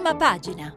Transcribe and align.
Prima 0.00 0.16
pagina. 0.16 0.74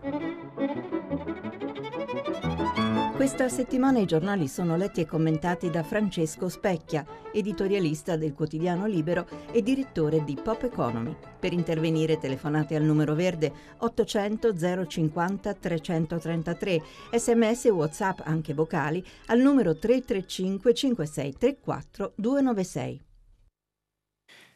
Questa 3.16 3.48
settimana 3.48 4.00
i 4.00 4.06
giornali 4.06 4.50
sono 4.50 4.76
letti 4.76 5.00
e 5.00 5.06
commentati 5.06 5.70
da 5.70 5.82
Francesco 5.82 6.50
Specchia, 6.50 7.06
editorialista 7.32 8.18
del 8.18 8.34
quotidiano 8.34 8.86
Libero 8.86 9.26
e 9.54 9.64
direttore 9.64 10.26
di 10.26 10.36
Pop 10.36 10.64
Economy. 10.64 11.16
Per 11.40 11.54
intervenire 11.54 12.18
telefonate 12.18 12.76
al 12.76 12.84
numero 12.84 13.16
verde 13.16 13.54
800 13.78 14.58
050 14.88 15.54
333, 15.54 16.82
sms 17.14 17.64
whatsapp 17.68 18.20
anche 18.26 18.54
vocali 18.54 19.02
al 19.28 19.40
numero 19.40 19.78
335 19.78 20.74
5634 20.74 22.12
296. 22.16 23.13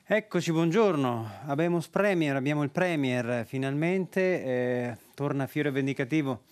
Eccoci, 0.09 0.53
buongiorno. 0.53 1.29
Abemus 1.47 1.89
Premier, 1.89 2.33
abbiamo 2.37 2.63
il 2.63 2.69
Premier 2.69 3.45
finalmente, 3.45 4.21
eh, 4.41 4.97
torna 5.13 5.47
fiore 5.47 5.69
vendicativo 5.69 6.43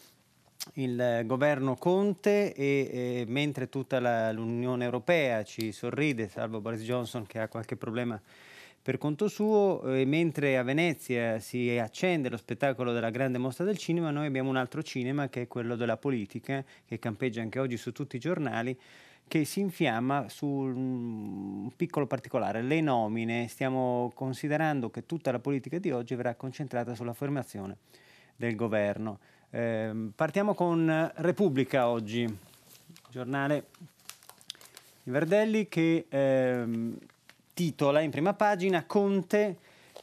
il 0.74 1.22
governo 1.24 1.76
Conte 1.76 2.54
e, 2.54 2.90
e 2.92 3.26
mentre 3.30 3.70
tutta 3.70 4.02
la, 4.02 4.34
l'Unione 4.34 4.84
Europea 4.84 5.46
ci 5.46 5.72
sorride, 5.72 6.28
salvo 6.28 6.60
Boris 6.60 6.82
Johnson 6.82 7.26
che 7.26 7.40
ha 7.40 7.48
qualche 7.48 7.78
problema 7.78 8.22
per 8.82 8.98
conto 8.98 9.30
suo, 9.30 9.84
e 9.86 10.04
mentre 10.04 10.58
a 10.58 10.64
Venezia 10.64 11.40
si 11.40 11.78
accende 11.78 12.28
lo 12.28 12.36
spettacolo 12.36 12.92
della 12.92 13.10
grande 13.10 13.38
mostra 13.38 13.64
del 13.64 13.78
cinema, 13.78 14.12
noi 14.12 14.26
abbiamo 14.26 14.50
un 14.50 14.58
altro 14.58 14.84
cinema 14.84 15.30
che 15.30 15.44
è 15.44 15.48
quello 15.48 15.78
della 15.78 15.96
politica, 15.96 16.62
che 16.86 17.00
campeggia 17.00 17.42
anche 17.42 17.60
oggi 17.60 17.78
su 17.78 17.94
tutti 17.94 18.18
i 18.18 18.20
giornali, 18.20 18.78
che 19.28 19.44
si 19.44 19.60
infiamma 19.60 20.30
su 20.30 20.46
un 20.46 21.72
piccolo 21.76 22.06
particolare, 22.06 22.62
le 22.62 22.82
nomine. 22.82 23.48
Stiamo 23.48 24.12
considerando 24.14 24.90
che 24.90 25.06
tutta 25.06 25.32
la 25.32 25.40
politica 25.40 25.80
di 25.80 25.92
oggi 25.92 26.16
verrà 26.16 26.36
concentrata 26.36 26.96
sulla 26.96 27.14
formazione 27.14 27.78
del 28.36 28.56
governo. 28.56 29.20
Eh, 29.50 30.10
partiamo 30.16 30.54
con 30.54 31.12
Repubblica 31.16 31.88
oggi, 31.88 32.28
giornale 33.10 33.68
di 35.04 35.12
Verdelli 35.12 35.68
che 35.68 36.06
eh, 36.08 36.94
titola 37.54 38.02
in 38.02 38.12
prima 38.12 38.34
pagina 38.34 38.86
Conte 38.86 39.58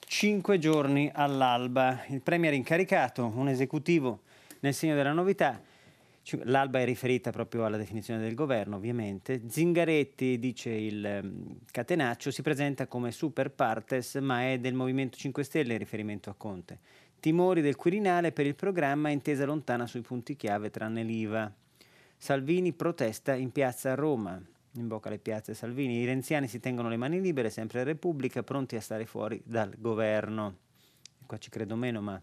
5 0.06 0.58
giorni 0.58 1.10
all'alba. 1.12 2.02
Il 2.08 2.20
Premier 2.20 2.52
incaricato, 2.54 3.32
un 3.34 3.48
esecutivo 3.48 4.20
nel 4.60 4.74
segno 4.74 4.94
della 4.94 5.12
novità 5.12 5.60
L'alba 6.44 6.78
è 6.78 6.84
riferita 6.84 7.30
proprio 7.30 7.64
alla 7.64 7.76
definizione 7.76 8.20
del 8.20 8.34
governo, 8.34 8.76
ovviamente. 8.76 9.42
Zingaretti, 9.48 10.38
dice 10.38 10.70
il 10.70 11.20
um, 11.22 11.58
Catenaccio, 11.70 12.30
si 12.30 12.42
presenta 12.42 12.86
come 12.86 13.10
super 13.10 13.50
partes, 13.50 14.14
ma 14.16 14.48
è 14.50 14.58
del 14.58 14.74
Movimento 14.74 15.16
5 15.16 15.42
Stelle 15.42 15.72
in 15.72 15.78
riferimento 15.78 16.30
a 16.30 16.34
Conte. 16.34 16.78
Timori 17.18 17.60
del 17.60 17.76
Quirinale 17.76 18.32
per 18.32 18.46
il 18.46 18.54
programma 18.54 19.08
intesa 19.08 19.44
lontana 19.44 19.86
sui 19.86 20.00
punti 20.00 20.36
chiave 20.36 20.70
tranne 20.70 21.02
l'IVA. 21.02 21.52
Salvini 22.16 22.72
protesta 22.72 23.34
in 23.34 23.50
piazza 23.50 23.92
a 23.92 23.94
Roma. 23.94 24.40
In 24.76 24.86
bocca 24.86 25.08
alle 25.08 25.18
piazze 25.18 25.54
Salvini. 25.54 26.00
I 26.00 26.04
renziani 26.04 26.46
si 26.46 26.60
tengono 26.60 26.88
le 26.88 26.96
mani 26.96 27.20
libere, 27.20 27.50
sempre 27.50 27.80
a 27.80 27.84
Repubblica, 27.84 28.44
pronti 28.44 28.76
a 28.76 28.80
stare 28.80 29.06
fuori 29.06 29.42
dal 29.44 29.74
governo. 29.76 30.56
Qua 31.26 31.36
ci 31.38 31.50
credo 31.50 31.74
meno, 31.74 32.00
ma 32.00 32.20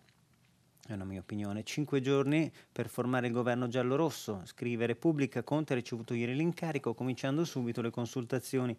è 0.94 0.96
una 0.96 1.06
mia 1.06 1.20
opinione, 1.20 1.64
cinque 1.64 2.02
giorni 2.02 2.52
per 2.72 2.90
formare 2.90 3.28
il 3.28 3.34
governo 3.34 3.68
giallo-rosso, 3.68 4.42
scrive 4.46 4.86
Repubblica, 4.86 5.44
Conte 5.44 5.74
ha 5.74 5.76
ricevuto 5.76 6.14
ieri 6.14 6.36
l'incarico, 6.36 6.94
cominciando 6.94 7.46
subito 7.46 7.82
le 7.82 7.92
consultazioni. 7.92 8.76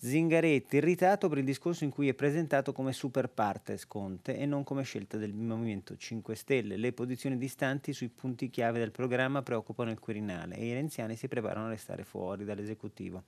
Zingaretti 0.00 0.76
irritato 0.76 1.28
per 1.28 1.38
il 1.38 1.44
discorso 1.44 1.82
in 1.82 1.90
cui 1.90 2.08
è 2.08 2.14
presentato 2.14 2.72
come 2.72 2.92
super 2.92 3.28
partes 3.28 3.84
Conte 3.86 4.36
e 4.36 4.46
non 4.46 4.62
come 4.62 4.84
scelta 4.84 5.16
del 5.16 5.34
Movimento 5.34 5.96
5 5.96 6.36
Stelle. 6.36 6.76
Le 6.76 6.92
posizioni 6.92 7.36
distanti 7.36 7.92
sui 7.92 8.08
punti 8.08 8.48
chiave 8.48 8.78
del 8.78 8.92
programma 8.92 9.42
preoccupano 9.42 9.90
il 9.90 9.98
Quirinale 9.98 10.56
e 10.56 10.66
i 10.66 10.72
renziani 10.72 11.16
si 11.16 11.26
preparano 11.26 11.66
a 11.66 11.70
restare 11.70 12.04
fuori 12.04 12.44
dall'esecutivo. 12.44 13.24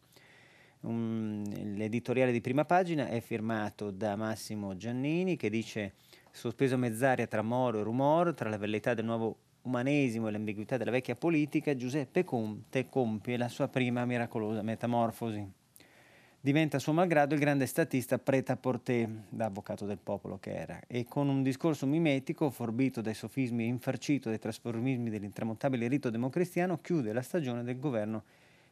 Um, 0.82 1.44
l'editoriale 1.76 2.32
di 2.32 2.40
prima 2.40 2.64
pagina 2.64 3.08
è 3.08 3.20
firmato 3.20 3.90
da 3.90 4.14
Massimo 4.16 4.76
Giannini 4.76 5.36
che 5.36 5.50
dice 5.50 5.94
sospeso 6.30 6.76
mezz'aria 6.76 7.26
tra 7.26 7.42
moro 7.42 7.80
e 7.80 7.82
rumor, 7.82 8.34
tra 8.34 8.48
la 8.48 8.58
velleità 8.58 8.94
del 8.94 9.04
nuovo 9.04 9.36
umanesimo 9.62 10.28
e 10.28 10.30
l'ambiguità 10.30 10.76
della 10.76 10.90
vecchia 10.90 11.16
politica, 11.16 11.76
Giuseppe 11.76 12.24
Conte 12.24 12.88
compie 12.88 13.36
la 13.36 13.48
sua 13.48 13.68
prima 13.68 14.04
miracolosa 14.04 14.62
metamorfosi. 14.62 15.58
Diventa 16.42 16.78
a 16.78 16.80
suo 16.80 16.94
malgrado 16.94 17.34
il 17.34 17.40
grande 17.40 17.66
statista 17.66 18.18
preta 18.18 18.56
porté, 18.56 19.06
da 19.28 19.44
avvocato 19.46 19.84
del 19.84 19.98
popolo 20.02 20.38
che 20.38 20.54
era, 20.54 20.80
e 20.86 21.04
con 21.04 21.28
un 21.28 21.42
discorso 21.42 21.86
mimetico, 21.86 22.48
forbito 22.48 23.02
dai 23.02 23.12
sofismi 23.12 23.64
e 23.64 23.66
infarcito 23.66 24.30
dai 24.30 24.38
trasformismi 24.38 25.10
dell'intramontabile 25.10 25.86
rito 25.86 26.08
democristiano, 26.08 26.80
chiude 26.80 27.12
la 27.12 27.20
stagione 27.20 27.62
del 27.62 27.78
governo 27.78 28.22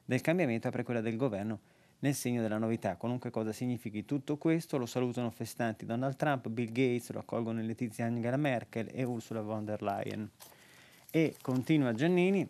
del 0.06 0.22
cambiamento 0.22 0.68
apre 0.68 0.84
quella 0.84 1.02
del 1.02 1.16
governo 1.16 1.58
nel 2.00 2.14
segno 2.14 2.42
della 2.42 2.58
novità. 2.58 2.96
Qualunque 2.96 3.30
cosa 3.30 3.52
significhi 3.52 4.04
tutto 4.04 4.36
questo, 4.36 4.78
lo 4.78 4.86
salutano 4.86 5.30
festanti 5.30 5.84
Donald 5.86 6.16
Trump, 6.16 6.48
Bill 6.48 6.68
Gates, 6.68 7.10
lo 7.10 7.20
accolgono 7.20 7.60
Letizia 7.60 8.06
Angela 8.06 8.36
Merkel 8.36 8.88
e 8.92 9.02
Ursula 9.04 9.40
von 9.40 9.64
der 9.64 9.82
Leyen. 9.82 10.30
E 11.10 11.36
continua 11.40 11.94
Giannini, 11.94 12.48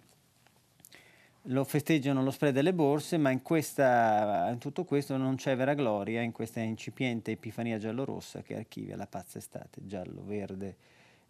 lo 1.50 1.64
festeggiano 1.64 2.22
lo 2.22 2.30
spread 2.30 2.52
delle 2.52 2.74
borse, 2.74 3.16
ma 3.16 3.30
in, 3.30 3.42
questa, 3.42 4.48
in 4.50 4.58
tutto 4.58 4.84
questo 4.84 5.16
non 5.16 5.36
c'è 5.36 5.56
vera 5.56 5.74
gloria 5.74 6.20
in 6.20 6.32
questa 6.32 6.60
incipiente 6.60 7.30
epifania 7.30 7.78
giallorossa 7.78 8.42
che 8.42 8.56
archivia 8.56 8.96
la 8.96 9.06
pazza 9.06 9.38
estate 9.38 9.80
giallo-verde. 9.86 10.76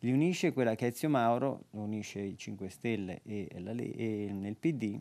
Li 0.00 0.12
unisce 0.12 0.53
quella 0.53 0.75
che 0.75 0.87
Ezio 0.87 1.09
Mauro, 1.09 1.65
unisce 1.71 2.21
i 2.21 2.37
5 2.37 2.69
Stelle 2.69 3.21
e, 3.25 3.49
la, 3.59 3.73
e 3.73 4.29
nel 4.33 4.56
PD, 4.56 4.99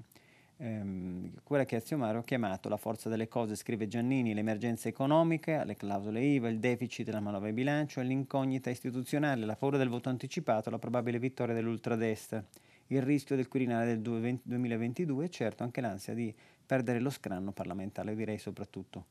ehm, 0.57 1.31
quella 1.43 1.65
che 1.65 1.77
Aziomaro 1.77 2.19
ha 2.19 2.23
chiamato 2.23 2.69
la 2.69 2.77
forza 2.77 3.09
delle 3.09 3.27
cose, 3.27 3.55
scrive 3.55 3.87
Giannini, 3.87 4.33
l'emergenza 4.33 4.87
economica, 4.87 5.63
le 5.63 5.75
clausole 5.75 6.21
IVA, 6.21 6.49
il 6.49 6.59
deficit 6.59 7.05
della 7.05 7.19
manovra 7.19 7.47
di 7.47 7.53
bilancio, 7.53 8.01
l'incognita 8.01 8.69
istituzionale, 8.69 9.45
la 9.45 9.55
paura 9.55 9.77
del 9.77 9.89
voto 9.89 10.09
anticipato, 10.09 10.69
la 10.69 10.79
probabile 10.79 11.19
vittoria 11.19 11.53
dell'ultradestra, 11.53 12.43
il 12.87 13.01
rischio 13.01 13.35
del 13.35 13.47
Quirinale 13.47 13.99
del 13.99 14.39
2022 14.43 15.25
e 15.25 15.29
certo 15.29 15.63
anche 15.63 15.81
l'ansia 15.81 16.13
di 16.13 16.33
perdere 16.65 16.99
lo 16.99 17.09
scranno 17.09 17.51
parlamentare, 17.51 18.15
direi 18.15 18.37
soprattutto 18.37 19.05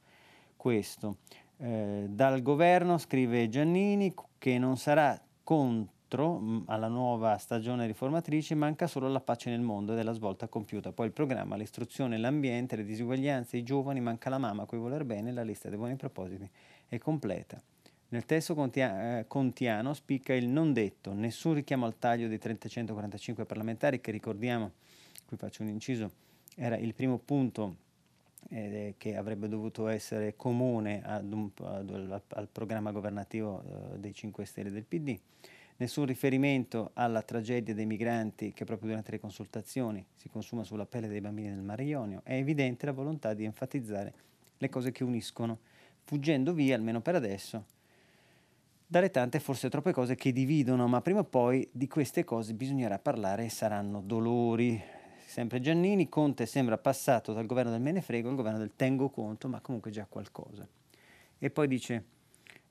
questo. 0.56 1.18
Eh, 1.58 2.06
dal 2.08 2.42
governo, 2.42 2.98
scrive 2.98 3.48
Giannini, 3.48 4.14
che 4.38 4.58
non 4.58 4.76
sarà 4.76 5.18
contro 5.42 5.94
altro 6.06 6.38
mm, 6.38 6.62
alla 6.66 6.86
nuova 6.86 7.36
stagione 7.36 7.86
riformatrice 7.86 8.54
manca 8.54 8.86
solo 8.86 9.08
la 9.08 9.20
pace 9.20 9.50
nel 9.50 9.60
mondo 9.60 9.92
ed 9.92 9.98
è 9.98 10.02
la 10.02 10.12
svolta 10.12 10.46
compiuta. 10.46 10.92
Poi 10.92 11.06
il 11.06 11.12
programma, 11.12 11.56
l'istruzione, 11.56 12.16
l'ambiente, 12.16 12.76
le 12.76 12.84
disuguaglianze, 12.84 13.56
i 13.56 13.64
giovani, 13.64 14.00
manca 14.00 14.30
la 14.30 14.38
mamma 14.38 14.62
a 14.62 14.66
cui 14.66 14.78
voler 14.78 15.04
bene, 15.04 15.32
la 15.32 15.42
lista 15.42 15.68
dei 15.68 15.76
buoni 15.76 15.96
propositi 15.96 16.48
è 16.88 16.98
completa. 16.98 17.60
Nel 18.08 18.24
testo 18.24 18.54
contia- 18.54 19.18
eh, 19.18 19.26
contiano 19.26 19.92
spicca 19.92 20.32
il 20.32 20.46
non 20.46 20.72
detto, 20.72 21.12
nessun 21.12 21.54
richiamo 21.54 21.86
al 21.86 21.98
taglio 21.98 22.28
dei 22.28 22.38
345 22.38 23.44
parlamentari 23.44 24.00
che 24.00 24.12
ricordiamo, 24.12 24.72
qui 25.26 25.36
faccio 25.36 25.62
un 25.62 25.70
inciso, 25.70 26.12
era 26.54 26.76
il 26.76 26.94
primo 26.94 27.18
punto 27.18 27.78
eh, 28.50 28.94
che 28.96 29.16
avrebbe 29.16 29.48
dovuto 29.48 29.88
essere 29.88 30.36
comune 30.36 31.02
un, 31.04 31.50
ad, 31.56 31.90
al, 31.90 32.22
al, 32.28 32.48
programma 32.50 32.92
governativo 32.92 33.64
eh, 33.64 33.98
dei 33.98 34.14
5 34.14 34.44
Stelle 34.44 34.70
del 34.70 34.84
PD 34.84 35.18
nessun 35.78 36.06
riferimento 36.06 36.90
alla 36.94 37.22
tragedia 37.22 37.74
dei 37.74 37.86
migranti 37.86 38.52
che 38.52 38.64
proprio 38.64 38.88
durante 38.88 39.10
le 39.10 39.20
consultazioni 39.20 40.04
si 40.14 40.28
consuma 40.28 40.64
sulla 40.64 40.86
pelle 40.86 41.08
dei 41.08 41.20
bambini 41.20 41.50
del 41.50 41.62
Mar 41.62 41.80
Ionio, 41.80 42.20
è 42.24 42.34
evidente 42.34 42.86
la 42.86 42.92
volontà 42.92 43.34
di 43.34 43.44
enfatizzare 43.44 44.14
le 44.58 44.68
cose 44.68 44.90
che 44.90 45.04
uniscono, 45.04 45.58
fuggendo 46.04 46.52
via, 46.52 46.74
almeno 46.74 47.00
per 47.00 47.14
adesso, 47.14 47.64
dalle 48.86 49.10
tante 49.10 49.40
forse 49.40 49.68
troppe 49.68 49.92
cose 49.92 50.14
che 50.14 50.32
dividono, 50.32 50.86
ma 50.86 51.02
prima 51.02 51.20
o 51.20 51.24
poi 51.24 51.68
di 51.72 51.88
queste 51.88 52.24
cose 52.24 52.54
bisognerà 52.54 52.98
parlare 52.98 53.44
e 53.44 53.48
saranno 53.48 54.00
dolori. 54.00 54.80
Sempre 55.26 55.60
Giannini, 55.60 56.08
Conte 56.08 56.46
sembra 56.46 56.78
passato 56.78 57.32
dal 57.32 57.46
governo 57.46 57.72
del 57.72 57.80
Menefrego 57.80 58.28
al 58.28 58.36
governo 58.36 58.58
del 58.58 58.72
Tengo 58.76 59.10
Conto, 59.10 59.48
ma 59.48 59.60
comunque 59.60 59.90
già 59.90 60.06
qualcosa. 60.08 60.66
E 61.38 61.50
poi 61.50 61.68
dice 61.68 62.04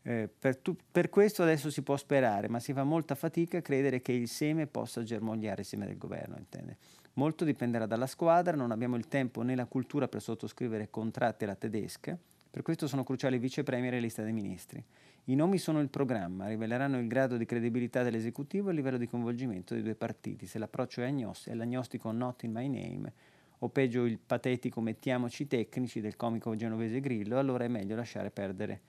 eh, 0.07 0.30
per, 0.30 0.57
tu, 0.57 0.75
per, 0.92 1.10
questo 1.10 1.42
adesso 1.42 1.72
si 1.72 1.81
può 1.81 1.98
sperare, 1.98 2.48
ma 2.48 2.60
si 2.60 2.74
fa 2.74 2.84
molta 2.84 3.16
fatica 3.16 3.57
a 3.57 3.62
credere 3.62 4.04
che 4.04 4.12
il 4.12 4.28
seme 4.28 4.68
possa 4.68 5.02
germogliare 5.02 5.62
il 5.62 5.68
seme 5.68 5.88
del 5.88 5.98
governo. 5.98 6.36
Intende. 6.38 6.78
Molto 7.13 7.44
dipenderà 7.44 7.88
dalla 7.88 8.06
squadra, 8.06 8.56
non 8.56 8.69
abbiamo 8.69 8.98
il 8.98 9.07
tempo 9.07 9.42
né 9.42 9.56
la 9.56 9.66
cultura 9.66 10.07
per 10.07 10.22
sottoscrivere 10.22 10.92
contratti 10.92 11.46
alla 11.46 11.56
tedesca, 11.56 12.16
per 12.52 12.62
questo 12.62 12.88
sono 12.88 13.04
cruciali 13.04 13.40
vice 13.40 13.63
premier 13.63 13.96
e 13.96 14.00
lista 14.00 14.22
dei 14.22 14.31
ministri. 14.31 14.84
I 15.25 15.34
nomi 15.34 15.57
sono 15.57 15.80
il 15.80 15.90
programma, 15.90 16.48
riveleranno 16.48 17.00
il 17.00 17.08
grado 17.08 17.36
di 17.36 17.46
credibilità 17.46 18.04
dell'esecutivo 18.04 18.68
e 18.68 18.72
il 18.72 18.78
livello 18.78 18.98
di 18.98 19.08
coinvolgimento 19.08 19.74
dei 19.74 19.81
due 19.81 19.96
partiti. 19.96 20.46
Se 20.46 20.60
l'approccio 20.60 21.01
è, 21.01 21.08
agnos- 21.08 21.48
è 21.48 21.56
l'agnostico 21.56 22.12
not 22.12 22.44
in 22.44 22.51
my 22.51 22.68
name, 22.68 23.12
o 23.60 23.69
peggio 23.69 24.06
il 24.06 24.19
patetico 24.24 24.81
mettiamoci 24.81 25.48
tecnici 25.48 26.00
del 26.00 26.16
comico 26.16 26.56
genovese 26.56 27.00
Grillo, 27.00 27.40
allora 27.40 27.63
è 27.63 27.69
meglio 27.69 27.96
lasciare 27.96 28.30
perdere 28.30 28.81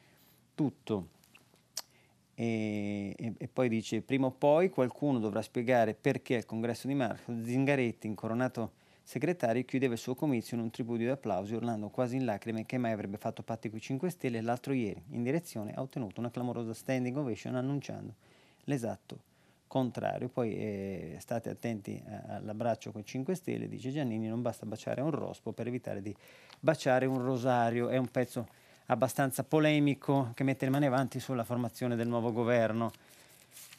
tutto. 0.56 1.10
E, 2.34 3.14
e, 3.16 3.34
e, 3.38 3.48
poi 3.48 3.68
dice, 3.68 4.02
prima 4.02 4.26
o 4.26 4.30
poi 4.32 4.68
qualcuno 4.70 5.20
dovrà 5.20 5.40
spiegare 5.40 5.94
perché 5.94 6.36
al 6.36 6.44
congresso 6.44 6.88
di 6.88 6.94
marzo 6.94 7.32
Zingaretti, 7.44 8.08
incoronato 8.08 8.72
segretario, 9.04 9.64
chiudeva 9.64 9.92
il 9.92 10.00
suo 10.00 10.16
comizio 10.16 10.56
in 10.56 10.64
un 10.64 10.70
tripudio 10.70 11.06
di 11.06 11.12
applausi, 11.12 11.54
urlando 11.54 11.88
quasi 11.88 12.16
in 12.16 12.24
lacrime 12.24 12.66
che 12.66 12.76
mai 12.76 12.90
avrebbe 12.90 13.16
fatto 13.18 13.42
patti 13.42 13.68
con 13.68 13.78
i 13.78 13.80
5 13.80 14.10
Stelle. 14.10 14.40
L'altro 14.40 14.72
ieri, 14.72 15.00
in 15.10 15.22
direzione, 15.22 15.72
ha 15.72 15.80
ottenuto 15.80 16.18
una 16.20 16.30
clamorosa 16.30 16.74
standing 16.74 17.16
ovation 17.16 17.54
annunciando 17.54 18.14
l'esatto 18.64 19.34
contrario. 19.66 20.28
Poi 20.28 20.56
eh, 20.56 21.16
state 21.20 21.48
attenti 21.48 22.02
all'abbraccio 22.28 22.92
con 22.92 23.02
i 23.02 23.04
5 23.04 23.34
Stelle, 23.34 23.68
dice 23.68 23.90
Giannini, 23.90 24.26
non 24.26 24.42
basta 24.42 24.66
baciare 24.66 25.00
un 25.00 25.10
rospo 25.10 25.52
per 25.52 25.68
evitare 25.68 26.02
di 26.02 26.14
baciare 26.60 27.06
un 27.06 27.22
rosario. 27.22 27.88
È 27.88 27.96
un 27.96 28.10
pezzo 28.10 28.46
abbastanza 28.86 29.42
polemico 29.42 30.32
che 30.34 30.44
mette 30.44 30.64
le 30.64 30.70
mani 30.70 30.86
avanti 30.86 31.20
sulla 31.20 31.44
formazione 31.44 31.96
del 31.96 32.08
nuovo 32.08 32.32
governo. 32.32 32.92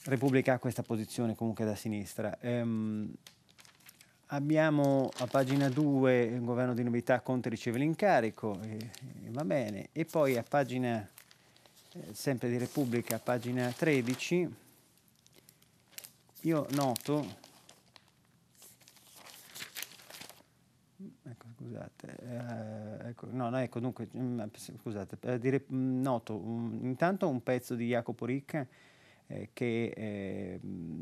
Repubblica 0.06 0.54
ha 0.54 0.60
questa 0.60 0.84
posizione 0.84 1.36
comunque 1.36 1.66
da 1.66 1.76
sinistra. 1.76 2.38
Ehm, 2.40 3.14
abbiamo 4.28 5.10
a 5.20 5.28
pagina 5.28 5.70
2 5.70 6.22
il 6.24 6.44
governo 6.44 6.74
di 6.74 6.84
novità, 6.84 7.22
Conte 7.22 7.50
riceve 7.50 7.80
l'incarico, 7.80 8.60
e, 8.62 8.78
e 9.26 9.30
va 9.30 9.46
bene, 9.46 9.90
e 9.92 10.06
poi 10.06 10.38
a 10.38 10.44
pagina, 10.44 11.08
eh, 11.94 12.14
sempre 12.14 12.50
di 12.50 12.58
Repubblica, 12.58 13.16
a 13.16 13.20
pagina 13.20 13.72
13, 13.72 14.56
io 16.42 16.68
noto 16.72 17.46
Ecco, 21.30 21.46
scusate, 21.68 22.16
eh, 22.22 23.10
ecco, 23.10 23.28
no, 23.32 23.50
no, 23.50 23.58
ecco, 23.58 23.80
dunque, 23.80 24.08
mm, 24.16 24.42
scusate, 24.80 25.18
eh, 25.22 25.40
dire, 25.40 25.66
mm, 25.72 26.02
noto 26.02 26.36
un, 26.36 26.80
intanto 26.84 27.28
un 27.28 27.44
pezzo 27.44 27.76
di 27.76 27.88
Jacopo 27.88 28.26
Ricca 28.26 28.66
eh, 29.28 29.50
che 29.52 29.94
eh, 29.96 30.60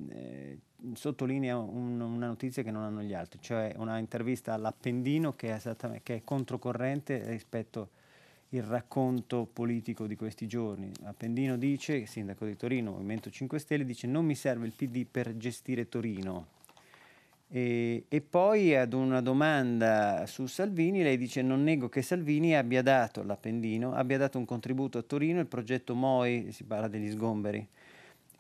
eh, 0.10 0.60
sottolinea 0.94 1.58
un, 1.58 2.02
una 2.02 2.28
notizia 2.28 2.64
che 2.64 2.72
non 2.72 2.84
hanno 2.84 3.02
gli 3.02 3.14
altri, 3.14 3.40
cioè 3.42 3.74
una 3.78 3.98
intervista 3.98 4.54
all'Appendino 4.54 5.36
che 5.36 5.56
è, 5.56 6.02
che 6.02 6.16
è 6.16 6.22
controcorrente 6.24 7.24
rispetto 7.30 7.90
al 8.52 8.62
racconto 8.62 9.48
politico 9.52 10.08
di 10.08 10.16
questi 10.16 10.48
giorni. 10.48 10.90
Appendino 11.04 11.58
dice, 11.58 12.06
sindaco 12.06 12.46
di 12.46 12.56
Torino, 12.56 12.92
Movimento 12.92 13.30
5 13.30 13.60
Stelle, 13.60 13.86
dice 13.86 14.08
non 14.08 14.26
mi 14.26 14.36
serve 14.36 14.66
il 14.66 14.74
PD 14.74 15.06
per 15.06 15.36
gestire 15.38 15.90
Torino, 15.90 16.48
e, 17.48 18.06
e, 18.08 18.22
poi 18.22 18.76
ad 18.76 18.94
una 18.94 19.22
domanda 19.22 20.26
su 20.28 20.48
Salvini, 20.48 21.04
lei 21.04 21.18
dice 21.18 21.42
non 21.42 21.64
nego 21.64 21.90
che 21.90 22.02
Salvini 22.02 22.56
abbia 22.56 22.82
dato 22.82 23.24
l'Appendino, 23.24 23.94
abbia 23.94 24.18
dato 24.18 24.38
un 24.38 24.46
contributo 24.46 24.98
a 24.98 25.04
Torino, 25.04 25.40
il 25.40 25.48
progetto 25.48 25.96
MOI, 25.96 26.52
si 26.52 26.64
parla 26.64 26.88
degli 26.88 27.12
sgomberi 27.12 27.68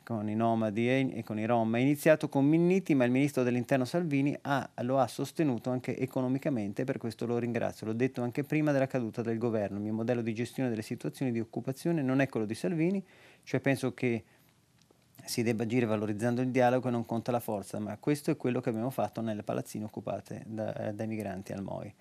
con 0.05 0.29
i 0.29 0.35
nomadi 0.35 0.87
e, 0.87 1.09
e 1.17 1.23
con 1.23 1.39
i 1.39 1.45
rom, 1.45 1.75
è 1.75 1.79
iniziato 1.79 2.29
con 2.29 2.45
Minniti, 2.45 2.93
ma 2.93 3.05
il 3.05 3.11
ministro 3.11 3.41
dell'interno 3.41 3.85
Salvini 3.85 4.37
ha, 4.43 4.69
lo 4.81 4.99
ha 4.99 5.07
sostenuto 5.07 5.71
anche 5.71 5.97
economicamente, 5.97 6.83
per 6.83 6.99
questo 6.99 7.25
lo 7.25 7.39
ringrazio. 7.39 7.87
L'ho 7.87 7.93
detto 7.93 8.21
anche 8.21 8.43
prima 8.43 8.71
della 8.71 8.85
caduta 8.85 9.23
del 9.23 9.39
governo, 9.39 9.77
il 9.77 9.83
mio 9.83 9.93
modello 9.93 10.21
di 10.21 10.33
gestione 10.33 10.69
delle 10.69 10.83
situazioni 10.83 11.31
di 11.31 11.39
occupazione 11.39 12.03
non 12.03 12.21
è 12.21 12.29
quello 12.29 12.45
di 12.45 12.53
Salvini, 12.53 13.03
cioè 13.43 13.59
penso 13.59 13.93
che 13.95 14.23
si 15.25 15.43
debba 15.43 15.63
agire 15.63 15.85
valorizzando 15.85 16.41
il 16.41 16.49
dialogo 16.49 16.87
e 16.87 16.91
non 16.91 17.05
conta 17.05 17.31
la 17.31 17.39
forza, 17.39 17.79
ma 17.79 17.97
questo 17.97 18.31
è 18.31 18.37
quello 18.37 18.61
che 18.61 18.69
abbiamo 18.69 18.89
fatto 18.89 19.21
nelle 19.21 19.43
palazzine 19.43 19.85
occupate 19.85 20.43
da, 20.45 20.87
eh, 20.87 20.93
dai 20.93 21.07
migranti 21.07 21.51
al 21.51 21.61
MOI. 21.61 21.93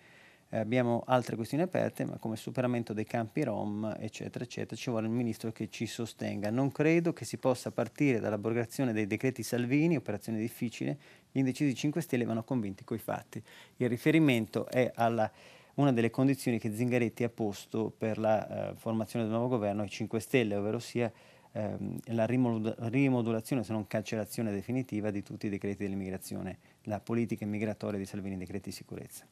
Eh, 0.50 0.59
abbiamo 0.59 1.03
altre 1.06 1.35
questioni 1.35 1.65
aperte, 1.65 2.05
ma 2.05 2.17
come 2.19 2.35
il 2.35 2.41
superamento 2.41 2.93
dei 2.93 3.05
campi 3.05 3.43
Rom, 3.43 3.97
eccetera, 3.99 4.44
eccetera, 4.44 4.76
ci 4.76 4.91
vuole 4.91 5.09
un 5.09 5.15
ministro 5.15 5.50
che 5.50 5.69
ci 5.69 5.87
sostenga. 5.87 6.50
Non 6.50 6.71
credo 6.71 7.12
che 7.12 7.25
si 7.25 7.38
possa 7.38 7.71
partire 7.71 8.21
dall'abrogazione 8.21 8.93
dei 8.93 9.06
decreti 9.06 9.43
Salvini, 9.43 9.97
operazione 9.97 10.38
difficile, 10.38 10.99
gli 11.32 11.38
indecisi 11.38 11.75
5 11.75 12.00
Stelle 12.00 12.25
vanno 12.25 12.44
convinti 12.44 12.85
coi 12.85 12.99
fatti. 12.99 13.43
Il 13.79 13.88
riferimento 13.88 14.69
è 14.69 14.93
alla 14.94 15.31
una 15.75 15.93
delle 15.93 16.11
condizioni 16.11 16.59
che 16.59 16.73
Zingaretti 16.73 17.25
ha 17.25 17.29
posto 17.29 17.93
per 17.97 18.19
la 18.19 18.71
uh, 18.73 18.76
formazione 18.76 19.25
del 19.25 19.35
nuovo 19.35 19.49
governo 19.49 19.82
ai 19.82 19.88
5 19.88 20.21
Stelle, 20.21 20.55
ovvero 20.55 20.79
sia 20.79 21.11
ehm, 21.55 21.99
la 22.06 22.27
rimod- 22.27 22.75
rimodulazione, 22.79 23.65
se 23.65 23.73
non 23.73 23.87
cancellazione 23.87 24.53
definitiva 24.53 25.11
di 25.11 25.23
tutti 25.23 25.47
i 25.47 25.49
decreti 25.49 25.83
dell'immigrazione, 25.83 26.59
la 26.83 27.01
politica 27.01 27.45
immigratoria 27.45 27.99
di 27.99 28.06
Salvini, 28.06 28.35
i 28.35 28.39
decreti 28.39 28.69
di 28.69 28.75
sicurezza. 28.75 29.25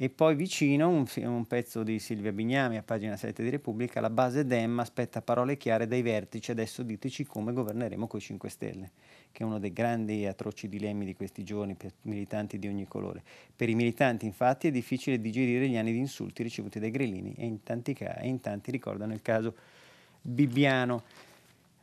E 0.00 0.10
poi 0.10 0.36
vicino 0.36 0.88
un, 0.88 1.06
un, 1.24 1.44
pezzo 1.46 1.82
di 1.82 1.98
Silvia 1.98 2.30
Bignami 2.30 2.76
a 2.76 2.84
pagina 2.84 3.16
7 3.16 3.42
di 3.42 3.50
Repubblica, 3.50 4.00
la 4.00 4.10
base 4.10 4.46
Dem 4.46 4.78
aspetta 4.78 5.22
parole 5.22 5.56
chiare 5.56 5.88
dai 5.88 6.02
vertici, 6.02 6.52
adesso 6.52 6.84
diteci 6.84 7.24
come 7.24 7.52
governeremo 7.52 8.06
coi 8.06 8.20
5 8.20 8.48
Stelle, 8.48 8.90
che 9.32 9.42
è 9.42 9.46
uno 9.46 9.58
dei 9.58 9.72
grandi 9.72 10.24
atroci 10.24 10.68
dilemmi 10.68 11.04
di 11.04 11.16
questi 11.16 11.42
giorni 11.42 11.74
per 11.74 11.90
militanti 12.02 12.60
di 12.60 12.68
ogni 12.68 12.86
colore. 12.86 13.24
Per 13.56 13.68
i 13.68 13.74
militanti 13.74 14.24
infatti 14.24 14.68
è 14.68 14.70
difficile 14.70 15.20
digerire 15.20 15.68
gli 15.68 15.76
anni 15.76 15.90
di 15.90 15.98
insulti 15.98 16.44
ricevuti 16.44 16.78
dai 16.78 16.92
grillini 16.92 17.34
e 17.36 17.46
in 17.46 17.64
tanti, 17.64 17.92
ca- 17.92 18.20
in 18.22 18.40
tanti 18.40 18.70
ricordano 18.70 19.12
il 19.12 19.20
caso 19.20 19.52
Bibbiano. 20.22 21.02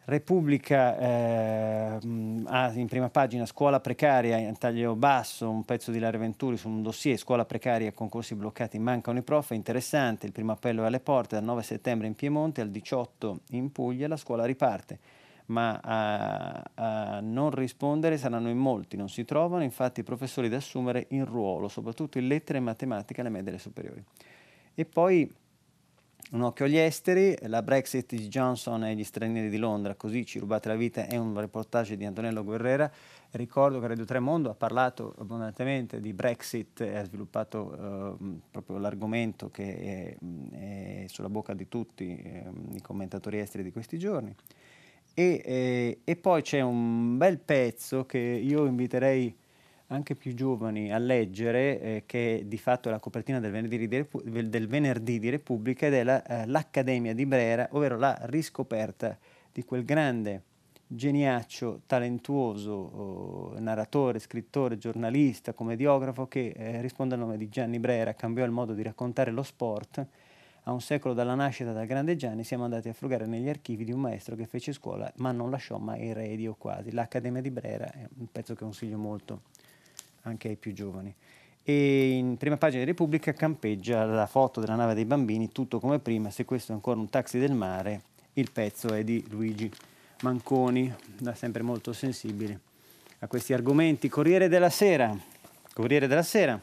Repubblica 0.07 0.99
eh, 0.99 1.99
ha 2.45 2.71
in 2.73 2.87
prima 2.87 3.09
pagina 3.09 3.47
scuola 3.47 3.79
precaria 3.79 4.37
in 4.37 4.55
taglio 4.55 4.95
basso, 4.95 5.49
un 5.49 5.65
pezzo 5.65 5.89
di 5.89 5.97
Lare 5.97 6.19
Venturi 6.19 6.57
su 6.57 6.69
un 6.69 6.83
dossier 6.83 7.17
scuola 7.17 7.43
precaria, 7.43 7.91
concorsi 7.91 8.35
bloccati, 8.35 8.77
mancano 8.77 9.17
i 9.17 9.23
prof, 9.23 9.51
è 9.51 9.55
interessante, 9.55 10.27
il 10.27 10.31
primo 10.31 10.51
appello 10.51 10.83
è 10.83 10.85
alle 10.85 10.99
porte, 10.99 11.33
dal 11.33 11.43
9 11.43 11.63
settembre 11.63 12.05
in 12.05 12.13
Piemonte, 12.13 12.61
al 12.61 12.69
18 12.69 13.39
in 13.51 13.71
Puglia 13.71 14.07
la 14.07 14.17
scuola 14.17 14.45
riparte, 14.45 14.99
ma 15.47 15.79
a, 15.81 16.63
a 16.75 17.19
non 17.21 17.49
rispondere 17.49 18.19
saranno 18.19 18.49
in 18.49 18.59
molti, 18.59 18.97
non 18.97 19.09
si 19.09 19.25
trovano 19.25 19.63
infatti 19.63 20.01
i 20.01 20.03
professori 20.03 20.49
da 20.49 20.57
assumere 20.57 21.07
in 21.09 21.25
ruolo, 21.25 21.67
soprattutto 21.67 22.19
in 22.19 22.27
lettere 22.27 22.59
e 22.59 22.61
matematica 22.61 23.21
alle 23.21 23.31
medie 23.31 23.55
e 23.55 23.57
superiori. 23.57 24.03
E 24.75 24.85
poi 24.85 25.33
un 26.31 26.41
occhio 26.41 26.65
agli 26.65 26.77
esteri, 26.77 27.37
la 27.43 27.61
Brexit 27.61 28.15
di 28.15 28.27
Johnson 28.27 28.83
e 28.85 28.95
gli 28.95 29.03
stranieri 29.03 29.49
di 29.49 29.57
Londra, 29.57 29.95
così 29.95 30.25
ci 30.25 30.39
rubate 30.39 30.69
la 30.69 30.75
vita, 30.75 31.05
è 31.05 31.17
un 31.17 31.39
reportage 31.39 31.95
di 31.97 32.05
Antonello 32.05 32.43
Guerrera. 32.43 32.91
Ricordo 33.31 33.79
che 33.79 33.87
Radio 33.87 34.05
Tremondo 34.05 34.49
ha 34.49 34.55
parlato 34.55 35.13
abbondantemente 35.19 35.99
di 35.99 36.13
Brexit 36.13 36.81
e 36.81 36.95
ha 36.95 37.03
sviluppato 37.03 38.17
eh, 38.19 38.39
proprio 38.49 38.77
l'argomento 38.77 39.49
che 39.49 39.77
è, 39.77 40.17
è, 40.55 41.05
sulla 41.07 41.29
bocca 41.29 41.53
di 41.53 41.67
tutti 41.67 42.17
eh, 42.17 42.43
i 42.73 42.81
commentatori 42.81 43.39
esteri 43.39 43.63
di 43.63 43.71
questi 43.71 43.99
giorni. 43.99 44.33
E, 45.13 45.41
eh, 45.45 45.99
e 46.03 46.15
poi 46.15 46.41
c'è 46.41 46.61
un 46.61 47.17
bel 47.17 47.39
pezzo 47.39 48.05
che 48.05 48.17
io 48.17 48.65
inviterei 48.65 49.35
anche 49.87 50.15
più 50.15 50.33
giovani 50.33 50.91
a 50.91 50.97
leggere, 50.97 51.79
eh, 51.79 52.03
che 52.05 52.43
di 52.45 52.57
fatto 52.57 52.89
è 52.89 52.91
la 52.91 52.99
copertina 52.99 53.39
del 53.39 53.51
venerdì 53.51 53.87
di, 53.87 53.95
Repu- 53.95 54.23
del 54.23 54.67
venerdì 54.67 55.19
di 55.19 55.29
Repubblica 55.29 55.85
ed 55.85 55.93
è 55.93 56.03
la, 56.03 56.23
eh, 56.23 56.47
l'Accademia 56.47 57.13
di 57.13 57.25
Brera, 57.25 57.67
ovvero 57.71 57.97
la 57.97 58.17
riscoperta 58.23 59.17
di 59.51 59.63
quel 59.63 59.85
grande 59.85 60.41
geniaccio, 60.87 61.81
talentuoso 61.85 62.71
oh, 62.71 63.59
narratore, 63.59 64.19
scrittore, 64.19 64.77
giornalista, 64.77 65.53
commediografo 65.53 66.27
che 66.27 66.53
eh, 66.55 66.81
risponde 66.81 67.15
al 67.15 67.21
nome 67.21 67.37
di 67.37 67.49
Gianni 67.49 67.79
Brera, 67.79 68.13
cambiò 68.13 68.43
il 68.45 68.51
modo 68.51 68.73
di 68.73 68.83
raccontare 68.83 69.31
lo 69.31 69.43
sport. 69.43 70.05
A 70.67 70.71
un 70.71 70.81
secolo 70.81 71.13
dalla 71.13 71.35
nascita 71.35 71.73
del 71.73 71.85
grande 71.85 72.15
Gianni 72.15 72.43
siamo 72.43 72.63
andati 72.63 72.89
a 72.89 72.93
frugare 72.93 73.27
negli 73.27 73.47
archivi 73.47 73.83
di 73.83 73.91
un 73.91 73.99
maestro 73.99 74.35
che 74.35 74.47
fece 74.47 74.73
scuola 74.73 75.11
ma 75.17 75.31
non 75.31 75.51
lasciò 75.51 75.77
mai 75.77 76.07
eredi 76.07 76.47
o 76.47 76.55
quasi. 76.55 76.91
L'Accademia 76.91 77.39
di 77.39 77.51
Brera 77.51 77.91
è 77.91 78.07
un 78.17 78.31
pezzo 78.31 78.55
che 78.55 78.63
consiglio 78.63 78.97
molto 78.97 79.41
anche 80.25 80.49
ai 80.49 80.55
più 80.55 80.73
giovani. 80.73 81.13
E 81.63 82.09
in 82.09 82.37
prima 82.37 82.57
pagina 82.57 82.83
di 82.83 82.89
Repubblica 82.89 83.33
campeggia 83.33 84.05
la 84.05 84.27
foto 84.27 84.59
della 84.59 84.75
nave 84.75 84.93
dei 84.93 85.05
bambini, 85.05 85.51
tutto 85.51 85.79
come 85.79 85.97
prima, 85.99 86.29
se 86.29 86.45
questo 86.45 86.71
è 86.71 86.75
ancora 86.75 86.99
un 86.99 87.09
taxi 87.09 87.39
del 87.39 87.53
mare, 87.53 88.03
il 88.33 88.51
pezzo 88.51 88.93
è 88.93 89.03
di 89.03 89.25
Luigi 89.29 89.71
Manconi, 90.21 90.93
da 91.17 91.33
sempre 91.33 91.63
molto 91.63 91.91
sensibile 91.91 92.59
a 93.19 93.27
questi 93.27 93.53
argomenti. 93.53 94.09
Corriere 94.09 94.47
della 94.47 94.69
Sera, 94.69 95.17
Corriere 95.73 96.07
della 96.07 96.21
Sera, 96.21 96.59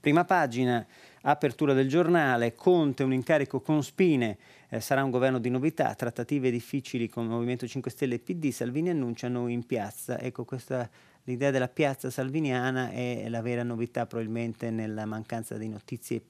prima 0.00 0.24
pagina, 0.24 0.86
apertura 1.22 1.74
del 1.74 1.88
giornale, 1.88 2.54
Conte 2.54 3.02
un 3.02 3.12
incarico 3.12 3.60
con 3.60 3.82
spine, 3.82 4.38
eh, 4.68 4.80
sarà 4.80 5.04
un 5.04 5.10
governo 5.10 5.38
di 5.38 5.50
novità, 5.50 5.94
trattative 5.94 6.50
difficili 6.50 7.08
con 7.08 7.24
il 7.24 7.30
Movimento 7.30 7.66
5 7.66 7.90
Stelle 7.90 8.14
e 8.14 8.18
PD, 8.20 8.50
Salvini 8.50 8.90
annunciano 8.90 9.48
in 9.48 9.66
piazza, 9.66 10.18
ecco 10.18 10.44
questa 10.44 10.88
l'idea 11.26 11.50
della 11.50 11.68
piazza 11.68 12.10
salviniana 12.10 12.90
è 12.90 13.28
la 13.28 13.42
vera 13.42 13.62
novità 13.62 14.06
probabilmente 14.06 14.70
nella 14.70 15.04
mancanza 15.06 15.56
di 15.56 15.68
notizie 15.68 16.22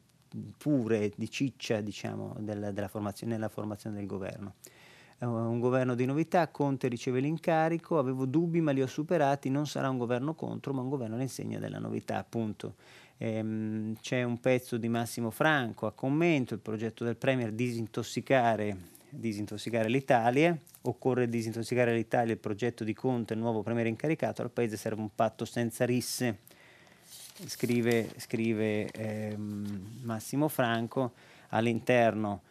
pure, 0.57 1.13
di 1.17 1.31
ciccia, 1.31 1.81
diciamo, 1.81 2.37
della, 2.41 2.71
della 2.71 2.89
formazione, 2.89 3.35
nella 3.35 3.49
formazione 3.49 3.97
del 3.97 4.07
governo. 4.07 4.55
Un 5.19 5.61
governo 5.61 5.95
di 5.95 6.05
novità, 6.05 6.49
Conte 6.49 6.89
riceve 6.89 7.21
l'incarico, 7.21 7.99
avevo 7.99 8.27
dubbi 8.27 8.61
ma 8.61 8.73
li 8.73 8.83
ho 8.83 8.87
superati, 8.87 9.49
non 9.49 9.67
sarà 9.67 9.89
un 9.89 9.97
governo 9.97 10.35
contro 10.35 10.75
ma 10.75 10.83
un 10.83 10.91
governo 10.91 11.15
all'insegna 11.15 11.59
della 11.59 11.79
novità, 11.79 12.19
appunto. 12.19 12.75
Ehm, 13.17 13.97
c'è 14.01 14.23
un 14.23 14.39
pezzo 14.41 14.77
di 14.77 14.89
Massimo 14.89 15.31
Franco 15.31 15.87
a 15.87 15.93
commento, 15.93 16.53
il 16.53 16.61
progetto 16.61 17.03
del 17.05 17.17
Premier 17.17 17.53
disintossicare 17.53 18.77
disintossicare 19.17 19.89
l'Italia, 19.89 20.57
occorre 20.83 21.29
disintossicare 21.29 21.95
l'Italia, 21.95 22.33
il 22.33 22.39
progetto 22.39 22.85
di 22.85 22.95
Conte, 22.95 23.35
il 23.35 23.41
nuovo 23.41 23.63
premier 23.63 23.87
incaricato, 23.87 24.43
al 24.43 24.51
Paese 24.51 24.77
serve 24.77 25.01
un 25.01 25.15
patto 25.15 25.45
senza 25.45 25.85
risse, 25.85 26.39
scrive, 27.47 28.09
scrive 28.19 28.89
ehm, 28.91 30.01
Massimo 30.03 30.49
Franco, 30.49 31.13
all'interno 31.49 32.43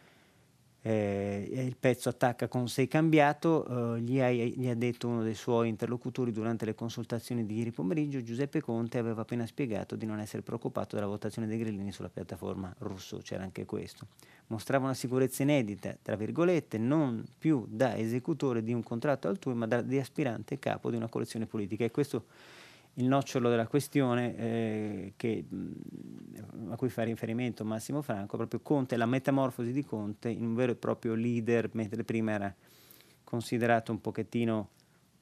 eh, 0.86 1.48
il 1.64 1.76
pezzo 1.76 2.08
attacca 2.08 2.46
con 2.46 2.68
sei 2.68 2.86
cambiato, 2.86 3.96
eh, 3.96 4.00
gli, 4.02 4.20
ha, 4.20 4.30
gli, 4.30 4.68
ha, 4.68 4.74
detto 4.74 5.08
uno 5.08 5.24
dei 5.24 5.34
suoi 5.34 5.68
interlocutori 5.68 6.30
durante 6.30 6.64
le 6.64 6.76
consultazioni 6.76 7.44
di 7.44 7.58
ieri 7.58 7.72
pomeriggio, 7.72 8.22
Giuseppe 8.22 8.60
Conte 8.60 8.98
aveva 8.98 9.22
appena 9.22 9.44
spiegato 9.46 9.96
di 9.96 10.06
non 10.06 10.20
essere 10.20 10.42
preoccupato 10.42 10.94
della 10.94 11.08
votazione 11.08 11.48
dei 11.48 11.58
grillini 11.58 11.90
sulla 11.90 12.08
piattaforma 12.08 12.72
Rousseau, 12.78 13.20
c'era 13.20 13.42
anche 13.42 13.64
questo. 13.64 14.06
Mostrava 14.46 14.84
una 14.84 14.94
sicurezza 14.94 15.42
inedita, 15.42 15.96
tra 16.00 16.14
virgolette, 16.14 16.78
non 16.78 17.24
più 17.36 17.66
da 17.68 17.96
esecutore 17.96 18.62
di 18.62 18.72
un 18.72 18.84
contratto 18.84 19.26
altrui, 19.26 19.54
ma 19.54 19.66
da, 19.66 19.82
di 19.82 19.98
aspirante 19.98 20.60
capo 20.60 20.90
di 20.90 20.96
una 20.96 21.08
collezione 21.08 21.46
politica. 21.46 21.82
E 21.84 21.90
questo 21.90 22.26
il 22.98 23.06
nocciolo 23.06 23.48
della 23.48 23.66
questione 23.66 24.36
eh, 24.36 25.12
che, 25.16 25.44
mh, 25.48 26.70
a 26.70 26.76
cui 26.76 26.88
fa 26.88 27.02
riferimento 27.02 27.64
Massimo 27.64 28.02
Franco, 28.02 28.36
proprio 28.36 28.60
Conte, 28.60 28.96
la 28.96 29.06
metamorfosi 29.06 29.72
di 29.72 29.84
Conte 29.84 30.28
in 30.28 30.44
un 30.44 30.54
vero 30.54 30.72
e 30.72 30.76
proprio 30.76 31.14
leader, 31.14 31.68
mentre 31.72 32.04
prima 32.04 32.32
era 32.32 32.54
considerato 33.24 33.92
un 33.92 34.00
pochettino 34.00 34.70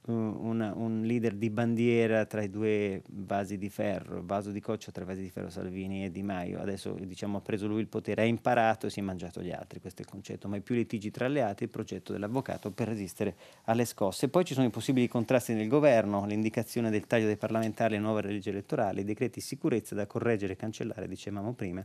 un, 0.06 0.72
un, 0.74 1.02
leader 1.02 1.34
di 1.34 1.48
bandiera 1.48 2.26
tra 2.26 2.42
i 2.42 2.50
due 2.50 3.02
vasi 3.08 3.56
di 3.56 3.70
ferro, 3.70 4.22
vaso 4.22 4.50
di 4.50 4.60
coccio 4.60 4.92
tra 4.92 5.02
i 5.02 5.06
vasi 5.06 5.22
di 5.22 5.30
ferro 5.30 5.48
Salvini 5.48 6.04
e 6.04 6.10
Di 6.10 6.22
Maio. 6.22 6.60
Adesso 6.60 6.92
diciamo, 7.00 7.38
ha 7.38 7.40
preso 7.40 7.66
lui 7.66 7.80
il 7.80 7.86
potere, 7.88 8.22
ha 8.22 8.24
imparato 8.26 8.86
e 8.86 8.90
si 8.90 9.00
è 9.00 9.02
mangiato 9.02 9.40
gli 9.40 9.50
altri, 9.50 9.80
questo 9.80 10.02
è 10.02 10.04
il 10.04 10.10
concetto. 10.10 10.46
Mai 10.46 10.60
più 10.60 10.74
litigi 10.74 11.10
tra 11.10 11.24
alleati, 11.24 11.62
il 11.62 11.70
progetto 11.70 12.12
dell'avvocato 12.12 12.70
per 12.70 12.88
resistere 12.88 13.34
alle 13.64 13.86
scosse. 13.86 14.28
Poi 14.28 14.44
ci 14.44 14.52
sono 14.52 14.66
i 14.66 14.70
possibili 14.70 15.08
contrasti 15.08 15.54
nel 15.54 15.68
governo, 15.68 16.26
l'indicazione 16.26 16.90
del 16.90 17.06
taglio 17.06 17.26
dei 17.26 17.38
parlamentari, 17.38 17.94
le 17.94 18.00
nuove 18.00 18.22
leggi 18.22 18.50
elettorali, 18.50 19.00
i 19.00 19.04
decreti 19.04 19.40
sicurezza 19.40 19.94
da 19.94 20.06
correggere 20.06 20.52
e 20.52 20.56
cancellare, 20.56 21.08
dicevamo 21.08 21.54
prima, 21.54 21.84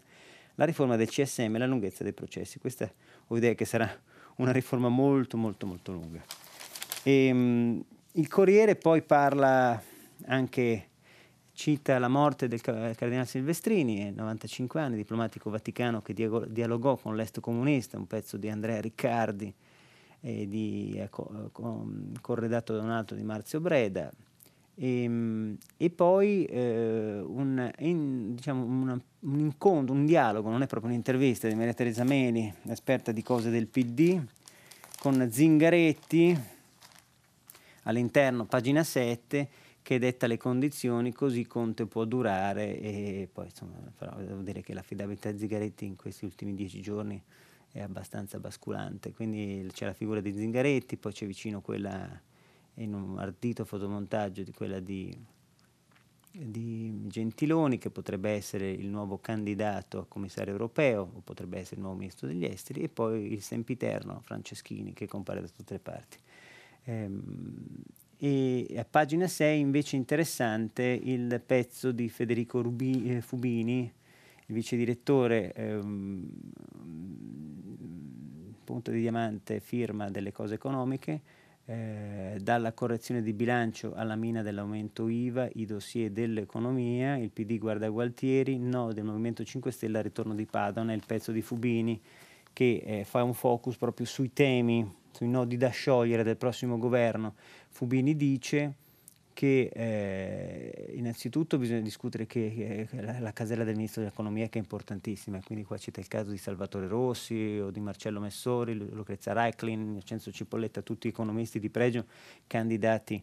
la 0.56 0.66
riforma 0.66 0.98
del 0.98 1.08
CSM 1.08 1.56
e 1.56 1.58
la 1.58 1.66
lunghezza 1.66 2.04
dei 2.04 2.12
processi. 2.12 2.60
Questa 2.60 2.92
ho 3.28 3.38
idea 3.38 3.54
che 3.54 3.64
sarà 3.64 3.90
una 4.38 4.52
riforma 4.52 4.90
molto 4.90 5.38
molto 5.38 5.66
molto 5.66 5.94
lunga. 5.94 6.22
E, 7.04 7.28
ehm, 7.28 7.84
il 8.14 8.28
Corriere 8.28 8.76
poi 8.76 9.02
parla 9.02 9.82
anche, 10.26 10.88
cita 11.54 12.00
la 12.00 12.08
morte 12.08 12.48
del 12.48 12.62
cardinale 12.62 13.26
Silvestrini, 13.26 14.12
95 14.12 14.82
anni, 14.82 14.96
diplomatico 14.96 15.50
vaticano 15.50 16.02
che 16.02 16.14
dialogò 16.14 16.96
con 16.96 17.16
l'est 17.16 17.40
comunista, 17.40 17.98
un 17.98 18.08
pezzo 18.08 18.38
di 18.38 18.50
Andrea 18.50 18.80
Riccardi, 18.80 19.54
e 20.22 20.48
di, 20.48 20.96
ecco, 20.98 21.50
corredato 22.22 22.76
da 22.76 22.82
un 22.82 22.90
altro 22.90 23.16
di 23.16 23.24
Marzio 23.24 23.60
Breda. 23.60 24.12
E, 24.76 25.04
ehm, 25.04 25.58
e 25.78 25.90
poi 25.90 26.46
eh, 26.46 27.20
un, 27.20 27.72
in, 27.80 28.36
diciamo 28.36 28.64
una, 28.64 29.00
un, 29.20 29.40
incontro, 29.40 29.94
un 29.94 30.06
dialogo, 30.06 30.50
non 30.50 30.62
è 30.62 30.68
proprio 30.68 30.92
un'intervista 30.92 31.48
di 31.48 31.56
Maria 31.56 31.74
Teresa 31.74 32.04
Meni, 32.04 32.54
esperta 32.68 33.12
di 33.12 33.22
cose 33.22 33.50
del 33.50 33.68
PD, 33.68 34.22
con 35.00 35.30
Zingaretti, 35.32 36.38
all'interno, 37.84 38.46
pagina 38.46 38.84
7, 38.84 39.50
che 39.82 40.00
detta 40.00 40.28
le 40.28 40.38
condizioni, 40.38 41.12
così 41.12 41.46
Conte 41.48 41.86
può 41.86 42.06
durare 42.06 42.80
e 42.80 43.30
poi 43.32 43.46
insomma, 43.46 43.78
però 43.98 44.16
devo 44.18 44.42
dire 44.42 44.62
che 44.62 44.74
l'affidabilità 44.74 45.32
di 45.32 45.40
Zingaretti 45.40 45.86
in 45.86 45.96
questi 45.96 46.26
ultimi 46.26 46.54
dieci 46.54 46.82
giorni 46.82 47.22
è 47.72 47.82
abbastanza 47.82 48.40
basculante, 48.40 49.14
quindi 49.14 49.68
c'è 49.72 49.86
la 49.86 49.94
figura 49.94 50.22
di 50.22 50.34
Zingaretti, 50.36 50.98
poi 50.98 51.14
c'è 51.14 51.26
vicino 51.26 51.62
quella 51.62 52.22
in 52.76 52.94
un 52.94 53.20
ardito 53.20 53.66
fotomontaggio 53.66 54.44
di 54.44 54.52
quella 54.52 54.80
di, 54.80 55.16
di 56.32 57.08
Gentiloni 57.08 57.78
che 57.78 57.90
potrebbe 57.90 58.32
essere 58.32 58.72
il 58.72 58.88
nuovo 58.88 59.18
candidato 59.20 60.00
a 60.00 60.06
commissario 60.06 60.54
europeo 60.54 61.02
o 61.14 61.22
potrebbe 61.24 61.60
essere 61.60 61.78
il 61.78 61.82
nuovo 61.82 61.98
ministro 61.98 62.28
degli 62.28 62.46
esteri 62.46 62.82
e 62.82 62.90
poi 62.90 63.34
il 63.34 63.42
sempiterno 63.42 64.22
Franceschini 64.24 64.94
che 64.94 65.08
compare 65.08 65.42
da 65.42 65.48
tutte 65.48 65.74
le 65.74 65.80
parti. 65.80 66.18
Ehm, 66.90 67.84
e 68.18 68.66
a 68.78 68.86
pagina 68.90 69.28
6 69.28 69.60
invece 69.60 69.96
interessante 69.96 70.84
il 70.84 71.42
pezzo 71.46 71.92
di 71.92 72.10
Federico 72.10 72.62
Rubi, 72.62 73.16
eh, 73.16 73.22
Fubini, 73.22 73.82
il 74.48 74.54
vice 74.54 74.76
direttore, 74.76 75.54
ehm, 75.54 76.30
punto 78.64 78.92
di 78.92 79.00
diamante, 79.00 79.60
firma 79.62 80.10
delle 80.10 80.32
cose 80.32 80.56
economiche, 80.56 81.22
eh, 81.66 82.38
dalla 82.42 82.74
correzione 82.74 83.22
di 83.22 83.34
bilancio 83.34 83.94
alla 83.94 84.16
mina 84.16 84.42
dell'aumento 84.42 85.08
IVA, 85.08 85.48
i 85.54 85.66
dossier 85.66 86.12
dell'economia, 86.12 87.16
il 87.16 87.30
PD 87.30 87.58
guarda 87.58 87.88
Gualtieri, 87.88 88.58
no 88.58 88.92
del 88.92 89.06
Movimento 89.06 89.44
5 89.44 89.72
Stelle 89.72 90.00
al 90.00 90.04
ritorno 90.04 90.34
di 90.34 90.46
Padova, 90.46 90.92
il 90.92 91.04
pezzo 91.06 91.32
di 91.32 91.42
Fubini 91.42 92.02
che 92.52 92.82
eh, 92.84 93.04
fa 93.06 93.24
un 93.24 93.34
focus 93.34 93.78
proprio 93.78 94.06
sui 94.06 94.34
temi 94.34 94.98
sui 95.20 95.28
nodi 95.28 95.58
da 95.58 95.68
sciogliere 95.68 96.24
del 96.24 96.38
prossimo 96.38 96.78
governo, 96.78 97.36
Fubini 97.68 98.16
dice 98.16 98.76
che 99.34 99.70
eh, 99.74 100.94
innanzitutto 100.96 101.58
bisogna 101.58 101.82
discutere 101.82 102.26
che, 102.26 102.88
che 102.90 103.02
la, 103.02 103.20
la, 103.20 103.34
casella 103.34 103.66
del 103.66 103.76
ministro 103.76 104.02
dell'economia 104.02 104.48
che 104.48 104.60
è 104.60 104.62
importantissima, 104.62 105.42
quindi 105.44 105.66
qua 105.66 105.78
cita 105.78 106.00
il 106.00 106.08
caso 106.08 106.32
di 106.32 106.38
Salvatore 106.38 106.88
Rossi 106.88 107.60
o 107.62 107.70
di 107.70 107.82
Marcello 107.82 108.22
Messori, 108.22 108.74
Lucrezia 108.76 109.34
Reiklin, 109.34 109.92
Vincenzo 109.92 110.32
Cipolletta, 110.32 110.82
tutti 110.82 111.10
economisti 111.10 111.60
di 111.60 111.70
pregio 111.70 112.06
candidati 112.48 113.22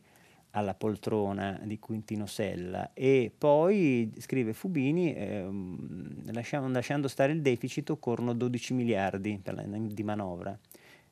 alla 0.50 0.74
poltrona 0.74 1.58
di 1.64 1.78
Quintino 1.78 2.26
Sella. 2.26 2.90
E 2.92 3.32
poi 3.36 4.12
scrive 4.18 4.52
Fubini 4.52 5.14
ehm, 5.14 6.32
lasciando, 6.32 6.68
lasciando 6.68 7.08
stare 7.08 7.32
il 7.32 7.40
deficit 7.40 7.88
occorrono 7.88 8.34
12 8.34 8.74
miliardi 8.74 9.40
la, 9.44 9.62
di 9.62 10.02
manovra 10.02 10.58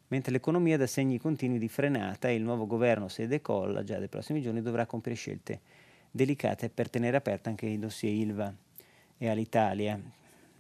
mentre 0.09 0.33
l'economia 0.33 0.77
dà 0.77 0.87
segni 0.87 1.19
continui 1.19 1.59
di 1.59 1.69
frenata 1.69 2.29
e 2.29 2.35
il 2.35 2.43
nuovo 2.43 2.67
governo, 2.67 3.09
se 3.09 3.27
decolla 3.27 3.83
già 3.83 3.99
dai 3.99 4.09
prossimi 4.09 4.43
giorni, 4.43 4.63
dovrà 4.63 4.87
compiere 4.87 5.17
scelte 5.17 5.61
delicate 6.11 6.69
per 6.69 6.89
tenere 6.91 7.17
aperta 7.17 7.51
anche 7.51 7.67
i 7.67 7.79
dossier 7.79 8.13
Ilva 8.13 8.55
e 9.19 9.29
all'Italia. 9.29 10.01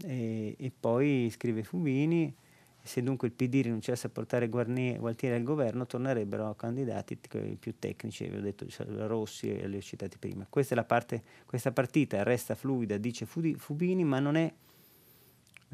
E, 0.04 0.56
e 0.58 0.72
poi 0.78 1.28
scrive 1.30 1.62
Fubini, 1.62 2.34
se 2.82 3.02
dunque 3.02 3.28
il 3.28 3.34
PD 3.34 3.62
rinunciasse 3.62 4.08
a 4.08 4.10
portare 4.10 4.48
Guarnier, 4.48 4.98
Gualtieri 4.98 5.36
al 5.36 5.42
governo, 5.42 5.86
tornerebbero 5.86 6.54
candidati 6.54 7.18
più 7.58 7.78
tecnici, 7.78 8.28
vi 8.28 8.36
ho 8.36 8.40
detto 8.40 8.66
Rossi 9.06 9.56
e 9.56 9.66
li 9.68 9.76
ho 9.76 9.80
citati 9.80 10.18
prima. 10.18 10.46
Questa, 10.50 10.82
parte, 10.84 11.22
questa 11.46 11.72
partita 11.72 12.22
resta 12.22 12.54
fluida, 12.54 12.98
dice 12.98 13.24
Fubini, 13.24 14.04
ma 14.04 14.18
non 14.18 14.36
è 14.36 14.52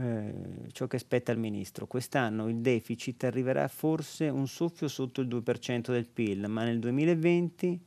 eh, 0.00 0.33
ciò 0.73 0.87
che 0.87 0.99
spetta 0.99 1.30
al 1.30 1.38
ministro. 1.38 1.87
Quest'anno 1.87 2.49
il 2.49 2.57
deficit 2.57 3.25
arriverà 3.25 3.69
forse 3.69 4.28
un 4.28 4.49
soffio 4.49 4.88
sotto 4.88 5.21
il 5.21 5.28
2% 5.28 5.90
del 5.90 6.07
PIL, 6.07 6.49
ma 6.49 6.64
nel 6.64 6.78
2020 6.78 7.80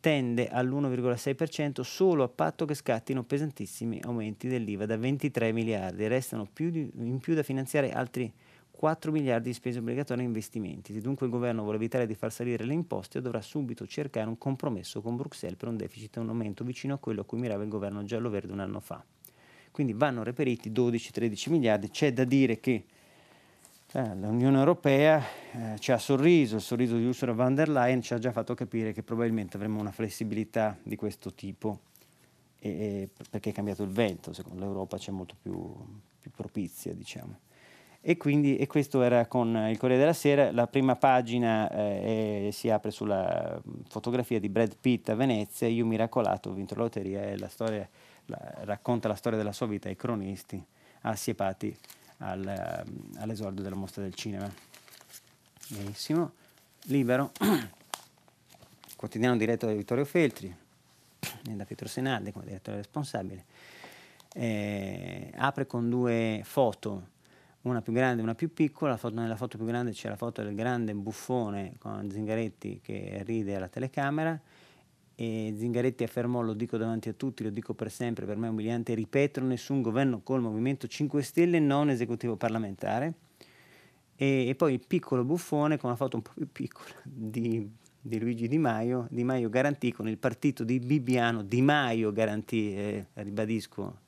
tende 0.00 0.48
all'1,6% 0.48 1.82
solo 1.82 2.22
a 2.24 2.28
patto 2.28 2.64
che 2.64 2.74
scattino 2.74 3.22
pesantissimi 3.24 4.00
aumenti 4.04 4.48
dell'IVA 4.48 4.86
da 4.86 4.96
23 4.96 5.52
miliardi. 5.52 6.06
Restano 6.06 6.48
più 6.50 6.70
di, 6.70 6.90
in 6.96 7.18
più 7.18 7.34
da 7.34 7.42
finanziare 7.42 7.90
altri 7.90 8.32
4 8.70 9.12
miliardi 9.12 9.48
di 9.48 9.54
spese 9.54 9.78
obbligatorie 9.78 10.24
e 10.24 10.26
investimenti. 10.26 10.92
Se 10.92 11.00
dunque 11.00 11.26
il 11.26 11.32
governo 11.32 11.62
vuole 11.62 11.76
evitare 11.76 12.06
di 12.06 12.14
far 12.14 12.32
salire 12.32 12.64
le 12.64 12.74
imposte, 12.74 13.20
dovrà 13.20 13.40
subito 13.40 13.86
cercare 13.86 14.28
un 14.28 14.36
compromesso 14.36 15.00
con 15.00 15.16
Bruxelles 15.16 15.56
per 15.56 15.68
un 15.68 15.76
deficit 15.76 16.16
e 16.16 16.20
un 16.20 16.28
aumento 16.28 16.64
vicino 16.64 16.94
a 16.94 16.98
quello 16.98 17.20
a 17.20 17.24
cui 17.24 17.38
mirava 17.38 17.62
il 17.62 17.68
governo 17.68 18.02
giallo-verde 18.02 18.52
un 18.52 18.60
anno 18.60 18.80
fa. 18.80 19.04
Quindi 19.74 19.92
vanno 19.92 20.22
reperiti 20.22 20.70
12-13 20.70 21.50
miliardi. 21.50 21.90
C'è 21.90 22.12
da 22.12 22.22
dire 22.22 22.60
che 22.60 22.84
eh, 23.90 24.14
l'Unione 24.14 24.56
Europea 24.56 25.20
eh, 25.50 25.80
ci 25.80 25.90
ha 25.90 25.98
sorriso, 25.98 26.54
il 26.54 26.62
sorriso 26.62 26.96
di 26.96 27.04
Ursula 27.04 27.32
von 27.32 27.56
der 27.56 27.68
Leyen 27.68 28.00
ci 28.00 28.14
ha 28.14 28.20
già 28.20 28.30
fatto 28.30 28.54
capire 28.54 28.92
che 28.92 29.02
probabilmente 29.02 29.56
avremo 29.56 29.80
una 29.80 29.90
flessibilità 29.90 30.78
di 30.80 30.94
questo 30.94 31.34
tipo 31.34 31.80
e, 32.60 32.68
e, 32.68 33.08
perché 33.28 33.50
è 33.50 33.52
cambiato 33.52 33.82
il 33.82 33.88
vento, 33.88 34.32
secondo 34.32 34.60
l'Europa 34.60 34.96
c'è 34.96 35.10
molto 35.10 35.34
più, 35.42 35.74
più 36.20 36.30
propizia, 36.30 36.94
diciamo. 36.94 37.40
E 38.00 38.16
quindi 38.16 38.56
e 38.56 38.68
questo 38.68 39.02
era 39.02 39.26
con 39.26 39.56
il 39.68 39.76
Corriere 39.76 40.02
della 40.02 40.12
Sera, 40.12 40.52
la 40.52 40.68
prima 40.68 40.94
pagina 40.94 41.68
eh, 41.68 42.46
è, 42.46 42.50
si 42.52 42.70
apre 42.70 42.92
sulla 42.92 43.60
fotografia 43.88 44.38
di 44.38 44.48
Brad 44.48 44.76
Pitt 44.80 45.08
a 45.08 45.16
Venezia, 45.16 45.66
io 45.66 45.84
miracolato, 45.84 46.50
ho 46.50 46.52
vinto 46.52 46.76
la 46.76 46.82
lotteria, 46.82 47.22
è 47.22 47.36
la 47.36 47.48
storia 47.48 47.88
racconta 48.26 49.08
la 49.08 49.14
storia 49.14 49.38
della 49.38 49.52
sua 49.52 49.66
vita 49.66 49.88
ai 49.88 49.96
cronisti 49.96 50.62
assiepati 51.02 51.76
al, 52.18 52.46
ehm, 52.46 53.16
all'esordio 53.18 53.62
della 53.62 53.76
mostra 53.76 54.02
del 54.02 54.14
cinema. 54.14 54.50
Benissimo. 55.68 56.32
Libero, 56.84 57.32
quotidiano 58.96 59.36
diretto 59.36 59.66
da 59.66 59.72
Vittorio 59.72 60.04
Feltri, 60.04 60.54
da 61.42 61.64
Pietro 61.64 61.88
Senaldi 61.88 62.32
come 62.32 62.44
direttore 62.46 62.78
responsabile, 62.78 63.44
eh, 64.34 65.30
apre 65.36 65.66
con 65.66 65.88
due 65.88 66.42
foto 66.44 67.12
una 67.62 67.80
più 67.80 67.92
grande 67.92 68.20
e 68.20 68.24
una 68.24 68.34
più 68.34 68.52
piccola, 68.52 68.96
foto, 68.96 69.14
nella 69.14 69.36
foto 69.36 69.56
più 69.56 69.66
grande 69.66 69.92
c'è 69.92 70.08
la 70.08 70.16
foto 70.16 70.42
del 70.42 70.54
grande 70.54 70.94
buffone 70.94 71.74
con 71.78 72.10
Zingaretti 72.10 72.80
che 72.82 73.22
ride 73.24 73.56
alla 73.56 73.68
telecamera 73.68 74.38
e 75.16 75.54
Zingaretti 75.56 76.02
affermò, 76.02 76.40
lo 76.40 76.54
dico 76.54 76.76
davanti 76.76 77.08
a 77.08 77.12
tutti, 77.12 77.44
lo 77.44 77.50
dico 77.50 77.72
per 77.72 77.90
sempre, 77.90 78.26
per 78.26 78.36
me 78.36 78.48
è 78.48 78.50
umiliante 78.50 78.94
ripetere, 78.94 79.46
nessun 79.46 79.80
governo 79.80 80.20
col 80.22 80.40
Movimento 80.40 80.88
5 80.88 81.22
Stelle 81.22 81.60
non 81.60 81.88
esecutivo 81.88 82.36
parlamentare. 82.36 83.14
E, 84.16 84.48
e, 84.48 84.54
poi 84.54 84.74
il 84.74 84.82
piccolo 84.86 85.24
buffone 85.24 85.76
con 85.76 85.90
una 85.90 85.98
foto 85.98 86.16
un 86.16 86.22
po' 86.22 86.32
più 86.34 86.48
piccola 86.50 86.94
di, 87.02 87.68
di, 88.00 88.18
Luigi 88.18 88.48
Di 88.48 88.58
Maio. 88.58 89.06
Di 89.10 89.22
Maio 89.22 89.48
garantì 89.48 89.92
con 89.92 90.08
il 90.08 90.18
partito 90.18 90.64
di 90.64 90.80
Bibbiano, 90.80 91.42
Di 91.42 91.62
Maio 91.62 92.12
garantì, 92.12 92.74
eh, 92.74 93.06
ribadisco, 93.14 94.00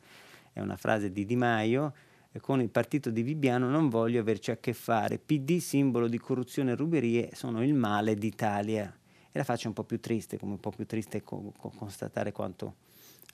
è 0.53 0.61
una 0.61 0.77
frase 0.77 1.13
di 1.13 1.25
Di 1.25 1.37
Maio, 1.37 1.93
eh, 2.33 2.41
con 2.41 2.61
il 2.61 2.71
partito 2.71 3.11
di 3.11 3.23
Bibbiano 3.23 3.69
non 3.69 3.89
voglio 3.89 4.21
averci 4.21 4.51
a 4.51 4.57
che 4.57 4.73
fare. 4.73 5.19
PD, 5.19 5.59
simbolo 5.59 6.09
di 6.09 6.19
corruzione 6.19 6.73
e 6.73 6.75
ruberie, 6.75 7.31
sono 7.33 7.63
il 7.63 7.75
male 7.75 8.17
d'Italia 8.17 8.96
la 9.37 9.45
faccio 9.45 9.69
un 9.69 9.75
po' 9.75 9.85
più 9.85 10.01
triste, 10.01 10.39
come 10.39 10.53
un 10.53 10.61
po' 10.61 10.71
più 10.71 10.87
triste 10.87 11.23
co- 11.23 11.53
co- 11.57 11.73
constatare 11.77 12.33
quanto 12.33 12.75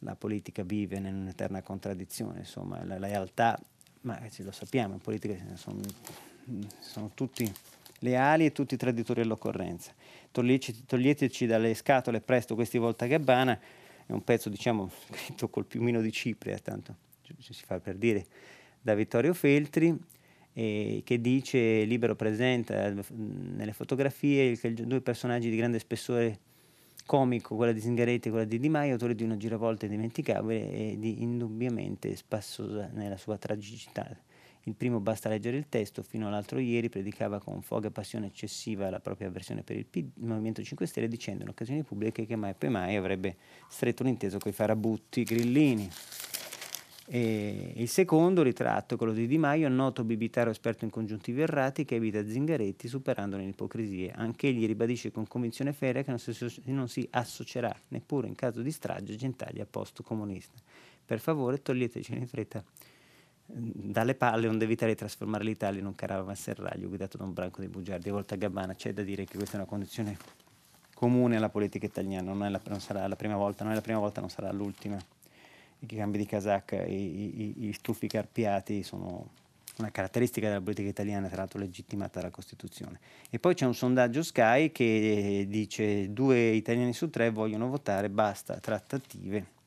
la 0.01 0.15
politica 0.15 0.63
vive 0.63 0.97
in 0.97 1.07
un'eterna 1.07 1.63
contraddizione, 1.63 2.41
insomma, 2.41 2.85
la 2.85 2.99
lealtà, 2.99 3.59
ma 4.03 4.21
lo 4.39 4.53
sappiamo, 4.53 4.95
in 4.95 5.01
politica 5.01 5.37
sono, 5.55 5.81
sono 6.81 7.11
tutti 7.15 7.51
leali 8.01 8.47
e 8.47 8.53
tutti 8.53 8.77
traditori 8.77 9.21
all'occorrenza. 9.21 9.93
Toglieteci, 10.31 10.85
toglieteci 10.87 11.47
dalle 11.47 11.75
scatole 11.75 12.21
presto 12.21 12.55
questi 12.55 12.79
Volta 12.79 13.07
Gabbana, 13.07 13.59
è 14.05 14.13
un 14.13 14.25
pezzo, 14.25 14.49
diciamo, 14.49 14.91
scritto 15.15 15.49
col 15.49 15.67
piumino 15.67 16.01
di 16.01 16.11
Cipria, 16.11 16.59
tanto 16.59 17.11
ci 17.41 17.55
si 17.55 17.65
fa 17.65 17.81
per 17.81 17.97
dire, 17.97 18.27
da 18.81 18.95
Vittorio 18.95 19.33
Feltri, 19.33 19.97
eh, 20.55 21.03
che 21.05 21.21
dice 21.21 21.85
libero 21.85 22.15
presenta 22.15 22.87
eh, 22.87 22.95
nelle 23.11 23.73
fotografie 23.73 24.57
che 24.59 24.73
due 24.75 25.01
personaggi 25.01 25.51
di 25.51 25.57
grande 25.57 25.79
spessore 25.79 26.39
comico, 27.07 27.57
quella 27.57 27.73
di 27.73 27.81
Zingaretti 27.81 28.29
e 28.29 28.31
quella 28.31 28.47
di 28.47 28.59
Di 28.59 28.69
Maio, 28.69 28.93
autori 28.93 29.15
di 29.15 29.25
una 29.25 29.37
giravolta 29.37 29.87
indimenticabile 29.87 30.73
e 30.73 30.97
di 30.99 31.23
indubbiamente 31.23 32.15
spassosa 32.17 32.91
nella 32.93 33.17
sua 33.17 33.37
tragicità. 33.39 34.09
Il 34.67 34.75
primo 34.75 35.01
basta 35.01 35.29
leggere 35.29 35.57
il 35.57 35.69
testo, 35.69 36.03
fino 36.03 36.29
all'altro 36.29 36.61
ieri 36.61 36.89
predicava 36.89 37.41
con 37.41 37.63
foga 37.63 37.89
e 37.89 37.91
passione 37.91 38.27
eccessiva 38.27 38.91
la 38.91 39.01
propria 39.01 39.27
avversione 39.27 39.65
per 39.65 39.77
il, 39.77 39.85
P- 39.85 39.97
il 39.97 40.13
Movimento 40.25 40.63
5 40.63 40.87
Stelle 40.87 41.09
dicendo 41.09 41.43
in 41.43 41.49
occasioni 41.49 41.83
pubbliche 41.83 42.25
che 42.27 42.37
mai 42.37 42.51
e 42.51 42.55
poi 42.55 42.69
mai 42.71 42.95
avrebbe 42.95 43.37
stretto 43.69 44.05
un 44.05 44.11
inteso 44.11 44.39
con 44.39 44.53
i 44.53 44.55
farabutti 44.55 45.25
grillini. 45.25 45.91
E 47.07 47.73
il 47.77 47.89
secondo 47.89 48.43
ritratto, 48.43 48.97
quello 48.97 49.13
di 49.13 49.27
Di 49.27 49.37
Maio, 49.37 49.69
noto 49.69 50.05
bibitario 50.05 50.53
esperto 50.53 50.85
in 50.85 50.91
congiuntivi 50.91 51.43
errati 51.43 51.85
che 51.85 51.97
evita 51.97 52.25
Zingaretti 52.25 52.87
superando 52.87 53.37
le 53.37 53.45
ipocrisie. 53.45 54.13
Anche 54.13 54.47
egli 54.49 54.67
ribadisce 54.67 55.11
con 55.11 55.27
convinzione 55.27 55.73
feria 55.73 56.03
che 56.03 56.11
non 56.11 56.21
si, 56.21 56.63
non 56.67 56.89
si 56.89 57.07
associerà, 57.11 57.75
neppure 57.89 58.29
in 58.29 58.37
caso 58.37 58.63
di 58.63 58.71
strage, 58.71 59.17
gentaglia 59.17 59.67
post-comunista. 59.69 60.61
Per 61.05 61.19
favore 61.19 61.61
toglieteci 61.61 62.15
in 62.15 62.29
fretta 62.29 62.63
dalle 63.45 64.15
palle 64.15 64.47
onde 64.47 64.65
evitare 64.65 64.93
di 64.93 64.99
trasformare 64.99 65.43
l'Italia 65.45 65.81
in 65.81 65.87
un 65.87 65.95
caravanserraglio 65.95 66.89
guidato 66.89 67.19
da 67.19 67.25
un 67.25 67.33
branco 67.33 67.61
di 67.61 67.69
bugiardi 67.69 68.09
a 68.11 68.13
volta 68.13 68.35
a 68.35 68.39
gabbana. 68.39 68.75
C'è 68.75 68.93
da 68.93 69.03
dire 69.03 69.25
che 69.25 69.37
questa 69.37 69.57
è 69.57 69.61
una 69.61 69.69
condizione 69.69 70.17
comune 70.95 71.37
alla 71.37 71.49
politica 71.49 71.85
italiana, 71.85 72.33
non, 72.33 72.51
la, 72.51 72.61
non 72.69 72.81
sarà 72.81 73.07
la 73.09 73.17
prima 73.17 73.37
volta, 73.37 73.65
non 73.65 73.73
è 73.73 73.75
la 73.75 73.83
prima 73.83 73.99
volta, 73.99 74.21
non 74.21 74.31
sarà 74.31 74.53
l'ultima 74.53 74.97
i 75.83 75.97
cambi 75.97 76.19
di 76.19 76.27
casacca, 76.27 76.85
i, 76.85 76.95
i, 76.95 77.67
i 77.67 77.73
stufi 77.73 78.07
carpiati 78.07 78.83
sono 78.83 79.29
una 79.79 79.91
caratteristica 79.91 80.49
della 80.49 80.61
politica 80.61 80.89
italiana, 80.89 81.29
tra 81.29 81.39
l'altro 81.39 81.59
legittimata 81.59 82.21
dalla 82.21 82.31
Costituzione. 82.31 83.01
E 83.31 83.39
poi 83.39 83.55
c'è 83.55 83.67
un 83.67 83.75
sondaggio 83.75 84.23
Sky 84.23 84.71
che 84.71 85.47
dice 85.49 86.13
due 86.13 86.51
italiani 86.51 86.93
su 86.93 87.11
tre 87.11 87.31
vogliono 87.31 87.69
votare, 87.69 88.11
basta 88.11 88.59
trattative. 88.59 89.61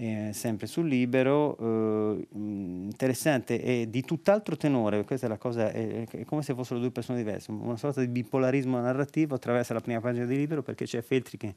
Eh, 0.00 0.30
sempre 0.32 0.68
sul 0.68 0.86
libero, 0.86 1.58
eh, 1.58 2.28
interessante 2.30 3.60
e 3.60 3.90
di 3.90 4.02
tutt'altro 4.02 4.56
tenore, 4.56 5.02
questa 5.02 5.26
è 5.26 5.28
la 5.28 5.38
cosa, 5.38 5.72
è, 5.72 6.06
è, 6.08 6.24
come 6.24 6.42
se 6.42 6.54
fossero 6.54 6.78
due 6.78 6.92
persone 6.92 7.18
diverse, 7.18 7.50
una 7.50 7.76
sorta 7.76 8.00
di 8.00 8.06
bipolarismo 8.06 8.78
narrativo 8.78 9.34
attraverso 9.34 9.72
la 9.72 9.80
prima 9.80 10.00
pagina 10.00 10.24
di 10.24 10.36
libero 10.36 10.62
perché 10.62 10.84
c'è 10.84 11.02
Feltri 11.02 11.36
che 11.36 11.48
è 11.48 11.54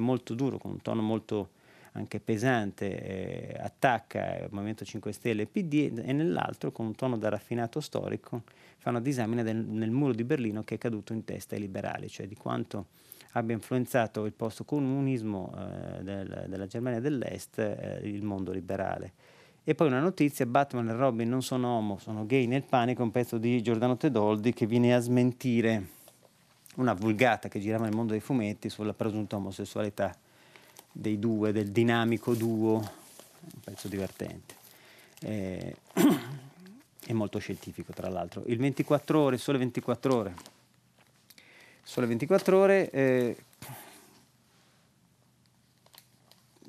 molto 0.00 0.32
duro, 0.32 0.56
con 0.56 0.70
un 0.70 0.80
tono 0.80 1.02
molto 1.02 1.50
anche 1.96 2.20
pesante, 2.20 3.54
eh, 3.54 3.56
attacca 3.60 4.38
il 4.38 4.48
Movimento 4.50 4.84
5 4.84 5.12
Stelle 5.12 5.42
e 5.42 5.46
PD 5.46 6.02
e 6.04 6.12
nell'altro 6.12 6.72
con 6.72 6.86
un 6.86 6.94
tono 6.94 7.16
da 7.16 7.28
raffinato 7.28 7.80
storico 7.80 8.42
fa 8.78 8.90
una 8.90 9.00
disamina 9.00 9.42
del, 9.42 9.56
nel 9.56 9.90
muro 9.90 10.12
di 10.12 10.24
Berlino 10.24 10.64
che 10.64 10.74
è 10.74 10.78
caduto 10.78 11.12
in 11.12 11.24
testa 11.24 11.54
ai 11.54 11.60
liberali, 11.60 12.08
cioè 12.08 12.26
di 12.26 12.34
quanto 12.34 12.86
abbia 13.32 13.54
influenzato 13.54 14.24
il 14.24 14.32
post-comunismo 14.32 15.54
eh, 15.56 16.02
del, 16.02 16.46
della 16.48 16.66
Germania 16.66 17.00
dell'Est 17.00 17.58
eh, 17.58 18.00
il 18.02 18.22
mondo 18.22 18.50
liberale. 18.50 19.12
E 19.62 19.74
poi 19.74 19.86
una 19.86 20.00
notizia, 20.00 20.44
Batman 20.46 20.88
e 20.88 20.92
Robin 20.94 21.28
non 21.28 21.42
sono 21.42 21.68
homo, 21.68 21.98
sono 21.98 22.26
gay 22.26 22.46
nel 22.46 22.64
panico, 22.64 23.02
un 23.02 23.10
pezzo 23.10 23.38
di 23.38 23.62
Giordano 23.62 23.96
Tedoldi 23.96 24.52
che 24.52 24.66
viene 24.66 24.94
a 24.94 24.98
smentire 24.98 25.86
una 26.76 26.92
vulgata 26.92 27.48
che 27.48 27.60
girava 27.60 27.84
nel 27.84 27.94
mondo 27.94 28.12
dei 28.12 28.20
fumetti 28.20 28.68
sulla 28.68 28.92
presunta 28.92 29.36
omosessualità 29.36 30.14
dei 30.96 31.18
due, 31.18 31.50
del 31.50 31.70
dinamico 31.72 32.34
duo, 32.34 32.74
un 32.76 33.60
pezzo 33.62 33.88
divertente. 33.88 34.54
Eh, 35.20 35.74
è 37.04 37.12
molto 37.12 37.38
scientifico 37.38 37.92
tra 37.92 38.08
l'altro. 38.08 38.44
Il 38.46 38.58
24 38.58 39.20
ore, 39.20 39.36
sole 39.36 39.58
24 39.58 40.16
ore. 40.16 40.34
Sole 41.82 42.06
24 42.06 42.58
ore, 42.58 42.90
eh, 42.90 43.36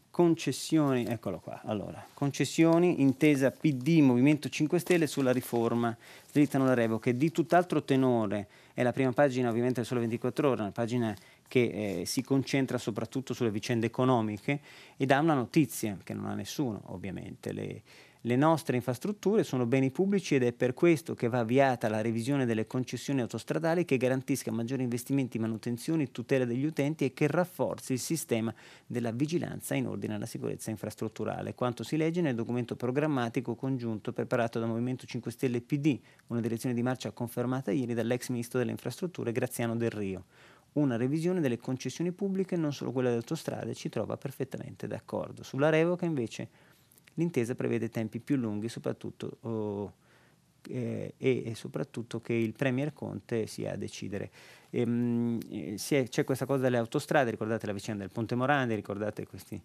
concessioni, 0.09 1.05
eccolo 1.05 1.39
qua, 1.39 1.61
allora, 1.65 2.05
concessioni, 2.13 3.01
intesa 3.01 3.51
PD, 3.51 3.99
Movimento 3.99 4.49
5 4.49 4.79
Stelle 4.79 5.07
sulla 5.07 5.31
riforma, 5.31 5.95
slittano 6.31 6.65
la 6.65 6.73
revoche, 6.73 7.15
di 7.15 7.31
tutt'altro 7.31 7.83
tenore, 7.83 8.47
è 8.73 8.81
la 8.81 8.91
prima 8.91 9.11
pagina 9.11 9.49
ovviamente 9.49 9.75
del 9.75 9.85
Sole 9.85 9.99
24 10.01 10.49
Ore, 10.49 10.61
una 10.61 10.71
pagina 10.71 11.15
che 11.47 11.99
eh, 12.01 12.05
si 12.05 12.21
concentra 12.21 12.77
soprattutto 12.77 13.33
sulle 13.33 13.51
vicende 13.51 13.85
economiche 13.85 14.59
e 14.97 15.05
dà 15.05 15.19
una 15.19 15.33
notizia 15.33 15.97
che 16.03 16.13
non 16.13 16.25
ha 16.25 16.33
nessuno 16.33 16.81
ovviamente. 16.87 17.51
Le, 17.53 17.81
le 18.25 18.35
nostre 18.35 18.75
infrastrutture 18.75 19.43
sono 19.43 19.67
beni 19.67 19.91
pubblici 19.91 20.33
ed 20.33 20.41
è 20.41 20.51
per 20.51 20.73
questo 20.73 21.13
che 21.13 21.29
va 21.29 21.39
avviata 21.39 21.87
la 21.87 22.01
revisione 22.01 22.47
delle 22.47 22.65
concessioni 22.65 23.21
autostradali 23.21 23.85
che 23.85 23.97
garantisca 23.97 24.51
maggiori 24.51 24.81
investimenti, 24.81 25.37
manutenzioni, 25.37 26.11
tutela 26.11 26.43
degli 26.43 26.65
utenti 26.65 27.05
e 27.05 27.13
che 27.13 27.27
rafforzi 27.27 27.93
il 27.93 27.99
sistema 27.99 28.51
della 28.87 29.11
vigilanza 29.11 29.75
in 29.75 29.85
ordine 29.85 30.15
alla 30.15 30.25
sicurezza 30.25 30.71
infrastrutturale. 30.71 31.53
Quanto 31.53 31.83
si 31.83 31.97
legge 31.97 32.21
nel 32.21 32.33
documento 32.33 32.75
programmatico 32.75 33.53
congiunto 33.53 34.11
preparato 34.11 34.57
dal 34.57 34.69
Movimento 34.69 35.05
5 35.05 35.29
Stelle 35.29 35.61
PD, 35.61 35.99
una 36.27 36.41
direzione 36.41 36.73
di 36.73 36.81
marcia 36.81 37.11
confermata 37.11 37.71
ieri 37.71 37.93
dall'ex 37.93 38.29
ministro 38.29 38.57
delle 38.57 38.71
infrastrutture 38.71 39.31
Graziano 39.31 39.75
Del 39.75 39.91
Rio 39.91 40.25
una 40.75 40.97
revisione 40.97 41.41
delle 41.41 41.57
concessioni 41.57 42.11
pubbliche, 42.11 42.55
non 42.55 42.73
solo 42.73 42.91
quelle 42.91 43.07
delle 43.07 43.21
autostrade, 43.21 43.73
ci 43.73 43.89
trova 43.89 44.17
perfettamente 44.17 44.87
d'accordo. 44.87 45.43
Sulla 45.43 45.69
revoca 45.69 46.05
invece 46.05 46.49
l'intesa 47.15 47.55
prevede 47.55 47.89
tempi 47.89 48.19
più 48.19 48.35
lunghi 48.35 48.67
soprattutto, 48.67 49.37
oh, 49.41 49.93
eh, 50.67 51.13
e, 51.17 51.53
soprattutto 51.55 52.19
che 52.19 52.33
il 52.33 52.53
Premier 52.53 52.93
Conte 52.93 53.47
sia 53.47 53.73
a 53.73 53.75
decidere. 53.77 54.31
E, 54.69 54.81
ehm, 54.81 55.39
mh, 55.49 55.75
è, 55.89 56.07
c'è 56.07 56.23
questa 56.23 56.45
cosa 56.45 56.63
delle 56.63 56.77
autostrade, 56.77 57.31
ricordate 57.31 57.65
la 57.65 57.73
vicenda 57.73 58.03
del 58.03 58.11
Ponte 58.11 58.35
Morandi, 58.35 58.75
ricordate 58.75 59.25
questi 59.25 59.61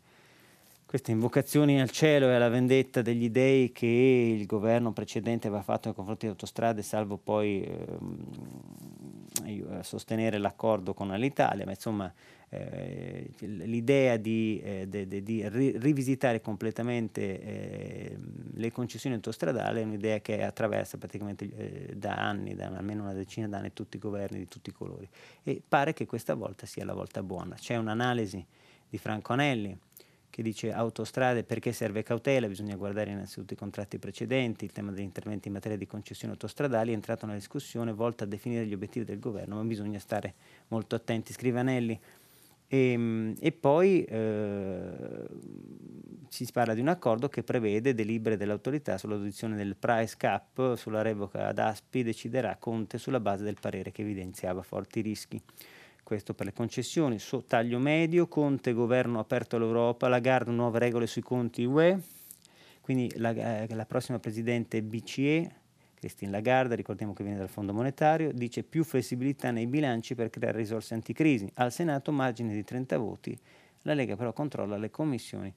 queste 0.91 1.13
invocazioni 1.13 1.81
al 1.81 1.91
cielo 1.91 2.27
e 2.27 2.35
alla 2.35 2.49
vendetta 2.49 3.01
degli 3.01 3.31
dei 3.31 3.71
che 3.71 3.87
il 3.87 4.45
governo 4.45 4.93
precedente 4.93 5.47
aveva 5.47 5.63
fatto 5.63 5.87
nei 5.87 5.95
confronti 5.95 6.23
delle 6.23 6.33
autostrade, 6.33 6.83
salvo 6.83 7.17
poi 7.17 7.63
ehm, 7.63 8.27
sostenere 9.83 10.39
l'accordo 10.39 10.95
con 10.95 11.09
l'Italia, 11.09 11.65
ma 11.65 11.73
insomma 11.73 12.13
eh, 12.53 13.31
l'idea 13.39 14.17
di, 14.17 14.61
eh, 14.63 14.89
de, 14.89 15.07
de, 15.07 15.23
di 15.23 15.49
ri- 15.49 15.79
rivisitare 15.79 16.41
completamente 16.41 17.41
eh, 17.41 18.19
le 18.55 18.73
concessioni 18.73 19.15
autostradali 19.15 19.81
è 19.81 19.85
un'idea 19.85 20.19
che 20.19 20.43
attraversa 20.43 20.99
praticamente 20.99 21.49
eh, 21.55 21.95
da 21.95 22.15
anni, 22.15 22.57
da 22.57 22.67
almeno 22.67 23.03
una 23.03 23.13
decina 23.13 23.47
d'anni, 23.47 23.73
tutti 23.73 23.97
i 23.97 24.01
governi 24.01 24.39
di 24.39 24.49
tutti 24.49 24.71
i 24.71 24.73
colori 24.73 25.09
e 25.45 25.63
pare 25.67 25.93
che 25.93 26.07
questa 26.07 26.35
volta 26.35 26.67
sia 26.67 26.85
la 26.85 26.95
volta 26.95 27.23
buona. 27.23 27.55
C'è 27.55 27.77
un'analisi 27.77 28.45
di 28.89 28.99
Franco 28.99 29.33
Anelli 29.33 29.79
che 30.31 30.43
dice 30.43 30.73
autostrade 30.73 31.43
perché 31.43 31.73
serve 31.73 32.03
cautela, 32.03 32.47
bisogna 32.47 32.77
guardare 32.77 33.11
innanzitutto 33.11 33.53
i 33.53 33.57
contratti 33.57 33.99
precedenti, 33.99 34.65
il 34.65 34.73
tema 34.73 34.93
degli 34.93 35.05
interventi 35.05 35.49
in 35.49 35.55
materia 35.55 35.77
di 35.77 35.87
concessioni 35.87 36.33
autostradali 36.33 36.93
è 36.93 36.95
entrato 36.95 37.27
nella 37.27 37.39
discussione 37.39 37.93
volta 37.93 38.25
a 38.25 38.27
definire 38.27 38.65
gli 38.65 38.73
obiettivi 38.73 39.05
del 39.05 39.19
governo, 39.19 39.57
ma 39.57 39.63
bisogna 39.65 39.99
stare 39.99 40.35
molto 40.69 40.95
attenti. 40.95 41.33
Scrive 41.33 41.59
Anelli, 41.59 42.01
E, 42.73 42.93
ehm, 42.93 43.35
e 43.41 43.51
poi 43.51 44.05
eh, 44.05 45.27
si 46.29 46.47
parla 46.53 46.75
di 46.75 46.81
un 46.81 46.89
accordo 46.89 47.29
che 47.29 47.43
prevede 47.43 47.95
delibere 47.95 48.37
dell'autorità 48.37 48.97
sull'audizione 48.97 49.57
del 49.57 49.75
price 49.75 50.15
cap, 50.17 50.77
sulla 50.77 51.03
revoca 51.03 51.49
ad 51.49 51.59
ASPI, 51.59 52.05
deciderà 52.05 52.57
Conte 52.57 52.97
sulla 52.99 53.19
base 53.19 53.43
del 53.43 53.57
parere 53.61 53.91
che 53.91 54.03
evidenziava 54.03 54.63
forti 54.63 55.01
rischi. 55.01 55.43
Questo 56.11 56.35
per 56.35 56.47
le 56.47 56.53
concessioni, 56.53 57.21
so, 57.21 57.45
taglio 57.45 57.79
medio, 57.79 58.27
Conte 58.27 58.73
governo 58.73 59.21
aperto 59.21 59.55
all'Europa, 59.55 60.09
Lagarde 60.09 60.51
nuove 60.51 60.81
regole 60.81 61.07
sui 61.07 61.23
conti 61.23 61.63
UE, 61.63 62.01
quindi 62.81 63.17
la, 63.19 63.31
eh, 63.31 63.73
la 63.73 63.87
prossima 63.87 64.19
presidente 64.19 64.83
BCE 64.83 65.53
Christine 65.95 66.33
Lagarde, 66.33 66.75
ricordiamo 66.75 67.13
che 67.13 67.23
viene 67.23 67.39
dal 67.39 67.49
Fondo 67.49 67.73
Monetario, 67.73 68.33
dice 68.33 68.65
più 68.65 68.83
flessibilità 68.83 69.53
nei 69.53 69.69
bilanci 69.69 70.17
per 70.17 70.31
creare 70.31 70.59
risorse 70.59 70.95
anticrisi. 70.95 71.49
Al 71.55 71.71
Senato 71.71 72.11
margine 72.11 72.55
di 72.55 72.65
30 72.65 72.99
voti, 72.99 73.39
la 73.83 73.95
Lega 73.95 74.17
però 74.17 74.33
controlla 74.33 74.77
le 74.77 74.91
commissioni 74.91 75.55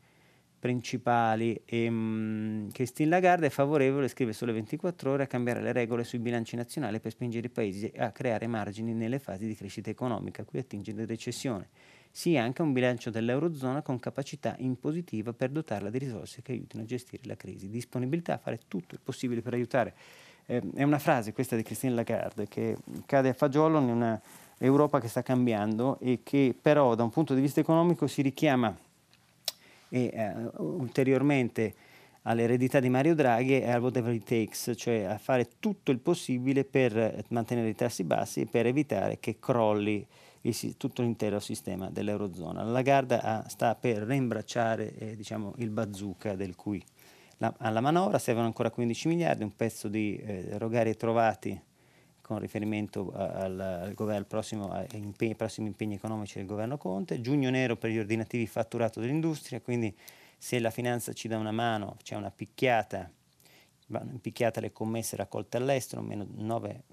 principali. 0.64 1.62
E, 1.66 1.90
um, 1.90 2.72
Christine 2.72 3.10
Lagarde 3.10 3.48
è 3.48 3.50
favorevole, 3.50 4.08
scrive 4.08 4.32
sulle 4.32 4.54
24 4.54 5.12
ore, 5.12 5.24
a 5.24 5.28
cambiare 5.28 5.62
le 5.62 5.74
regole 5.74 6.06
sui 6.06 6.20
bilanci 6.20 6.56
nazionali 6.56 7.02
per 7.02 7.12
spingere 7.12 7.48
i 7.48 7.50
paesi 7.50 7.92
a 7.98 8.12
creare 8.12 8.48
margini 8.48 8.94
nelle 8.94 9.20
fasi 9.20 9.46
di 9.46 9.56
crescita 9.56 9.90
economica, 9.90 10.44
a 10.44 10.46
cui 10.46 10.60
attinge 10.60 10.94
la 10.94 11.06
recessione. 11.06 11.68
Sì, 12.10 12.38
anche 12.38 12.62
un 12.62 12.72
bilancio 12.72 13.10
dell'Eurozona 13.10 13.82
con 13.82 14.00
capacità 14.00 14.56
impositiva 14.60 15.34
per 15.34 15.50
dotarla 15.50 15.90
di 15.90 15.98
risorse 15.98 16.42
che 16.42 16.54
aiutino 16.54 16.84
a 16.84 16.86
gestire 16.86 17.24
la 17.26 17.36
crisi. 17.36 17.68
Disponibilità 17.68 18.36
a 18.36 18.38
fare 18.38 18.62
tutto 18.70 18.96
il 18.96 19.02
possibile 19.04 19.42
per 19.42 19.56
aiutare 19.56 19.94
eh, 20.46 20.62
è 20.76 20.84
una 20.84 21.00
frase 21.00 21.34
questa 21.34 21.58
di 21.58 21.64
Christine 21.64 21.94
Lagarde 21.94 22.48
che 22.48 22.78
cade 23.06 23.30
a 23.30 23.34
fagiolo 23.34 23.80
in 23.80 23.90
una 23.90 24.22
Europa 24.60 25.02
che 25.02 25.10
sta 25.10 25.24
cambiando 25.24 26.00
e 26.00 26.22
che 26.24 26.56
però 26.60 26.96
da 26.96 27.04
un 27.04 27.10
punto 27.10 27.34
di 27.34 27.42
vista 27.42 27.60
economico 27.60 28.08
si 28.08 28.22
richiama 28.22 28.74
e, 29.94 30.10
eh, 30.12 30.34
ulteriormente 30.58 31.76
all'eredità 32.24 32.80
di 32.80 32.90
Mario 32.90 33.14
Draghi 33.14 33.62
e 33.62 33.70
al 33.70 33.82
whatever 33.82 34.12
it 34.14 34.24
takes, 34.24 34.74
cioè 34.76 35.04
a 35.04 35.18
fare 35.20 35.48
tutto 35.60 35.92
il 35.92 36.00
possibile 36.00 36.64
per 36.64 37.24
mantenere 37.30 37.70
i 37.70 37.76
tassi 37.76 38.04
bassi 38.04 38.42
e 38.42 38.46
per 38.48 38.66
evitare 38.66 39.20
che 39.20 39.38
crolli 39.38 40.06
il, 40.42 40.78
tutto 40.78 41.04
l'intero 41.04 41.40
sistema 41.40 41.92
dell'Eurozona. 41.92 42.64
La 42.64 42.72
Lagarde 42.72 43.20
ha, 43.20 43.48
sta 43.48 43.76
per 43.76 43.98
reimbracciare 44.00 44.96
eh, 44.98 45.16
diciamo, 45.16 45.54
il 45.58 45.70
bazooka 45.70 46.34
del 46.36 46.56
cui 46.56 46.84
la, 47.38 47.54
alla 47.60 47.82
manovra 47.82 48.18
servono 48.18 48.48
ancora 48.48 48.72
15 48.72 49.08
miliardi, 49.10 49.44
un 49.44 49.56
pezzo 49.56 49.90
di 49.90 50.16
eh, 50.16 50.48
erogari 50.50 50.96
trovati 50.96 51.60
con 52.24 52.40
riferimento 52.40 53.12
al, 53.14 53.60
al, 53.60 53.94
governo, 53.94 54.20
al 54.20 54.26
prossimo, 54.26 54.72
ai 54.72 55.36
prossimi 55.36 55.68
impegni 55.68 55.96
economici 55.96 56.38
del 56.38 56.48
governo 56.48 56.78
Conte, 56.78 57.20
giugno 57.20 57.50
nero 57.50 57.76
per 57.76 57.90
gli 57.90 58.00
ordinativi 58.00 58.48
fatturato 58.48 59.02
dell'industria, 59.02 59.60
quindi 59.60 59.94
se 60.38 60.58
la 60.60 60.70
finanza 60.70 61.12
ci 61.12 61.28
dà 61.28 61.38
una 61.38 61.52
mano 61.52 61.98
c'è 62.02 62.16
una 62.16 62.32
picchiata, 62.32 63.12
vanno 63.88 64.18
picchiate 64.22 64.62
le 64.62 64.72
commesse 64.72 65.18
raccolte 65.18 65.58
all'estero, 65.58 66.02
meno, 66.02 66.26
9, 66.34 66.84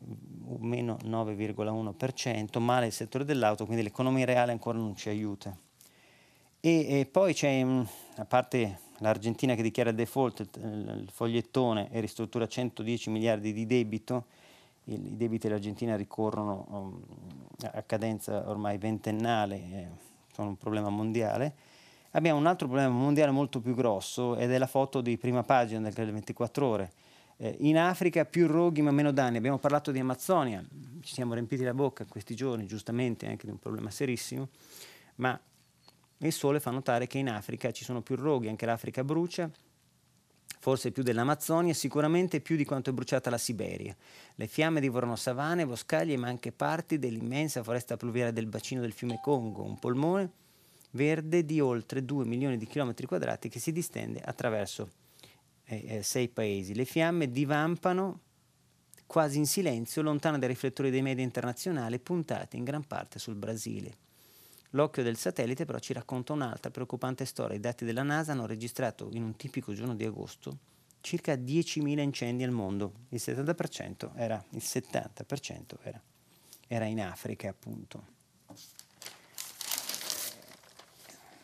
meno 0.59 0.97
9,1%, 1.05 2.59
male 2.59 2.87
il 2.87 2.93
settore 2.93 3.25
dell'auto, 3.25 3.67
quindi 3.67 3.85
l'economia 3.85 4.25
reale 4.25 4.51
ancora 4.51 4.79
non 4.79 4.97
ci 4.97 5.09
aiuta. 5.09 5.57
E, 6.59 7.01
e 7.01 7.07
poi 7.07 7.35
c'è, 7.35 7.65
a 8.17 8.25
parte 8.25 8.81
l'Argentina 8.99 9.55
che 9.55 9.63
dichiara 9.63 9.91
il 9.91 9.97
default, 9.97 10.49
il 10.57 11.09
fogliettone 11.13 11.89
e 11.93 12.01
ristruttura 12.01 12.49
110 12.49 13.11
miliardi 13.11 13.53
di 13.53 13.65
debito, 13.65 14.27
i, 14.85 15.17
debiti 15.17 15.47
dell'Argentina 15.47 15.97
ricorrono 15.97 16.67
um, 16.69 17.03
a 17.73 17.83
cadenza 17.83 18.49
ormai 18.49 18.79
ventennale, 18.79 19.57
eh, 19.57 19.89
sono 20.33 20.49
un 20.49 20.57
problema 20.57 20.89
mondiale. 20.89 21.55
Abbiamo 22.13 22.39
un 22.39 22.47
altro 22.47 22.67
problema 22.67 22.93
mondiale 22.93 23.31
molto 23.31 23.61
più 23.61 23.75
grosso 23.75 24.37
ed 24.37 24.51
è 24.51 24.59
la 24.59 24.67
foto 24.67 25.01
di 25.01 25.17
prima 25.17 25.43
pagina 25.43 25.89
del 25.89 26.13
24 26.13 26.67
ore. 26.67 26.93
Eh, 27.37 27.57
in 27.61 27.79
Africa 27.79 28.25
più 28.25 28.47
roghi 28.47 28.83
ma 28.83 28.91
meno 28.91 29.13
danni. 29.13 29.37
Abbiamo 29.37 29.59
parlato 29.59 29.91
di 29.93 29.99
Amazzonia, 29.99 30.65
ci 31.03 31.15
siamo 31.15 31.35
riempiti 31.35 31.63
la 31.63 31.75
bocca 31.75 32.03
in 32.03 32.09
questi 32.09 32.35
giorni, 32.35 32.67
giustamente 32.67 33.27
anche 33.27 33.47
di 33.47 33.53
un 33.53 33.59
problema 33.59 33.91
serissimo, 33.91 34.49
ma 35.17 35.39
il 36.19 36.33
sole 36.33 36.61
fa 36.61 36.71
notare 36.71 37.07
che 37.07 37.19
in 37.19 37.31
Africa 37.31 37.71
ci 37.71 37.85
sono 37.85 38.03
più 38.03 38.17
roghi, 38.17 38.49
anche 38.49 38.67
l'Africa 38.67 39.05
brucia, 39.05 39.51
forse 40.61 40.93
più 40.93 41.03
dell'Amazzonia, 41.03 41.73
sicuramente 41.73 42.41
più 42.41 42.55
di 42.55 42.67
quanto 42.67 42.91
è 42.91 42.93
bruciata 42.93 43.31
la 43.31 43.39
Siberia. 43.39 43.97
Le 44.35 44.47
fiamme 44.47 44.81
divorano 44.81 45.17
savane, 45.17 45.67
boscaglie, 45.67 46.19
ma 46.19 46.29
anche 46.29 46.53
parti 46.53 46.99
dell'immensa 46.99 47.63
foresta 47.63 47.97
pluviale 47.97 48.33
del 48.33 48.47
bacino 48.47 48.83
del 48.83 48.93
fiume 48.93 49.21
Congo, 49.23 49.63
un 49.63 49.79
polmone 49.79 50.31
verde 50.93 51.47
di 51.47 51.61
oltre 51.61 52.05
2 52.05 52.27
milioni 52.27 52.59
di 52.59 52.67
chilometri 52.67 53.07
quadrati 53.07 53.49
che 53.49 53.59
si 53.59 53.73
distende 53.73 54.21
attraverso 54.21 54.91
eh, 55.65 55.97
eh, 55.97 56.03
sei 56.03 56.29
paesi. 56.29 56.75
Le 56.75 56.85
fiamme 56.85 57.31
divampano 57.31 58.21
quasi 59.07 59.39
in 59.39 59.47
silenzio, 59.47 60.03
lontano 60.03 60.39
dai 60.39 60.49
riflettori 60.49 60.91
dei 60.91 61.01
media 61.01 61.25
internazionali, 61.25 61.99
puntati 61.99 62.59
in 62.59 62.65
gran 62.65 62.87
parte 62.87 63.19
sul 63.19 63.35
Brasile. 63.35 64.09
L'occhio 64.71 65.03
del 65.03 65.17
satellite 65.17 65.65
però 65.65 65.79
ci 65.79 65.93
racconta 65.93 66.33
un'altra 66.33 66.71
preoccupante 66.71 67.25
storia. 67.25 67.57
I 67.57 67.61
dati 67.61 67.85
della 67.85 68.03
NASA 68.03 68.33
hanno 68.33 68.47
registrato 68.47 69.09
in 69.13 69.23
un 69.23 69.37
tipico 69.37 69.73
giorno 69.73 69.95
di 69.95 70.05
agosto 70.05 70.69
circa 71.01 71.35
10.000 71.35 71.99
incendi 72.01 72.45
al 72.45 72.51
mondo. 72.51 72.93
Il 73.11 73.21
70% 73.23 74.11
era, 74.15 74.43
il 74.51 74.63
70% 74.63 75.75
era, 75.83 76.01
era 76.67 76.85
in 76.85 77.01
Africa, 77.01 77.49
appunto. 77.49 78.19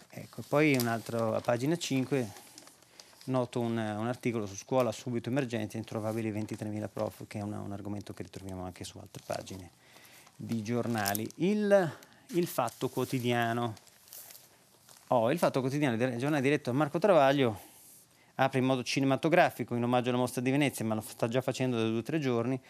Ecco, 0.08 0.42
poi 0.48 0.76
un'altra, 0.76 1.36
a 1.36 1.40
pagina 1.40 1.76
5, 1.76 2.32
noto 3.24 3.60
un, 3.60 3.76
un, 3.76 4.06
articolo 4.06 4.46
su 4.46 4.54
scuola 4.54 4.90
subito 4.90 5.28
emergenza, 5.28 5.76
introvabili 5.76 6.32
23.000 6.32 6.88
prof, 6.90 7.24
che 7.26 7.38
è 7.38 7.42
una, 7.42 7.60
un 7.60 7.72
argomento 7.72 8.14
che 8.14 8.22
ritroviamo 8.22 8.64
anche 8.64 8.84
su 8.84 8.98
altre 8.98 9.22
pagine 9.26 9.70
di 10.34 10.62
giornali. 10.62 11.28
Il 11.36 11.98
il 12.30 12.46
Fatto 12.46 12.88
Quotidiano. 12.88 13.74
Oh, 15.08 15.30
il 15.30 15.38
Fatto 15.38 15.60
Quotidiano 15.60 15.96
del 15.96 16.16
giornale 16.18 16.42
diretto 16.42 16.70
da 16.70 16.76
Marco 16.76 16.98
Travaglio 16.98 17.74
apre 18.36 18.58
in 18.58 18.64
modo 18.64 18.82
cinematografico 18.82 19.74
in 19.74 19.82
omaggio 19.82 20.10
alla 20.10 20.18
mostra 20.18 20.42
di 20.42 20.50
Venezia, 20.50 20.84
ma 20.84 20.94
lo 20.94 21.00
sta 21.00 21.28
già 21.28 21.40
facendo 21.40 21.76
da 21.76 21.88
due 21.88 21.98
o 21.98 22.02
tre 22.02 22.18
giorni 22.18 22.60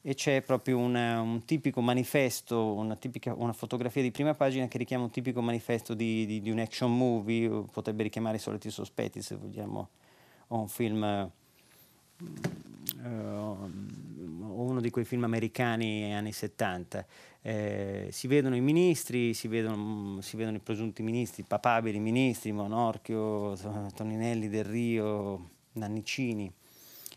e 0.00 0.14
c'è 0.14 0.42
proprio 0.42 0.78
un, 0.78 0.94
un 0.94 1.44
tipico 1.44 1.80
manifesto, 1.80 2.72
una, 2.74 2.94
tipica, 2.94 3.34
una, 3.34 3.52
fotografia 3.52 4.00
di 4.00 4.12
prima 4.12 4.34
pagina 4.34 4.68
che 4.68 4.78
richiama 4.78 5.04
un 5.04 5.10
tipico 5.10 5.40
manifesto 5.40 5.94
di, 5.94 6.24
di, 6.24 6.40
di 6.40 6.50
un 6.50 6.60
action 6.60 6.96
movie, 6.96 7.64
potrebbe 7.72 8.04
richiamare 8.04 8.36
i 8.36 8.40
soliti 8.40 8.70
sospetti 8.70 9.22
se 9.22 9.36
vogliamo, 9.36 9.88
o 10.48 10.60
un 10.60 10.68
film... 10.68 11.30
Uh, 13.00 13.70
uno 14.60 14.80
di 14.80 14.90
quei 14.90 15.04
film 15.04 15.24
americani 15.24 16.14
anni 16.14 16.32
70. 16.32 17.06
Eh, 17.40 18.08
si 18.10 18.26
vedono 18.26 18.56
i 18.56 18.60
ministri, 18.60 19.32
si 19.32 19.48
vedono, 19.48 20.20
si 20.20 20.36
vedono, 20.36 20.56
i 20.56 20.60
presunti 20.60 21.02
ministri, 21.02 21.44
papabili 21.44 21.98
ministri, 21.98 22.52
Monorchio, 22.52 23.56
Toninelli 23.94 24.48
del 24.48 24.64
Rio, 24.64 25.50
Nannicini. 25.72 26.52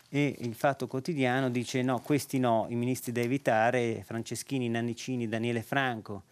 E 0.10 0.36
il 0.39 0.55
Fatto 0.55 0.88
Quotidiano 0.88 1.49
dice 1.49 1.81
no, 1.81 2.01
questi 2.01 2.38
no, 2.38 2.65
i 2.69 2.75
ministri 2.75 3.12
da 3.12 3.21
evitare, 3.21 4.03
Franceschini, 4.05 4.69
Nannicini, 4.69 5.27
Daniele 5.27 5.62
Franco, 5.62 6.23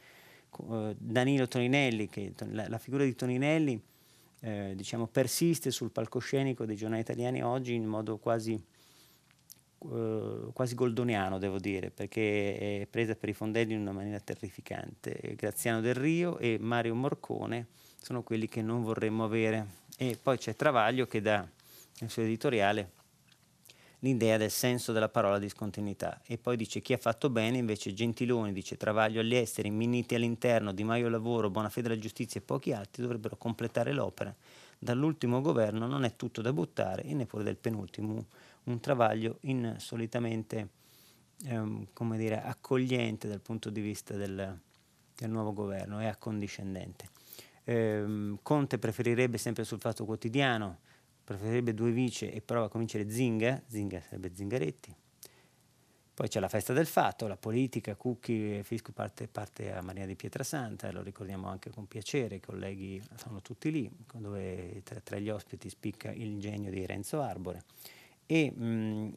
eh, 0.69 0.95
Danilo 0.97 1.47
Toninelli, 1.47 2.09
che 2.09 2.33
la, 2.51 2.67
la 2.67 2.77
figura 2.77 3.03
di 3.03 3.15
Toninelli 3.15 3.81
eh, 4.41 4.73
diciamo, 4.75 5.07
persiste 5.07 5.71
sul 5.71 5.91
palcoscenico 5.91 6.65
dei 6.65 6.75
giornali 6.75 7.01
italiani 7.01 7.43
oggi 7.43 7.73
in 7.73 7.85
modo 7.85 8.17
quasi 8.17 8.61
eh, 9.91 10.49
quasi 10.53 10.75
goldoniano, 10.75 11.37
devo 11.37 11.57
dire, 11.57 11.89
perché 11.89 12.81
è 12.81 12.87
presa 12.89 13.15
per 13.15 13.29
i 13.29 13.33
fondelli 13.33 13.73
in 13.73 13.79
una 13.79 13.91
maniera 13.91 14.19
terrificante. 14.19 15.33
Graziano 15.35 15.81
Del 15.81 15.95
Rio 15.95 16.37
e 16.37 16.57
Mario 16.59 16.95
Morcone 16.95 17.67
sono 18.01 18.23
quelli 18.23 18.47
che 18.47 18.61
non 18.61 18.83
vorremmo 18.83 19.23
avere. 19.23 19.77
E 19.97 20.17
poi 20.21 20.37
c'è 20.37 20.55
Travaglio 20.55 21.05
che 21.05 21.21
dà 21.21 21.47
nel 21.99 22.09
suo 22.09 22.23
editoriale 22.23 22.91
l'idea 23.99 24.37
del 24.37 24.51
senso 24.51 24.93
della 24.93 25.09
parola 25.09 25.39
discontinuità 25.39 26.21
e 26.25 26.37
poi 26.37 26.55
dice 26.55 26.79
chi 26.79 26.93
ha 26.93 26.97
fatto 26.97 27.29
bene 27.29 27.57
invece 27.57 27.93
Gentiloni 27.93 28.53
dice 28.53 28.77
Travaglio 28.77 29.19
agli 29.19 29.35
esteri, 29.35 29.69
Minniti 29.69 30.15
all'interno, 30.15 30.71
Di 30.71 30.85
Maio 30.85 31.09
lavoro, 31.09 31.49
Bonafede 31.49 31.87
alla 31.87 31.99
giustizia 31.99 32.39
e 32.39 32.43
pochi 32.43 32.71
altri 32.71 33.01
dovrebbero 33.01 33.35
completare 33.35 33.91
l'opera 33.91 34.33
dall'ultimo 34.79 35.41
governo 35.41 35.85
non 35.87 36.05
è 36.05 36.15
tutto 36.15 36.41
da 36.41 36.53
buttare 36.53 37.03
e 37.03 37.13
neppure 37.13 37.43
del 37.43 37.57
penultimo 37.57 38.27
un 38.69 38.79
travaglio 38.79 39.37
insolitamente 39.41 40.69
ehm, 41.45 41.87
come 41.93 42.17
dire, 42.17 42.41
accogliente 42.41 43.27
dal 43.27 43.41
punto 43.41 43.69
di 43.69 43.81
vista 43.81 44.15
del, 44.15 44.59
del 45.15 45.29
nuovo 45.29 45.53
governo 45.53 46.01
e 46.01 46.05
accondiscendente. 46.07 47.09
Eh, 47.63 48.35
Conte 48.41 48.77
preferirebbe 48.77 49.37
sempre 49.37 49.63
sul 49.63 49.79
fatto 49.79 50.05
quotidiano, 50.05 50.79
preferirebbe 51.23 51.73
due 51.73 51.91
vice 51.91 52.31
e 52.31 52.41
prova 52.41 52.65
a 52.65 52.69
convincere 52.69 53.09
Zinga, 53.09 53.61
Zinga 53.67 54.01
sarebbe 54.01 54.31
Zingaretti, 54.33 54.95
Poi 56.19 56.27
c'è 56.27 56.39
la 56.39 56.49
festa 56.49 56.73
del 56.73 56.85
fatto, 56.87 57.27
la 57.27 57.37
politica, 57.37 57.95
Cucchi, 57.95 58.61
Fisco 58.63 58.91
parte, 58.91 59.27
parte 59.27 59.71
a 59.71 59.81
Maria 59.81 60.05
di 60.05 60.15
Pietrasanta, 60.15 60.91
lo 60.91 61.01
ricordiamo 61.01 61.47
anche 61.47 61.69
con 61.69 61.87
piacere, 61.87 62.35
i 62.35 62.39
colleghi 62.41 63.01
sono 63.15 63.41
tutti 63.41 63.71
lì, 63.71 63.89
dove 64.15 64.81
tra, 64.83 64.99
tra 64.99 65.17
gli 65.17 65.29
ospiti 65.29 65.69
spicca 65.69 66.11
il 66.11 66.39
genio 66.39 66.71
di 66.71 66.85
Renzo 66.85 67.21
Arbore. 67.21 67.63
E 68.31 68.51
mh, 68.51 69.13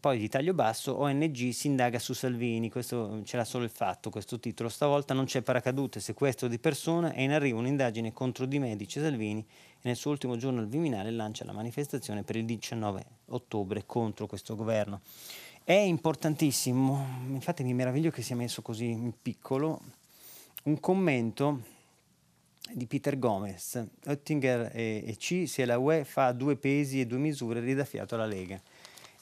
poi 0.00 0.18
di 0.18 0.28
taglio 0.28 0.54
basso, 0.54 0.98
ONG 0.98 1.50
si 1.50 1.66
indaga 1.66 1.98
su 1.98 2.14
Salvini, 2.14 2.70
questo 2.70 3.20
c'era 3.22 3.44
solo 3.44 3.64
il 3.64 3.70
fatto, 3.70 4.08
questo 4.08 4.40
titolo, 4.40 4.70
stavolta 4.70 5.12
non 5.12 5.26
c'è 5.26 5.42
paracadute, 5.42 6.00
sequestro 6.00 6.48
di 6.48 6.58
persona, 6.58 7.12
è 7.12 7.20
in 7.20 7.32
arrivo 7.32 7.58
un'indagine 7.58 8.14
contro 8.14 8.46
Di 8.46 8.58
Me, 8.58 8.74
dice 8.76 9.02
Salvini, 9.02 9.40
e 9.40 9.80
nel 9.82 9.94
suo 9.94 10.10
ultimo 10.10 10.38
giorno 10.38 10.60
al 10.60 10.68
Viminale 10.68 11.10
lancia 11.10 11.44
la 11.44 11.52
manifestazione 11.52 12.22
per 12.22 12.36
il 12.36 12.46
19 12.46 13.04
ottobre 13.26 13.84
contro 13.84 14.26
questo 14.26 14.56
governo. 14.56 15.02
È 15.62 15.74
importantissimo, 15.74 17.24
infatti 17.28 17.62
mi 17.62 17.74
meraviglio 17.74 18.10
che 18.10 18.22
sia 18.22 18.36
messo 18.36 18.62
così 18.62 18.88
in 18.88 19.12
piccolo, 19.20 19.82
un 20.62 20.80
commento 20.80 21.60
di 22.72 22.86
Peter 22.86 23.18
Gomez, 23.18 23.82
Oettinger 24.06 24.70
e, 24.74 25.04
e 25.06 25.16
C, 25.16 25.44
se 25.46 25.64
la 25.64 25.78
UE 25.78 26.04
fa 26.04 26.32
due 26.32 26.56
pesi 26.56 27.00
e 27.00 27.06
due 27.06 27.18
misure 27.18 27.60
ridà 27.60 27.84
fiato 27.84 28.14
alla 28.14 28.26
Lega. 28.26 28.60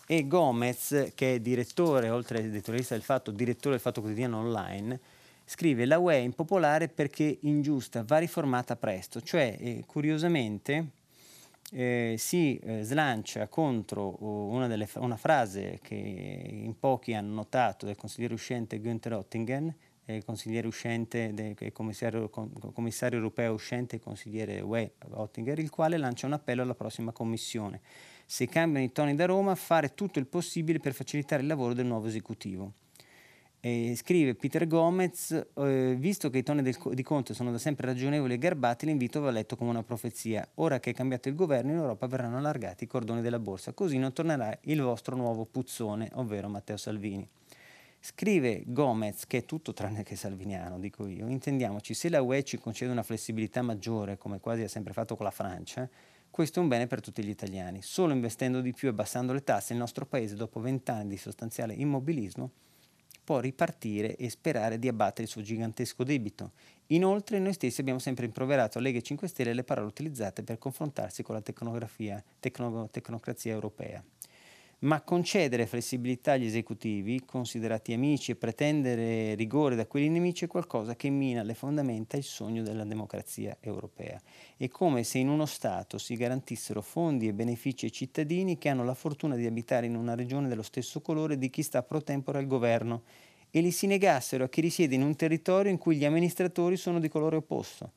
E 0.07 0.27
Gomez, 0.27 1.13
che 1.15 1.35
è 1.35 1.41
direttore, 1.41 2.11
oltre 2.11 2.41
editorialista 2.41 2.95
del 2.95 3.03
Fatto, 3.03 3.31
direttore 3.31 3.71
del 3.71 3.81
Fatto 3.81 4.01
Quotidiano 4.01 4.39
Online, 4.39 5.01
scrive 5.45 5.85
la 5.85 5.99
UE 5.99 6.15
è 6.15 6.19
impopolare 6.19 6.89
perché 6.89 7.39
ingiusta, 7.43 8.03
va 8.05 8.19
riformata 8.19 8.77
presto, 8.77 9.21
cioè 9.21 9.57
eh, 9.59 9.85
curiosamente 9.87 10.89
eh, 11.73 12.17
si 12.19 12.57
eh, 12.59 12.83
slancia 12.83 13.49
contro 13.49 14.17
una, 14.23 14.67
delle, 14.67 14.89
una, 14.97 15.17
frase 15.17 15.81
che 15.83 15.95
in 15.95 16.79
pochi 16.79 17.15
hanno 17.15 17.35
notato 17.35 17.87
del 17.87 17.97
consigliere 17.97 18.35
uscente 18.35 18.79
Günther 18.79 19.15
Ottingen, 19.15 19.75
eh, 20.07 20.23
consigliere 20.25 20.67
uscente, 20.67 21.33
de, 21.33 21.73
commissario, 21.73 22.29
commissario, 22.29 23.19
europeo 23.19 23.53
uscente 23.55 23.99
consigliere 24.01 24.61
UE 24.61 24.93
Oettinger, 25.11 25.59
il 25.59 25.71
quale 25.71 25.97
lancia 25.97 26.27
un 26.27 26.35
appello 26.35 26.63
alla 26.63 26.75
prossima 26.75 27.13
commissione. 27.13 27.81
Se 28.27 28.47
cambiano 28.47 28.85
i 28.85 28.93
toni 28.93 29.15
da 29.15 29.27
Roma, 29.27 29.55
fare 29.55 29.95
tutto 29.95 30.19
il 30.19 30.27
possibile 30.27 30.79
per 30.79 30.95
facilitare 30.95 31.43
il 31.43 31.49
lavoro 31.49 31.75
del 31.75 31.87
nuovo 31.87 32.07
esecutivo. 32.07 32.73
E 33.61 33.95
scrive 33.97 34.35
Peter 34.35 34.67
Gomez, 34.67 35.47
eh, 35.55 35.95
visto 35.99 36.29
che 36.29 36.37
i 36.37 36.43
toni 36.43 36.61
del, 36.61 36.77
di 36.93 37.03
Conte 37.03 37.33
sono 37.33 37.51
da 37.51 37.57
sempre 37.57 37.87
ragionevoli 37.87 38.35
e 38.35 38.39
garbati, 38.39 38.85
l'invito 38.85 39.23
va 39.23 39.31
letto 39.31 39.57
come 39.57 39.71
una 39.71 39.83
profezia. 39.83 40.47
Ora 40.57 40.81
che 40.81 40.91
è 40.91 40.93
cambiato 40.93 41.31
il 41.31 41.35
governo, 41.35 41.71
in 41.71 41.79
Europa 41.79 42.07
verranno 42.07 42.37
allargati 42.37 42.85
i 42.85 42.87
cordoni 42.87 43.23
della 43.23 43.39
borsa, 43.39 43.73
così 43.73 43.97
non 43.97 44.13
tornerà 44.13 44.55
il 44.65 44.83
vostro 44.83 45.17
nuovo 45.17 45.47
puzzone, 45.47 46.11
ovvero 46.13 46.51
Matteo 46.51 46.77
Salvini. 46.77 47.27
Scrive 48.07 48.65
Gomez, 48.67 49.27
che 49.27 49.39
è 49.39 49.45
tutto 49.47 49.73
tranne 49.73 50.03
che 50.03 50.15
salviniano, 50.15 50.79
dico 50.79 51.07
io, 51.07 51.27
intendiamoci, 51.27 51.95
se 51.95 52.11
la 52.11 52.21
UE 52.21 52.45
ci 52.45 52.59
concede 52.59 52.93
una 52.93 53.03
flessibilità 53.03 53.63
maggiore, 53.63 54.19
come 54.19 54.41
quasi 54.41 54.61
ha 54.61 54.69
sempre 54.69 54.93
fatto 54.93 55.17
con 55.17 55.25
la 55.25 55.31
Francia, 55.31 55.89
questo 56.31 56.59
è 56.59 56.63
un 56.63 56.69
bene 56.69 56.87
per 56.87 57.01
tutti 57.01 57.25
gli 57.25 57.31
italiani. 57.31 57.81
Solo 57.81 58.13
investendo 58.13 58.61
di 58.61 58.75
più 58.75 58.89
e 58.89 58.91
abbassando 58.91 59.33
le 59.33 59.43
tasse, 59.43 59.73
il 59.73 59.79
nostro 59.79 60.05
paese, 60.05 60.35
dopo 60.35 60.61
vent'anni 60.61 61.09
di 61.09 61.17
sostanziale 61.17 61.73
immobilismo, 61.73 62.51
può 63.25 63.41
ripartire 63.41 64.17
e 64.17 64.29
sperare 64.29 64.79
di 64.79 64.89
abbattere 64.89 65.23
il 65.23 65.31
suo 65.31 65.41
gigantesco 65.41 66.05
debito. 66.05 66.51
Inoltre 66.89 67.39
noi 67.39 67.55
stessi 67.55 67.81
abbiamo 67.81 68.01
sempre 68.01 68.27
improverato 68.27 68.77
a 68.77 68.83
Lega 68.83 69.01
5 69.01 69.27
Stelle 69.29 69.55
le 69.55 69.65
parole 69.65 69.87
utilizzate 69.87 70.43
per 70.43 70.59
confrontarsi 70.59 71.23
con 71.23 71.37
la 71.37 71.41
tecno, 71.41 72.91
tecnocrazia 72.91 73.53
europea. 73.55 74.05
Ma 74.85 75.01
concedere 75.01 75.67
flessibilità 75.67 76.33
agli 76.33 76.45
esecutivi, 76.45 77.25
considerati 77.25 77.95
amici, 77.95 78.33
e 78.33 78.37
pretendere 78.37 79.35
rigore 79.35 79.77
da 79.77 79.87
quelli 79.87 80.11
nemici 80.11 80.45
è 80.45 80.47
qualcosa 80.47 80.95
che 80.95 81.09
mina 81.09 81.43
le 81.43 81.55
fondamenta 81.55 82.17
e 82.17 82.19
il 82.19 82.25
sogno 82.25 82.63
della 82.63 82.85
democrazia 82.85 83.57
europea. 83.61 84.21
È 84.59 84.69
come 84.69 85.03
se 85.03 85.17
in 85.17 85.31
uno 85.31 85.47
Stato 85.47 85.97
si 85.97 86.17
garantissero 86.17 86.83
fondi 86.83 87.29
e 87.29 87.33
benefici 87.33 87.87
ai 87.87 87.93
cittadini 87.93 88.59
che 88.59 88.69
hanno 88.69 88.85
la 88.85 88.93
fortuna 88.93 89.37
di 89.37 89.47
abitare 89.47 89.87
in 89.87 89.97
una 89.97 90.15
regione 90.15 90.49
dello 90.49 90.61
stesso 90.61 91.01
colore 91.01 91.39
di 91.39 91.49
chi 91.49 91.63
sta 91.63 91.83
pro 91.83 92.03
tempore 92.03 92.41
al 92.41 92.47
governo 92.47 93.05
e 93.51 93.63
li 93.63 93.71
si 93.71 93.87
negassero 93.87 94.45
a 94.45 94.49
chi 94.51 94.61
risiede 94.61 94.97
in 94.97 95.03
un 95.03 95.17
territorio 95.17 95.71
in 95.73 95.79
cui 95.79 95.97
gli 95.97 96.05
amministratori 96.05 96.77
sono 96.77 97.01
di 97.01 97.09
colore 97.09 97.37
opposto 97.37 97.93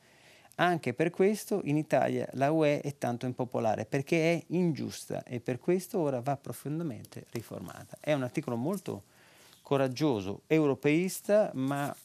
anche 0.59 0.93
per 0.93 1.09
questo 1.09 1.61
in 1.65 1.77
Italia 1.77 2.27
la 2.33 2.51
UE 2.51 2.81
è 2.81 2.97
tanto 2.97 3.25
impopolare 3.25 3.85
perché 3.85 4.33
è 4.33 4.43
ingiusta 4.47 5.23
e 5.23 5.39
per 5.39 5.59
questo 5.59 5.99
ora 5.99 6.19
va 6.19 6.35
profondamente 6.37 7.25
riformata. 7.31 7.97
È 7.99 8.13
un 8.13 8.23
articolo 8.23 8.55
molto 8.55 9.03
coraggioso, 9.61 10.41
europeista, 10.47 11.51
ma 11.53 11.95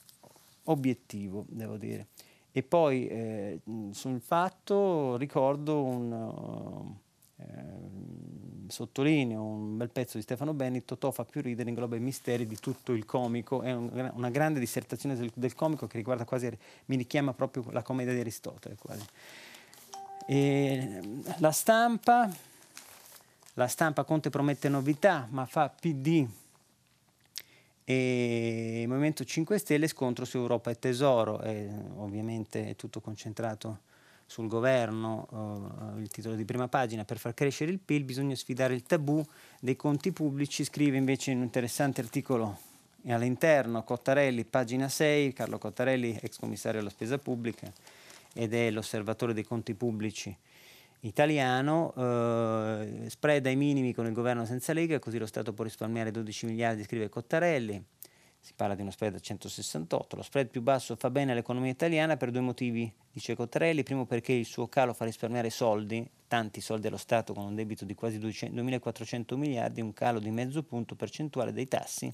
obiettivo, 0.65 1.45
devo 1.49 1.77
dire. 1.77 2.09
E 2.51 2.62
poi 2.62 3.07
eh, 3.07 3.61
sul 3.93 4.21
fatto 4.21 5.17
ricordo 5.17 5.83
un, 5.83 6.95
sottolineo 8.72 9.42
un 9.42 9.76
bel 9.76 9.90
pezzo 9.90 10.16
di 10.16 10.22
Stefano 10.22 10.55
Benni, 10.55 10.85
Totò 10.85 11.11
fa 11.11 11.24
più 11.24 11.42
ridere, 11.42 11.68
ingloba 11.68 11.96
i 11.96 12.00
misteri 12.00 12.46
di 12.46 12.57
tutto 12.57 12.92
il 12.92 13.05
comico, 13.05 13.62
è 13.62 13.72
un, 13.72 14.11
una 14.14 14.31
grande 14.31 14.59
dissertazione 14.59 15.14
del, 15.14 15.31
del, 15.35 15.55
comico 15.55 15.87
che 15.87 15.98
riguarda 15.98 16.24
quasi, 16.24 16.50
mi 16.87 16.96
richiama 16.96 17.35
proprio 17.35 17.64
la 17.70 17.83
commedia 17.83 18.14
di 18.14 18.20
Aristotele. 18.20 18.76
Quasi. 18.76 19.05
E 20.26 21.00
la 21.38 21.52
stampa, 21.52 22.31
la 23.55 23.66
stampa 23.66 24.05
Conte 24.05 24.31
promette 24.31 24.68
novità, 24.68 25.26
ma 25.31 25.44
fa 25.44 25.68
PD 25.68 26.26
e 27.85 28.85
Movimento 28.87 29.24
5 29.24 29.59
Stelle 29.59 29.88
scontro 29.88 30.24
su 30.24 30.38
Europa 30.38 30.70
e 30.70 30.78
Tesoro, 30.78 31.42
e 31.42 31.68
ovviamente 31.96 32.70
è 32.70 32.76
tutto 32.76 33.00
concentrato 33.00 33.90
sul 34.33 34.49
governo, 34.49 35.27
uh, 35.29 35.99
il 36.01 36.09
titolo 36.09 36.35
di 36.35 36.47
prima 36.47 36.66
pagina, 36.66 37.05
per 37.05 37.18
far 37.18 37.35
crescere 37.35 37.71
il 37.71 37.79
PIL 37.79 38.05
bisogna 38.05 38.35
sfidare 38.35 38.73
il 38.73 38.83
tabù 38.83 39.23
dei 39.61 39.77
conti 39.77 40.11
pubblici, 40.11 40.64
scrive 40.64 40.97
invece 40.97 41.33
in 41.33 41.38
un 41.38 41.42
interessante 41.42 42.01
articolo. 42.01 42.59
All'interno 43.09 43.83
Cottarelli, 43.85 44.45
pagina 44.45 44.88
6, 44.88 45.35
Carlo 45.35 45.59
Cottarelli, 45.59 46.18
ex 46.23 46.38
commissario 46.38 46.81
alla 46.81 46.88
spesa 46.88 47.18
pubblica 47.18 47.71
ed 48.33 48.55
è 48.55 48.71
l'osservatore 48.71 49.35
dei 49.35 49.45
conti 49.45 49.75
pubblici 49.75 50.35
italiano, 51.01 51.92
eh, 51.95 53.11
spread 53.11 53.45
ai 53.45 53.57
minimi 53.57 53.92
con 53.92 54.07
il 54.07 54.12
governo 54.14 54.47
senza 54.47 54.73
Lega, 54.73 54.99
così 54.99 55.18
lo 55.18 55.27
Stato 55.27 55.53
può 55.53 55.64
risparmiare 55.64 56.11
12 56.11 56.47
miliardi, 56.47 56.85
scrive 56.85 57.11
Cottarelli 57.11 57.85
si 58.42 58.55
parla 58.57 58.74
di 58.74 58.83
uno 58.83 58.90
spread 58.90 59.14
a 59.14 59.20
168. 59.20 60.16
Lo 60.16 60.22
spread 60.22 60.48
più 60.48 60.62
basso 60.62 60.96
fa 60.96 61.11
bene 61.11 61.31
all'economia 61.31 61.70
italiana 61.70 62.16
per 62.16 62.33
due 62.33 62.40
motivi, 62.40 62.92
dice 63.12 63.37
Cottarelli. 63.37 63.85
Primo 63.85 64.05
perché 64.05 64.33
il 64.33 64.46
suo 64.46 64.66
calo 64.66 64.92
fa 64.92 65.05
risparmiare 65.05 65.48
soldi, 65.48 66.05
tanti 66.26 66.61
soldi 66.61 66.88
allo 66.88 66.96
Stato 66.96 67.35
con 67.35 67.44
un 67.44 67.55
debito 67.55 67.85
di 67.85 67.94
quasi 67.94 68.18
2.400 68.18 69.37
miliardi, 69.37 69.81
un 69.81 69.92
calo 69.92 70.18
di 70.18 70.31
mezzo 70.33 70.64
punto 70.64 70.96
percentuale 70.96 71.52
dei 71.52 71.68
tassi 71.68 72.12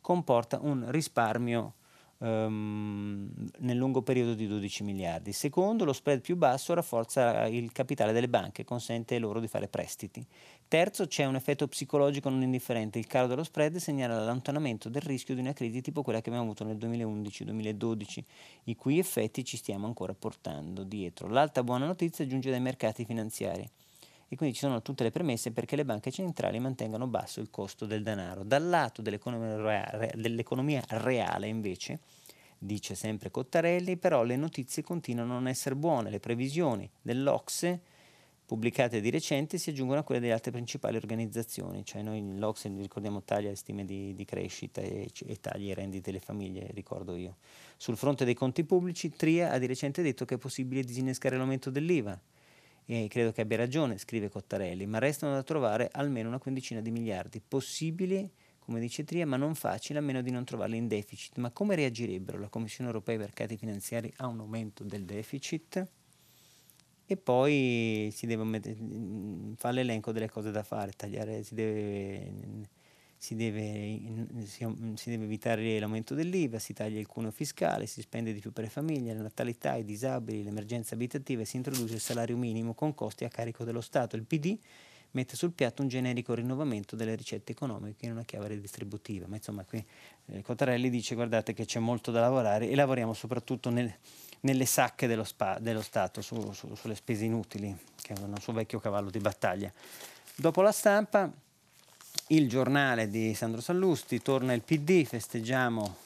comporta 0.00 0.58
un 0.60 0.90
risparmio 0.90 1.74
um, 2.20 3.28
nel 3.58 3.76
lungo 3.76 4.02
periodo 4.02 4.34
di 4.34 4.46
12 4.46 4.82
miliardi. 4.82 5.32
Secondo, 5.32 5.84
lo 5.84 5.92
spread 5.92 6.20
più 6.20 6.36
basso 6.36 6.74
rafforza 6.74 7.46
il 7.46 7.72
capitale 7.72 8.12
delle 8.12 8.28
banche, 8.28 8.64
consente 8.64 9.18
loro 9.18 9.40
di 9.40 9.48
fare 9.48 9.68
prestiti. 9.68 10.24
Terzo, 10.68 11.06
c'è 11.06 11.24
un 11.24 11.34
effetto 11.34 11.66
psicologico 11.66 12.28
non 12.28 12.42
indifferente. 12.42 12.98
Il 12.98 13.06
calo 13.06 13.26
dello 13.26 13.44
spread 13.44 13.76
segnala 13.76 14.18
l'allontanamento 14.18 14.88
del 14.88 15.02
rischio 15.02 15.34
di 15.34 15.40
una 15.40 15.52
crisi 15.52 15.80
tipo 15.80 16.02
quella 16.02 16.20
che 16.20 16.28
abbiamo 16.28 16.46
avuto 16.46 16.64
nel 16.64 16.76
2011-2012, 16.76 18.22
i 18.64 18.76
cui 18.76 18.98
effetti 18.98 19.44
ci 19.44 19.56
stiamo 19.56 19.86
ancora 19.86 20.14
portando 20.14 20.84
dietro. 20.84 21.28
L'alta 21.28 21.62
buona 21.62 21.86
notizia 21.86 22.26
giunge 22.26 22.50
dai 22.50 22.60
mercati 22.60 23.04
finanziari 23.04 23.68
e 24.32 24.36
quindi 24.36 24.54
ci 24.54 24.60
sono 24.60 24.80
tutte 24.80 25.02
le 25.02 25.10
premesse 25.10 25.50
perché 25.50 25.74
le 25.74 25.84
banche 25.84 26.12
centrali 26.12 26.60
mantengano 26.60 27.08
basso 27.08 27.40
il 27.40 27.50
costo 27.50 27.84
del 27.84 28.04
denaro. 28.04 28.44
Dal 28.44 28.64
lato 28.64 29.02
dell'economia 29.02 29.56
reale, 29.56 30.12
dell'economia 30.14 30.80
reale 30.86 31.48
invece, 31.48 31.98
dice 32.56 32.94
sempre 32.94 33.32
Cottarelli, 33.32 33.96
però 33.96 34.22
le 34.22 34.36
notizie 34.36 34.84
continuano 34.84 35.32
a 35.32 35.34
non 35.34 35.48
essere 35.48 35.74
buone, 35.74 36.10
le 36.10 36.20
previsioni 36.20 36.88
dell'Ocse 37.02 37.80
pubblicate 38.46 39.00
di 39.00 39.10
recente 39.10 39.58
si 39.58 39.70
aggiungono 39.70 39.98
a 39.98 40.02
quelle 40.04 40.20
delle 40.20 40.32
altre 40.32 40.52
principali 40.52 40.96
organizzazioni, 40.96 41.84
cioè 41.84 42.02
noi 42.02 42.38
l'Ocse 42.38 42.68
ricordiamo 42.68 43.24
taglia 43.24 43.48
le 43.48 43.56
stime 43.56 43.84
di, 43.84 44.14
di 44.14 44.24
crescita 44.24 44.80
e, 44.80 45.10
e 45.26 45.40
taglia 45.40 45.72
i 45.72 45.74
rendite 45.74 46.12
delle 46.12 46.22
famiglie, 46.22 46.68
ricordo 46.72 47.16
io. 47.16 47.38
Sul 47.76 47.96
fronte 47.96 48.24
dei 48.24 48.34
conti 48.34 48.62
pubblici, 48.62 49.10
Tria 49.10 49.50
ha 49.50 49.58
di 49.58 49.66
recente 49.66 50.02
detto 50.02 50.24
che 50.24 50.36
è 50.36 50.38
possibile 50.38 50.84
disinnescare 50.84 51.36
l'aumento 51.36 51.70
dell'IVA, 51.70 52.20
e 52.92 53.06
credo 53.06 53.30
che 53.30 53.42
abbia 53.42 53.56
ragione, 53.56 53.98
scrive 53.98 54.28
Cottarelli, 54.28 54.84
ma 54.84 54.98
restano 54.98 55.32
da 55.32 55.44
trovare 55.44 55.88
almeno 55.92 56.26
una 56.26 56.40
quindicina 56.40 56.80
di 56.80 56.90
miliardi, 56.90 57.40
possibili, 57.40 58.28
come 58.58 58.80
dice 58.80 59.04
Tria, 59.04 59.24
ma 59.28 59.36
non 59.36 59.54
facili 59.54 59.96
a 60.00 60.02
meno 60.02 60.22
di 60.22 60.32
non 60.32 60.44
trovarli 60.44 60.76
in 60.76 60.88
deficit. 60.88 61.38
Ma 61.38 61.52
come 61.52 61.76
reagirebbero 61.76 62.40
la 62.40 62.48
Commissione 62.48 62.90
europea 62.90 63.14
e 63.14 63.18
i 63.18 63.20
mercati 63.20 63.56
finanziari 63.56 64.12
a 64.16 64.26
un 64.26 64.40
aumento 64.40 64.82
del 64.82 65.04
deficit? 65.04 65.86
E 67.06 67.16
poi 67.16 68.10
si 68.12 68.26
deve 68.26 68.42
met- 68.42 69.54
fare 69.54 69.74
l'elenco 69.74 70.10
delle 70.10 70.28
cose 70.28 70.50
da 70.50 70.64
fare, 70.64 70.90
tagliare, 70.90 71.44
si 71.44 71.54
deve 71.54 72.32
si 73.22 73.34
deve, 73.34 74.00
si, 74.46 75.10
deve, 75.10 75.24
evitare 75.24 75.78
l'aumento 75.78 76.14
dell'IVA, 76.14 76.58
si 76.58 76.72
taglia 76.72 76.98
il 76.98 77.06
cuneo 77.06 77.30
fiscale, 77.30 77.84
si 77.84 78.00
spende 78.00 78.32
di 78.32 78.40
più 78.40 78.50
per 78.50 78.64
le 78.64 78.70
famiglie, 78.70 79.12
la 79.12 79.20
natalità, 79.20 79.76
i 79.76 79.84
disabili, 79.84 80.42
l'emergenza 80.42 80.94
abitativa 80.94 81.42
e 81.42 81.44
si 81.44 81.56
introduce 81.56 81.92
il 81.92 82.00
salario 82.00 82.38
minimo 82.38 82.72
con 82.72 82.94
costi 82.94 83.26
a 83.26 83.28
carico 83.28 83.62
dello 83.62 83.82
Stato. 83.82 84.16
Il 84.16 84.24
PD 84.24 84.58
mette 85.10 85.36
sul 85.36 85.52
piatto 85.52 85.82
un 85.82 85.88
generico 85.88 86.32
rinnovamento 86.32 86.96
delle 86.96 87.14
ricette 87.14 87.52
economiche 87.52 88.06
in 88.06 88.12
una 88.12 88.22
chiave 88.22 88.48
redistributiva. 88.48 89.26
Ma 89.26 89.36
insomma 89.36 89.64
qui 89.64 89.84
eh, 90.28 90.40
Cottarelli 90.40 90.88
dice 90.88 91.14
guardate 91.14 91.52
che 91.52 91.66
c'è 91.66 91.78
molto 91.78 92.10
da 92.10 92.20
lavorare 92.20 92.70
e 92.70 92.74
lavoriamo 92.74 93.12
soprattutto 93.12 93.68
nel, 93.68 93.94
nelle 94.40 94.64
sacche 94.64 95.06
dello, 95.06 95.24
spa, 95.24 95.58
dello 95.58 95.82
Stato, 95.82 96.22
su, 96.22 96.52
su, 96.52 96.74
sulle 96.74 96.94
spese 96.94 97.26
inutili, 97.26 97.76
che 98.00 98.14
è 98.14 98.18
un 98.18 98.34
suo 98.40 98.54
vecchio 98.54 98.78
cavallo 98.78 99.10
di 99.10 99.18
battaglia. 99.18 99.70
Dopo 100.36 100.62
la 100.62 100.72
stampa 100.72 101.30
il 102.32 102.48
giornale 102.48 103.08
di 103.08 103.34
Sandro 103.34 103.60
Sallusti, 103.60 104.22
torna 104.22 104.52
il 104.52 104.62
PD, 104.62 105.04
festeggiano 105.04 105.96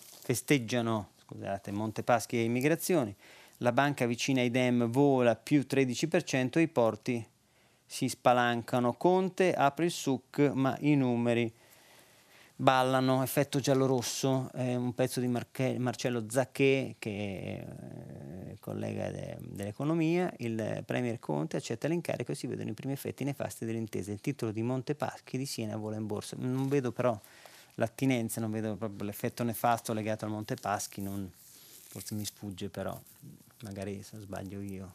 scusate, 1.24 1.70
Montepaschi 1.70 2.36
e 2.36 2.44
immigrazioni, 2.44 3.14
la 3.58 3.72
banca 3.72 4.06
vicina 4.06 4.40
ai 4.40 4.50
Dem 4.50 4.90
vola 4.90 5.36
più 5.36 5.66
13% 5.68 6.58
e 6.58 6.62
i 6.62 6.68
porti 6.68 7.26
si 7.84 8.08
spalancano. 8.08 8.94
Conte 8.94 9.52
apre 9.52 9.86
il 9.86 9.90
SUC 9.90 10.50
ma 10.54 10.76
i 10.80 10.94
numeri 10.94 11.52
ballano, 12.56 13.22
effetto 13.22 13.58
giallo-rosso, 13.58 14.50
è 14.52 14.74
un 14.74 14.94
pezzo 14.94 15.20
di 15.20 15.26
Marche- 15.26 15.78
Marcello 15.78 16.24
Zacché 16.28 16.96
che 16.98 17.10
è 17.10 18.50
eh, 18.50 18.56
collega 18.60 19.10
de- 19.10 19.36
dell'economia, 19.40 20.32
il 20.38 20.82
Premier 20.86 21.18
Conte 21.18 21.56
accetta 21.56 21.88
l'incarico 21.88 22.32
e 22.32 22.34
si 22.34 22.46
vedono 22.46 22.70
i 22.70 22.74
primi 22.74 22.92
effetti 22.92 23.24
nefasti 23.24 23.64
dell'intesa. 23.64 24.12
Il 24.12 24.20
titolo 24.20 24.52
di 24.52 24.62
Montepaschi 24.62 25.36
di 25.36 25.46
Siena 25.46 25.76
vola 25.76 25.96
in 25.96 26.06
borsa. 26.06 26.36
Non 26.38 26.68
vedo 26.68 26.92
però 26.92 27.18
l'attinenza, 27.74 28.40
non 28.40 28.50
vedo 28.50 28.76
proprio 28.76 29.04
l'effetto 29.04 29.42
nefasto 29.42 29.92
legato 29.92 30.24
al 30.24 30.30
Montepaschi, 30.30 31.00
non, 31.00 31.30
forse 31.88 32.14
mi 32.14 32.24
sfugge 32.24 32.68
però, 32.68 32.98
magari 33.62 34.02
se 34.02 34.18
sbaglio 34.20 34.60
io, 34.60 34.92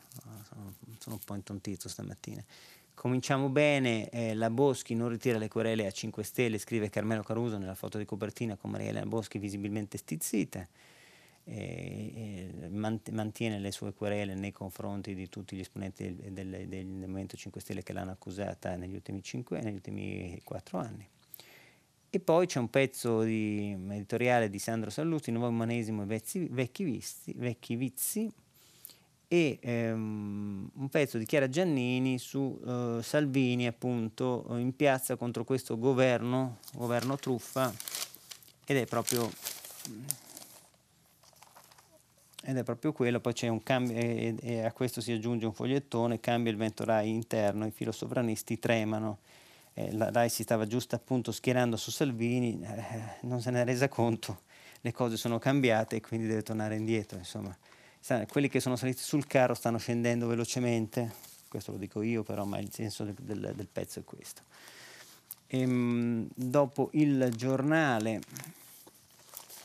sono, 0.47 0.73
sono 0.99 1.15
un 1.15 1.21
po' 1.25 1.35
intontito 1.35 1.89
stamattina. 1.89 2.43
Cominciamo 2.99 3.47
bene, 3.47 4.09
eh, 4.09 4.33
la 4.33 4.49
Boschi 4.49 4.93
non 4.93 5.07
ritira 5.07 5.37
le 5.37 5.47
querele 5.47 5.85
a 5.85 5.89
5 5.89 6.21
Stelle, 6.21 6.57
scrive 6.57 6.89
Carmelo 6.89 7.23
Caruso 7.23 7.57
nella 7.57 7.73
foto 7.73 7.97
di 7.97 8.03
copertina 8.03 8.57
con 8.57 8.71
Maria 8.71 9.05
Boschi 9.05 9.39
visibilmente 9.39 9.97
stizzita, 9.97 10.67
eh, 11.45 12.51
eh, 12.61 12.69
mantiene 12.69 13.57
le 13.59 13.71
sue 13.71 13.93
querele 13.93 14.35
nei 14.35 14.51
confronti 14.51 15.15
di 15.15 15.29
tutti 15.29 15.55
gli 15.55 15.61
esponenti 15.61 16.13
del, 16.13 16.33
del, 16.33 16.67
del 16.67 16.85
Movimento 16.85 17.37
5 17.37 17.61
Stelle 17.61 17.83
che 17.83 17.93
l'hanno 17.93 18.11
accusata 18.11 18.75
negli 18.75 18.95
ultimi, 18.95 19.23
5, 19.23 19.61
negli 19.61 19.75
ultimi 19.75 20.37
4 20.43 20.77
anni. 20.77 21.07
E 22.09 22.19
poi 22.19 22.47
c'è 22.47 22.59
un 22.59 22.69
pezzo 22.69 23.21
di, 23.21 23.77
editoriale 23.91 24.49
di 24.49 24.59
Sandro 24.59 24.89
Sallusti, 24.89 25.31
Nuovo 25.31 25.47
Umanesimo 25.47 26.01
e 26.01 26.05
vecchi, 26.05 26.49
vecchi, 26.49 26.83
vizi, 26.83 27.33
vecchi 27.37 27.77
vizi, 27.77 28.29
e 29.31 29.59
ehm, 29.61 30.71
un 30.73 30.89
pezzo 30.89 31.19
di 31.19 31.25
Chiara 31.25 31.47
Giannini 31.47 32.17
su 32.17 32.59
eh, 32.65 32.97
Salvini 33.03 33.67
appunto 33.67 34.43
in 34.57 34.75
piazza 34.75 35.15
contro 35.15 35.43
questo 35.43 35.77
governo, 35.77 36.57
governo 36.73 37.15
truffa 37.15 37.71
ed 38.65 38.75
è 38.75 38.85
proprio 38.85 39.29
ed 42.41 42.57
è 42.57 42.63
proprio 42.63 42.91
quello, 42.91 43.19
poi 43.19 43.33
c'è 43.33 43.47
un 43.49 43.61
cambio 43.61 43.95
e, 43.95 44.35
e, 44.41 44.65
a 44.65 44.71
questo 44.71 44.99
si 44.99 45.11
aggiunge 45.11 45.45
un 45.45 45.53
fogliettone, 45.53 46.19
cambia 46.19 46.51
il 46.51 46.57
vento 46.57 46.83
RAI 46.83 47.09
interno, 47.09 47.67
i 47.67 47.71
filosovranisti 47.71 48.57
tremano, 48.57 49.19
eh, 49.73 49.91
la 49.93 50.09
RAI 50.09 50.29
si 50.29 50.41
stava 50.41 50.65
giusto 50.65 50.95
appunto 50.95 51.31
schierando 51.31 51.77
su 51.77 51.91
Salvini, 51.91 52.59
eh, 52.63 53.17
non 53.27 53.41
se 53.41 53.51
ne 53.51 53.61
è 53.61 53.65
resa 53.65 53.87
conto, 53.87 54.41
le 54.81 54.91
cose 54.91 55.17
sono 55.17 55.37
cambiate 55.37 55.97
e 55.97 56.01
quindi 56.01 56.25
deve 56.25 56.41
tornare 56.41 56.75
indietro, 56.75 57.19
insomma 57.19 57.55
quelli 58.29 58.49
che 58.49 58.59
sono 58.59 58.75
saliti 58.75 59.01
sul 59.01 59.27
carro 59.27 59.53
stanno 59.53 59.77
scendendo 59.77 60.27
velocemente, 60.27 61.13
questo 61.47 61.71
lo 61.71 61.77
dico 61.77 62.01
io 62.01 62.23
però, 62.23 62.45
ma 62.45 62.59
il 62.59 62.71
senso 62.71 63.03
del, 63.03 63.15
del, 63.19 63.53
del 63.55 63.67
pezzo 63.71 63.99
è 63.99 64.03
questo. 64.03 64.41
E, 65.47 65.59
ehm, 65.59 66.27
dopo 66.33 66.89
il 66.93 67.31
giornale 67.35 68.21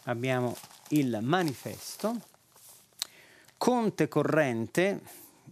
abbiamo 0.04 0.56
il 0.88 1.18
manifesto, 1.22 2.20
Conte 3.56 4.08
Corrente, 4.08 5.00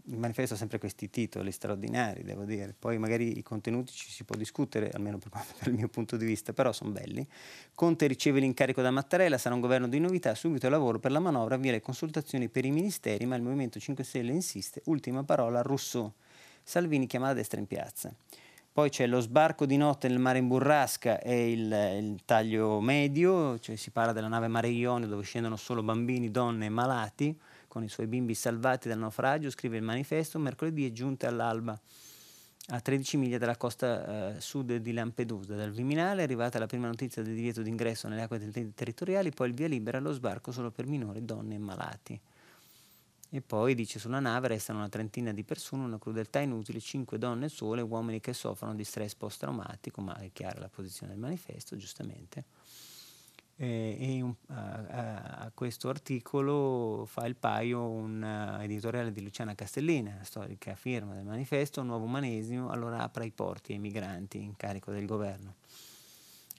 il 0.06 0.18
manifesto 0.18 0.54
ha 0.54 0.56
sempre 0.56 0.78
questi 0.78 1.10
titoli 1.10 1.52
straordinari, 1.52 2.24
devo 2.24 2.44
dire, 2.44 2.74
poi 2.76 2.98
magari 2.98 3.38
i 3.38 3.42
contenuti 3.42 3.92
ci 3.92 4.10
si 4.10 4.24
può 4.24 4.34
discutere, 4.34 4.90
almeno 4.90 5.18
per, 5.18 5.30
per 5.58 5.68
il 5.68 5.74
mio 5.74 5.88
punto 5.88 6.16
di 6.16 6.24
vista, 6.24 6.52
però 6.52 6.72
sono 6.72 6.90
belli. 6.90 7.26
Conte 7.74 8.06
riceve 8.06 8.40
l'incarico 8.40 8.82
da 8.82 8.90
Mattarella, 8.90 9.38
sarà 9.38 9.54
un 9.54 9.60
governo 9.60 9.86
di 9.86 10.00
novità, 10.00 10.34
subito 10.34 10.68
lavoro 10.68 10.98
per 10.98 11.12
la 11.12 11.20
manovra, 11.20 11.56
via 11.56 11.72
le 11.72 11.80
consultazioni 11.80 12.48
per 12.48 12.64
i 12.64 12.70
ministeri, 12.70 13.26
ma 13.26 13.36
il 13.36 13.42
Movimento 13.42 13.78
5 13.78 14.02
Stelle 14.02 14.32
insiste, 14.32 14.82
ultima 14.86 15.22
parola 15.22 15.62
Rousseau. 15.62 16.12
Salvini 16.64 17.06
chiama 17.06 17.28
la 17.28 17.34
destra 17.34 17.60
in 17.60 17.66
piazza. 17.66 18.12
Poi 18.72 18.88
c'è 18.88 19.06
lo 19.06 19.20
sbarco 19.20 19.66
di 19.66 19.76
notte 19.76 20.08
nel 20.08 20.18
mare 20.18 20.38
in 20.38 20.48
burrasca 20.48 21.20
e 21.20 21.52
il, 21.52 21.60
il, 21.60 22.20
taglio 22.24 22.80
medio, 22.80 23.58
cioè 23.58 23.76
si 23.76 23.90
parla 23.90 24.12
della 24.12 24.28
nave 24.28 24.48
Mare 24.48 24.68
Ionio 24.68 25.06
dove 25.06 25.24
scendono 25.24 25.56
solo 25.56 25.82
bambini, 25.82 26.30
donne 26.30 26.66
e 26.66 26.68
malati 26.70 27.38
con 27.72 27.82
i 27.82 27.88
suoi 27.88 28.06
bimbi 28.06 28.34
salvati 28.34 28.86
dal 28.86 28.98
naufragio, 28.98 29.48
scrive 29.48 29.78
il 29.78 29.82
manifesto, 29.82 30.38
mercoledì 30.38 30.86
è 30.86 30.92
giunta 30.92 31.26
all'alba 31.26 31.80
a 32.66 32.80
13 32.82 33.16
miglia 33.16 33.38
dalla 33.38 33.56
costa 33.56 34.34
eh, 34.34 34.40
sud 34.42 34.76
di 34.76 34.92
Lampedusa. 34.92 35.54
Dal 35.54 35.70
Viminale 35.70 36.20
è 36.20 36.24
arrivata 36.24 36.58
la 36.58 36.66
prima 36.66 36.86
notizia 36.88 37.22
del 37.22 37.34
divieto 37.34 37.62
d'ingresso 37.62 38.08
nelle 38.08 38.20
acque 38.20 38.46
territoriali, 38.74 39.30
poi 39.30 39.48
il 39.48 39.54
via 39.54 39.68
libera 39.68 39.96
allo 39.96 40.12
sbarco 40.12 40.52
solo 40.52 40.70
per 40.70 40.86
minori, 40.86 41.24
donne 41.24 41.54
e 41.54 41.58
malati. 41.58 42.20
E 43.30 43.40
poi 43.40 43.74
dice 43.74 43.98
sulla 43.98 44.20
nave 44.20 44.48
restano 44.48 44.80
una 44.80 44.90
trentina 44.90 45.32
di 45.32 45.42
persone, 45.42 45.84
una 45.84 45.98
crudeltà 45.98 46.40
inutile, 46.40 46.78
cinque 46.78 47.16
donne 47.16 47.48
sole, 47.48 47.80
uomini 47.80 48.20
che 48.20 48.34
soffrono 48.34 48.74
di 48.74 48.84
stress 48.84 49.14
post-traumatico, 49.14 50.02
ma 50.02 50.14
è 50.18 50.30
chiara 50.30 50.60
la 50.60 50.68
posizione 50.68 51.12
del 51.12 51.22
manifesto, 51.22 51.74
giustamente 51.76 52.44
eh, 53.62 53.96
e 53.96 54.20
un, 54.22 54.34
a, 54.48 55.44
a, 55.44 55.50
questo 55.54 55.88
articolo 55.88 57.04
fa 57.06 57.26
il 57.26 57.36
paio 57.36 57.88
un 57.88 58.20
uh, 58.20 58.60
editoriale 58.60 59.12
di 59.12 59.22
Luciana 59.22 59.54
Castellina, 59.54 60.18
storica 60.22 60.74
firma 60.74 61.14
del 61.14 61.24
manifesto, 61.24 61.80
Nuovo 61.84 62.06
Umanesimo, 62.06 62.70
allora 62.70 62.98
apra 62.98 63.22
i 63.22 63.30
porti 63.30 63.72
ai 63.72 63.78
migranti 63.78 64.42
in 64.42 64.56
carico 64.56 64.90
del 64.90 65.06
governo. 65.06 65.54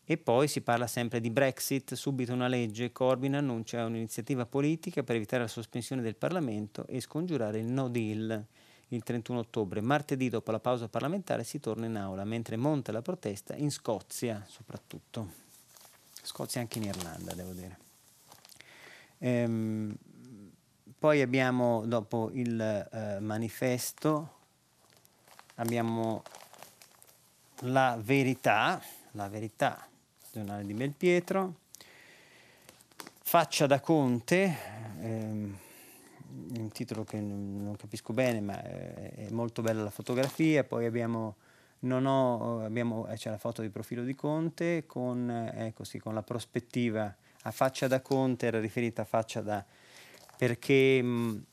E 0.05 0.17
poi 0.17 0.47
si 0.47 0.61
parla 0.61 0.87
sempre 0.87 1.19
di 1.19 1.29
Brexit, 1.29 1.93
subito 1.95 2.31
una 2.31 2.47
legge, 2.47 2.93
Corbyn 2.93 3.35
annuncia 3.35 3.85
un'iniziativa 3.85 4.45
politica 4.45 5.03
per 5.03 5.17
evitare 5.17 5.43
la 5.43 5.49
sospensione 5.49 6.01
del 6.01 6.15
Parlamento 6.15 6.85
e 6.87 7.01
scongiurare 7.01 7.59
il 7.59 7.65
no 7.65 7.89
deal 7.89 8.45
il 8.87 9.03
31 9.03 9.39
ottobre. 9.39 9.81
Martedì 9.81 10.29
dopo 10.29 10.51
la 10.51 10.59
pausa 10.59 10.87
parlamentare 10.87 11.43
si 11.43 11.59
torna 11.59 11.85
in 11.85 11.97
aula, 11.97 12.23
mentre 12.23 12.55
monta 12.55 12.93
la 12.93 13.01
protesta 13.01 13.55
in 13.55 13.71
Scozia 13.71 14.45
soprattutto. 14.47 15.42
Scozia 16.25 16.61
anche 16.61 16.77
in 16.77 16.85
Irlanda, 16.85 17.33
devo 17.33 17.51
dire. 17.51 17.77
Ehm, 19.19 19.93
poi 20.97 21.21
abbiamo, 21.21 21.85
dopo 21.85 22.29
il 22.31 22.59
eh, 22.59 23.19
manifesto, 23.19 24.37
abbiamo 25.55 26.23
la 27.63 27.97
verità, 28.01 28.81
la 29.11 29.27
verità, 29.27 29.85
giornale 30.31 30.65
di 30.65 30.73
Belpietro, 30.73 31.55
Faccia 33.21 33.67
da 33.67 33.81
Conte, 33.81 34.57
ehm, 35.01 35.57
un 36.57 36.71
titolo 36.71 37.03
che 37.03 37.19
non 37.19 37.75
capisco 37.77 38.13
bene, 38.13 38.39
ma 38.39 38.63
è 38.63 39.27
molto 39.31 39.61
bella 39.61 39.83
la 39.83 39.89
fotografia, 39.89 40.63
poi 40.63 40.85
abbiamo 40.85 41.35
ho, 41.91 42.63
abbiamo, 42.63 43.07
eh, 43.07 43.15
c'è 43.15 43.29
la 43.29 43.37
foto 43.37 43.61
di 43.61 43.69
profilo 43.69 44.03
di 44.03 44.15
Conte 44.15 44.85
con, 44.85 45.29
eh, 45.29 45.73
così, 45.75 45.99
con 45.99 46.13
la 46.13 46.23
prospettiva 46.23 47.13
a 47.43 47.51
faccia 47.51 47.87
da 47.87 48.01
Conte, 48.01 48.45
era 48.45 48.59
riferita 48.59 49.01
a 49.01 49.05
faccia 49.05 49.41
da... 49.41 49.63
perché 50.37 51.01
mh, 51.01 51.43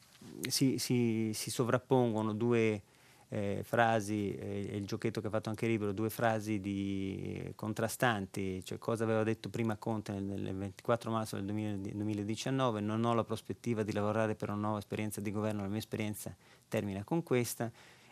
si, 0.49 0.79
si, 0.79 1.33
si, 1.35 1.51
sovrappongono 1.51 2.33
due 2.33 2.83
eh, 3.29 3.63
frasi, 3.65 4.35
eh, 4.35 4.77
il 4.77 4.87
giochetto 4.87 5.21
che 5.21 5.29
ha 5.29 5.31
fatto 5.31 5.49
anche 5.49 5.67
Libero, 5.67 5.93
due 5.93 6.11
frasi 6.11 6.61
di, 6.61 7.43
eh, 7.45 7.53
contrastanti, 7.55 8.65
cioè 8.65 8.79
cosa 8.79 9.05
aveva 9.05 9.23
detto 9.23 9.49
prima 9.49 9.77
Conte 9.77 10.13
nel, 10.13 10.41
nel 10.41 10.57
24 10.57 11.11
marzo 11.11 11.37
del 11.37 11.45
2000, 11.47 11.91
2019, 11.95 12.81
non 12.81 13.05
ho 13.05 13.15
la 13.15 13.25
prospettiva 13.25 13.83
di 13.83 13.93
lavorare 13.93 14.35
per 14.35 14.51
una 14.51 14.61
nuova 14.61 14.79
esperienza 14.79 15.21
di 15.21 15.31
governo, 15.31 15.63
la 15.63 15.69
mia 15.69 15.79
esperienza 15.79 16.35
termina 16.69 17.05
con 17.05 17.23
questa, 17.23 17.71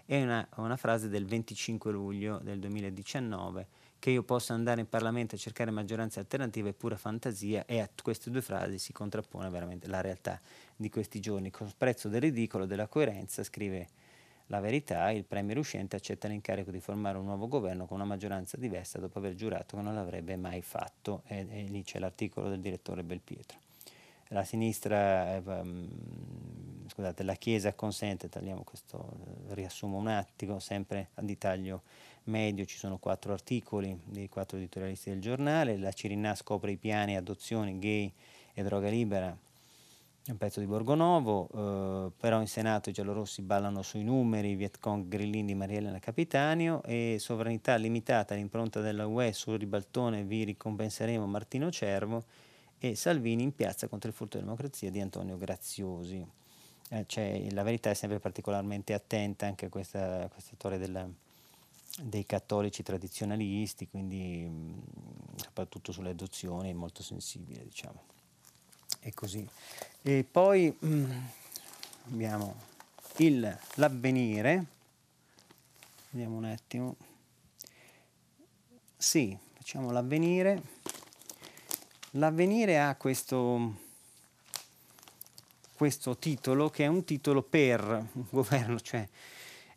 è 0.08 0.22
una, 0.22 0.48
una 0.56 0.78
frase 0.78 1.10
del 1.10 1.26
25 1.26 1.92
luglio 1.92 2.38
del 2.38 2.58
2019 2.60 3.66
che 3.98 4.08
io 4.08 4.22
possa 4.22 4.54
andare 4.54 4.80
in 4.80 4.88
Parlamento 4.88 5.34
a 5.34 5.38
cercare 5.38 5.70
maggioranze 5.70 6.18
alternative 6.18 6.70
è 6.70 6.72
pura 6.72 6.96
fantasia 6.96 7.66
e 7.66 7.80
a 7.80 7.90
queste 8.02 8.30
due 8.30 8.40
frasi 8.40 8.78
si 8.78 8.94
contrappone 8.94 9.50
veramente 9.50 9.86
la 9.86 10.00
realtà 10.00 10.40
di 10.74 10.88
questi 10.88 11.20
giorni. 11.20 11.50
Con 11.50 11.70
prezzo 11.76 12.08
del 12.08 12.22
ridicolo, 12.22 12.64
della 12.64 12.86
coerenza, 12.86 13.42
scrive 13.42 13.86
la 14.46 14.60
verità, 14.60 15.10
il 15.10 15.24
premier 15.24 15.58
uscente 15.58 15.96
accetta 15.96 16.26
l'incarico 16.26 16.70
di 16.70 16.80
formare 16.80 17.18
un 17.18 17.26
nuovo 17.26 17.46
governo 17.46 17.84
con 17.84 17.98
una 17.98 18.06
maggioranza 18.06 18.56
diversa 18.56 18.98
dopo 18.98 19.18
aver 19.18 19.34
giurato 19.34 19.76
che 19.76 19.82
non 19.82 19.94
l'avrebbe 19.94 20.36
mai 20.36 20.62
fatto. 20.62 21.20
E, 21.26 21.46
e 21.50 21.62
lì 21.64 21.82
c'è 21.82 21.98
l'articolo 21.98 22.48
del 22.48 22.60
direttore 22.60 23.02
Belpietro. 23.02 23.67
La 24.28 24.44
sinistra, 24.44 25.36
eh, 25.36 25.40
mm, 25.40 26.86
scusate, 26.88 27.22
la 27.22 27.34
Chiesa 27.34 27.72
consente, 27.74 28.28
tagliamo 28.28 28.62
questo, 28.62 29.08
riassumo 29.48 29.96
un 29.96 30.08
attimo, 30.08 30.58
sempre 30.58 31.08
di 31.20 31.38
taglio 31.38 31.82
medio 32.28 32.64
ci 32.64 32.76
sono 32.76 32.98
quattro 32.98 33.32
articoli 33.32 33.98
dei 34.04 34.28
quattro 34.28 34.56
editorialisti 34.56 35.10
del 35.10 35.20
giornale, 35.20 35.76
la 35.76 35.92
Cirinà 35.92 36.34
scopre 36.34 36.72
i 36.72 36.76
piani 36.76 37.16
adozioni 37.16 37.78
gay 37.78 38.12
e 38.54 38.62
droga 38.62 38.88
libera, 38.88 39.36
un 40.26 40.36
pezzo 40.36 40.60
di 40.60 40.66
Borgonovo, 40.66 41.48
eh, 41.48 42.10
però 42.18 42.40
in 42.40 42.46
Senato 42.46 42.90
i 42.90 42.92
giallorossi 42.92 43.40
ballano 43.42 43.82
sui 43.82 44.04
numeri, 44.04 44.54
Vietcong 44.56 45.08
Grillini 45.08 45.46
di 45.46 45.54
Marielena 45.54 45.98
Capitanio 45.98 46.82
e 46.82 47.16
sovranità 47.18 47.76
limitata 47.76 48.34
all'impronta 48.34 48.80
della 48.80 49.06
UE 49.06 49.32
sul 49.32 49.58
ribaltone 49.58 50.24
vi 50.24 50.44
ricompenseremo 50.44 51.26
Martino 51.26 51.70
Cervo 51.70 52.24
e 52.80 52.94
Salvini 52.94 53.42
in 53.42 53.54
piazza 53.54 53.88
contro 53.88 54.08
il 54.08 54.14
furto 54.14 54.38
di 54.38 54.44
democrazia 54.44 54.90
di 54.90 55.00
Antonio 55.00 55.36
Graziosi. 55.36 56.24
Eh, 56.90 57.04
cioè, 57.06 57.50
la 57.50 57.62
verità 57.62 57.90
è 57.90 57.94
sempre 57.94 58.18
particolarmente 58.18 58.94
attenta 58.94 59.46
anche 59.46 59.66
a 59.66 59.68
questa, 59.68 60.28
questa 60.32 60.54
storia 60.54 60.78
della, 60.78 61.06
dei 62.00 62.24
cattolici 62.24 62.82
tradizionalisti, 62.82 63.88
quindi 63.88 64.46
mh, 64.46 64.82
soprattutto 65.36 65.92
sulle 65.92 66.10
adozioni 66.10 66.70
è 66.70 66.74
molto 66.74 67.02
sensibile, 67.02 67.64
diciamo. 67.64 68.02
E 69.00 69.12
così. 69.12 69.46
E 70.02 70.24
poi 70.30 70.74
mh, 70.78 71.12
abbiamo 72.12 72.54
il, 73.16 73.58
l'avvenire, 73.74 74.64
vediamo 76.10 76.36
un 76.36 76.44
attimo. 76.44 76.96
Sì, 78.96 79.36
facciamo 79.54 79.90
l'avvenire. 79.90 80.76
L'avvenire 82.18 82.80
ha 82.80 82.96
questo, 82.96 83.74
questo 85.72 86.16
titolo 86.18 86.68
che 86.68 86.82
è 86.82 86.88
un 86.88 87.04
titolo 87.04 87.42
per 87.42 87.80
un 87.80 88.24
governo, 88.30 88.80
cioè 88.80 89.08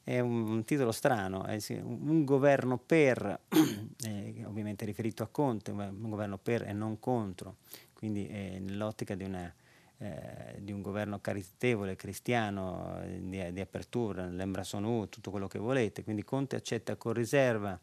è 0.04 0.20
un, 0.20 0.64
titolo 0.66 0.92
strano, 0.92 1.46
un 1.84 2.26
governo 2.26 2.80
per, 2.80 3.42
eh, 4.04 4.44
ovviamente 4.46 4.86
riferito 4.86 5.22
a 5.22 5.28
Conte, 5.28 5.70
un 5.70 6.10
governo 6.10 6.40
per 6.40 6.64
e 6.64 6.74
non 6.74 7.00
contro, 7.00 7.58
quindi 7.94 8.26
è 8.28 8.58
nell'ottica 8.58 9.14
di, 9.14 9.24
una, 9.24 9.54
eh, 10.00 10.56
di 10.58 10.72
un 10.72 10.82
governo 10.82 11.20
caritatevole, 11.22 11.96
cristiano, 11.96 13.02
di, 13.06 13.54
di 13.54 13.62
apertura, 13.62 14.26
l'Embrason 14.26 14.84
U, 14.84 15.08
tutto 15.10 15.30
quello 15.30 15.48
che 15.48 15.60
volete, 15.60 16.04
quindi 16.04 16.24
Conte 16.24 16.56
accetta 16.56 16.96
con 16.96 17.14
riserva 17.14 17.80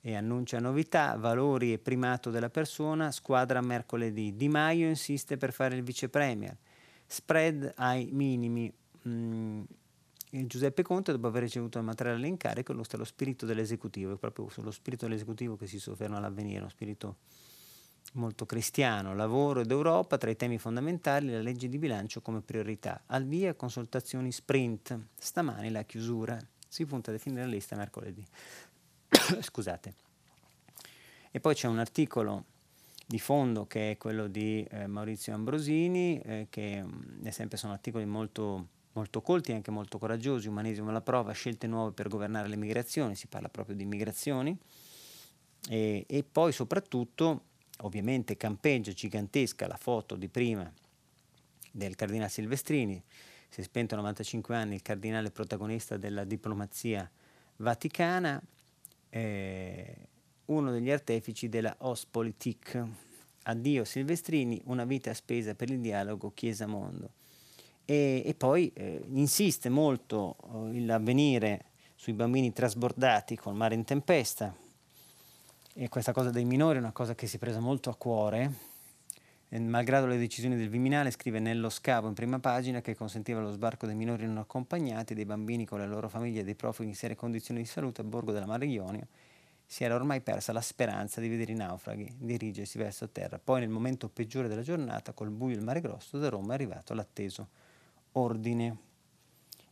e 0.00 0.14
annuncia 0.14 0.58
novità, 0.58 1.16
valori 1.16 1.72
e 1.72 1.78
primato 1.78 2.30
della 2.30 2.50
persona, 2.50 3.10
squadra 3.10 3.60
mercoledì. 3.60 4.34
Di 4.34 4.48
Maio 4.48 4.88
insiste 4.88 5.36
per 5.36 5.52
fare 5.52 5.76
il 5.76 5.82
vice 5.82 6.08
premier, 6.08 6.56
spread 7.06 7.72
ai 7.76 8.08
minimi. 8.12 8.72
Mm, 9.08 9.62
Giuseppe 10.30 10.82
Conte, 10.82 11.12
dopo 11.12 11.26
aver 11.26 11.42
ricevuto 11.42 11.78
il 11.78 11.84
materiale 11.84 12.26
in 12.26 12.36
carico, 12.36 12.72
illustra 12.72 12.98
lo 12.98 13.04
spirito 13.04 13.46
dell'esecutivo, 13.46 14.14
è 14.14 14.16
proprio 14.16 14.48
sullo 14.48 14.70
spirito 14.70 15.06
dell'esecutivo 15.06 15.56
che 15.56 15.66
si 15.66 15.78
sofferma 15.78 16.18
all'avvenire, 16.18 16.60
uno 16.60 16.68
spirito 16.68 17.16
molto 18.14 18.46
cristiano, 18.46 19.14
lavoro 19.14 19.60
ed 19.60 19.70
Europa, 19.70 20.18
tra 20.18 20.30
i 20.30 20.36
temi 20.36 20.58
fondamentali 20.58 21.30
la 21.30 21.40
legge 21.40 21.68
di 21.68 21.78
bilancio 21.78 22.20
come 22.20 22.40
priorità. 22.40 23.02
Al 23.06 23.24
via 23.24 23.54
consultazioni 23.54 24.32
sprint, 24.32 24.98
stamani 25.16 25.70
la 25.70 25.82
chiusura, 25.82 26.38
si 26.68 26.86
punta 26.86 27.10
a 27.10 27.14
definire 27.14 27.42
la 27.42 27.50
lista 27.50 27.76
mercoledì. 27.76 28.24
Scusate. 29.40 29.94
E 31.30 31.40
poi 31.40 31.54
c'è 31.54 31.68
un 31.68 31.78
articolo 31.78 32.44
di 33.06 33.18
fondo 33.18 33.66
che 33.66 33.92
è 33.92 33.96
quello 33.96 34.28
di 34.28 34.64
eh, 34.70 34.86
Maurizio 34.86 35.34
Ambrosini, 35.34 36.20
eh, 36.20 36.46
che 36.50 36.84
è 37.22 37.30
sempre 37.30 37.56
sono 37.56 37.72
articoli 37.72 38.04
molto 38.04 38.78
molto 38.92 39.20
colti 39.20 39.52
e 39.52 39.54
anche 39.54 39.70
molto 39.70 39.98
coraggiosi, 39.98 40.48
umanesimo 40.48 40.90
alla 40.90 41.00
prova, 41.00 41.32
scelte 41.32 41.66
nuove 41.66 41.92
per 41.92 42.08
governare 42.08 42.48
le 42.48 42.56
migrazioni, 42.56 43.14
si 43.14 43.28
parla 43.28 43.48
proprio 43.48 43.76
di 43.76 43.84
migrazioni, 43.84 44.56
e, 45.68 46.04
e 46.08 46.24
poi 46.24 46.52
soprattutto 46.52 47.44
ovviamente 47.82 48.36
campeggia 48.36 48.92
gigantesca 48.92 49.66
la 49.66 49.76
foto 49.76 50.16
di 50.16 50.28
prima 50.28 50.70
del 51.70 51.94
cardinale 51.94 52.30
Silvestrini, 52.30 53.02
si 53.48 53.60
è 53.60 53.64
spento 53.64 53.94
a 53.94 53.98
95 53.98 54.56
anni 54.56 54.74
il 54.74 54.82
cardinale 54.82 55.30
protagonista 55.30 55.96
della 55.96 56.24
diplomazia 56.24 57.08
vaticana, 57.56 58.40
eh, 59.10 59.96
uno 60.46 60.70
degli 60.70 60.90
artefici 60.90 61.48
della 61.48 61.74
Ostpolitik. 61.80 62.84
Addio 63.44 63.84
Silvestrini, 63.84 64.60
una 64.66 64.84
vita 64.84 65.12
spesa 65.14 65.54
per 65.54 65.70
il 65.70 65.80
dialogo 65.80 66.32
Chiesa-Mondo. 66.32 67.10
E, 67.84 68.22
e 68.24 68.34
poi 68.34 68.70
eh, 68.74 69.02
insiste 69.12 69.68
molto 69.68 70.36
eh, 70.72 70.80
l'avvenire 70.80 71.64
sui 71.96 72.12
bambini 72.12 72.52
trasbordati 72.52 73.36
col 73.36 73.54
mare 73.54 73.74
in 73.74 73.84
tempesta. 73.84 74.54
E 75.74 75.88
questa 75.88 76.12
cosa 76.12 76.30
dei 76.30 76.44
minori 76.44 76.78
è 76.78 76.80
una 76.80 76.92
cosa 76.92 77.14
che 77.14 77.26
si 77.26 77.36
è 77.36 77.38
presa 77.38 77.60
molto 77.60 77.90
a 77.90 77.96
cuore 77.96 78.69
malgrado 79.58 80.06
le 80.06 80.16
decisioni 80.16 80.56
del 80.56 80.68
Viminale 80.68 81.10
scrive 81.10 81.40
nello 81.40 81.70
scavo 81.70 82.06
in 82.06 82.14
prima 82.14 82.38
pagina 82.38 82.80
che 82.80 82.94
consentiva 82.94 83.40
lo 83.40 83.50
sbarco 83.50 83.86
dei 83.86 83.96
minori 83.96 84.26
non 84.26 84.38
accompagnati 84.38 85.14
dei 85.14 85.24
bambini 85.24 85.66
con 85.66 85.80
le 85.80 85.86
loro 85.86 86.08
famiglie 86.08 86.40
e 86.40 86.44
dei 86.44 86.54
profughi 86.54 86.88
in 86.88 86.94
serie 86.94 87.16
condizioni 87.16 87.60
di 87.60 87.66
salute 87.66 88.00
a 88.00 88.04
borgo 88.04 88.30
della 88.32 88.46
Mare 88.46 88.66
Ionio 88.66 89.06
si 89.70 89.84
era 89.84 89.94
ormai 89.94 90.20
persa 90.20 90.52
la 90.52 90.60
speranza 90.60 91.20
di 91.20 91.28
vedere 91.28 91.52
i 91.52 91.54
naufraghi 91.54 92.12
dirigersi 92.18 92.76
verso 92.76 93.08
terra. 93.10 93.38
Poi, 93.38 93.60
nel 93.60 93.68
momento 93.68 94.08
peggiore 94.08 94.48
della 94.48 94.62
giornata, 94.62 95.12
col 95.12 95.30
buio 95.30 95.54
e 95.54 95.58
il 95.58 95.64
mare 95.64 95.80
grosso, 95.80 96.18
da 96.18 96.28
Roma 96.28 96.50
è 96.50 96.54
arrivato 96.54 96.92
l'atteso 96.92 97.48
ordine. 98.12 98.76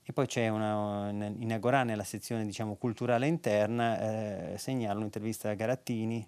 E 0.04 0.12
poi 0.12 0.26
c'è 0.26 0.46
una, 0.46 1.10
in 1.10 1.52
Agorà, 1.52 1.82
nella 1.82 2.04
sezione 2.04 2.44
diciamo, 2.46 2.76
culturale 2.76 3.26
interna, 3.26 4.52
eh, 4.52 4.56
segnala 4.56 5.00
un'intervista 5.00 5.50
a 5.50 5.54
Garattini, 5.54 6.24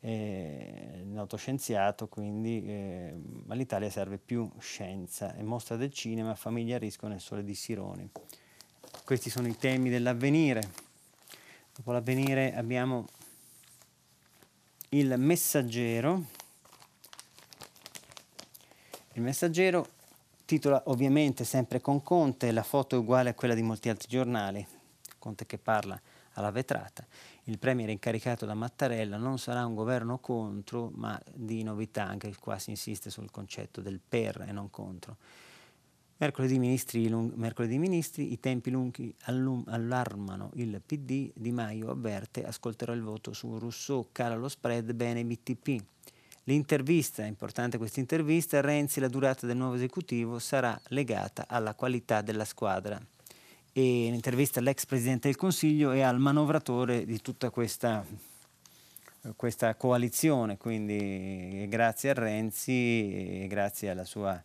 eh, 0.00 1.02
noto 1.04 1.36
scienziato, 1.36 2.08
quindi 2.08 2.64
eh, 2.64 3.14
all'Italia 3.48 3.90
serve 3.90 4.18
più 4.18 4.50
scienza 4.58 5.34
e 5.34 5.42
mostra 5.42 5.76
del 5.76 5.92
cinema, 5.92 6.34
famiglia 6.34 6.76
a 6.76 6.78
rischio 6.78 7.08
nel 7.08 7.20
sole 7.20 7.44
di 7.44 7.54
Sironi. 7.54 8.10
Questi 9.04 9.30
sono 9.30 9.46
i 9.46 9.56
temi 9.56 9.90
dell'avvenire. 9.90 10.88
Dopo 11.74 11.92
l'avvenire 11.92 12.54
abbiamo 12.54 13.06
il 14.90 15.14
messaggero. 15.18 16.24
Il 19.14 19.22
messaggero 19.22 19.86
titola 20.44 20.82
ovviamente 20.86 21.44
sempre 21.44 21.80
con 21.80 22.02
Conte, 22.02 22.50
la 22.52 22.62
foto 22.62 22.96
è 22.96 22.98
uguale 22.98 23.30
a 23.30 23.34
quella 23.34 23.54
di 23.54 23.62
molti 23.62 23.88
altri 23.88 24.08
giornali, 24.08 24.66
Conte 25.18 25.46
che 25.46 25.58
parla 25.58 26.00
alla 26.34 26.50
vetrata. 26.50 27.06
Il 27.44 27.58
premier 27.58 27.88
incaricato 27.88 28.46
da 28.46 28.54
Mattarella 28.54 29.16
non 29.16 29.38
sarà 29.38 29.64
un 29.64 29.74
governo 29.74 30.18
contro, 30.18 30.90
ma 30.94 31.20
di 31.32 31.62
novità, 31.62 32.06
anche 32.06 32.34
qua 32.38 32.58
si 32.58 32.70
insiste 32.70 33.10
sul 33.10 33.30
concetto 33.30 33.80
del 33.80 34.00
per 34.06 34.44
e 34.46 34.52
non 34.52 34.70
contro. 34.70 35.16
Mercoledì 36.18 36.58
ministri, 36.58 37.08
lung- 37.08 37.32
mercoledì 37.34 37.78
ministri 37.78 38.30
i 38.30 38.38
tempi 38.38 38.70
lunghi 38.70 39.14
allum- 39.22 39.64
allarmano 39.68 40.50
il 40.56 40.82
PD, 40.84 41.30
Di 41.34 41.50
Maio 41.50 41.88
avverte, 41.90 42.44
ascolterò 42.44 42.92
il 42.92 43.00
voto 43.00 43.32
su 43.32 43.56
Rousseau, 43.58 44.08
cala 44.12 44.36
lo 44.36 44.48
spread, 44.48 44.92
bene 44.92 45.24
BTP. 45.24 45.82
L'intervista, 46.44 47.22
è 47.22 47.26
importante 47.26 47.78
questa 47.78 48.00
intervista, 48.00 48.60
Renzi, 48.60 49.00
la 49.00 49.08
durata 49.08 49.46
del 49.46 49.56
nuovo 49.56 49.76
esecutivo 49.76 50.38
sarà 50.38 50.78
legata 50.88 51.46
alla 51.48 51.74
qualità 51.74 52.20
della 52.20 52.44
squadra. 52.44 53.00
E 53.72 54.08
l'intervista 54.10 54.58
all'ex 54.58 54.84
Presidente 54.84 55.28
del 55.28 55.36
Consiglio 55.36 55.92
e 55.92 56.02
al 56.02 56.18
manovratore 56.18 57.04
di 57.04 57.20
tutta 57.20 57.50
questa, 57.50 58.04
questa 59.36 59.76
coalizione, 59.76 60.56
quindi 60.56 61.66
grazie 61.68 62.10
a 62.10 62.14
Renzi 62.14 63.42
e 63.42 63.46
grazie 63.48 63.90
alla 63.90 64.04
sua 64.04 64.42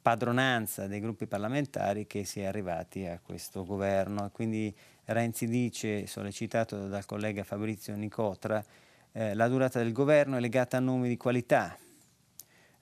padronanza 0.00 0.86
dei 0.86 1.00
gruppi 1.00 1.26
parlamentari 1.26 2.06
che 2.06 2.24
si 2.24 2.40
è 2.40 2.44
arrivati 2.44 3.06
a 3.06 3.20
questo 3.22 3.64
governo. 3.64 4.30
Quindi 4.32 4.74
Renzi 5.04 5.46
dice, 5.46 6.06
sollecitato 6.06 6.88
dal 6.88 7.04
collega 7.04 7.44
Fabrizio 7.44 7.94
Nicotra, 7.96 8.64
eh, 9.12 9.34
la 9.34 9.48
durata 9.48 9.78
del 9.78 9.92
governo 9.92 10.36
è 10.36 10.40
legata 10.40 10.78
a 10.78 10.80
nomi 10.80 11.08
di 11.08 11.16
qualità. 11.18 11.76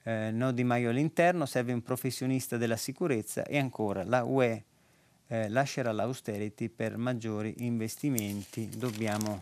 Eh, 0.03 0.31
no 0.31 0.51
Di 0.53 0.63
Maio 0.63 0.91
all'interno, 0.91 1.45
serve 1.45 1.73
un 1.73 1.81
professionista 1.81 2.55
della 2.55 2.77
sicurezza 2.77 3.43
e 3.43 3.57
ancora 3.57 4.03
la 4.03 4.23
UE 4.23 4.63
eh, 5.33 5.49
lascerà 5.49 5.91
l'austerity 5.91 6.69
per 6.69 6.95
maggiori 6.97 7.55
investimenti. 7.59 8.69
Dobbiamo 8.69 9.41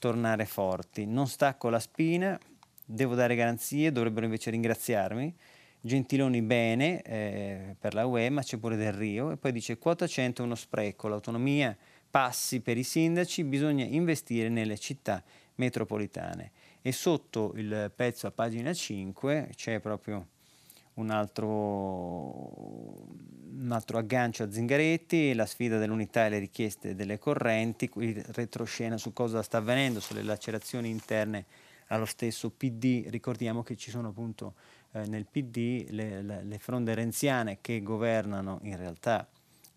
tornare 0.00 0.44
forti. 0.46 1.06
Non 1.06 1.28
stacco 1.28 1.68
la 1.68 1.78
spina, 1.78 2.36
devo 2.84 3.14
dare 3.14 3.36
garanzie, 3.36 3.92
dovrebbero 3.92 4.24
invece 4.24 4.50
ringraziarmi 4.50 5.34
Gentiloni 5.80 6.42
bene 6.42 7.02
eh, 7.02 7.76
per 7.78 7.94
la 7.94 8.04
UE, 8.04 8.30
ma 8.30 8.42
c'è 8.42 8.56
pure 8.56 8.74
Del 8.74 8.92
Rio, 8.92 9.30
e 9.30 9.36
poi 9.36 9.52
dice 9.52 9.78
quota 9.78 10.08
100 10.08 10.42
è 10.42 10.44
uno 10.44 10.56
spreco, 10.56 11.06
l'autonomia 11.06 11.76
passi 12.10 12.60
per 12.60 12.76
i 12.76 12.82
sindaci, 12.82 13.44
bisogna 13.44 13.84
investire 13.84 14.48
nelle 14.48 14.76
città 14.76 15.22
metropolitane. 15.54 16.50
E 16.82 16.90
sotto 16.90 17.52
il 17.54 17.92
pezzo 17.94 18.26
a 18.26 18.32
pagina 18.32 18.72
5 18.72 19.50
c'è 19.54 19.78
proprio 19.78 20.26
un 20.98 21.10
altro, 21.10 21.46
un 23.58 23.70
altro 23.70 23.98
aggancio 23.98 24.42
a 24.42 24.50
Zingaretti, 24.50 25.32
la 25.34 25.46
sfida 25.46 25.78
dell'unità 25.78 26.26
e 26.26 26.28
le 26.28 26.38
richieste 26.38 26.94
delle 26.94 27.18
correnti, 27.18 27.88
qui 27.88 28.20
retroscena 28.28 28.96
su 28.98 29.12
cosa 29.12 29.42
sta 29.42 29.58
avvenendo, 29.58 30.00
sulle 30.00 30.22
lacerazioni 30.22 30.90
interne 30.90 31.46
allo 31.88 32.04
stesso 32.04 32.50
PD. 32.50 33.06
Ricordiamo 33.08 33.62
che 33.62 33.76
ci 33.76 33.90
sono 33.90 34.08
appunto 34.08 34.54
eh, 34.92 35.06
nel 35.06 35.26
PD 35.26 35.86
le, 35.90 36.22
le, 36.22 36.42
le, 36.42 36.58
fronde 36.58 36.94
renziane 36.94 37.58
che 37.60 37.80
governano 37.82 38.58
in 38.62 38.76
realtà 38.76 39.26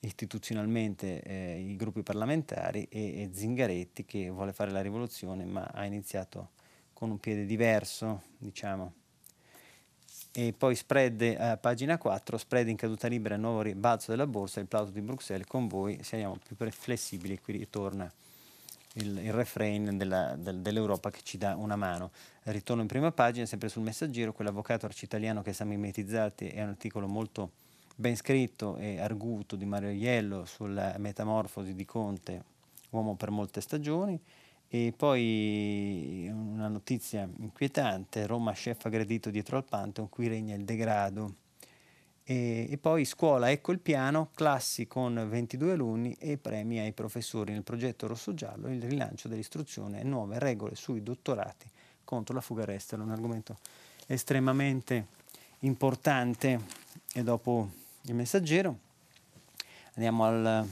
istituzionalmente 0.03 1.22
eh, 1.22 1.59
i 1.59 1.76
gruppi 1.76 2.01
parlamentari 2.01 2.88
e, 2.89 3.22
e 3.22 3.30
Zingaretti 3.32 4.03
che 4.03 4.30
vuole 4.30 4.51
fare 4.51 4.72
la 4.72 4.82
rivoluzione 4.82 5.45
ma 5.45 5.69
ha 5.72 5.86
iniziato 5.86 6.49
con 6.93 7.11
un 7.11 7.19
piede 7.19 7.45
diverso, 7.45 8.24
diciamo 8.39 8.93
e 10.34 10.53
poi 10.57 10.75
spread 10.75 11.36
a 11.38 11.57
pagina 11.57 11.97
4, 11.97 12.38
spread 12.38 12.69
in 12.69 12.77
caduta 12.77 13.07
libera, 13.07 13.36
nuovo 13.36 13.61
ribalzo 13.61 14.11
della 14.11 14.27
borsa, 14.27 14.59
il 14.59 14.67
plauso 14.67 14.91
di 14.91 15.01
Bruxelles, 15.01 15.45
con 15.45 15.67
voi 15.67 15.99
siamo 16.03 16.38
più 16.45 16.55
flessibili, 16.69 17.39
qui 17.39 17.57
ritorna 17.57 18.11
il, 18.93 19.17
il 19.17 19.34
refrain 19.34 19.97
della, 19.97 20.36
del, 20.38 20.59
dell'Europa 20.59 21.11
che 21.11 21.19
ci 21.23 21.38
dà 21.38 21.55
una 21.55 21.75
mano. 21.75 22.11
Ritorno 22.43 22.82
in 22.82 22.88
prima 22.88 23.11
pagina, 23.11 23.45
sempre 23.45 23.69
sul 23.69 23.84
messaggero, 23.84 24.34
quell'avvocato 24.34 24.86
arcitaliano 24.86 25.41
che 25.41 25.53
siamo 25.53 25.71
mimetizzati, 25.71 26.47
è 26.47 26.63
un 26.63 26.69
articolo 26.69 27.07
molto 27.07 27.51
ben 27.95 28.15
scritto 28.15 28.77
e 28.77 28.99
arguto 28.99 29.55
di 29.55 29.65
Mario 29.65 29.89
Iello 29.89 30.45
sulla 30.45 30.95
metamorfosi 30.97 31.75
di 31.75 31.86
Conte, 31.86 32.43
uomo 32.91 33.15
per 33.15 33.29
molte 33.29 33.61
stagioni, 33.61 34.19
e 34.74 34.93
poi 34.95 36.30
una 36.32 36.69
notizia 36.69 37.28
inquietante, 37.39 38.26
Roma 38.26 38.53
chef 38.53 38.86
aggredito 38.86 39.30
dietro 39.30 39.57
al 39.57 39.65
Pantheon, 39.65 40.07
qui 40.07 40.30
regna 40.30 40.55
il 40.55 40.63
degrado. 40.63 41.36
E, 42.24 42.67
e, 42.69 42.78
poi 42.78 43.03
scuola, 43.03 43.51
ecco 43.51 43.74
il 43.74 43.80
piano, 43.80 44.30
classi 44.34 44.88
con 44.88 45.28
22 45.30 45.74
alunni 45.74 46.15
e 46.17 46.38
premi 46.38 46.80
ai 46.80 46.93
professori 46.93 47.51
nel 47.51 47.63
progetto 47.63 48.07
Rosso-Giallo, 48.07 48.69
il 48.69 48.82
rilancio 48.82 49.28
dell'istruzione 49.28 49.99
e 49.99 50.03
nuove 50.05 50.39
regole 50.39 50.76
sui 50.76 51.03
dottorati 51.03 51.69
contro 52.05 52.34
la 52.34 52.41
fuga 52.41 52.63
all'estero, 52.63 53.03
un 53.03 53.11
argomento 53.11 53.57
estremamente 54.07 55.07
importante. 55.59 56.59
E 57.13 57.24
dopo 57.24 57.69
il 58.03 58.15
messaggero 58.15 58.78
andiamo 59.95 60.24
al 60.24 60.65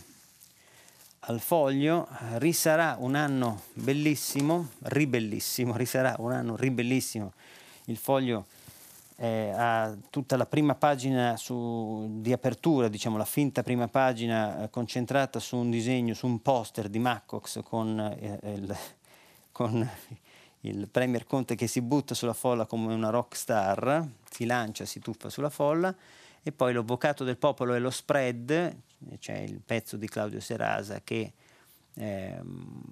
al 1.30 1.40
foglio, 1.40 2.08
risarà 2.38 2.98
un 3.00 3.14
anno 3.14 3.62
bellissimo, 3.74 4.70
ribellissimo, 4.82 5.76
risarà 5.78 6.16
un 6.18 6.32
anno 6.32 6.56
ribellissimo. 6.56 7.34
Il 7.86 7.98
foglio 7.98 8.48
eh, 9.18 9.52
ha 9.56 9.96
tutta 10.10 10.38
la 10.38 10.48
prima 10.48 10.74
pagina 10.74 11.38
su, 11.38 12.08
di 12.20 12.34
apertura, 12.34 12.88
diciamo 12.88 13.16
la 13.16 13.26
finta 13.26 13.62
prima 13.62 13.88
pagina 13.88 14.64
eh, 14.64 14.70
concentrata 14.72 15.40
su 15.40 15.56
un 15.58 15.70
disegno, 15.70 16.16
su 16.16 16.26
un 16.26 16.42
poster 16.42 16.90
di 16.90 16.98
Maccox 16.98 17.62
con, 17.64 18.00
eh, 18.00 18.40
il, 18.56 18.76
con 19.52 19.88
il 20.62 20.88
Premier 20.88 21.26
Conte 21.26 21.54
che 21.54 21.68
si 21.68 21.82
butta 21.82 22.16
sulla 22.16 22.34
folla 22.34 22.66
come 22.66 22.92
una 22.92 23.12
rock 23.12 23.36
star, 23.36 24.08
si 24.32 24.46
lancia, 24.46 24.84
si 24.86 25.00
tuffa 25.00 25.30
sulla 25.30 25.52
folla 25.52 25.96
e 26.44 26.52
poi 26.52 26.74
l'avvocato 26.74 27.24
del 27.24 27.38
popolo 27.38 27.74
e 27.74 27.80
lo 27.80 27.90
spread, 27.90 28.76
c'è 29.20 29.38
il 29.38 29.62
pezzo 29.66 29.98
di 29.98 30.08
Claudio 30.08 30.40
Serasa 30.40 31.02
che, 31.02 31.34
ehm, 31.96 32.84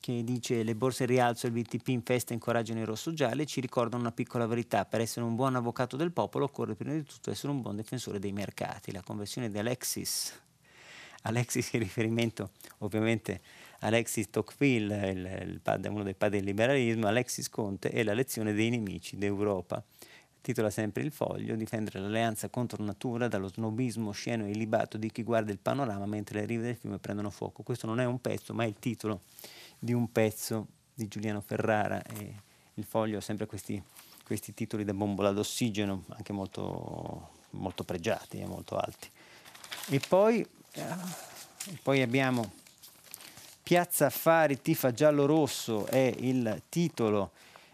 che 0.00 0.24
dice 0.24 0.62
le 0.62 0.74
borse 0.74 1.04
rialzo 1.06 1.46
e 1.46 1.50
il 1.50 1.54
BTP 1.54 1.88
in 1.88 2.02
festa 2.02 2.32
incoraggiano 2.32 2.80
i 2.80 2.84
rosso-gialli 2.84 3.46
ci 3.46 3.60
ricordano 3.60 4.02
una 4.02 4.12
piccola 4.12 4.46
verità, 4.46 4.84
per 4.84 5.00
essere 5.00 5.24
un 5.24 5.34
buon 5.34 5.56
avvocato 5.56 5.96
del 5.96 6.12
popolo 6.12 6.46
occorre 6.46 6.74
prima 6.74 6.94
di 6.94 7.04
tutto 7.04 7.30
essere 7.30 7.52
un 7.52 7.62
buon 7.62 7.76
difensore 7.76 8.18
dei 8.18 8.32
mercati, 8.32 8.92
la 8.92 9.02
conversione 9.02 9.50
di 9.50 9.58
Alexis, 9.58 10.38
Alexis 11.22 11.72
in 11.74 11.80
riferimento 11.80 12.50
ovviamente 12.78 13.40
Alexis 13.80 14.30
Tocqueville, 14.30 15.10
il, 15.10 15.60
il 15.64 15.90
uno 15.90 16.02
dei 16.02 16.14
padri 16.14 16.38
del 16.38 16.46
liberalismo, 16.46 17.06
Alexis 17.06 17.48
Conte 17.48 17.90
è 17.90 18.02
la 18.02 18.14
lezione 18.14 18.52
dei 18.52 18.70
nemici 18.70 19.16
d'Europa 19.16 19.82
titola 20.40 20.70
sempre 20.70 21.02
il 21.02 21.12
foglio, 21.12 21.54
difendere 21.54 22.00
l'alleanza 22.00 22.48
contro 22.48 22.82
natura 22.82 23.28
dallo 23.28 23.48
snobismo 23.48 24.10
sceno 24.10 24.46
e 24.46 24.52
libato 24.52 24.96
di 24.96 25.10
chi 25.10 25.22
guarda 25.22 25.52
il 25.52 25.58
panorama 25.58 26.06
mentre 26.06 26.40
le 26.40 26.46
rive 26.46 26.62
del 26.64 26.76
fiume 26.76 26.98
prendono 26.98 27.30
fuoco. 27.30 27.62
Questo 27.62 27.86
non 27.86 28.00
è 28.00 28.04
un 28.04 28.20
pezzo, 28.20 28.54
ma 28.54 28.64
è 28.64 28.66
il 28.66 28.76
titolo 28.78 29.20
di 29.78 29.92
un 29.92 30.10
pezzo 30.10 30.66
di 30.94 31.08
Giuliano 31.08 31.40
Ferrara 31.40 32.02
e 32.02 32.34
il 32.74 32.84
foglio 32.84 33.18
ha 33.18 33.20
sempre 33.20 33.46
questi, 33.46 33.82
questi 34.24 34.54
titoli 34.54 34.84
da 34.84 34.94
bombola 34.94 35.32
d'ossigeno, 35.32 36.04
anche 36.08 36.32
molto, 36.32 37.30
molto 37.50 37.84
pregiati 37.84 38.38
e 38.38 38.46
molto 38.46 38.76
alti. 38.76 39.08
E 39.88 40.00
poi, 40.06 40.46
eh, 40.72 40.84
poi 41.82 42.02
abbiamo 42.02 42.52
Piazza 43.62 44.06
Affari 44.06 44.60
Tifa 44.60 44.92
Giallo 44.92 45.26
Rosso, 45.26 45.86
è 45.86 46.12
il 46.18 46.62
titolo 46.68 47.32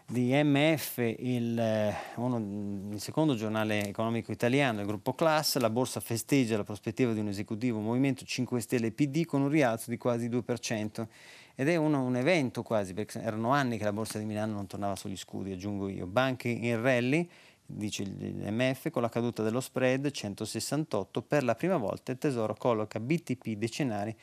di 0.09 0.31
MF, 0.41 1.15
il, 1.19 1.59
eh, 1.59 1.93
uno, 2.15 2.91
il, 2.93 3.01
secondo 3.01 3.35
giornale 3.35 3.87
economico 3.87 4.31
italiano, 4.31 4.79
il 4.79 4.87
gruppo 4.87 5.13
Class, 5.13 5.57
la 5.57 5.69
borsa 5.69 5.99
festeggia 5.99 6.55
la 6.55 6.63
prospettiva 6.63 7.11
di 7.11 7.19
un 7.19 7.27
esecutivo 7.27 7.79
Movimento 7.79 8.23
5 8.23 8.61
Stelle 8.61 8.91
PD 8.93 9.25
con 9.25 9.41
un 9.41 9.49
rialzo 9.49 9.89
di 9.89 9.97
quasi 9.97 10.29
2%. 10.29 11.07
Ed 11.55 11.67
è 11.67 11.75
uno, 11.75 12.03
un 12.03 12.15
evento 12.15 12.63
quasi, 12.63 12.93
perché 12.93 13.19
erano 13.19 13.51
anni 13.51 13.77
che 13.77 13.83
la 13.83 13.91
borsa 13.91 14.17
di 14.17 14.23
Milano 14.23 14.53
non 14.53 14.65
tornava 14.65 14.95
sugli 14.95 15.17
scudi, 15.17 15.51
aggiungo 15.51 15.89
io. 15.89 16.05
Banche 16.05 16.47
in 16.47 16.81
rally, 16.81 17.29
dice 17.65 18.03
il 18.03 18.49
MF, 18.49 18.89
con 18.91 19.01
la 19.01 19.09
caduta 19.09 19.43
dello 19.43 19.59
spread 19.59 20.09
168, 20.09 21.21
per 21.21 21.43
la 21.43 21.55
prima 21.55 21.75
volta 21.75 22.13
il 22.13 22.17
Tesoro 22.17 22.55
colloca 22.55 23.01
BTP 23.01 23.49
decennari 23.57 24.15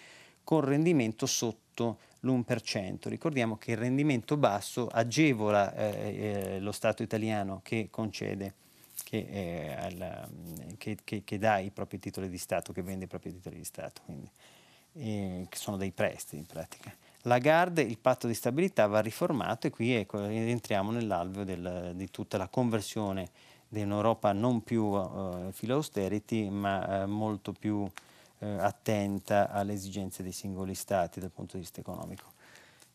con 0.43 0.63
rendimento 0.63 1.27
sotto 1.27 1.99
l'1%. 2.25 3.09
Ricordiamo 3.09 3.57
che 3.57 3.73
il 3.73 3.77
rendimento 3.77 4.37
basso 4.37 4.89
agevola 4.89 5.75
eh, 5.75 5.85
eh, 5.87 6.61
lo 6.61 6.73
Stato 6.73 7.03
italiano 7.03 7.61
che 7.63 7.89
concede, 7.91 8.55
che, 9.05 9.27
eh, 9.31 9.75
alla, 9.75 10.29
che, 10.79 10.99
che, 11.05 11.23
che, 11.25 11.39
dà 11.39 11.59
i 11.59 11.71
propri 11.71 11.99
titoli 11.99 12.29
di 12.29 12.39
Stato, 12.39 12.73
che 12.73 12.83
vende 12.83 13.05
i 13.05 13.09
propri 13.09 13.33
titoli 13.33 13.57
di 13.57 13.65
Stato, 13.65 14.03
quindi, 14.05 14.31
che 14.93 15.57
sono 15.57 15.77
dei 15.77 15.91
prestiti 15.91 16.37
in 16.37 16.47
pratica. 16.47 16.95
Lagarde, 17.23 17.83
il 17.83 17.99
patto 17.99 18.27
di 18.27 18.35
stabilità 18.35 18.87
va 18.87 19.01
riformato 19.01 19.67
e 19.67 19.71
qui 19.71 19.93
ecco, 19.93 20.23
entriamo 20.23 20.91
nell'alveo 20.91 21.45
del, 21.45 21.93
di 21.95 22.11
tutta 22.11 22.37
la 22.37 22.49
conversione 22.49 23.31
di 23.67 23.83
un'Europa 23.83 24.33
non 24.33 24.63
più 24.63 24.85
uh, 24.85 25.51
filo 25.51 25.75
austerity, 25.75 26.49
ma 26.49 27.03
uh, 27.03 27.09
molto 27.09 27.53
più 27.53 27.91
eh, 28.45 28.59
attenta 28.59 29.51
alle 29.51 29.73
esigenze 29.73 30.23
dei 30.23 30.33
singoli 30.33 30.75
stati 30.75 31.19
dal 31.19 31.31
punto 31.31 31.57
di 31.57 31.63
vista 31.63 31.81
economico. 31.81 32.33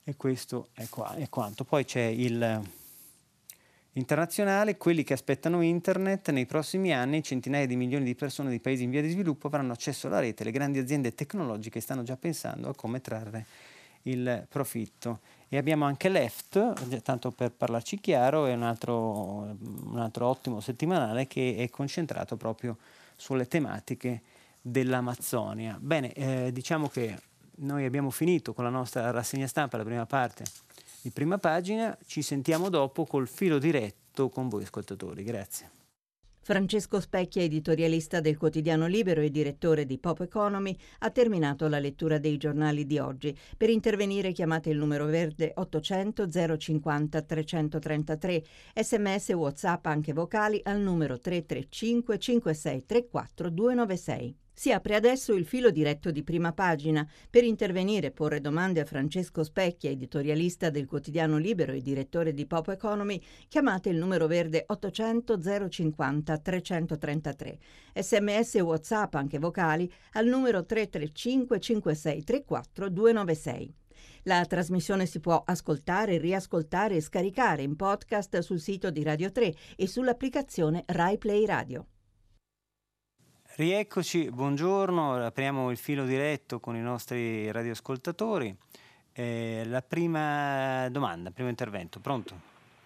E 0.04 0.16
questo 0.16 0.70
è, 0.74 0.88
qua, 0.90 1.16
è 1.16 1.28
quanto. 1.30 1.64
Poi 1.64 1.86
c'è 1.86 2.04
il 2.04 2.62
internazionale, 3.94 4.78
quelli 4.78 5.04
che 5.04 5.14
aspettano 5.14 5.62
internet, 5.62 6.30
nei 6.30 6.46
prossimi 6.46 6.94
anni 6.94 7.24
centinaia 7.24 7.66
di 7.66 7.76
milioni 7.76 8.06
di 8.06 8.16
persone 8.16 8.52
di 8.52 8.60
paesi 8.60 8.84
in 8.84 8.92
via 8.92 9.02
di 9.02 9.10
sviluppo 9.10 9.48
avranno 9.48 9.74
accesso 9.74 10.08
alla 10.08 10.20
rete, 10.20 10.44
le 10.44 10.52
grandi 10.52 10.78
aziende 10.78 11.16
tecnologiche 11.16 11.80
stanno 11.80 12.04
già 12.04 12.16
pensando 12.16 12.70
a 12.70 12.76
come 12.76 13.02
trarre 13.02 13.46
il 14.04 14.46
profitto. 14.48 15.20
E 15.50 15.58
abbiamo 15.58 15.86
anche 15.86 16.10
Left, 16.10 17.02
tanto 17.02 17.32
per 17.32 17.52
parlarci 17.52 18.00
chiaro, 18.00 18.46
è 18.46 18.54
un 18.54 18.62
altro, 18.62 19.56
un 19.60 19.98
altro 19.98 20.28
ottimo 20.28 20.60
settimanale 20.60 21.26
che 21.26 21.56
è 21.58 21.70
concentrato 21.70 22.38
proprio 22.38 22.78
sulle 23.16 23.48
tematiche 23.48 24.22
dell'Amazzonia. 24.62 25.78
Bene, 25.80 26.14
eh, 26.14 26.52
diciamo 26.52 26.88
che 26.88 27.18
noi 27.58 27.86
abbiamo 27.86 28.10
finito 28.10 28.54
con 28.54 28.64
la 28.64 28.70
nostra 28.70 29.12
rassegna 29.12 29.48
stampa, 29.48 29.78
la 29.78 29.84
prima 29.84 30.06
parte 30.06 30.44
di 31.02 31.12
prima 31.12 31.38
pagina, 31.38 31.98
ci 32.06 32.22
sentiamo 32.22 32.70
dopo 32.70 33.06
col 33.06 33.28
filo 33.28 33.58
diretto 33.58 34.30
con 34.30 34.50
voi 34.50 34.64
ascoltatori. 34.64 35.24
Grazie. 35.24 35.78
Francesco 36.42 37.00
Specchia, 37.00 37.44
editorialista 37.44 38.22
del 38.22 38.36
quotidiano 38.36 38.88
Libero 38.88 39.22
e 39.22 39.30
direttore 39.30 39.86
di 39.86 40.00
Pop 40.00 40.22
Economy, 40.22 40.76
ha 41.00 41.12
terminato 41.12 41.68
la 41.68 41.78
lettura 41.78 42.18
dei 42.18 42.38
giornali 42.38 42.88
di 42.88 42.98
oggi. 42.98 43.38
Per 43.56 43.70
intervenire 43.70 44.32
chiamate 44.32 44.72
il 44.72 44.78
numero 44.78 45.06
verde 45.06 45.52
800 45.56 46.28
050 46.58 47.22
333, 47.22 48.44
sms 48.74 49.30
whatsapp 49.30 49.86
anche 49.86 50.12
vocali 50.12 50.60
al 50.64 50.80
numero 50.80 51.20
335 51.20 52.18
5634 52.18 53.50
296. 53.52 54.36
Si 54.60 54.74
apre 54.74 54.96
adesso 54.96 55.34
il 55.36 55.46
filo 55.46 55.72
diretto 55.72 56.12
di 56.12 56.22
prima 56.22 56.52
pagina. 56.52 57.10
Per 57.30 57.46
intervenire 57.46 58.08
e 58.08 58.12
porre 58.12 58.42
domande 58.42 58.82
a 58.82 58.86
Francesco 58.86 59.42
Specchia, 59.42 59.90
editorialista 59.90 60.70
del 60.70 60.86
quotidiano 60.86 61.38
Libero 61.38 61.72
e 61.72 61.82
direttore 61.82 62.34
di 62.34 62.46
Pop 62.46 62.68
Economy, 62.68 63.22
chiamate 63.48 63.88
il 63.88 63.96
numero 63.96 64.28
verde 64.28 64.66
800 64.68 65.70
050 65.70 66.38
333. 66.40 67.58
Sms 67.96 68.56
e 68.56 68.60
WhatsApp, 68.60 69.16
anche 69.16 69.40
vocali, 69.40 69.90
al 70.12 70.26
numero 70.26 70.66
335 70.66 71.58
5634 71.62 72.90
296. 72.90 73.74
La 74.24 74.44
trasmissione 74.44 75.06
si 75.06 75.22
può 75.22 75.42
ascoltare, 75.46 76.18
riascoltare 76.18 76.98
e 76.98 77.02
scaricare 77.02 77.62
in 77.62 77.78
podcast 77.78 78.40
sul 78.40 78.60
sito 78.60 78.92
di 78.92 79.04
Radio 79.04 79.32
3 79.32 79.56
e 79.78 79.88
sull'applicazione 79.88 80.84
Rai 80.86 81.18
Play 81.18 81.46
Radio. 81.46 81.88
Rieccoci, 83.60 84.32
buongiorno, 84.32 85.22
apriamo 85.26 85.70
il 85.70 85.76
filo 85.76 86.06
diretto 86.06 86.62
con 86.62 86.78
i 86.78 86.82
nostri 86.82 87.52
radioascoltatori. 87.52 88.56
Eh, 89.12 89.64
la 89.66 89.82
prima 89.82 90.88
domanda, 90.88 91.30
primo 91.32 91.50
intervento, 91.50 92.00
pronto? 92.00 92.40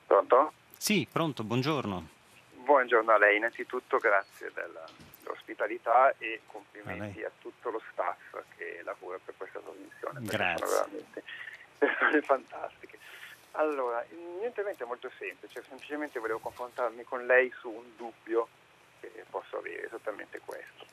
Pronto? 0.08 0.52
Sì, 0.76 1.08
pronto, 1.12 1.44
buongiorno. 1.44 2.08
Buongiorno 2.56 3.12
a 3.12 3.20
lei, 3.20 3.38
innanzitutto 3.38 4.00
grazie 4.00 4.52
dell'ospitalità 4.52 6.16
e 6.18 6.42
complimenti 6.48 7.22
a, 7.22 7.28
a, 7.28 7.32
tutto 7.40 7.70
lo 7.70 7.82
staff 7.92 8.36
che 8.58 8.82
lavora 8.84 9.20
per 9.24 9.36
questa 9.38 9.60
trasmissione. 9.60 10.22
Grazie. 10.22 10.66
Sono 10.66 10.88
veramente 10.88 11.24
persone 11.78 12.22
fantastiche. 12.24 12.98
Allora, 13.52 14.04
il 14.10 14.18
mio 14.40 14.48
intervento 14.48 14.86
è 14.86 14.88
molto 14.88 15.12
semplice, 15.20 15.62
semplicemente 15.68 16.18
volevo 16.18 16.40
confrontarmi 16.40 17.04
con 17.04 17.28
lei 17.28 17.54
su 17.60 17.70
un 17.70 17.96
dubbio 17.96 18.48
che 19.12 19.26
posso 19.30 19.58
avere 19.58 19.86
esattamente 19.86 20.40
questo. 20.44 20.86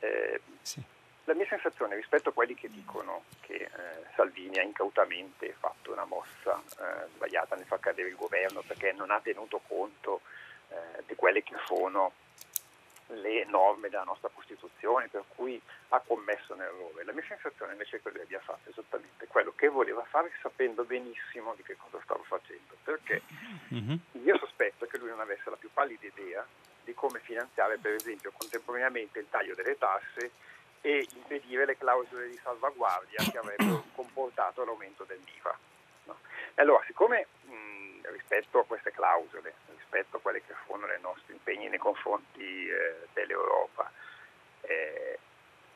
Eh, 0.00 0.40
sì. 0.62 0.82
La 1.26 1.34
mia 1.34 1.46
sensazione 1.46 1.96
rispetto 1.96 2.28
a 2.28 2.32
quelli 2.32 2.54
che 2.54 2.68
dicono 2.70 3.24
che 3.40 3.54
eh, 3.54 3.70
Salvini 4.14 4.58
ha 4.58 4.62
incautamente 4.62 5.54
fatto 5.58 5.92
una 5.92 6.04
mossa 6.04 6.62
eh, 6.78 7.08
sbagliata 7.14 7.56
nel 7.56 7.64
far 7.64 7.80
cadere 7.80 8.10
il 8.10 8.16
governo 8.16 8.62
perché 8.66 8.92
non 8.92 9.10
ha 9.10 9.20
tenuto 9.20 9.62
conto 9.66 10.20
eh, 10.68 11.02
di 11.06 11.14
quelle 11.14 11.42
che 11.42 11.56
sono 11.64 12.12
le 13.08 13.44
norme 13.46 13.88
della 13.88 14.04
nostra 14.04 14.30
Costituzione, 14.32 15.08
per 15.08 15.24
cui 15.34 15.60
ha 15.88 16.00
commesso 16.00 16.54
un 16.54 16.62
errore. 16.62 17.04
La 17.04 17.12
mia 17.12 17.24
sensazione 17.26 17.72
invece 17.72 17.96
è 17.96 18.02
che 18.02 18.10
lui 18.10 18.20
abbia 18.20 18.40
fatto 18.40 18.70
esattamente 18.70 19.26
quello 19.26 19.52
che 19.54 19.68
voleva 19.68 20.04
fare 20.04 20.30
sapendo 20.40 20.84
benissimo 20.84 21.54
di 21.54 21.62
che 21.62 21.76
cosa 21.76 22.00
stava 22.02 22.22
facendo, 22.22 22.76
perché 22.82 23.22
mm-hmm. 23.72 23.96
mio 24.12 24.38
sospetto 24.38 24.86
che 24.86 24.98
lui 24.98 25.08
non 25.08 25.20
avesse 25.20 25.50
la 25.50 25.56
più 25.56 25.70
pallida 25.72 26.06
idea 26.06 26.46
di 26.84 26.94
come 26.94 27.20
finanziare 27.20 27.78
per 27.78 27.94
esempio 27.94 28.32
contemporaneamente 28.36 29.18
il 29.18 29.26
taglio 29.30 29.54
delle 29.54 29.76
tasse 29.78 30.30
e 30.80 31.08
impedire 31.14 31.64
le 31.64 31.78
clausole 31.78 32.28
di 32.28 32.38
salvaguardia 32.42 33.24
che 33.30 33.38
avrebbero 33.38 33.84
comportato 33.96 34.64
l'aumento 34.64 35.04
dell'IVA. 35.04 35.58
No? 36.04 36.18
allora, 36.56 36.84
siccome 36.86 37.26
mh, 37.46 38.10
rispetto 38.10 38.58
a 38.58 38.64
queste 38.64 38.92
clausole, 38.92 39.54
rispetto 39.74 40.18
a 40.18 40.20
quelli 40.20 40.42
che 40.46 40.52
furono 40.66 40.92
i 40.92 41.00
nostri 41.00 41.32
impegni 41.32 41.68
nei 41.68 41.78
confronti 41.78 42.68
eh, 42.68 43.06
dell'Europa, 43.14 43.90
eh, 44.60 45.18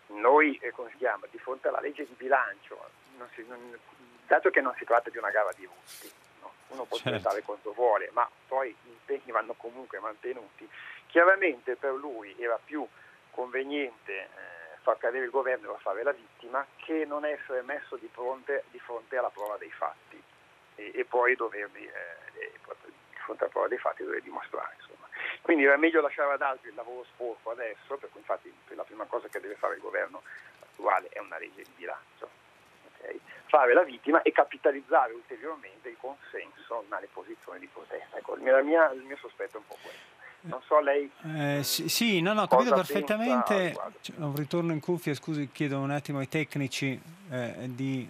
noi, 0.08 0.58
eh, 0.62 0.70
come 0.72 0.90
si 0.90 0.96
chiama, 0.98 1.26
di 1.30 1.38
fronte 1.38 1.68
alla 1.68 1.80
legge 1.80 2.06
di 2.06 2.14
bilancio, 2.14 2.78
non 3.16 3.28
si, 3.34 3.44
non, 3.46 3.78
dato 4.26 4.50
che 4.50 4.60
non 4.60 4.74
si 4.76 4.84
tratta 4.84 5.10
di 5.10 5.18
una 5.18 5.30
gara 5.30 5.50
di 5.56 5.66
gusti, 5.66 6.10
no? 6.40 6.52
uno 6.68 6.84
può 6.84 6.98
certo. 6.98 7.42
quanto 7.44 7.72
vuole, 7.72 8.10
ma 8.12 8.28
poi 8.46 8.74
gli 8.82 8.90
impegni 8.90 9.32
vanno 9.32 9.54
comunque 9.54 9.98
mantenuti, 9.98 10.68
Chiaramente 11.08 11.76
per 11.76 11.94
lui 11.94 12.34
era 12.38 12.58
più 12.62 12.86
conveniente 13.30 14.12
eh, 14.12 14.28
far 14.82 14.98
cadere 14.98 15.24
il 15.24 15.30
governo 15.30 15.74
e 15.74 15.78
fare 15.80 16.02
la 16.02 16.12
vittima 16.12 16.64
che 16.76 17.04
non 17.06 17.24
essere 17.24 17.62
messo 17.62 17.96
di 17.96 18.08
fronte, 18.12 18.64
di 18.70 18.78
fronte 18.78 19.16
alla 19.16 19.30
prova 19.30 19.56
dei 19.56 19.70
fatti 19.70 20.22
e, 20.76 20.92
e 20.94 21.04
poi 21.04 21.34
doverli, 21.34 21.84
eh, 21.84 22.50
di 22.84 23.18
fronte 23.24 23.44
alla 23.44 23.52
prova 23.52 23.68
dei 23.68 23.78
fatti 23.78 24.04
dover 24.04 24.22
dimostrare. 24.22 24.74
Insomma. 24.76 25.08
Quindi 25.40 25.64
era 25.64 25.76
meglio 25.76 26.00
lasciare 26.00 26.32
ad 26.32 26.42
altri 26.42 26.68
il 26.68 26.74
lavoro 26.74 27.04
sporco 27.04 27.50
adesso, 27.50 27.96
per 27.96 28.10
cui 28.10 28.20
infatti 28.20 28.52
la 28.68 28.84
prima 28.84 29.04
cosa 29.06 29.28
che 29.28 29.40
deve 29.40 29.54
fare 29.54 29.76
il 29.76 29.80
governo 29.80 30.22
attuale 30.60 31.08
è 31.08 31.18
una 31.20 31.38
legge 31.38 31.62
di 31.62 31.72
bilancio. 31.74 32.28
Okay? 32.98 33.20
Fare 33.46 33.72
la 33.72 33.82
vittima 33.82 34.20
e 34.22 34.32
capitalizzare 34.32 35.12
ulteriormente 35.14 35.88
il 35.88 35.96
consenso 35.98 36.84
nelle 36.90 37.08
posizioni 37.10 37.60
di 37.60 37.66
protesta. 37.66 38.18
Ecco, 38.18 38.34
il, 38.34 38.42
mio, 38.42 38.58
il 38.92 39.02
mio 39.04 39.16
sospetto 39.16 39.56
è 39.56 39.60
un 39.60 39.66
po' 39.66 39.78
questo. 39.80 40.17
Non 40.42 40.60
so 40.66 40.80
lei. 40.80 41.10
Eh, 41.24 41.62
sì, 41.64 41.88
sì, 41.88 42.20
no, 42.20 42.32
no, 42.32 42.42
ho 42.42 42.46
capito 42.46 42.74
perfettamente. 42.74 43.76
C'è 44.00 44.12
un 44.18 44.36
ritorno 44.36 44.72
in 44.72 44.80
cuffia, 44.80 45.14
scusi, 45.14 45.50
chiedo 45.52 45.78
un 45.80 45.90
attimo 45.90 46.18
ai 46.18 46.28
tecnici 46.28 47.00
eh, 47.30 47.68
di. 47.74 48.08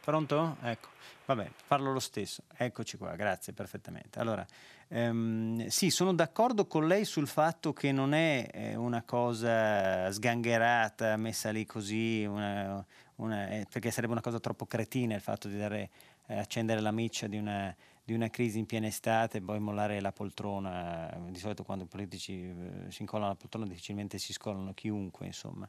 Pronto? 0.00 0.56
Ecco, 0.62 0.88
vabbè, 1.26 1.50
parlo 1.66 1.92
lo 1.92 2.00
stesso. 2.00 2.42
Eccoci 2.56 2.96
qua, 2.96 3.14
grazie, 3.16 3.52
perfettamente. 3.52 4.18
Allora, 4.18 4.46
ehm, 4.88 5.66
sì, 5.68 5.90
sono 5.90 6.14
d'accordo 6.14 6.66
con 6.66 6.86
lei 6.86 7.04
sul 7.04 7.26
fatto 7.26 7.72
che 7.72 7.92
non 7.92 8.14
è 8.14 8.48
eh, 8.52 8.74
una 8.74 9.02
cosa 9.02 10.10
sgangherata, 10.10 11.16
messa 11.16 11.50
lì 11.50 11.64
così, 11.64 12.24
una, 12.24 12.84
una, 13.16 13.48
eh, 13.48 13.66
perché 13.70 13.90
sarebbe 13.90 14.12
una 14.12 14.22
cosa 14.22 14.40
troppo 14.40 14.66
cretina 14.66 15.14
il 15.14 15.22
fatto 15.22 15.48
di 15.48 15.58
dare, 15.58 15.90
eh, 16.26 16.38
accendere 16.38 16.80
la 16.80 16.92
miccia 16.92 17.26
di 17.26 17.38
una 17.38 17.74
di 18.04 18.12
una 18.12 18.28
crisi 18.28 18.58
in 18.58 18.66
piena 18.66 18.86
estate 18.86 19.38
e 19.38 19.40
poi 19.40 19.58
mollare 19.58 20.00
la 20.00 20.12
poltrona. 20.12 21.18
Di 21.28 21.38
solito 21.38 21.64
quando 21.64 21.84
i 21.84 21.86
politici 21.86 22.34
eh, 22.34 22.90
si 22.90 23.02
incollano 23.02 23.30
la 23.30 23.36
poltrona 23.36 23.66
difficilmente 23.66 24.18
si 24.18 24.32
scollano 24.32 24.74
chiunque, 24.74 25.26
insomma. 25.26 25.68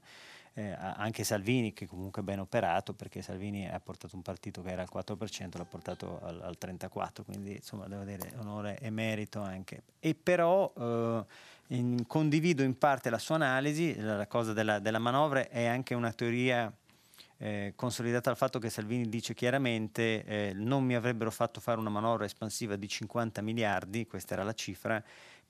Eh, 0.58 0.72
anche 0.72 1.26
Salvini 1.26 1.74
che 1.74 1.86
comunque 1.86 2.22
è 2.22 2.26
ben 2.26 2.40
operato 2.40 2.94
perché 2.94 3.22
Salvini 3.22 3.70
ha 3.70 3.78
portato 3.82 4.16
un 4.16 4.22
partito 4.22 4.62
che 4.62 4.70
era 4.70 4.84
al 4.84 4.90
4%, 4.94 5.58
l'ha 5.58 5.66
portato 5.66 6.22
al, 6.22 6.42
al 6.42 6.58
34%, 6.58 7.24
quindi 7.26 7.56
insomma 7.56 7.88
devo 7.88 8.04
dire 8.04 8.32
onore 8.38 8.78
e 8.80 8.90
merito 8.90 9.42
anche. 9.42 9.84
E 10.00 10.16
però 10.16 10.72
eh, 10.78 11.26
in, 11.76 12.06
condivido 12.08 12.64
in 12.64 12.78
parte 12.78 13.10
la 13.10 13.18
sua 13.18 13.36
analisi, 13.36 14.00
la 14.00 14.28
cosa 14.28 14.54
della, 14.54 14.80
della 14.80 15.00
manovra 15.00 15.50
è 15.50 15.66
anche 15.66 15.94
una 15.94 16.14
teoria 16.14 16.74
eh, 17.38 17.74
consolidata 17.76 18.30
al 18.30 18.38
fatto 18.38 18.60
che 18.60 18.70
Salvini 18.70 19.10
dice 19.10 19.34
chiaramente 19.34 20.24
eh, 20.24 20.52
non 20.54 20.84
mi 20.84 20.96
avrebbero 20.96 21.32
fatto 21.32 21.60
fare 21.60 21.80
una 21.80 21.90
manovra 21.90 22.26
espansiva 22.26 22.76
di 22.76 22.88
50 22.88 23.42
miliardi, 23.42 24.08
questa 24.08 24.34
era 24.34 24.44
la 24.44 24.54
cifra, 24.54 25.04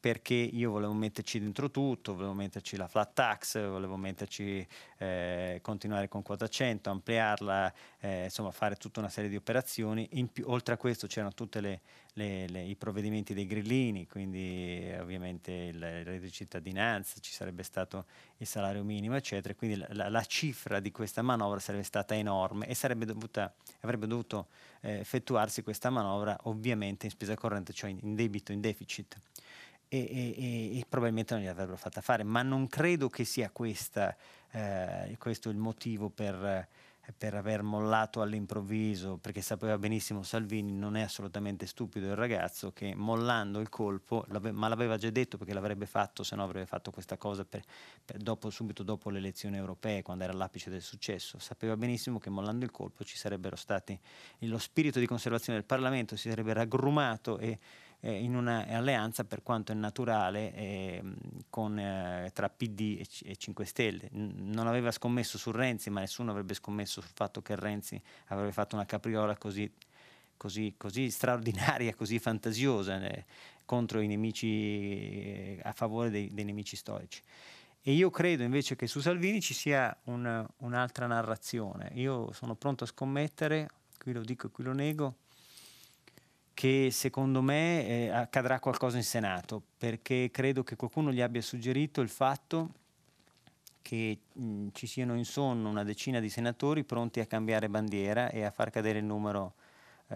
perché 0.06 0.36
io 0.36 0.70
volevo 0.70 0.94
metterci 0.94 1.40
dentro 1.40 1.72
tutto, 1.72 2.14
volevo 2.14 2.34
metterci 2.34 2.78
la 2.78 2.88
flat 2.88 3.14
tax, 3.14 3.60
volevo 3.60 3.98
metterci, 3.98 4.64
eh, 5.00 5.58
continuare 5.64 6.08
con 6.08 6.22
quota 6.22 6.48
100, 6.48 6.92
ampliarla, 6.92 7.74
eh, 8.02 8.26
insomma 8.26 8.52
fare 8.52 8.76
tutta 8.76 9.00
una 9.00 9.10
serie 9.10 9.32
di 9.32 9.36
operazioni. 9.36 10.08
Più, 10.32 10.44
oltre 10.46 10.76
a 10.76 10.78
questo 10.78 11.08
c'erano 11.08 11.34
tutti 11.34 11.58
i 11.58 12.76
provvedimenti 12.78 13.34
dei 13.34 13.48
grillini, 13.48 14.06
quindi 14.06 14.96
ovviamente 15.00 15.52
il, 15.52 15.78
il 15.78 16.06
reddito 16.06 16.26
di 16.26 16.32
cittadinanza, 16.32 17.20
ci 17.20 17.32
sarebbe 17.32 17.64
stato 17.64 18.06
il 18.38 18.46
salario 18.46 18.84
minimo, 18.84 19.16
eccetera. 19.16 19.56
Quindi 19.56 19.84
la, 19.90 20.10
la, 20.10 20.24
cifra 20.26 20.80
di 20.80 20.92
questa 20.92 21.24
manovra 21.24 21.58
sarebbe 21.58 21.84
stata 21.84 22.14
enorme 22.14 22.68
e 22.68 22.76
dovuta, 23.06 23.52
avrebbe 23.80 24.06
dovuto 24.06 24.50
eh, 24.82 25.00
effettuarsi 25.00 25.64
questa 25.64 25.90
manovra 25.90 26.38
ovviamente 26.44 27.08
in 27.08 27.12
spesa 27.12 27.34
corrente, 27.34 27.74
cioè 27.74 27.90
in, 27.90 27.98
in 28.04 28.14
debito, 28.14 28.52
in 28.52 28.62
deficit 28.62 29.20
e, 29.88 29.98
e, 29.98 30.80
e, 30.80 30.86
probabilmente 30.88 31.34
non 31.34 31.44
gliel'avrebbero 31.44 31.78
fatta 31.78 32.02
fare, 32.02 32.24
ma 32.24 32.42
non 32.42 32.68
credo 32.68 33.10
che 33.10 33.24
sia 33.24 33.50
questa, 33.52 34.16
eh, 34.52 35.16
questo 35.20 35.50
il 35.50 35.58
motivo 35.58 36.10
per, 36.10 36.68
per, 37.16 37.36
aver 37.36 37.62
mollato 37.62 38.22
all'improvviso, 38.22 39.18
perché 39.18 39.42
sapeva 39.42 39.78
benissimo 39.78 40.24
Salvini, 40.24 40.72
non 40.72 40.96
è 40.96 41.02
assolutamente 41.02 41.68
stupido 41.68 42.08
il 42.08 42.16
ragazzo 42.16 42.72
che 42.72 42.96
mollando 42.96 43.60
il 43.60 43.70
colpo, 43.70 44.26
ma 44.52 44.68
l'aveva 44.68 44.98
già 44.98 45.10
detto 45.10 45.38
perché 45.38 45.54
l'avrebbe 45.54 45.86
fatto, 45.86 46.24
se 46.24 46.36
no 46.36 46.44
avrebbe 46.44 46.66
fatto 46.66 46.92
questa 46.92 47.18
cosa 47.18 47.46
per, 47.46 47.62
per 48.04 48.18
dopo, 48.18 48.50
subito 48.50 48.82
dopo 48.82 49.10
le 49.10 49.20
elezioni 49.20 49.58
europee, 49.58 50.02
quando 50.02 50.24
era 50.24 50.34
all'apice 50.34 50.70
del 50.70 50.82
successo, 50.82 51.38
sapeva 51.38 51.78
benissimo 51.78 52.18
che 52.18 52.30
mollando 52.30 52.66
il 52.66 52.72
colpo 52.72 53.04
ci 53.04 53.18
sarebbero 53.18 53.56
stati, 53.56 53.98
lo 54.40 54.58
spirito 54.58 55.00
di 55.00 55.06
conservazione 55.06 55.60
del 55.60 55.68
Parlamento 55.68 56.16
si 56.16 56.30
sarebbe 56.30 56.54
raggrumato 56.54 57.38
e 57.38 57.60
eh, 58.06 58.24
in 58.24 58.36
un'alleanza 58.36 59.24
per 59.24 59.42
quanto 59.42 59.72
è 59.72 59.76
naturale 59.76 60.54
eh, 60.54 61.04
con, 61.50 61.78
eh, 61.80 62.30
tra 62.34 62.50
PD 62.50 63.00
e, 63.00 63.32
e 63.32 63.36
5 63.36 63.66
Stelle. 63.66 64.10
N- 64.12 64.52
non 64.52 64.68
aveva 64.68 64.92
scommesso 64.92 65.40
su 65.40 65.50
Renzi, 65.50 65.90
ma 65.90 66.02
nessuno 66.02 66.30
avrebbe 66.30 66.54
scommesso 66.54 67.02
sul 67.02 67.12
fatto 67.14 67.42
che 67.42 67.56
Renzi 67.56 68.00
avrebbe 68.28 68.52
fatto 68.52 68.76
una 68.76 68.86
capriola 68.86 69.36
così, 69.38 69.70
così, 70.38 70.76
così 70.78 71.10
straordinaria, 71.10 71.96
così 71.96 72.20
fantasiosa 72.20 73.02
eh, 73.02 73.26
contro 73.66 74.00
i 74.02 74.08
nemici, 74.08 74.48
eh, 74.48 75.60
a 75.64 75.72
favore 75.72 76.12
dei, 76.12 76.32
dei, 76.32 76.46
nemici 76.46 76.76
storici. 76.76 77.24
E 77.82 77.92
io 77.92 78.12
credo 78.12 78.44
invece 78.44 78.76
che 78.76 78.86
su 78.86 79.00
Salvini 79.00 79.42
ci 79.42 79.56
sia 79.56 79.96
un, 80.06 80.46
un'altra 80.58 81.08
narrazione. 81.08 81.90
Io 81.96 82.32
sono 82.34 82.54
pronto 82.54 82.84
a 82.84 82.88
scommettere, 82.88 83.68
qui 83.98 84.14
lo 84.14 84.22
dico 84.22 84.48
e 84.48 84.52
qui 84.52 84.64
lo 84.64 84.74
nego, 84.74 85.16
che 86.56 86.88
secondo 86.90 87.42
me 87.42 87.86
eh, 87.86 88.10
accadrà 88.10 88.60
qualcosa 88.60 88.96
in 88.96 89.04
Senato, 89.04 89.62
perché 89.78 90.30
credo 90.32 90.64
che 90.64 90.78
qualcuno 90.78 91.12
gli 91.12 91.22
abbia 91.22 91.42
suggerito 91.42 92.00
il 92.00 92.10
fatto 92.10 92.70
che 93.82 94.18
mh, 94.32 94.70
ci 94.72 94.88
siano 94.88 95.16
in 95.16 95.26
sonno 95.26 95.70
una 95.70 95.84
decina 95.84 96.20
di 96.20 96.30
senatori 96.30 96.86
pronti 96.86 97.20
a 97.20 97.26
cambiare 97.26 97.70
bandiera 97.70 98.30
e 98.30 98.44
a 98.44 98.52
far 98.52 98.70
cadere 98.72 99.00
il 99.00 99.06
numero, 99.06 99.56
eh, 100.08 100.16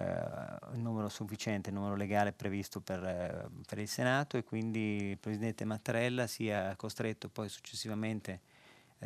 il 0.74 0.80
numero 0.80 1.10
sufficiente, 1.10 1.70
il 1.70 1.76
numero 1.76 1.96
legale 1.96 2.32
previsto 2.32 2.80
per, 2.80 3.04
eh, 3.04 3.50
per, 3.68 3.78
il 3.78 3.90
Senato 3.90 4.38
e 4.38 4.46
quindi 4.46 5.10
il 5.10 5.18
Presidente 5.18 5.66
Mattarella 5.66 6.26
sia 6.26 6.74
costretto 6.78 7.28
poi 7.28 7.50
successivamente 7.50 8.40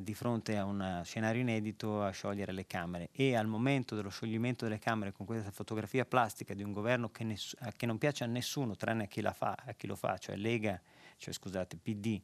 di 0.01 0.13
fronte 0.13 0.57
a 0.57 0.65
un 0.65 1.01
scenario 1.03 1.41
inedito 1.41 2.01
a 2.03 2.09
sciogliere 2.11 2.51
le 2.51 2.65
Camere. 2.65 3.09
E 3.11 3.35
al 3.35 3.47
momento 3.47 3.95
dello 3.95 4.09
scioglimento 4.09 4.65
delle 4.65 4.79
Camere 4.79 5.11
con 5.11 5.25
questa 5.25 5.51
fotografia 5.51 6.05
plastica 6.05 6.53
di 6.53 6.63
un 6.63 6.71
governo 6.71 7.09
che, 7.09 7.23
ness- 7.23 7.55
che 7.75 7.85
non 7.85 7.97
piace 7.97 8.23
a 8.23 8.27
nessuno 8.27 8.75
tranne 8.75 9.03
a 9.03 9.07
chi, 9.07 9.21
fa, 9.33 9.57
a 9.65 9.73
chi 9.73 9.87
lo 9.87 9.95
fa, 9.95 10.17
cioè 10.17 10.35
Lega, 10.35 10.81
cioè 11.17 11.33
scusate, 11.33 11.77
PD 11.77 12.21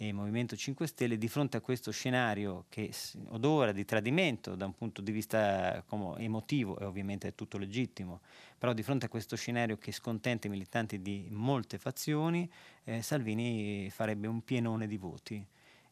e 0.00 0.12
Movimento 0.12 0.54
5 0.54 0.86
Stelle 0.86 1.18
di 1.18 1.26
fronte 1.26 1.56
a 1.56 1.60
questo 1.60 1.90
scenario 1.90 2.66
che 2.68 2.92
odora 3.30 3.72
di 3.72 3.84
tradimento 3.84 4.54
da 4.54 4.64
un 4.64 4.72
punto 4.72 5.02
di 5.02 5.10
vista 5.10 5.84
emotivo 6.18 6.78
e 6.78 6.84
ovviamente 6.84 7.26
è 7.26 7.34
tutto 7.34 7.58
legittimo, 7.58 8.20
però 8.56 8.72
di 8.72 8.84
fronte 8.84 9.06
a 9.06 9.08
questo 9.08 9.34
scenario 9.34 9.76
che 9.76 9.90
scontenta 9.90 10.46
i 10.46 10.50
militanti 10.50 11.02
di 11.02 11.26
molte 11.30 11.78
fazioni, 11.78 12.48
eh, 12.84 13.02
Salvini 13.02 13.90
farebbe 13.90 14.28
un 14.28 14.44
pienone 14.44 14.86
di 14.86 14.96
voti 14.96 15.44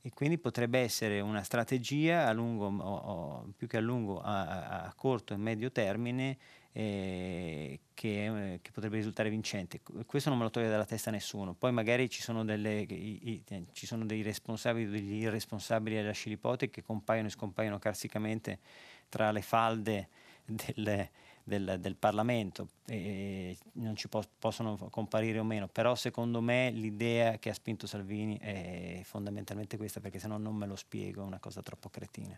e 0.07 0.13
quindi 0.15 0.39
potrebbe 0.39 0.79
essere 0.79 1.19
una 1.19 1.43
strategia 1.43 2.29
a 2.29 2.33
lungo, 2.33 2.67
o, 2.69 2.95
o, 2.95 3.53
più 3.57 3.67
che 3.67 3.79
a 3.79 3.81
lungo, 3.81 4.21
a, 4.21 4.85
a 4.85 4.95
corto 4.95 5.35
e 5.35 5.37
medio 5.37 5.73
termine 5.73 6.39
eh, 6.71 7.81
che, 7.93 8.53
eh, 8.53 8.61
che, 8.63 8.71
potrebbe 8.71 8.99
risultare 8.99 9.31
vincente. 9.31 9.81
Questo 10.07 10.29
non 10.29 10.39
me 10.39 10.45
lo 10.45 10.51
toglie 10.51 10.69
dalla 10.69 10.85
testa 10.85 11.11
nessuno. 11.11 11.55
Poi 11.55 11.73
magari 11.73 12.09
ci 12.09 12.23
sono, 12.23 12.45
delle, 12.45 12.83
i, 12.83 13.31
i, 13.31 13.43
eh, 13.49 13.65
ci 13.73 13.85
sono 13.85 14.07
dei 14.07 14.23
responsabili, 14.23 14.89
degli 14.89 15.23
irresponsabili 15.23 15.99
alla 15.99 16.13
scilipote 16.13 16.71
che 16.71 16.85
compaiono 16.85 17.27
e 17.27 17.31
scompaiono 17.33 17.81
carsicamente 17.81 18.61
tra 19.09 19.33
le 19.33 19.43
falde 19.43 20.09
del, 20.45 21.09
del, 21.47 21.77
del 21.79 21.95
Parlamento 21.95 22.71
e 22.87 23.57
non 23.75 23.95
ci 23.95 24.09
po- 24.09 24.25
possono 24.37 24.77
comparire 24.91 25.39
o 25.39 25.45
meno, 25.45 25.69
però 25.69 25.95
secondo 25.95 26.41
me 26.41 26.71
l'idea 26.71 27.39
che 27.39 27.51
ha 27.51 27.55
spinto 27.55 27.87
Salvini 27.87 28.37
è 28.39 29.01
fondamentalmente 29.05 29.77
questa, 29.77 30.01
perché 30.01 30.19
se 30.19 30.27
no 30.27 30.39
non 30.39 30.57
me 30.57 30.67
lo 30.67 30.75
spiego, 30.75 31.23
è 31.23 31.25
una 31.25 31.39
cosa 31.39 31.63
troppo 31.63 31.89
cretina. 31.89 32.37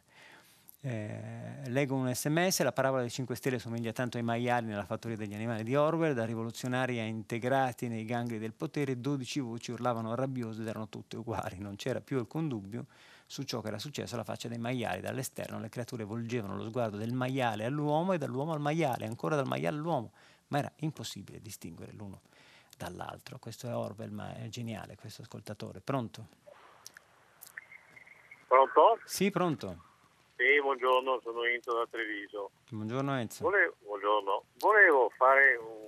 Eh, 0.80 1.68
leggo 1.68 1.94
un 1.94 2.14
sms, 2.14 2.62
la 2.62 2.72
parabola 2.72 3.00
dei 3.00 3.10
5 3.10 3.34
Stelle 3.34 3.58
somiglia 3.58 3.92
tanto 3.92 4.18
ai 4.18 4.22
maiali 4.22 4.66
nella 4.66 4.84
fattoria 4.84 5.16
degli 5.16 5.34
animali 5.34 5.64
di 5.64 5.74
Orwell, 5.74 6.12
da 6.12 6.26
rivoluzionari 6.26 6.98
a 6.98 7.04
integrati 7.04 7.88
nei 7.88 8.04
gangli 8.04 8.38
del 8.38 8.52
potere, 8.52 9.00
12 9.00 9.40
voci 9.40 9.70
urlavano 9.70 10.14
rabbiose 10.14 10.60
ed 10.60 10.68
erano 10.68 10.90
tutte 10.90 11.16
uguali, 11.16 11.56
non 11.58 11.76
c'era 11.76 12.02
più 12.02 12.18
alcun 12.18 12.46
dubbio 12.46 12.84
su 13.28 13.42
ciò 13.42 13.60
che 13.60 13.68
era 13.68 13.78
successo 13.78 14.14
alla 14.14 14.24
faccia 14.24 14.48
dei 14.48 14.56
maiali, 14.56 15.02
dall'esterno 15.02 15.60
le 15.60 15.68
creature 15.68 16.02
volgevano 16.04 16.56
lo 16.56 16.64
sguardo 16.64 16.96
del 16.96 17.12
maiale 17.12 17.66
all'uomo 17.66 18.14
e 18.14 18.18
dall'uomo 18.18 18.54
al 18.54 18.60
maiale, 18.60 19.04
ancora 19.04 19.36
dal 19.36 19.46
maiale 19.46 19.76
all'uomo, 19.76 20.12
ma 20.48 20.58
era 20.58 20.72
impossibile 20.76 21.38
distinguere 21.38 21.92
l'uno 21.92 22.22
dall'altro, 22.74 23.38
questo 23.38 23.68
è 23.68 23.74
Orwell, 23.74 24.10
ma 24.10 24.34
è 24.34 24.48
geniale 24.48 24.96
questo 24.96 25.20
ascoltatore, 25.20 25.80
pronto? 25.80 26.26
Pronto? 28.46 28.98
Sì, 29.04 29.30
pronto. 29.30 29.84
Sì, 30.36 30.62
buongiorno, 30.62 31.20
sono 31.22 31.42
Enzo 31.44 31.74
da 31.74 31.86
Treviso. 31.90 32.52
Buongiorno 32.70 33.18
Enzo. 33.18 33.44
Volevo, 33.44 33.74
buongiorno. 33.84 34.44
Volevo 34.58 35.12
fare 35.18 35.56
un, 35.56 35.87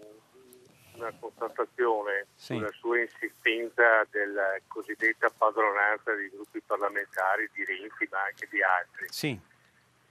una 1.00 1.14
constatazione 1.18 2.26
sì. 2.34 2.54
sulla 2.54 2.70
sua 2.72 3.00
insistenza 3.00 4.06
della 4.10 4.58
cosiddetta 4.66 5.30
padronanza 5.30 6.14
dei 6.14 6.28
gruppi 6.28 6.60
parlamentari 6.60 7.48
di 7.52 7.64
Renzi 7.64 8.06
ma 8.10 8.24
anche 8.24 8.46
di 8.50 8.62
altri. 8.62 9.06
Sì. 9.08 9.38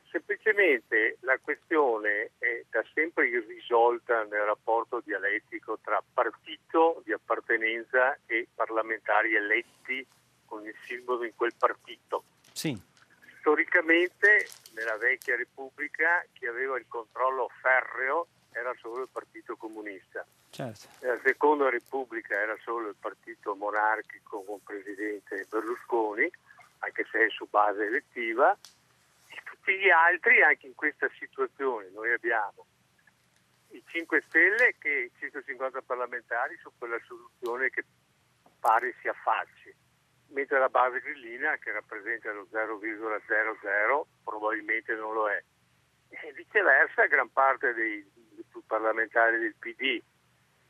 Semplicemente 0.10 1.18
la 1.22 1.38
questione 1.38 2.32
è 2.40 2.64
da 2.72 2.84
sempre 2.94 3.28
irrisolta 3.28 4.24
nel 4.24 4.42
rapporto 4.42 5.02
dialettico 5.06 5.78
tra 5.84 6.02
partito 6.14 7.02
di 7.06 7.14
appartenenza 7.14 8.18
e 8.26 8.48
parlamentari 8.56 9.36
eletti 9.36 10.06
con 10.46 10.66
il 10.66 10.76
simbolo 10.86 11.24
in 11.24 11.36
quel 11.36 11.54
partito. 11.58 12.24
Sì 12.52 12.88
storicamente 13.40 14.48
nella 14.74 14.98
vecchia 14.98 15.36
Repubblica 15.36 16.24
chi 16.34 16.46
aveva 16.46 16.78
il 16.78 16.86
controllo 16.88 17.50
ferreo 17.62 18.28
era 18.52 18.74
solo 18.80 19.04
il 19.04 19.10
Partito 19.12 19.56
Comunista. 19.56 20.26
Certo. 20.50 20.88
Nella 21.02 21.20
Seconda 21.24 21.70
Repubblica 21.70 22.36
era 22.36 22.58
solo 22.64 22.90
il 22.90 22.96
Partito 23.00 23.56
Monarchico 23.56 24.44
con 24.44 24.64
Presidente 24.64 25.46
Berlusconi, 25.50 26.30
anche 26.80 27.06
se 27.12 27.26
è 27.26 27.30
su 27.30 27.48
base 27.50 27.86
elettiva, 27.86 28.58
e 29.28 29.42
tutti 29.44 29.78
gli 29.78 29.90
altri, 29.90 30.42
anche 30.42 30.68
in 30.68 30.76
questa 30.76 31.10
situazione, 31.18 31.90
noi 31.94 32.12
abbiamo 32.12 32.66
i 33.72 33.84
5 33.86 34.24
Stelle 34.28 34.76
che 34.80 35.12
150 35.20 35.82
parlamentari 35.82 36.58
su 36.58 36.72
quella 36.78 37.00
soluzione 37.06 37.70
che 37.70 37.84
pare 38.60 38.96
si 39.00 39.08
affacci 39.08 39.74
mentre 40.30 40.60
la 40.60 40.70
base 40.70 41.00
grillina 41.00 41.58
che 41.58 41.72
rappresenta 41.72 42.32
lo 42.32 42.48
0,00 42.52 44.06
probabilmente 44.24 44.94
non 44.96 45.14
lo 45.14 45.30
è. 45.30 45.44
E 46.10 46.34
viceversa 46.34 47.06
gran 47.06 47.32
parte 47.32 47.74
dei, 47.74 48.06
dei 48.14 48.46
parlamentari 48.66 49.40
del 49.40 49.56
PD 49.58 50.02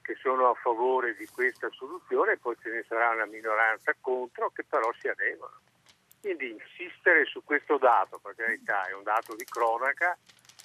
che 0.02 0.16
sono 0.22 0.50
a 0.50 0.54
favore 0.56 1.16
di 1.16 1.28
questa 1.28 1.70
soluzione, 1.72 2.38
poi 2.38 2.56
ce 2.62 2.70
ne 2.70 2.84
sarà 2.88 3.12
una 3.12 3.26
minoranza 3.26 3.94
contro 4.00 4.50
che 4.50 4.64
però 4.64 4.92
si 5.00 5.08
adeguano. 5.08 5.62
Quindi 6.20 6.50
insistere 6.50 7.26
su 7.26 7.44
questo 7.44 7.78
dato, 7.78 8.18
per 8.20 8.36
carità 8.36 8.88
è 8.88 8.94
un 8.94 9.04
dato 9.04 9.36
di 9.36 9.46
cronaca, 9.46 10.18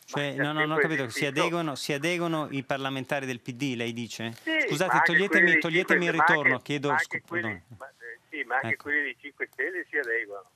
cioè, 0.07 0.35
no, 0.35 0.53
no, 0.53 0.61
non 0.61 0.73
ho 0.73 0.77
capito, 0.77 1.09
si 1.09 1.25
adeguano, 1.25 1.75
si 1.75 1.93
adeguano, 1.93 2.49
i 2.51 2.63
parlamentari 2.63 3.25
del 3.27 3.41
PD, 3.41 3.75
lei 3.75 3.93
dice? 3.93 4.33
Sì, 4.33 4.53
Scusate, 4.69 5.01
toglietemi, 5.03 5.59
toglietemi 5.59 6.05
il 6.05 6.13
ritorno, 6.13 6.53
anche, 6.55 6.63
chiedo 6.63 6.95
scusa. 6.99 7.23
Quelli, 7.27 7.63
ma, 7.79 7.89
eh, 7.89 8.19
sì, 8.29 8.45
ma 8.45 8.57
anche 8.57 8.69
ecco. 8.69 8.83
quelli 8.85 9.03
dei 9.03 9.17
5 9.19 9.49
Stelle 9.51 9.87
si 9.89 9.97
adeguano. 9.97 10.51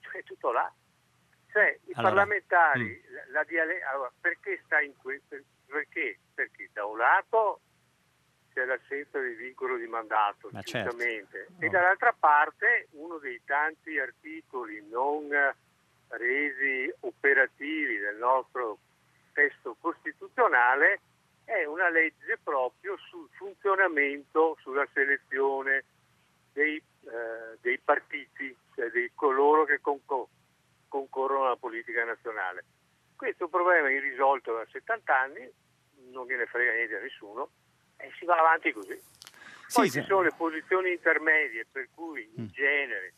Cioè, 0.00 0.22
tutto 0.24 0.50
là. 0.50 0.72
Cioè, 1.52 1.78
i 1.86 1.92
allora, 1.94 2.14
parlamentari, 2.14 2.82
mh. 2.82 3.10
Mm. 3.10 3.32
la, 3.32 3.44
la 3.44 3.90
allora, 3.90 4.12
perché 4.20 4.60
sta 4.64 4.80
in 4.80 4.96
questo? 4.96 5.36
Perché? 5.66 6.18
Perché 6.34 6.70
da 6.72 6.84
un 6.84 6.98
lato 6.98 7.60
c'è 8.52 8.64
l'assenza 8.64 9.20
di 9.20 9.34
vincolo 9.34 9.76
di 9.76 9.86
mandato, 9.86 10.48
ma 10.52 10.60
giustamente, 10.60 11.46
certo. 11.48 11.64
e 11.64 11.68
dall'altra 11.68 12.14
parte 12.18 12.88
uno 12.92 13.18
dei 13.18 13.40
tanti 13.44 13.98
articoli 13.98 14.84
non 14.88 15.28
resi 16.08 16.92
operativi 17.00 17.98
del 17.98 18.16
nostro 18.16 18.78
testo 19.32 19.76
costituzionale 19.80 21.00
è 21.44 21.64
una 21.64 21.88
legge 21.88 22.38
proprio 22.42 22.96
sul 23.08 23.28
funzionamento, 23.32 24.56
sulla 24.60 24.86
selezione 24.92 25.84
dei, 26.52 26.76
eh, 26.76 27.58
dei 27.60 27.78
partiti, 27.78 28.54
cioè 28.74 28.90
di 28.90 29.10
coloro 29.14 29.64
che 29.64 29.80
concor- 29.80 30.28
concorrono 30.90 31.46
alla 31.46 31.56
politica 31.56 32.04
nazionale. 32.04 32.64
Questo 33.16 33.48
problema 33.48 33.88
è 33.88 33.92
irrisolto 33.92 34.52
da 34.52 34.66
70 34.70 35.18
anni, 35.18 35.50
non 36.10 36.26
gliene 36.26 36.46
frega 36.46 36.72
niente 36.72 36.96
a 36.96 37.00
nessuno 37.00 37.50
e 37.96 38.10
si 38.18 38.26
va 38.26 38.36
avanti 38.36 38.72
così. 38.72 38.98
Poi 39.72 39.88
sì, 39.88 40.00
ci 40.00 40.06
sono 40.06 40.22
le 40.22 40.32
posizioni 40.36 40.90
intermedie 40.90 41.66
per 41.70 41.88
cui 41.94 42.28
in 42.34 42.44
mm. 42.44 42.48
genere 42.48 43.14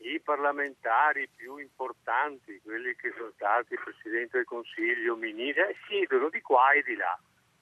i 0.00 0.20
parlamentari 0.20 1.28
più 1.34 1.56
importanti, 1.56 2.60
quelli 2.62 2.94
che 2.94 3.12
sono 3.16 3.32
stati 3.34 3.74
Presidente 3.74 4.36
del 4.36 4.46
Consiglio, 4.46 5.16
Ministri, 5.16 5.74
siedono 5.86 6.28
di 6.28 6.40
qua 6.40 6.72
e 6.72 6.82
di 6.82 6.94
là. 6.94 7.18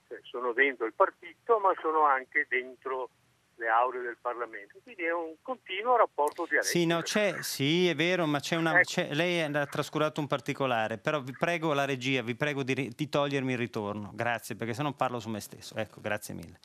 Cioè, 0.09 0.19
sono 0.23 0.53
dentro 0.53 0.87
il 0.87 0.93
partito 0.93 1.59
ma 1.59 1.73
sono 1.81 2.03
anche 2.03 2.47
dentro 2.49 3.11
le 3.57 3.69
aule 3.69 4.01
del 4.01 4.17
Parlamento. 4.21 4.79
Quindi 4.83 5.05
è 5.05 5.13
un 5.13 5.35
continuo 5.43 5.97
rapporto 5.97 6.47
dialettico. 6.49 6.79
Sì, 6.79 6.87
no, 6.87 7.03
c'è, 7.03 7.43
sì, 7.43 7.89
è 7.89 7.95
vero, 7.95 8.27
ma 8.27 8.41
c'è 8.41 8.57
una, 8.57 8.79
ecco. 8.79 8.91
c'è, 8.91 9.15
lei 9.15 9.41
ha 9.43 9.67
trascurato 9.67 10.21
un 10.21 10.27
particolare, 10.27 10.99
però 10.99 11.21
vi 11.21 11.33
prego 11.33 11.73
la 11.73 11.85
regia, 11.85 12.23
vi 12.23 12.35
prego 12.35 12.63
di, 12.63 12.93
di 12.95 13.09
togliermi 13.09 13.53
il 13.53 13.59
ritorno, 13.59 14.11
grazie, 14.15 14.57
perché 14.57 14.75
se 14.75 14.83
no 14.83 14.93
parlo 14.93 15.21
su 15.21 15.29
me 15.29 15.41
stesso. 15.41 15.75
Ecco, 15.75 16.01
grazie 16.01 16.35
mille. 16.35 16.59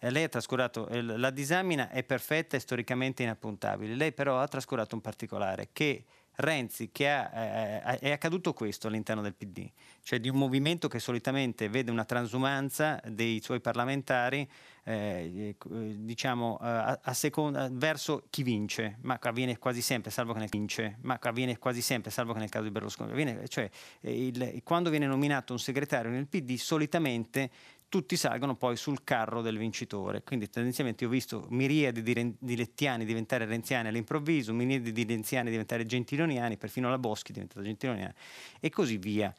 Eh, 0.00 0.10
lei 0.10 0.24
ha 0.24 0.28
trascurato, 0.28 0.88
eh, 0.88 1.02
la 1.02 1.30
disamina 1.30 1.90
è 1.90 2.04
perfetta 2.04 2.56
e 2.56 2.60
storicamente 2.60 3.24
inappuntabile, 3.24 3.94
lei 3.94 4.12
però 4.12 4.38
ha 4.38 4.46
trascurato 4.46 4.94
un 4.94 5.00
particolare 5.00 5.70
che 5.72 6.04
Renzi, 6.40 6.90
che 6.92 7.10
ha, 7.10 7.30
eh, 7.34 7.98
è 7.98 8.10
accaduto 8.12 8.52
questo 8.52 8.86
all'interno 8.86 9.22
del 9.22 9.34
PD, 9.34 9.68
cioè 10.04 10.20
di 10.20 10.28
un 10.28 10.36
movimento 10.36 10.86
che 10.86 11.00
solitamente 11.00 11.68
vede 11.68 11.90
una 11.90 12.04
transumanza 12.04 13.00
dei 13.08 13.40
suoi 13.42 13.60
parlamentari 13.60 14.48
eh, 14.84 15.56
eh 15.60 15.96
diciamo, 15.98 16.56
a, 16.60 17.00
a 17.02 17.12
seconda, 17.12 17.68
verso 17.72 18.22
chi 18.30 18.44
vince, 18.44 18.98
ma 19.02 19.18
avviene 19.20 19.58
quasi 19.58 19.82
sempre, 19.82 20.12
salvo 20.12 20.32
che 20.32 20.38
ne 20.38 20.46
vince, 20.48 20.98
ma 21.00 21.18
avviene 21.20 21.58
quasi 21.58 21.82
sempre, 21.82 22.12
salvo 22.12 22.34
che 22.34 22.38
nel 22.38 22.50
caso 22.50 22.64
di 22.64 22.70
Berlusconi. 22.70 23.10
Avviene, 23.10 23.48
cioè, 23.48 23.68
il, 24.02 24.60
quando 24.62 24.90
viene 24.90 25.06
nominato 25.06 25.52
un 25.52 25.58
segretario 25.58 26.08
nel 26.08 26.28
PD, 26.28 26.54
solitamente 26.54 27.50
tutti 27.88 28.16
salgono 28.16 28.54
poi 28.54 28.76
sul 28.76 29.02
carro 29.04 29.40
del 29.40 29.58
vincitore. 29.58 30.22
Quindi 30.22 30.48
tendenzialmente 30.48 31.04
ho 31.04 31.08
visto 31.08 31.46
miriadi 31.50 32.02
di, 32.02 32.34
di 32.38 32.56
lettiani 32.56 33.04
diventare 33.04 33.44
renziani 33.46 33.88
all'improvviso, 33.88 34.52
miriadi 34.52 34.92
di 34.92 35.04
renziani 35.04 35.50
diventare 35.50 35.86
gentiloniani, 35.86 36.56
perfino 36.56 36.90
la 36.90 36.98
Boschi 36.98 37.30
è 37.30 37.34
diventata 37.34 37.62
gentiloniana 37.62 38.14
e 38.60 38.70
così 38.70 38.98
via. 38.98 39.34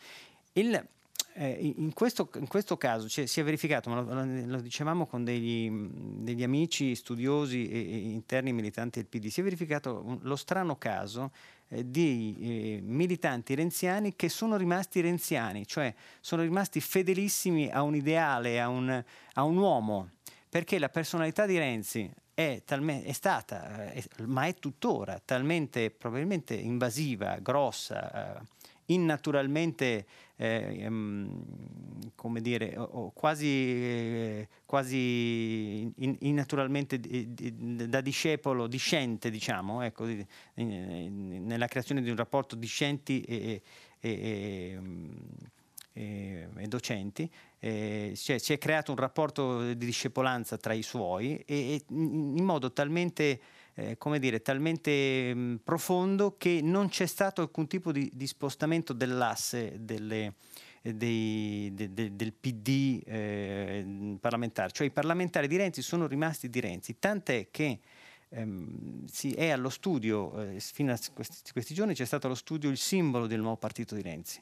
Il, 0.53 0.87
eh, 1.33 1.73
in, 1.77 1.93
questo, 1.93 2.29
in, 2.35 2.47
questo, 2.47 2.77
caso 2.77 3.07
cioè, 3.07 3.25
si 3.25 3.39
è 3.39 3.43
verificato, 3.43 3.89
ma 3.89 4.01
lo, 4.01 4.45
lo 4.45 4.61
dicevamo 4.61 5.05
con 5.05 5.23
degli, 5.23 5.69
degli, 5.71 6.43
amici 6.43 6.95
studiosi 6.95 7.69
e, 7.69 7.77
e, 7.77 7.97
interni 8.09 8.51
militanti 8.51 8.99
del 8.99 9.07
PD, 9.07 9.27
si 9.27 9.39
è 9.39 9.43
verificato 9.43 10.19
lo 10.21 10.35
strano 10.35 10.77
caso 10.77 11.31
eh, 11.69 11.89
di 11.89 12.35
eh, 12.39 12.79
militanti 12.81 13.55
renziani 13.55 14.15
che 14.15 14.27
sono 14.27 14.57
rimasti 14.57 15.01
renziani, 15.01 15.65
cioè 15.65 15.93
sono 16.19 16.41
rimasti 16.41 16.81
fedelissimi 16.81 17.69
a 17.69 17.83
un 17.83 17.95
ideale, 17.95 18.59
a 18.59 18.67
un, 18.67 19.03
a 19.33 19.43
un 19.43 19.57
uomo, 19.57 20.09
perché 20.49 20.79
la 20.79 20.89
personalità 20.89 21.45
di 21.45 21.57
Renzi 21.57 22.11
è, 22.33 22.63
talme- 22.65 23.03
è 23.03 23.11
stata, 23.11 23.91
eh, 23.91 24.03
ma 24.25 24.45
è 24.45 24.55
tuttora, 24.55 25.21
talmente 25.23 25.91
probabilmente 25.91 26.53
invasiva, 26.53 27.37
grossa, 27.39 28.37
eh, 28.37 28.41
innaturalmente 28.85 30.05
eh, 30.41 30.85
um, 30.87 31.43
come 32.15 32.39
dire, 32.39 32.77
o, 32.77 32.83
o 32.83 33.11
quasi, 33.11 34.47
quasi 34.65 35.91
in, 35.97 36.15
innaturalmente 36.19 36.97
di, 36.97 37.33
di, 37.33 37.89
da 37.89 37.99
discepolo 37.99 38.67
discente, 38.67 39.29
diciamo, 39.29 39.81
ecco, 39.81 40.07
in, 40.07 41.45
nella 41.45 41.67
creazione 41.67 42.01
di 42.01 42.09
un 42.09 42.15
rapporto 42.15 42.55
discenti 42.55 43.21
e, 43.21 43.61
e, 43.99 44.09
e, 44.09 44.79
e, 45.91 46.47
e 46.55 46.67
docenti, 46.67 47.29
eh, 47.59 48.13
cioè, 48.15 48.37
si 48.37 48.53
è 48.53 48.57
creato 48.57 48.91
un 48.91 48.97
rapporto 48.97 49.73
di 49.73 49.85
discepolanza 49.85 50.57
tra 50.57 50.71
i 50.71 50.83
suoi 50.83 51.43
e, 51.45 51.83
in 51.89 52.43
modo 52.45 52.71
talmente 52.71 53.41
eh, 53.79 53.97
come 53.97 54.19
dire, 54.19 54.41
talmente 54.41 55.33
mh, 55.33 55.61
profondo 55.63 56.35
che 56.37 56.59
non 56.61 56.89
c'è 56.89 57.05
stato 57.05 57.41
alcun 57.41 57.67
tipo 57.67 57.91
di, 57.91 58.09
di 58.13 58.27
spostamento 58.27 58.93
dell'asse 58.93 59.77
delle, 59.79 60.33
eh, 60.81 60.93
dei, 60.93 61.71
de, 61.73 61.93
de, 61.93 62.15
del 62.15 62.33
PD 62.33 63.01
eh, 63.05 64.17
parlamentare, 64.19 64.71
cioè 64.71 64.87
i 64.87 64.91
parlamentari 64.91 65.47
di 65.47 65.55
Renzi 65.55 65.81
sono 65.81 66.07
rimasti 66.07 66.49
di 66.49 66.59
Renzi, 66.59 66.99
tant'è 66.99 67.47
che 67.51 67.79
ehm, 68.29 69.05
si 69.05 69.31
è 69.31 69.49
allo 69.49 69.69
studio, 69.69 70.39
eh, 70.41 70.59
fino 70.59 70.91
a 70.91 70.99
questi, 71.13 71.51
questi, 71.51 71.73
giorni 71.73 71.93
c'è 71.93 72.05
stato 72.05 72.27
allo 72.27 72.35
studio 72.35 72.69
il 72.69 72.77
simbolo 72.77 73.27
del 73.27 73.39
nuovo 73.39 73.57
partito 73.57 73.95
di 73.95 74.01
Renzi. 74.01 74.41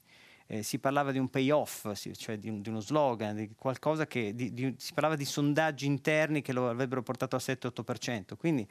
Eh, 0.49 0.63
si 0.63 0.79
parlava 0.79 1.11
di 1.11 1.17
un 1.17 1.27
payoff, 1.27 1.91
cioè 2.13 2.37
di, 2.37 2.47
un, 2.47 2.61
di, 2.61 2.69
uno 2.69 2.79
slogan, 2.79 3.35
di 3.35 3.49
qualcosa 3.53 4.07
che 4.07 4.33
di, 4.33 4.73
si 4.77 4.93
parlava 4.93 5.17
di 5.17 5.25
sondaggi 5.25 5.85
interni 5.85 6.41
che 6.41 6.53
lo 6.53 6.69
avrebbero 6.69 7.03
portato 7.03 7.35
al 7.35 7.41
7-8%. 7.43 8.37
Quindi 8.37 8.65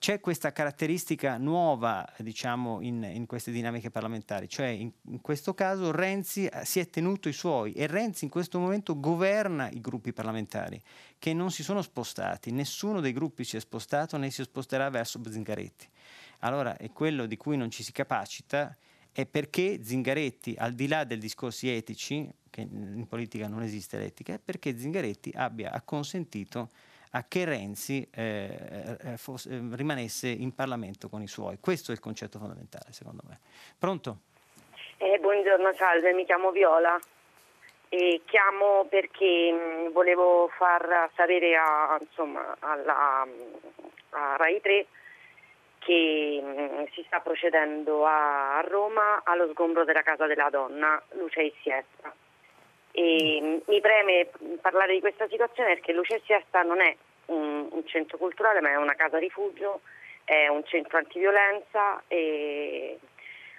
c'è 0.00 0.18
questa 0.18 0.50
caratteristica 0.50 1.36
nuova, 1.36 2.10
diciamo, 2.20 2.80
in, 2.80 3.02
in, 3.02 3.26
queste 3.26 3.50
dinamiche 3.50 3.90
parlamentari, 3.90 4.48
cioè 4.48 4.68
in, 4.68 4.90
in, 5.08 5.20
questo 5.20 5.52
caso 5.52 5.92
Renzi 5.92 6.46
eh, 6.46 6.64
si 6.64 6.80
è 6.80 6.88
tenuto 6.88 7.28
i 7.28 7.34
suoi 7.34 7.74
e 7.74 7.86
Renzi 7.86 8.24
in 8.24 8.30
questo 8.30 8.58
momento 8.58 8.98
governa 8.98 9.68
i 9.68 9.78
gruppi 9.78 10.14
parlamentari 10.14 10.80
che 11.18 11.34
non 11.34 11.50
si 11.50 11.62
sono 11.62 11.82
spostati, 11.82 12.50
nessuno 12.50 13.02
dei 13.02 13.12
gruppi 13.12 13.44
si 13.44 13.58
è 13.58 13.60
spostato 13.60 14.16
né 14.16 14.30
si 14.30 14.42
sposterà 14.42 14.88
verso 14.88 15.20
Zingaretti. 15.28 15.86
Allora 16.38 16.78
è 16.78 16.90
quello 16.92 17.26
di 17.26 17.36
cui 17.36 17.58
non 17.58 17.70
ci 17.70 17.82
si 17.82 17.92
capacita 17.92 18.74
è 19.12 19.26
perché 19.26 19.80
Zingaretti, 19.82 20.54
al 20.56 20.72
di 20.72 20.88
là 20.88 21.04
dei 21.04 21.18
discorsi 21.18 21.68
etici, 21.68 22.26
che 22.48 22.62
in 22.62 23.06
politica 23.06 23.48
non 23.48 23.62
esiste 23.62 23.98
l'etica, 23.98 24.32
è 24.32 24.38
perché 24.38 24.78
Zingaretti 24.78 25.30
abbia 25.34 25.72
acconsentito 25.72 26.70
a 27.10 27.24
che 27.26 27.44
Renzi 27.44 28.08
eh, 28.14 28.96
eh 29.02 29.16
fosse, 29.16 29.50
eh, 29.50 29.60
rimanesse 29.72 30.28
in 30.28 30.54
Parlamento 30.54 31.08
con 31.08 31.22
i 31.22 31.26
suoi. 31.26 31.58
Questo 31.60 31.90
è 31.90 31.94
il 31.94 32.00
concetto 32.00 32.38
fondamentale, 32.38 32.92
secondo 32.92 33.22
me. 33.26 33.40
Pronto? 33.78 34.18
Eh, 34.98 35.18
buongiorno, 35.18 35.72
salve, 35.74 36.12
mi 36.12 36.24
chiamo 36.24 36.50
Viola 36.50 36.98
e 37.88 38.22
chiamo 38.26 38.86
perché 38.88 39.50
mm, 39.52 39.92
volevo 39.92 40.48
far 40.56 41.10
sapere 41.14 41.56
a, 41.56 41.96
insomma, 42.00 42.56
alla, 42.60 43.26
a 44.10 44.36
Rai 44.36 44.60
3 44.60 44.86
che 45.78 46.40
mm, 46.40 46.84
si 46.92 47.02
sta 47.06 47.20
procedendo 47.20 48.06
a, 48.06 48.60
Roma 48.68 49.22
allo 49.24 49.48
sgombro 49.48 49.84
della 49.84 50.02
casa 50.02 50.26
della 50.26 50.50
donna 50.50 51.02
Luce 51.12 51.40
e 51.40 51.54
Siesta. 51.62 52.14
E 52.92 53.62
mi 53.64 53.80
preme 53.80 54.28
parlare 54.60 54.94
di 54.94 55.00
questa 55.00 55.28
situazione 55.28 55.74
perché 55.74 55.92
Luce 55.92 56.20
Siesta 56.24 56.62
non 56.62 56.80
è 56.80 56.94
un, 57.26 57.68
un, 57.70 57.86
centro 57.86 58.18
culturale 58.18 58.60
ma 58.60 58.70
è 58.70 58.76
una 58.76 58.94
casa 58.94 59.18
rifugio, 59.18 59.80
è 60.24 60.48
un 60.48 60.64
centro 60.64 60.98
antiviolenza 60.98 62.02
e 62.08 62.98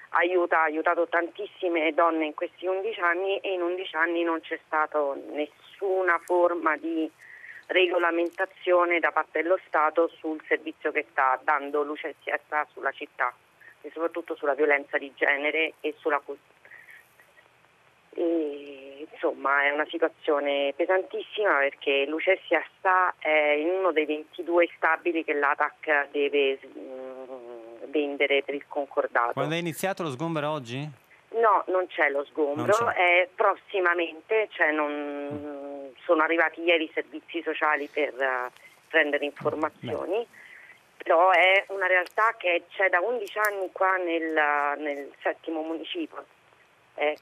aiuta, 0.09 0.59
ha 0.59 0.63
aiutato 0.63 1.07
tantissime 1.07 1.93
donne 1.93 2.25
in 2.25 2.33
questi 2.33 2.65
11 2.65 2.99
anni 2.99 3.37
e 3.39 3.53
in 3.53 3.61
11 3.61 3.95
anni 3.95 4.23
non 4.23 4.41
c'è 4.41 4.59
stata 4.65 4.99
nessuna 5.31 6.19
forma 6.25 6.75
di 6.75 7.09
regolamentazione 7.67 8.99
da 8.99 9.11
parte 9.11 9.41
dello 9.41 9.59
Stato 9.65 10.09
sul 10.19 10.41
servizio 10.45 10.91
che 10.91 11.05
sta 11.09 11.39
dando 11.41 11.83
luce 11.83 12.15
siesta 12.21 12.67
sulla 12.73 12.91
città 12.91 13.33
e 13.79 13.89
soprattutto 13.93 14.35
sulla 14.35 14.55
violenza 14.55 14.97
di 14.97 15.13
genere 15.15 15.75
e 15.79 15.95
sulla 15.97 16.19
cultura 16.19 16.49
insomma 19.21 19.63
è 19.63 19.71
una 19.71 19.85
situazione 19.87 20.73
pesantissima 20.75 21.59
perché 21.59 22.05
Lucessia 22.07 22.63
sta 22.77 23.13
in 23.23 23.69
uno 23.69 23.91
dei 23.91 24.05
22 24.05 24.69
stabili 24.75 25.23
che 25.23 25.33
l'ATAC 25.33 26.09
deve 26.11 26.59
mh, 26.61 26.79
mm, 26.79 27.91
vendere 27.91 28.41
per 28.41 28.55
il 28.55 28.65
concordato. 28.67 29.33
Quando 29.33 29.53
è 29.53 29.59
iniziato 29.59 30.01
lo 30.01 30.09
sgombero 30.09 30.49
oggi? 30.49 30.89
No, 31.33 31.63
non 31.67 31.85
c'è 31.87 32.09
lo 32.09 32.25
sgombro, 32.25 32.73
c'è. 32.73 32.93
è 32.93 33.29
prossimamente, 33.33 34.49
cioè 34.51 34.71
non, 34.71 35.91
sono 36.03 36.23
arrivati 36.23 36.61
ieri 36.61 36.85
i 36.85 36.91
servizi 36.93 37.41
sociali 37.43 37.87
per 37.87 38.13
uh, 38.15 38.51
prendere 38.87 39.25
informazioni. 39.25 40.17
Beh 40.17 40.39
però 41.01 41.31
è 41.31 41.65
una 41.69 41.87
realtà 41.87 42.35
che 42.37 42.65
c'è 42.69 42.87
da 42.89 42.99
11 42.99 43.39
anni 43.39 43.69
qua 43.71 43.95
nel, 43.95 44.77
nel 44.77 45.11
settimo 45.19 45.63
municipio 45.63 46.23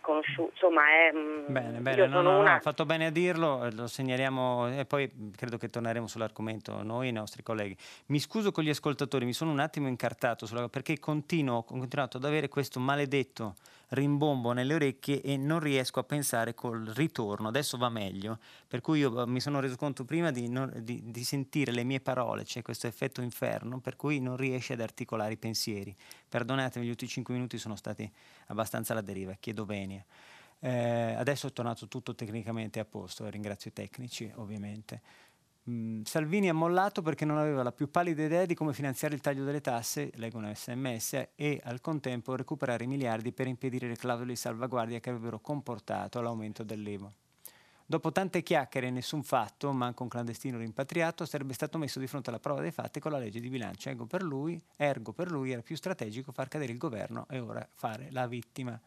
conosciuto, 0.01 0.51
insomma 0.53 0.82
è... 0.88 1.11
Mm, 1.13 1.53
bene, 1.53 1.80
bene, 1.80 2.07
no, 2.07 2.21
no, 2.21 2.39
una... 2.39 2.53
no, 2.53 2.59
fatto 2.59 2.86
bene 2.86 3.07
a 3.07 3.09
dirlo, 3.09 3.65
eh, 3.65 3.71
lo 3.71 3.88
segnaliamo 3.88 4.80
e 4.80 4.86
poi 4.86 5.09
credo 5.36 5.57
che 5.57 5.69
torneremo 5.69 6.07
sull'argomento 6.07 6.84
noi 6.84 7.07
e 7.07 7.09
i 7.09 7.13
nostri 7.13 7.43
colleghi. 7.43 7.75
Mi 8.07 8.19
scuso 8.19 8.51
con 8.51 8.63
gli 8.63 8.69
ascoltatori, 8.69 9.25
mi 9.25 9.34
sono 9.34 9.51
un 9.51 9.59
attimo 9.59 9.88
incartato 9.88 10.45
sulla, 10.45 10.67
perché 10.67 10.99
continuo, 10.99 11.57
ho 11.57 11.63
continuato 11.63 12.17
ad 12.17 12.25
avere 12.25 12.49
questo 12.49 12.80
maledetto 12.80 13.55
rimbombo 13.90 14.52
nelle 14.52 14.74
orecchie 14.74 15.22
e 15.22 15.38
non 15.38 15.60
riesco 15.60 16.00
a 16.00 16.04
pensare 16.04 16.54
col 16.54 16.86
ritorno. 16.86 17.48
Adesso 17.48 17.78
va 17.78 17.90
meglio, 17.90 18.40
per 18.68 18.82
cui 18.82 19.00
io 19.00 19.24
eh, 19.24 19.28
mi 19.28 19.40
sono 19.40 19.60
reso 19.60 19.76
conto 19.76 20.06
prima 20.06 20.32
di, 20.32 20.48
non, 20.50 20.72
di, 20.84 21.02
di 21.12 21.24
sentire 21.24 21.72
le 21.72 21.84
mie 21.84 22.00
parole, 22.00 22.44
c'è 22.44 22.62
questo 22.62 22.88
effetto 22.88 23.22
inferno, 23.22 23.80
per 23.80 23.96
cui 23.96 24.20
non 24.20 24.38
riesce 24.38 24.74
ad 24.74 24.82
articolare 24.82 25.34
i 25.34 25.38
pensieri. 25.38 25.96
Perdonatemi, 26.28 26.86
gli 26.86 26.90
ultimi 26.90 27.10
cinque 27.10 27.34
minuti 27.34 27.58
sono 27.58 27.76
stati 27.76 28.10
abbastanza 28.48 28.94
alla 28.94 29.02
deriva, 29.02 29.34
chiedo 29.40 29.66
venia. 29.66 30.04
Eh, 30.62 31.14
adesso 31.18 31.48
è 31.48 31.54
tornato 31.54 31.88
tutto 31.88 32.14
tecnicamente 32.14 32.80
a 32.82 32.86
posto, 32.86 33.30
ringrazio 33.30 33.70
i 33.70 33.74
tecnici 33.74 34.30
ovviamente. 34.36 35.02
Salvini 36.03 36.49
ha 36.49 36.53
mollato 36.53 37.01
perché 37.01 37.26
non 37.26 37.38
aveva 37.38 37.63
la 37.63 37.72
più 37.72 37.91
pallida 37.91 38.24
idea 38.24 38.45
di 38.45 38.55
come 38.55 38.74
finanziare 38.74 39.15
il 39.15 39.22
taglio 39.22 39.43
delle 39.43 39.61
tasse, 39.61 40.11
leggo 40.15 40.38
una 40.38 40.55
sms, 40.55 41.28
e 41.36 41.59
al 41.63 41.82
contempo 41.82 42.36
recuperare 42.36 42.86
i 42.86 42.88
miliardi 42.88 43.32
per 43.32 43.47
impedire 43.47 43.88
le 43.88 43.95
clausole 43.95 44.30
di 44.30 44.36
salvaguardia 44.36 44.99
che 44.99 45.09
avrebbero 45.09 45.39
comportato 45.39 46.22
l'aumento 46.22 46.63
dell'EVO. 46.63 47.13
Dopo 47.86 48.11
tante 48.11 48.43
chiacchiere 48.43 48.88
e 48.88 48.91
nessun 48.91 49.24
fatto, 49.24 49.72
manco 49.72 50.03
un 50.03 50.09
clandestino 50.09 50.59
rimpatriato, 50.59 51.26
sarebbe 51.26 51.53
stato 51.53 51.78
messo 51.78 51.99
di 51.99 52.07
fronte 52.07 52.30
alla 52.30 52.39
prova 52.39 52.61
dei 52.61 52.72
fatti 52.72 52.99
con 52.99 53.11
la 53.11 53.17
legge 53.17 53.39
di 53.39 53.49
bilancio. 53.49 53.89
Ergo 53.89 54.05
per 54.05 54.22
lui, 54.22 54.61
ergo 54.76 55.11
per 55.11 55.32
lui 55.32 55.51
era 55.51 55.61
più 55.61 55.76
strategico 55.76 56.32
far 56.32 56.47
cadere 56.47 56.72
il 56.72 56.78
governo 56.78 57.26
e 57.30 57.39
ora 57.39 57.67
fare 57.74 58.09
la 58.11 58.28
vittima. 58.28 58.80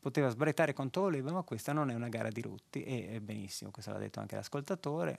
Poteva 0.00 0.28
sbrettare 0.30 0.72
quanto 0.72 1.02
voleva, 1.02 1.32
ma 1.32 1.42
questa 1.42 1.72
non 1.72 1.90
è 1.90 1.94
una 1.94 2.08
gara 2.08 2.30
di 2.30 2.40
rutti 2.40 2.82
e 2.82 3.20
benissimo, 3.20 3.70
questo 3.70 3.92
l'ha 3.92 3.98
detto 3.98 4.20
anche 4.20 4.36
l'ascoltatore 4.36 5.18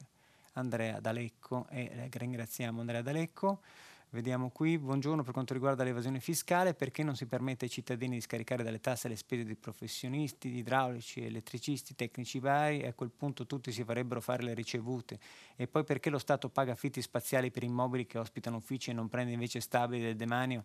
Andrea 0.57 0.99
D'Alecco 0.99 1.67
e 1.69 2.09
ringraziamo 2.11 2.79
Andrea 2.79 3.01
D'Alecco. 3.01 3.61
Vediamo 4.09 4.49
qui, 4.49 4.77
buongiorno, 4.77 5.21
per 5.21 5.33
quanto 5.33 5.53
riguarda 5.53 5.83
l'evasione 5.83 6.19
fiscale, 6.19 6.73
perché 6.73 7.03
non 7.03 7.15
si 7.15 7.25
permette 7.25 7.65
ai 7.65 7.71
cittadini 7.71 8.15
di 8.15 8.21
scaricare 8.21 8.63
dalle 8.63 8.79
tasse 8.79 9.09
le 9.09 9.17
spese 9.17 9.43
di 9.43 9.55
professionisti, 9.55 10.55
idraulici, 10.55 11.23
elettricisti, 11.23 11.93
tecnici 11.93 12.39
vari 12.39 12.79
e 12.79 12.87
a 12.87 12.93
quel 12.93 13.11
punto 13.11 13.45
tutti 13.45 13.71
si 13.71 13.83
farebbero 13.83 14.21
fare 14.21 14.43
le 14.43 14.53
ricevute? 14.53 15.19
E 15.55 15.67
poi 15.67 15.83
perché 15.83 16.09
lo 16.09 16.19
Stato 16.19 16.49
paga 16.49 16.71
affitti 16.71 17.01
spaziali 17.01 17.51
per 17.51 17.63
immobili 17.63 18.07
che 18.07 18.17
ospitano 18.17 18.57
uffici 18.57 18.89
e 18.89 18.93
non 18.93 19.09
prende 19.09 19.33
invece 19.33 19.59
stabili 19.59 20.01
del 20.01 20.15
demanio 20.15 20.63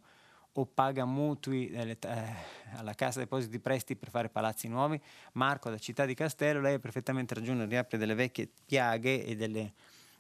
o 0.55 0.67
paga 0.67 1.05
mutui 1.05 1.71
eh, 1.71 1.97
alla 2.75 2.95
Cassa 2.95 3.21
Depositi 3.21 3.59
Presti 3.59 3.97
per 3.97 4.11
fare 4.11 4.29
palazzi 4.29 4.69
nuovi. 4.69 5.01
Marco 5.33 5.71
da 5.71 5.79
Città 5.79 6.05
di 6.05 6.15
Castello, 6.15 6.61
lei 6.61 6.75
ha 6.75 6.79
perfettamente 6.79 7.35
ragione, 7.35 7.67
riapre 7.67 7.99
delle 7.99 8.15
vecchie 8.15 8.49
piaghe 8.67 9.25
e 9.25 9.35
delle, 9.37 9.73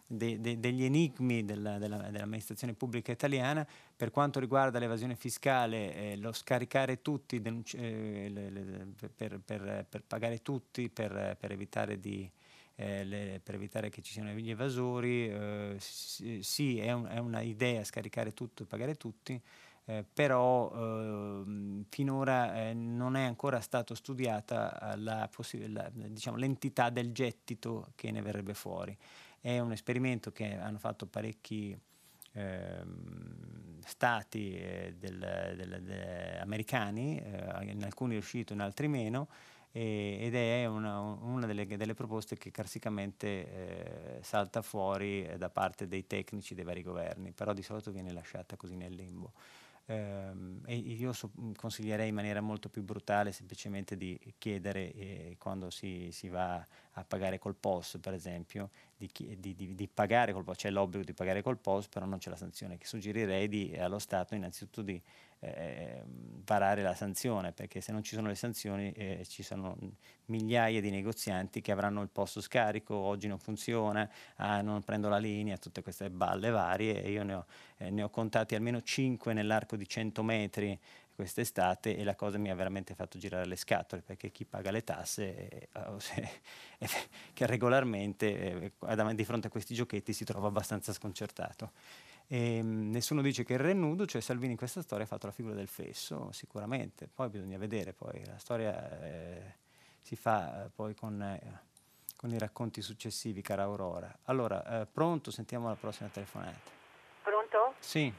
de, 0.07 0.41
de, 0.41 0.59
degli 0.59 0.85
enigmi 0.85 1.45
della, 1.45 1.78
della, 1.78 2.11
dell'amministrazione 2.11 2.74
pubblica 2.74 3.12
italiana. 3.12 3.66
Per 3.97 4.11
quanto 4.11 4.41
riguarda 4.41 4.78
l'evasione 4.78 5.16
fiscale, 5.16 5.95
eh, 5.95 6.16
lo 6.16 6.33
scaricare 6.33 7.03
tutti 7.03 7.41
denunci- 7.41 7.76
eh, 7.76 8.28
le, 8.30 8.51
le, 8.51 8.87
per, 9.14 9.41
per, 9.45 9.87
per, 9.89 10.03
pagare 10.07 10.41
tutti, 10.41 10.89
per, 10.89 11.37
per 11.39 11.53
evitare 11.53 12.01
di 12.01 12.30
eh, 12.76 13.05
le, 13.05 13.41
per 13.43 13.55
evitare 13.55 13.91
che 13.91 14.03
ci 14.03 14.12
siano 14.12 14.30
gli 14.30 14.51
evasori. 14.51 15.28
Eh, 15.28 15.76
sì, 15.78 16.78
è, 16.78 16.93
un, 16.93 17.07
è 17.07 17.18
una 17.18 17.41
idea 17.41 17.85
scaricare 17.85 18.33
tutto 18.33 18.62
e 18.62 18.66
pagare 18.66 18.97
tutti, 18.97 19.41
eh, 19.85 20.05
però 20.12 20.70
ehm, 20.72 21.87
finora 21.89 22.55
eh, 22.68 22.74
non 22.74 23.16
è 23.16 23.24
ancora 23.24 23.61
stata 23.61 23.95
studiata 23.95 24.95
la 24.97 25.28
possi- 25.30 25.70
la, 25.70 25.91
diciamo, 25.93 26.37
l'entità 26.37 26.91
del 26.91 27.12
gettito 27.12 27.93
che 27.95 28.11
ne 28.11 28.22
verrebbe 28.22 28.55
fuori. 28.55 28.97
È 29.41 29.59
un 29.59 29.72
esperimento 29.72 30.30
che 30.30 30.57
hanno 30.57 30.78
fatto 30.78 31.07
parecchi 31.07 31.76
ehm, 32.33 33.80
stati 33.85 34.57
eh, 34.57 34.95
del, 34.99 35.18
del, 35.57 35.83
del, 35.83 36.39
americani, 36.41 37.18
eh, 37.18 37.70
in 37.70 37.83
alcuni 37.85 38.12
è 38.12 38.14
riuscito, 38.14 38.53
in 38.53 38.61
altri 38.61 38.87
meno, 38.89 39.28
e, 39.72 40.18
ed 40.20 40.35
è 40.35 40.66
una, 40.66 41.01
una 41.01 41.47
delle, 41.47 41.66
delle, 41.66 41.95
proposte 41.95 42.37
che 42.37 42.51
carsicamente 42.51 43.26
eh, 43.26 44.22
salta 44.22 44.62
fuori 44.62 45.24
eh, 45.24 45.39
da 45.39 45.51
parte 45.51 45.89
dei 45.89 46.07
tecnici 46.07 46.55
dei 46.55 46.64
vari 46.64 46.83
governi, 46.83 47.33
però 47.33 47.53
di 47.53 47.62
solito 47.62 47.91
viene 47.91 48.12
lasciata 48.12 48.57
così 48.57 48.76
nel 48.76 48.95
limbo. 48.95 49.33
Eh, 49.85 50.30
e 50.66 50.76
io 50.76 51.12
so, 51.12 51.33
consiglierei 51.57 52.09
in 52.09 52.14
maniera 52.14 52.41
molto 52.41 52.68
più 52.68 52.83
brutale 52.83 53.33
semplicemente 53.33 53.97
di 53.97 54.18
chiedere 54.39 54.93
eh, 54.93 55.37
quando 55.39 55.70
si, 55.70 56.11
si, 56.12 56.28
va 56.28 56.64
a 56.93 57.05
pagare 57.05 57.41
col 57.41 57.57
POS 57.57 57.99
per 58.01 58.14
esempio 58.14 58.70
di, 58.97 59.11
di, 59.39 59.55
di, 59.55 59.74
di, 59.74 59.89
pagare 59.89 60.33
col 60.33 60.45
POS, 60.45 60.57
c'è 60.57 60.70
l'obbligo 60.70 61.05
di 61.05 61.12
pagare 61.12 61.43
col 61.43 61.59
POS 61.59 61.89
però 61.89 62.07
non 62.07 62.18
c'è 62.18 62.30
la 62.30 62.37
sanzione 62.37 62.78
che 62.78 62.87
suggerirei 62.87 63.76
allo 63.76 63.99
Stato 63.99 64.37
innanzitutto 64.37 64.83
di 64.83 65.03
eh, 65.45 66.03
varare 66.45 66.82
la 66.82 66.95
sanzione, 66.95 67.53
perché 67.53 67.80
se 67.80 67.90
non 67.90 68.03
ci 68.03 68.14
sono 68.14 68.28
le 68.28 68.36
sanzioni 68.36 68.93
eh, 68.93 69.24
ci 69.28 69.43
sono 69.43 69.76
migliaia 70.26 70.80
di 70.80 70.90
negozianti 70.90 71.61
che 71.61 71.72
avranno 71.72 72.01
il 72.03 72.09
posto 72.09 72.40
scarico, 72.40 72.95
oggi 72.95 73.26
non 73.26 73.38
funziona, 73.38 74.09
ah, 74.36 74.62
non 74.62 74.82
prendo 74.82 75.09
la 75.09 75.18
linea, 75.18 75.57
tutte 75.57 75.82
queste 75.82 76.11
balle 76.11 76.51
varie 76.51 77.01
io 77.09 77.24
ne 77.24 77.34
ho, 77.34 77.47
eh, 77.78 77.90
ne 77.90 78.03
ho 78.05 78.11
contati 78.11 78.55
almeno 78.55 78.80
5 78.82 79.32
nell'arco 79.32 79.76
di 79.76 79.88
100 79.88 80.22
metri 80.22 80.78
quest'estate 81.14 81.97
e 81.97 82.05
la 82.05 82.14
cosa 82.14 82.38
mi 82.38 82.51
ha 82.51 82.55
veramente 82.55 82.95
fatto 82.95 83.18
girare 83.18 83.47
le 83.47 83.57
scatole 83.57 84.03
perché 84.03 84.30
chi 84.30 84.45
paga 84.45 84.70
le 84.70 84.82
tasse 84.82 85.49
eh, 85.49 85.68
eh, 86.78 86.88
che 87.34 87.47
regolarmente 87.47 88.72
eh, 88.86 89.14
di 89.14 89.24
fronte 89.24 89.49
a 89.49 89.51
questi 89.51 89.74
giochetti 89.74 90.12
si 90.12 90.24
trova 90.24 90.49
abbastanza 90.49 90.93
sconcertato. 90.93 91.72
E, 92.33 92.57
ehm, 92.57 92.91
nessuno 92.91 93.20
dice 93.20 93.45
che 93.45 93.53
il 93.53 93.59
re 93.59 93.74
nudo, 93.74 94.07
cioè 94.07 94.22
Salvini 94.22 94.53
in 94.53 94.57
questa 94.57 94.80
storia 94.80 95.05
ha 95.05 95.07
fatto 95.07 95.26
la 95.26 95.33
figura 95.33 95.55
del 95.55 95.68
fesso, 95.68 96.33
sicuramente, 96.33 97.07
poi 97.14 97.28
bisogna 97.28 97.59
vedere, 97.59 97.93
poi 97.93 98.24
la 98.24 98.39
storia 98.39 98.72
eh, 99.03 99.57
si 100.01 100.16
fa 100.16 100.64
eh, 100.64 100.70
poi 100.74 100.95
con, 100.95 101.20
eh, 101.20 101.61
con, 102.16 102.30
i 102.30 102.39
racconti 102.39 102.80
successivi, 102.80 103.43
cara 103.43 103.64
Aurora. 103.64 104.11
Allora, 104.24 104.80
eh, 104.80 104.87
pronto? 104.87 105.30
Sentiamo 105.30 105.68
la 105.68 105.74
prossima 105.74 106.09
telefonata. 106.09 106.70
Pronto? 107.22 107.74
Sì. 107.80 108.11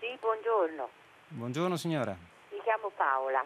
Sì, 0.00 0.16
buongiorno. 0.18 0.88
Buongiorno 1.28 1.76
signora. 1.76 2.16
Mi 2.52 2.60
chiamo 2.62 2.88
Paola, 2.96 3.44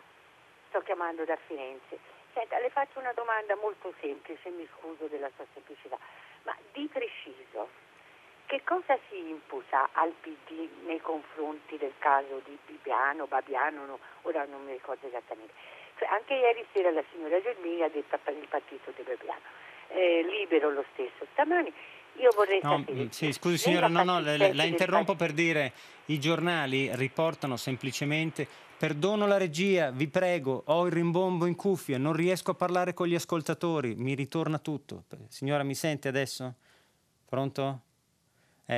sto 0.69 0.83
chiamando 0.83 1.25
da 1.25 1.37
Firenze. 1.49 1.99
Senta, 2.33 2.61
le 2.61 2.71
faccio 2.71 3.01
una 3.01 3.13
domanda 3.13 3.57
molto 3.57 3.93
semplice, 4.01 4.51
mi 4.51 4.69
scuso 4.79 5.09
della 5.09 5.29
sua 5.35 5.45
semplicità, 5.53 5.99
ma 6.45 6.57
di 6.73 6.87
preciso, 6.87 7.82
che 8.53 8.61
cosa 8.65 8.99
si 9.09 9.17
imputa 9.17 9.89
al 9.95 10.13
PD 10.21 10.85
nei 10.85 11.01
confronti 11.01 11.79
del 11.79 11.95
caso 11.97 12.43
di 12.45 12.59
Bibiano, 12.67 13.25
Babiano, 13.25 13.87
no, 13.87 13.99
ora 14.29 14.45
non 14.45 14.63
mi 14.67 14.73
ricordo 14.73 15.07
esattamente. 15.07 15.55
Cioè, 15.97 16.07
anche 16.09 16.35
ieri 16.35 16.63
sera 16.71 16.91
la 16.91 17.03
signora 17.11 17.41
Gelmini 17.41 17.81
ha 17.81 17.89
detto 17.89 18.19
per 18.23 18.37
il 18.37 18.47
partito 18.49 18.93
di 18.95 19.03
Babiano. 19.05 19.41
Eh, 19.89 20.23
libero 20.29 20.69
lo 20.69 20.85
stesso 20.93 21.25
stamani. 21.33 21.73
Io 22.17 22.29
vorrei 22.37 22.61
no, 22.63 22.77
sapere. 22.77 23.09
Sì, 23.11 23.33
scusi 23.33 23.57
signora, 23.57 23.89
no, 23.89 24.05
no, 24.05 24.21
la, 24.21 24.37
la 24.37 24.65
interrompo 24.65 25.15
per 25.15 25.33
dire 25.33 25.73
i 26.07 26.21
giornali 26.21 26.91
riportano 26.95 27.57
semplicemente 27.57 28.47
perdono 28.77 29.27
la 29.27 29.39
regia, 29.39 29.91
vi 29.93 30.09
prego, 30.09 30.65
ho 30.67 30.85
il 30.85 30.93
rimbombo 30.93 31.47
in 31.47 31.55
cuffia, 31.55 31.97
non 31.97 32.13
riesco 32.13 32.51
a 32.51 32.55
parlare 32.55 32.93
con 32.93 33.07
gli 33.07 33.15
ascoltatori, 33.15 33.95
mi 33.95 34.13
ritorna 34.13 34.59
tutto. 34.59 35.05
Signora, 35.29 35.63
mi 35.63 35.75
sente 35.75 36.09
adesso? 36.09 36.53
Pronto? 37.25 37.81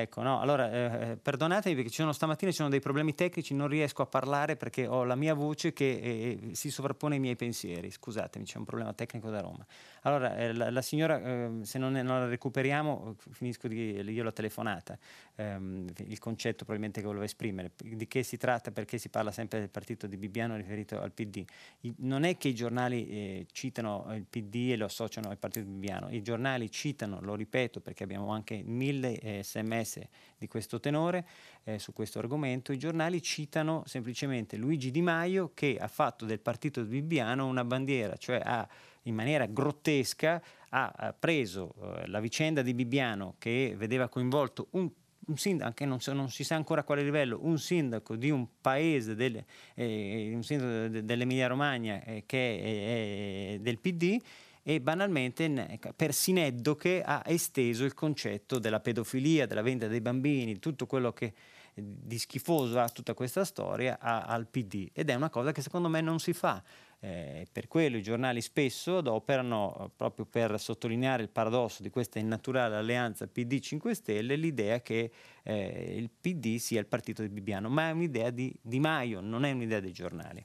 Ecco, 0.00 0.22
no, 0.22 0.40
allora 0.40 0.70
eh, 0.70 1.10
eh, 1.10 1.16
perdonatemi 1.16 1.74
perché 1.74 1.90
ci 1.90 1.96
sono 1.96 2.12
stamattina 2.12 2.50
ci 2.50 2.56
sono 2.56 2.68
dei 2.68 2.80
problemi 2.80 3.14
tecnici, 3.14 3.54
non 3.54 3.68
riesco 3.68 4.02
a 4.02 4.06
parlare 4.06 4.56
perché 4.56 4.86
ho 4.86 5.04
la 5.04 5.14
mia 5.14 5.34
voce 5.34 5.72
che 5.72 5.84
eh, 5.84 6.38
eh 6.50 6.54
si 6.54 6.70
sovrappone 6.70 7.14
ai 7.14 7.20
miei 7.20 7.36
pensieri. 7.36 7.90
Scusatemi, 7.90 8.44
c'è 8.44 8.58
un 8.58 8.64
problema 8.64 8.92
tecnico 8.92 9.30
da 9.30 9.40
Roma. 9.40 9.64
Allora, 10.02 10.36
eh, 10.36 10.52
la, 10.52 10.70
la, 10.70 10.82
signora, 10.82 11.20
eh, 11.20 11.50
se 11.62 11.78
non, 11.78 11.92
non, 11.92 12.06
la 12.06 12.26
recuperiamo, 12.26 13.16
finisco 13.30 13.68
di, 13.68 14.00
io 14.00 14.22
la 14.22 14.32
telefonata. 14.32 14.98
Ehm, 15.36 15.86
il 16.06 16.18
concetto 16.18 16.64
probabilmente 16.64 17.00
che 17.00 17.06
volevo 17.06 17.24
esprimere, 17.24 17.72
di 17.76 18.06
che 18.06 18.22
si 18.22 18.36
tratta, 18.36 18.70
perché 18.70 18.98
si 18.98 19.08
parla 19.08 19.32
sempre 19.32 19.60
del 19.60 19.70
partito 19.70 20.06
di 20.06 20.16
Bibbiano 20.16 20.56
riferito 20.56 21.00
al 21.00 21.12
PD. 21.12 21.44
I, 21.80 21.94
non 21.98 22.24
è 22.24 22.36
che 22.36 22.48
i 22.48 22.54
giornali 22.54 23.08
eh, 23.08 23.46
citano 23.52 24.06
il 24.14 24.26
PD 24.28 24.70
e 24.72 24.76
lo 24.76 24.84
associano 24.84 25.30
al 25.30 25.38
partito 25.38 25.66
di 25.66 25.72
Bibbiano, 25.72 26.08
i 26.10 26.22
giornali 26.22 26.70
citano, 26.70 27.20
lo 27.20 27.34
ripeto 27.34 27.80
perché 27.80 28.04
abbiamo 28.04 28.30
anche 28.32 28.62
mille 28.64 29.18
eh, 29.18 29.42
sms 29.84 30.00
di 30.38 30.48
questo 30.48 30.80
tenore 30.80 31.26
eh, 31.64 31.78
su 31.78 31.92
questo 31.92 32.18
argomento, 32.18 32.72
i 32.72 32.78
giornali 32.78 33.22
citano 33.22 33.82
semplicemente 33.86 34.56
Luigi 34.56 34.90
Di 34.90 35.02
Maio 35.02 35.52
che 35.54 35.76
ha 35.78 35.88
fatto 35.88 36.24
del 36.24 36.40
partito 36.40 36.82
di 36.82 36.88
Bibbiano 36.88 37.46
una 37.46 37.64
bandiera, 37.64 38.16
cioè 38.16 38.40
ha 38.42 38.66
in 39.02 39.14
maniera 39.14 39.46
grottesca 39.46 40.42
ha 40.70 41.14
preso 41.16 41.74
eh, 41.78 42.08
la 42.08 42.18
vicenda 42.18 42.62
di 42.62 42.74
Bibbiano 42.74 43.36
che 43.38 43.74
vedeva 43.76 44.08
coinvolto 44.08 44.68
un 44.70 44.90
un 45.26 45.36
sindaco, 45.36 45.68
anche 45.68 45.86
non, 45.86 45.98
non, 46.12 46.30
si 46.30 46.44
sa 46.44 46.56
ancora 46.56 46.82
a 46.82 46.84
quale 46.84 47.02
livello, 47.02 47.38
un 47.42 47.58
sindaco 47.58 48.16
di 48.16 48.30
un 48.30 48.46
paese, 48.60 49.14
del, 49.14 49.42
eh, 49.74 50.30
un 50.34 50.42
sindaco 50.42 50.88
de, 50.88 51.04
dell'Emilia 51.04 51.46
Romagna 51.46 52.02
eh, 52.04 52.24
che 52.26 52.58
è, 52.58 53.54
è, 53.54 53.58
del 53.60 53.78
PD 53.78 54.20
e 54.66 54.80
banalmente 54.80 55.78
per 55.94 56.14
sineddoche 56.14 57.02
ha 57.02 57.22
esteso 57.26 57.84
il 57.84 57.92
concetto 57.92 58.58
della 58.58 58.80
pedofilia, 58.80 59.46
della 59.46 59.60
vendita 59.60 59.88
dei 59.88 60.00
bambini, 60.00 60.58
tutto 60.58 60.86
quello 60.86 61.12
che 61.12 61.34
di 61.74 62.18
schifoso 62.18 62.78
ha 62.80 62.88
tutta 62.88 63.14
questa 63.14 63.44
storia 63.44 63.98
al 64.00 64.46
PD 64.46 64.88
ed 64.92 65.10
è 65.10 65.14
una 65.14 65.28
cosa 65.28 65.52
che 65.52 65.60
secondo 65.60 65.88
me 65.88 66.00
non 66.00 66.18
si 66.18 66.32
fa. 66.32 66.62
Eh, 67.00 67.46
per 67.52 67.68
quello 67.68 67.98
i 67.98 68.02
giornali 68.02 68.40
spesso 68.40 68.96
adoperano, 68.98 69.76
eh, 69.78 69.90
proprio 69.94 70.24
per 70.24 70.58
sottolineare 70.58 71.22
il 71.22 71.28
paradosso 71.28 71.82
di 71.82 71.90
questa 71.90 72.18
innaturale 72.18 72.76
alleanza 72.76 73.26
PD-5 73.26 73.90
Stelle, 73.90 74.36
l'idea 74.36 74.80
che 74.80 75.12
eh, 75.42 75.94
il 75.98 76.08
PD 76.08 76.56
sia 76.56 76.80
il 76.80 76.86
partito 76.86 77.20
di 77.20 77.28
Bibbiano, 77.28 77.68
ma 77.68 77.88
è 77.88 77.90
un'idea 77.90 78.30
di 78.30 78.56
Di 78.58 78.80
Maio, 78.80 79.20
non 79.20 79.44
è 79.44 79.50
un'idea 79.50 79.80
dei 79.80 79.92
giornali. 79.92 80.42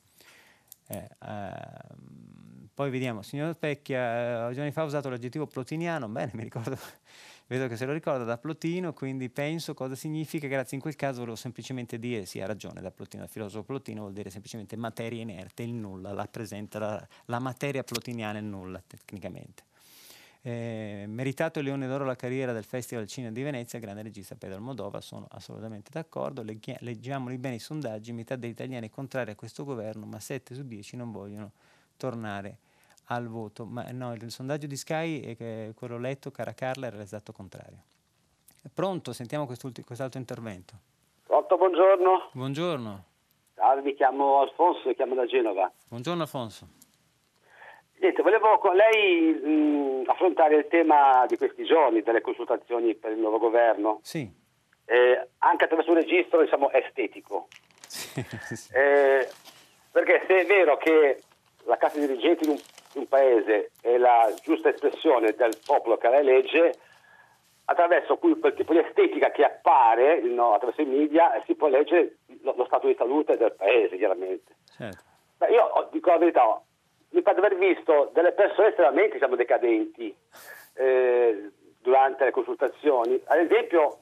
Eh, 0.87 1.09
ehm, 1.25 2.58
poi 2.79 2.91
vediamo, 2.91 3.21
signor 3.23 3.53
Specchia, 3.55 4.47
eh, 4.47 4.53
giorni 4.53 4.71
fa 4.71 4.83
ha 4.83 4.85
usato 4.85 5.09
l'aggettivo 5.09 5.45
plotiniano, 5.45 6.07
bene, 6.07 6.31
mi 6.33 6.43
ricordo 6.43 6.77
vedo 7.47 7.67
che 7.67 7.75
se 7.75 7.85
lo 7.85 7.91
ricorda 7.91 8.23
da 8.23 8.37
Plotino, 8.37 8.93
quindi 8.93 9.27
penso 9.27 9.73
cosa 9.73 9.95
significa, 9.95 10.47
grazie 10.47 10.77
in 10.77 10.81
quel 10.81 10.95
caso 10.95 11.19
volevo 11.19 11.35
semplicemente 11.35 11.99
dire, 11.99 12.25
sì 12.25 12.39
ha 12.39 12.45
ragione 12.45 12.79
da 12.79 12.89
Plotino, 12.89 13.23
il 13.23 13.29
filosofo 13.29 13.65
Plotino 13.65 14.03
vuol 14.03 14.13
dire 14.13 14.29
semplicemente 14.29 14.77
materia 14.77 15.21
inerte, 15.21 15.63
il 15.63 15.73
nulla, 15.73 16.13
rappresenta 16.13 16.79
la, 16.79 17.07
la 17.25 17.39
materia 17.39 17.83
plotiniana 17.83 18.39
il 18.39 18.45
nulla 18.45 18.81
tecnicamente. 18.87 19.63
Eh, 20.41 21.03
meritato 21.05 21.59
il 21.59 21.65
Leone 21.65 21.85
d'Oro 21.85 22.05
la 22.05 22.15
carriera 22.15 22.53
del 22.53 22.63
Festival 22.63 23.07
Cinema 23.07 23.33
di 23.33 23.43
Venezia, 23.43 23.77
grande 23.79 24.03
regista 24.03 24.35
Pedro 24.35 24.55
Almodova, 24.55 25.01
sono 25.01 25.27
assolutamente 25.31 25.89
d'accordo. 25.91 26.43
Leggi- 26.43 26.77
leggiamoli 26.79 27.37
bene 27.37 27.55
i 27.55 27.59
sondaggi, 27.59 28.13
metà 28.13 28.37
degli 28.37 28.51
italiani 28.51 28.87
è 28.87 28.89
contraria 28.89 29.33
a 29.33 29.35
questo 29.35 29.65
governo, 29.65 30.05
ma 30.05 30.21
7 30.21 30.55
su 30.55 30.65
10 30.65 30.95
non 30.95 31.11
vogliono 31.11 31.51
tornare 31.97 32.59
al 33.11 33.27
voto, 33.27 33.65
ma 33.65 33.85
no, 33.91 34.13
il 34.13 34.29
sondaggio 34.31 34.67
di 34.67 34.75
Sky, 34.75 35.35
è 35.35 35.73
quello 35.73 35.97
letto, 35.97 36.31
cara 36.31 36.53
Carla, 36.53 36.87
era 36.87 36.97
l'esatto 36.97 37.31
contrario. 37.31 37.83
Pronto, 38.73 39.13
sentiamo 39.13 39.45
quest'altro 39.45 40.19
intervento. 40.19 40.73
Pronto, 41.25 41.57
buongiorno. 41.57 42.29
Buongiorno. 42.33 43.05
Ciao, 43.55 43.81
mi 43.81 43.93
chiamo 43.95 44.41
Alfonso, 44.41 44.87
mi 44.87 44.95
chiamo 44.95 45.15
da 45.15 45.25
Genova. 45.25 45.71
Buongiorno 45.87 46.21
Alfonso. 46.21 46.67
Niente, 47.99 48.21
volevo 48.21 48.57
con 48.59 48.75
lei 48.75 49.33
mh, 49.33 50.03
affrontare 50.09 50.55
il 50.55 50.67
tema 50.69 51.25
di 51.27 51.35
questi 51.35 51.65
giorni, 51.65 52.01
delle 52.01 52.21
consultazioni 52.21 52.95
per 52.95 53.11
il 53.11 53.19
nuovo 53.19 53.39
governo. 53.39 53.99
Sì. 54.03 54.31
Eh, 54.85 55.27
anche 55.39 55.63
attraverso 55.65 55.91
un 55.91 55.97
registro, 55.97 56.41
diciamo, 56.41 56.71
estetico. 56.71 57.47
Sì. 57.87 58.23
eh, 58.71 59.27
perché 59.91 60.23
se 60.27 60.41
è 60.41 60.45
vero 60.45 60.77
che 60.77 61.21
la 61.65 61.77
classe 61.77 61.99
dirigente 61.99 62.45
di 62.45 62.51
un, 62.51 62.59
un, 62.95 63.07
paese 63.07 63.71
è 63.81 63.97
la 63.97 64.33
giusta 64.41 64.69
espressione 64.69 65.33
del 65.33 65.57
popolo 65.65 65.97
che 65.97 66.09
la 66.09 66.19
elegge, 66.19 66.73
attraverso 67.65 68.17
quel, 68.17 68.39
quel 68.39 68.53
tipo 68.53 68.73
di 68.73 68.79
estetica 68.79 69.31
che 69.31 69.43
appare 69.43 70.21
no, 70.21 70.53
attraverso 70.53 70.81
i 70.81 70.85
media 70.85 71.41
si 71.45 71.55
può 71.55 71.67
leggere 71.67 72.17
lo, 72.41 72.53
lo, 72.55 72.65
stato 72.65 72.87
di 72.87 72.95
salute 72.95 73.37
del 73.37 73.53
paese, 73.53 73.97
chiaramente. 73.97 74.55
Certo. 74.75 75.03
Beh, 75.37 75.51
io 75.51 75.87
dico 75.91 76.09
la 76.09 76.17
verità, 76.17 76.61
mi 77.11 77.21
pare 77.21 77.39
di 77.39 77.45
aver 77.45 77.57
visto 77.57 78.09
delle 78.13 78.31
persone 78.31 78.69
estremamente 78.69 79.13
diciamo, 79.13 79.35
decadenti 79.35 80.15
eh, 80.75 81.51
durante 81.79 82.25
le 82.25 82.31
consultazioni. 82.31 83.21
Ad 83.25 83.39
esempio, 83.39 83.99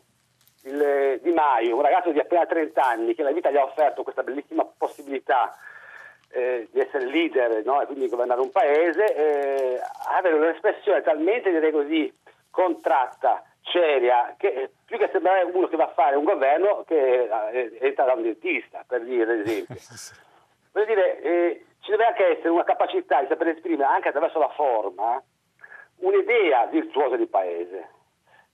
il, 0.64 0.82
eh, 0.82 1.20
Di 1.22 1.32
Maio, 1.32 1.76
un 1.76 1.82
ragazzo 1.82 2.12
di 2.12 2.20
appena 2.20 2.46
30 2.46 2.82
anni 2.82 3.16
che 3.16 3.24
la 3.24 3.32
vita 3.32 3.52
gli 3.52 3.58
ha 3.58 3.64
offerto 3.64 4.04
questa 4.04 4.24
bellissima 4.24 4.66
possibilità 4.66 5.56
eh, 6.30 6.67
di 6.71 6.80
essere 6.80 7.05
leader 7.05 7.63
no? 7.65 7.82
e 7.82 7.86
quindi 7.86 8.07
governare 8.07 8.41
un 8.41 8.51
paese, 8.51 9.15
eh, 9.15 9.82
avere 10.09 10.36
un'espressione 10.36 11.01
talmente, 11.01 11.51
direi 11.51 11.71
così, 11.71 12.13
contratta, 12.49 13.43
seria, 13.61 14.36
che 14.38 14.71
più 14.86 14.97
che 14.97 15.09
sembrare 15.11 15.43
uno 15.43 15.67
che 15.67 15.75
va 15.75 15.86
a 15.86 15.93
fare 15.93 16.15
un 16.15 16.23
governo 16.23 16.84
che 16.88 17.30
eh, 17.51 17.78
entra 17.80 18.05
da 18.05 18.13
un 18.13 18.23
dentista, 18.23 18.84
per 18.88 19.03
dire 19.03 19.23
ad 19.23 19.39
esempio. 19.39 19.75
Voglio 20.71 20.86
dire, 20.86 21.21
eh, 21.21 21.65
ci 21.82 21.91
deve 21.91 22.05
anche 22.05 22.38
essere 22.38 22.49
una 22.49 22.63
capacità 22.63 23.21
di 23.21 23.28
saper 23.28 23.47
esprimere 23.49 23.89
anche 23.89 24.09
attraverso 24.09 24.39
la 24.39 24.49
forma 24.49 25.21
un'idea 25.97 26.65
virtuosa 26.65 27.15
di 27.15 27.28
paese. 27.28 27.89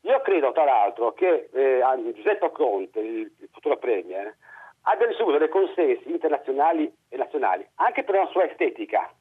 Io 0.02 0.22
credo 0.22 0.52
tra 0.52 0.66
l'altro 0.66 1.14
che 1.14 1.50
eh, 1.52 2.14
Giuseppe 2.14 2.52
Conte, 2.52 3.00
il, 3.00 3.32
il 3.40 3.50
futuro 3.52 3.78
Premier, 3.78 4.36
abbia 4.84 5.08
ricevuto 5.08 5.38
dei 5.38 5.50
consensi 5.50 6.10
internazionali 6.10 6.92
e 7.10 7.18
nazionali 7.18 7.68
anche 7.76 8.04
per 8.04 8.16
una 8.16 8.28
sua 8.28 8.50
estetica. 8.50 9.12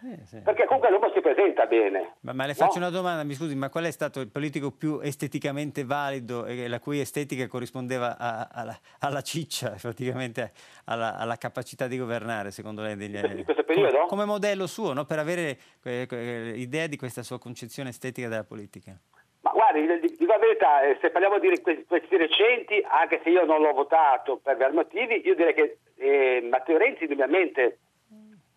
Sì, 0.00 0.16
sì. 0.26 0.40
Perché 0.42 0.64
comunque 0.66 0.90
l'uomo 0.90 1.10
si 1.12 1.20
presenta 1.20 1.66
bene. 1.66 2.18
Ma, 2.20 2.32
ma 2.32 2.46
le 2.46 2.54
faccio 2.54 2.78
no? 2.78 2.86
una 2.86 2.96
domanda, 2.96 3.24
mi 3.24 3.34
scusi, 3.34 3.56
ma 3.56 3.68
qual 3.68 3.84
è 3.84 3.90
stato 3.90 4.20
il 4.20 4.28
politico 4.28 4.70
più 4.70 5.00
esteticamente 5.00 5.84
valido 5.84 6.46
e 6.46 6.68
la 6.68 6.78
cui 6.78 7.00
estetica 7.00 7.48
corrispondeva 7.48 8.16
a, 8.16 8.38
a, 8.38 8.48
alla, 8.52 8.78
alla, 9.00 9.22
ciccia, 9.22 9.74
praticamente 9.80 10.52
alla, 10.84 11.16
alla, 11.16 11.34
capacità 11.34 11.88
di 11.88 11.98
governare, 11.98 12.52
secondo 12.52 12.80
lei? 12.82 12.94
Degli, 12.94 13.16
in 13.16 13.44
questo 13.44 13.64
periodo? 13.64 13.90
Come, 13.90 14.06
come 14.06 14.24
modello 14.24 14.68
suo, 14.68 14.92
no? 14.92 15.04
per 15.04 15.18
avere 15.18 15.58
eh, 15.82 16.06
eh, 16.08 16.52
idea 16.54 16.86
di 16.86 16.96
questa 16.96 17.24
sua 17.24 17.40
concezione 17.40 17.88
estetica 17.88 18.28
della 18.28 18.44
politica? 18.44 18.96
Ma 19.40 19.50
guardi, 19.50 19.84
dico 20.28 20.32
la 20.32 20.38
verità, 20.38 20.82
eh, 20.82 20.98
se 21.00 21.10
parliamo 21.10 21.38
di 21.38 21.60
questi 21.86 22.16
recenti, 22.16 22.84
anche 22.86 23.20
se 23.24 23.30
io 23.30 23.44
non 23.44 23.62
l'ho 23.62 23.72
votato 23.72 24.36
per 24.36 24.56
vari 24.58 24.74
motivi, 24.74 25.26
io 25.26 25.34
direi 25.34 25.54
che 25.54 25.78
eh, 25.96 26.46
Matteo 26.48 26.76
Renzi 26.76 27.04
indubbiamente 27.04 27.78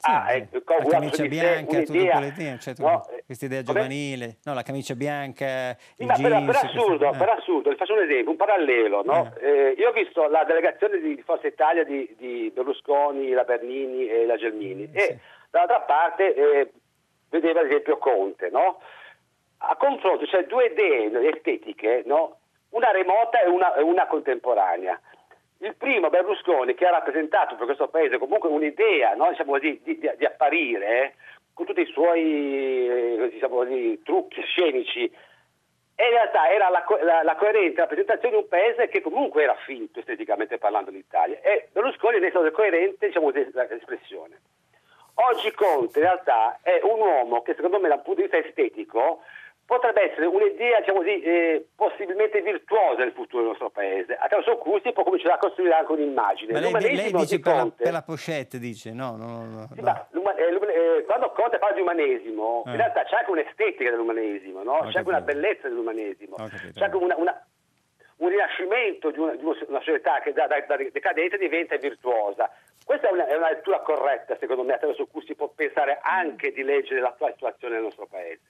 sì, 0.01 0.09
ah, 0.09 0.33
eh, 0.33 0.47
la 0.51 0.89
camicia 0.89 1.25
bianca, 1.27 1.83
tutto 1.83 1.91
quell'idea, 1.93 2.57
cioè, 2.57 2.73
no, 2.77 3.05
questa 3.23 3.45
idea 3.45 3.61
giovanile, 3.61 4.37
no, 4.43 4.55
la 4.55 4.63
camicia 4.63 4.95
bianca, 4.95 5.77
il 5.97 6.07
ma 6.07 6.13
jeans, 6.15 6.45
per, 6.45 6.55
assurdo, 6.55 7.13
eh. 7.13 7.17
per 7.17 7.29
assurdo, 7.29 7.69
vi 7.69 7.75
faccio 7.75 7.93
un 7.93 8.01
esempio, 8.01 8.31
un 8.31 8.37
parallelo, 8.37 9.03
no? 9.03 9.31
eh. 9.39 9.47
Eh, 9.47 9.75
io 9.77 9.89
ho 9.89 9.91
visto 9.91 10.27
la 10.27 10.43
delegazione 10.43 10.99
di 10.99 11.21
Forza 11.23 11.45
Italia 11.45 11.83
di, 11.83 12.15
di 12.17 12.51
Berlusconi, 12.53 13.29
la 13.29 13.43
Bernini 13.43 14.07
e 14.07 14.25
la 14.25 14.37
Gelmini 14.37 14.89
e 14.91 15.01
sì. 15.01 15.17
dall'altra 15.51 15.81
parte 15.81 16.33
eh, 16.33 16.71
vedeva 17.29 17.59
ad 17.59 17.67
esempio 17.67 17.99
Conte, 17.99 18.49
no? 18.49 18.79
A 19.63 19.75
confronto 19.75 20.25
c'è 20.25 20.31
cioè 20.31 20.45
due 20.45 20.65
idee 20.65 21.29
estetiche, 21.29 22.01
no? 22.05 22.37
una 22.69 22.91
remota 22.91 23.41
e 23.41 23.47
una, 23.49 23.73
una 23.83 24.07
contemporanea. 24.07 24.99
Il 25.59 25.75
primo, 25.75 26.09
Berlusconi, 26.09 26.73
che 26.73 26.87
ha 26.87 26.91
rappresentato 26.91 27.55
per 27.55 27.65
questo 27.65 27.87
paese 27.87 28.17
comunque 28.17 28.49
un'idea 28.49 29.13
no? 29.13 29.29
diciamo 29.29 29.51
così, 29.51 29.79
di, 29.83 29.99
di, 29.99 30.11
di, 30.17 30.25
apparire 30.25 31.03
eh, 31.03 31.13
con 31.53 31.67
tutti 31.67 31.81
i 31.81 31.91
suoi 31.91 32.87
eh, 32.89 33.29
diciamo 33.31 33.55
così, 33.57 34.01
trucchi 34.03 34.41
scenici, 34.41 35.03
e 35.03 36.05
in 36.05 36.11
realtà 36.11 36.49
era 36.49 36.69
la, 36.69 36.83
la, 37.03 37.21
la, 37.21 37.35
coerente 37.35 37.81
rappresentazione 37.81 38.35
di 38.35 38.41
un 38.41 38.47
paese 38.47 38.87
che 38.87 39.01
comunque 39.01 39.43
era 39.43 39.55
finto 39.65 39.99
esteticamente 39.99 40.57
parlando 40.57 40.89
l'Italia. 40.89 41.39
E 41.41 41.67
Berlusconi 41.71 42.17
è 42.17 42.29
stato 42.29 42.49
coerente 42.49 43.05
diciamo 43.05 43.29
l'espressione. 43.29 44.39
Oggi 45.13 45.51
Conte 45.51 45.99
in 45.99 46.05
realtà 46.05 46.57
è 46.63 46.79
un 46.81 46.99
uomo 46.99 47.43
che 47.43 47.53
secondo 47.53 47.79
me 47.79 47.89
dal 47.89 48.01
punto 48.01 48.21
di 48.21 48.27
vista 48.27 48.37
estetico 48.37 49.21
potrebbe 49.65 50.11
essere 50.11 50.25
un'idea 50.25 50.79
diciamo 50.79 50.99
così, 50.99 51.21
eh, 51.21 51.67
possibilmente 51.75 52.41
virtuosa 52.41 53.03
del 53.03 53.13
futuro 53.13 53.43
del 53.43 53.51
nostro 53.51 53.69
paese, 53.69 54.15
attraverso 54.15 54.57
cui 54.57 54.81
si 54.83 54.91
può 54.91 55.03
cominciare 55.03 55.35
a 55.35 55.37
costruire 55.37 55.73
anche 55.73 55.91
un'immagine. 55.91 56.53
Ma 56.53 56.79
lei, 56.79 56.95
lei 56.95 57.11
dice 57.11 57.39
per 57.39 57.55
la, 57.55 57.71
per 57.75 57.91
la, 57.91 58.01
pochette, 58.01 58.59
dice, 58.59 58.91
no, 58.91 59.15
no, 59.15 59.45
no, 59.45 59.69
sì, 59.73 59.81
ma, 59.81 60.07
eh, 60.35 60.97
eh, 60.97 61.03
quando 61.05 61.31
Conte 61.31 61.57
parla 61.57 61.75
di 61.75 61.81
umanesimo, 61.81 62.63
in 62.65 62.73
eh. 62.73 62.77
realtà 62.77 63.03
c'è 63.03 63.17
anche 63.17 63.31
un'estetica 63.31 63.89
dell'umanesimo, 63.89 64.63
no? 64.63 64.79
c'è 64.89 64.97
anche 64.97 65.09
una 65.09 65.21
bellezza 65.21 65.67
dell'umanesimo, 65.67 66.35
c'è 66.35 66.83
anche 66.83 66.97
una, 66.97 67.15
una, 67.17 67.45
un 68.21 68.29
rinascimento 68.29 69.09
di 69.11 69.19
una, 69.19 69.35
di 69.35 69.43
una 69.43 69.79
società 69.79 70.19
che 70.21 70.31
da, 70.33 70.47
da, 70.47 70.59
da, 70.67 70.77
decadente 70.77 71.37
diventa 71.37 71.75
virtuosa. 71.77 72.49
Questa 72.83 73.09
è 73.09 73.11
una, 73.11 73.27
è 73.27 73.35
una, 73.35 73.49
lettura 73.49 73.79
corretta, 73.79 74.37
secondo 74.39 74.63
me, 74.63 74.73
attraverso 74.73 75.05
cui 75.07 75.23
si 75.25 75.35
può 75.35 75.47
pensare 75.49 75.99
anche 76.01 76.51
di 76.51 76.63
leggere 76.63 76.99
l'attuale 76.99 77.33
situazione 77.33 77.75
del 77.75 77.83
nostro 77.83 78.07
paese. 78.07 78.41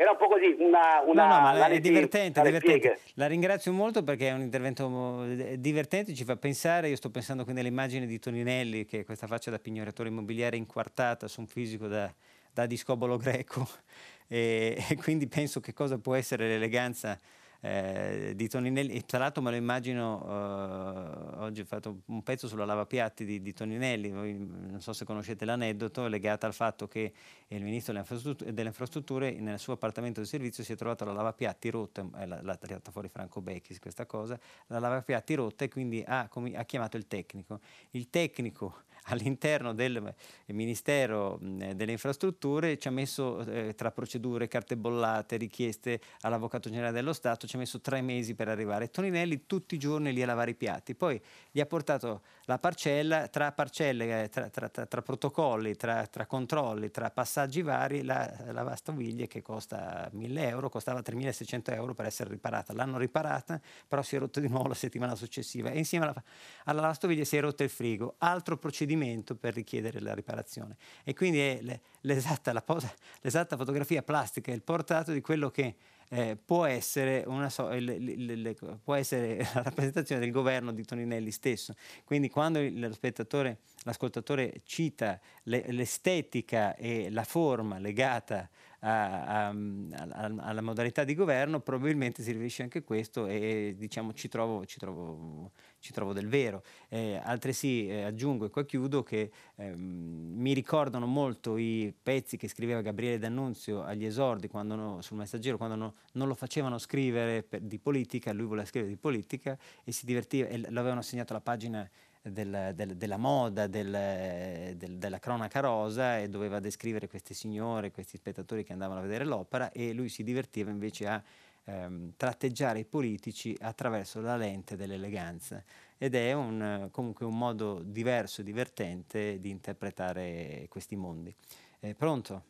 Era 0.00 0.12
un 0.12 0.16
po' 0.16 0.28
così, 0.28 0.54
una... 0.60 1.02
una 1.04 1.26
no, 1.26 1.34
no, 1.34 1.40
ma 1.58 1.66
è 1.66 1.80
divertente, 1.80 2.40
divertente. 2.40 3.00
La 3.14 3.26
ringrazio 3.26 3.72
molto 3.72 4.04
perché 4.04 4.28
è 4.28 4.32
un 4.32 4.42
intervento 4.42 5.24
eh, 5.24 5.58
divertente, 5.58 6.14
ci 6.14 6.22
fa 6.22 6.36
pensare, 6.36 6.88
io 6.88 6.94
sto 6.94 7.10
pensando 7.10 7.42
qui 7.42 7.52
nell'immagine 7.52 8.06
di 8.06 8.20
Toninelli, 8.20 8.84
che 8.84 9.00
è 9.00 9.04
questa 9.04 9.26
faccia 9.26 9.50
da 9.50 9.58
pignoratore 9.58 10.08
immobiliare 10.08 10.56
inquartata 10.56 11.26
su 11.26 11.40
un 11.40 11.48
fisico 11.48 11.88
da, 11.88 12.14
da 12.52 12.66
discobolo 12.66 13.16
greco, 13.16 13.66
e, 14.28 14.80
e 14.88 14.94
quindi 14.94 15.26
penso 15.26 15.58
che 15.58 15.72
cosa 15.72 15.98
può 15.98 16.14
essere 16.14 16.46
l'eleganza 16.46 17.18
eh, 17.60 18.32
di 18.36 18.48
Toninelli 18.48 19.04
tra 19.04 19.18
l'altro 19.18 19.42
me 19.42 19.50
lo 19.50 19.56
immagino 19.56 20.22
uh, 20.22 21.42
oggi 21.42 21.60
ho 21.60 21.64
fatto 21.64 22.02
un 22.06 22.22
pezzo 22.22 22.46
sulla 22.46 22.64
lavapiatti 22.64 23.24
di, 23.24 23.42
di, 23.42 23.52
Toninelli 23.52 24.10
voi 24.10 24.34
non 24.38 24.80
so 24.80 24.92
se 24.92 25.04
conoscete 25.04 25.44
l'aneddoto 25.44 26.06
legato 26.06 26.46
al 26.46 26.54
fatto 26.54 26.86
che 26.86 27.12
il 27.48 27.62
ministro 27.64 27.92
delle 27.92 28.04
infrastrutture, 28.04 28.52
delle 28.52 28.68
infrastrutture 28.68 29.32
nel 29.32 29.58
suo 29.58 29.72
appartamento 29.72 30.20
di 30.20 30.26
servizio 30.26 30.62
si 30.62 30.72
è 30.72 30.76
trovato 30.76 31.04
la 31.04 31.12
lavapiatti 31.12 31.68
rotta 31.70 32.06
eh, 32.18 32.26
l'ha 32.26 32.56
tirata 32.56 32.92
fuori 32.92 33.08
Franco 33.08 33.40
Becchis 33.40 33.80
questa 33.80 34.06
cosa 34.06 34.38
la 34.68 34.78
lavapiatti 34.78 35.34
rotta 35.34 35.64
e 35.64 35.68
quindi 35.68 36.02
ha, 36.06 36.28
ha 36.54 36.64
chiamato 36.64 36.96
il 36.96 37.06
tecnico. 37.06 37.60
Il 37.90 38.10
tecnico 38.10 38.82
all'interno 39.08 39.72
del 39.72 40.14
Ministero 40.46 41.38
delle 41.40 41.92
Infrastrutture 41.92 42.78
ci 42.78 42.88
ha 42.88 42.90
messo 42.90 43.44
eh, 43.44 43.74
tra 43.74 43.90
procedure, 43.90 44.48
carte 44.48 44.76
bollate, 44.76 45.36
richieste 45.36 46.00
all'Avvocato 46.22 46.68
Generale 46.68 46.92
dello 46.92 47.12
Stato, 47.12 47.46
ci 47.46 47.56
ha 47.56 47.58
messo 47.58 47.80
tre 47.80 48.00
mesi 48.00 48.34
per 48.34 48.48
arrivare. 48.48 48.90
Toninelli 48.90 49.46
tutti 49.46 49.74
i 49.74 49.78
giorni 49.78 50.12
lì 50.12 50.22
a 50.22 50.26
lavare 50.26 50.52
i 50.52 50.54
piatti, 50.54 50.94
poi 50.94 51.20
gli 51.50 51.60
ha 51.60 51.66
portato 51.66 52.22
la 52.44 52.58
parcella, 52.58 53.28
tra 53.28 53.52
parcelle, 53.52 54.24
eh, 54.24 54.28
tra, 54.28 54.48
tra, 54.48 54.68
tra, 54.68 54.86
tra 54.86 55.02
protocolli, 55.02 55.74
tra, 55.76 56.06
controlli, 56.26 56.90
tra 56.90 57.10
passaggi 57.10 57.62
vari, 57.62 58.02
la 58.02 58.32
lavastoviglie 58.50 59.26
che 59.26 59.42
costa 59.42 60.08
1000 60.12 60.48
euro, 60.48 60.68
costava 60.68 61.02
3600 61.02 61.72
euro 61.72 61.94
per 61.94 62.06
essere 62.06 62.30
riparata. 62.30 62.72
L'hanno 62.72 62.98
riparata, 62.98 63.60
però 63.86 64.02
si 64.02 64.16
è 64.16 64.18
rotta 64.18 64.40
di 64.40 64.48
nuovo 64.48 64.68
la 64.68 64.74
settimana 64.74 65.14
successiva 65.14 65.70
e 65.70 65.78
insieme 65.78 66.06
alla, 66.06 66.22
alla 66.64 66.80
lavastoviglie 66.80 67.24
si 67.24 67.36
è 67.36 67.40
rotto 67.40 67.62
il 67.62 67.70
frigo. 67.70 68.14
Altro 68.18 68.56
procedimento 68.56 68.97
per 69.34 69.54
richiedere 69.54 70.00
la 70.00 70.14
riparazione. 70.14 70.76
E 71.04 71.14
quindi 71.14 71.40
è 71.40 71.80
l'esatta, 72.02 72.52
posa, 72.62 72.92
l'esatta 73.22 73.56
fotografia 73.56 74.02
plastica, 74.02 74.52
il 74.52 74.62
portato 74.62 75.12
di 75.12 75.20
quello 75.20 75.50
che 75.50 75.76
eh, 76.10 76.38
può, 76.42 76.64
essere 76.64 77.24
so, 77.48 77.68
le, 77.68 77.98
le, 77.98 78.34
le, 78.34 78.56
può, 78.82 78.94
essere 78.94 79.38
la 79.54 79.62
rappresentazione 79.62 80.20
del 80.20 80.30
governo 80.30 80.72
di 80.72 80.84
Toninelli 80.84 81.30
stesso. 81.30 81.74
Quindi 82.04 82.30
quando 82.30 82.60
l'ascoltatore 82.60 84.60
cita 84.64 85.20
l'estetica 85.44 86.74
e 86.76 87.10
la 87.10 87.24
forma 87.24 87.78
legata 87.78 88.48
a, 88.80 89.48
a, 89.48 89.48
alla 89.48 90.60
modalità 90.60 91.04
di 91.04 91.14
governo, 91.14 91.60
probabilmente 91.60 92.22
si 92.22 92.30
riferisce 92.30 92.62
anche 92.62 92.78
a 92.78 92.82
questo 92.82 93.26
e 93.26 93.74
diciamo 93.76 94.12
ci 94.12 94.28
trovo, 94.28 94.64
ci 94.66 94.78
trovo, 94.78 95.52
ci 95.78 95.92
trovo 95.92 96.12
del 96.12 96.28
vero. 96.28 96.62
Eh, 96.88 97.20
altresì 97.22 97.88
eh, 97.88 98.02
aggiungo 98.02 98.44
e 98.44 98.50
qua 98.50 98.64
chiudo 98.64 99.02
che 99.02 99.30
eh, 99.56 99.74
mi 99.74 100.52
ricordano 100.52 101.06
molto 101.06 101.56
i 101.56 101.92
pezzi 102.00 102.36
che 102.36 102.48
scriveva 102.48 102.80
Gabriele 102.80 103.18
D'Annunzio 103.18 103.82
agli 103.82 104.04
esordi 104.04 104.48
quando 104.48 104.74
no, 104.74 105.02
sul 105.02 105.16
messaggero, 105.16 105.56
quando 105.56 105.74
no, 105.74 105.94
non 106.12 106.28
lo 106.28 106.34
facevano 106.34 106.78
scrivere 106.78 107.42
per, 107.42 107.60
di 107.62 107.78
politica, 107.78 108.32
lui 108.32 108.46
voleva 108.46 108.66
scrivere 108.66 108.92
di 108.92 108.98
politica 108.98 109.58
e 109.82 109.92
si 109.92 110.06
divertiva 110.06 110.48
e 110.48 110.58
l'avevano 110.70 111.00
assegnato 111.00 111.32
alla 111.32 111.42
pagina 111.42 111.88
del, 112.22 112.72
del, 112.74 112.96
della 112.96 113.16
moda, 113.16 113.66
del, 113.66 114.74
della 114.76 115.18
cronaca 115.18 115.60
rosa 115.60 116.18
e 116.18 116.28
doveva 116.28 116.60
descrivere 116.60 117.08
queste 117.08 117.34
signore, 117.34 117.90
questi 117.90 118.16
spettatori 118.16 118.64
che 118.64 118.72
andavano 118.72 119.00
a 119.00 119.02
vedere 119.02 119.24
l'opera 119.24 119.70
e 119.72 119.92
lui 119.92 120.08
si 120.08 120.22
divertiva 120.22 120.70
invece 120.70 121.06
a 121.06 121.22
ehm, 121.64 122.12
tratteggiare 122.16 122.80
i 122.80 122.84
politici 122.84 123.56
attraverso 123.60 124.20
la 124.20 124.36
lente 124.36 124.76
dell'eleganza. 124.76 125.62
ed 125.98 126.14
è 126.14 126.32
un, 126.32 126.88
comunque 126.92 127.26
un 127.26 127.36
modo 127.36 127.80
diverso 127.82 128.40
e 128.40 128.44
divertente 128.44 129.40
di 129.40 129.50
interpretare 129.50 130.66
questi 130.68 130.96
mondi. 130.96 131.34
Eh, 131.80 131.94
pronto? 131.94 132.42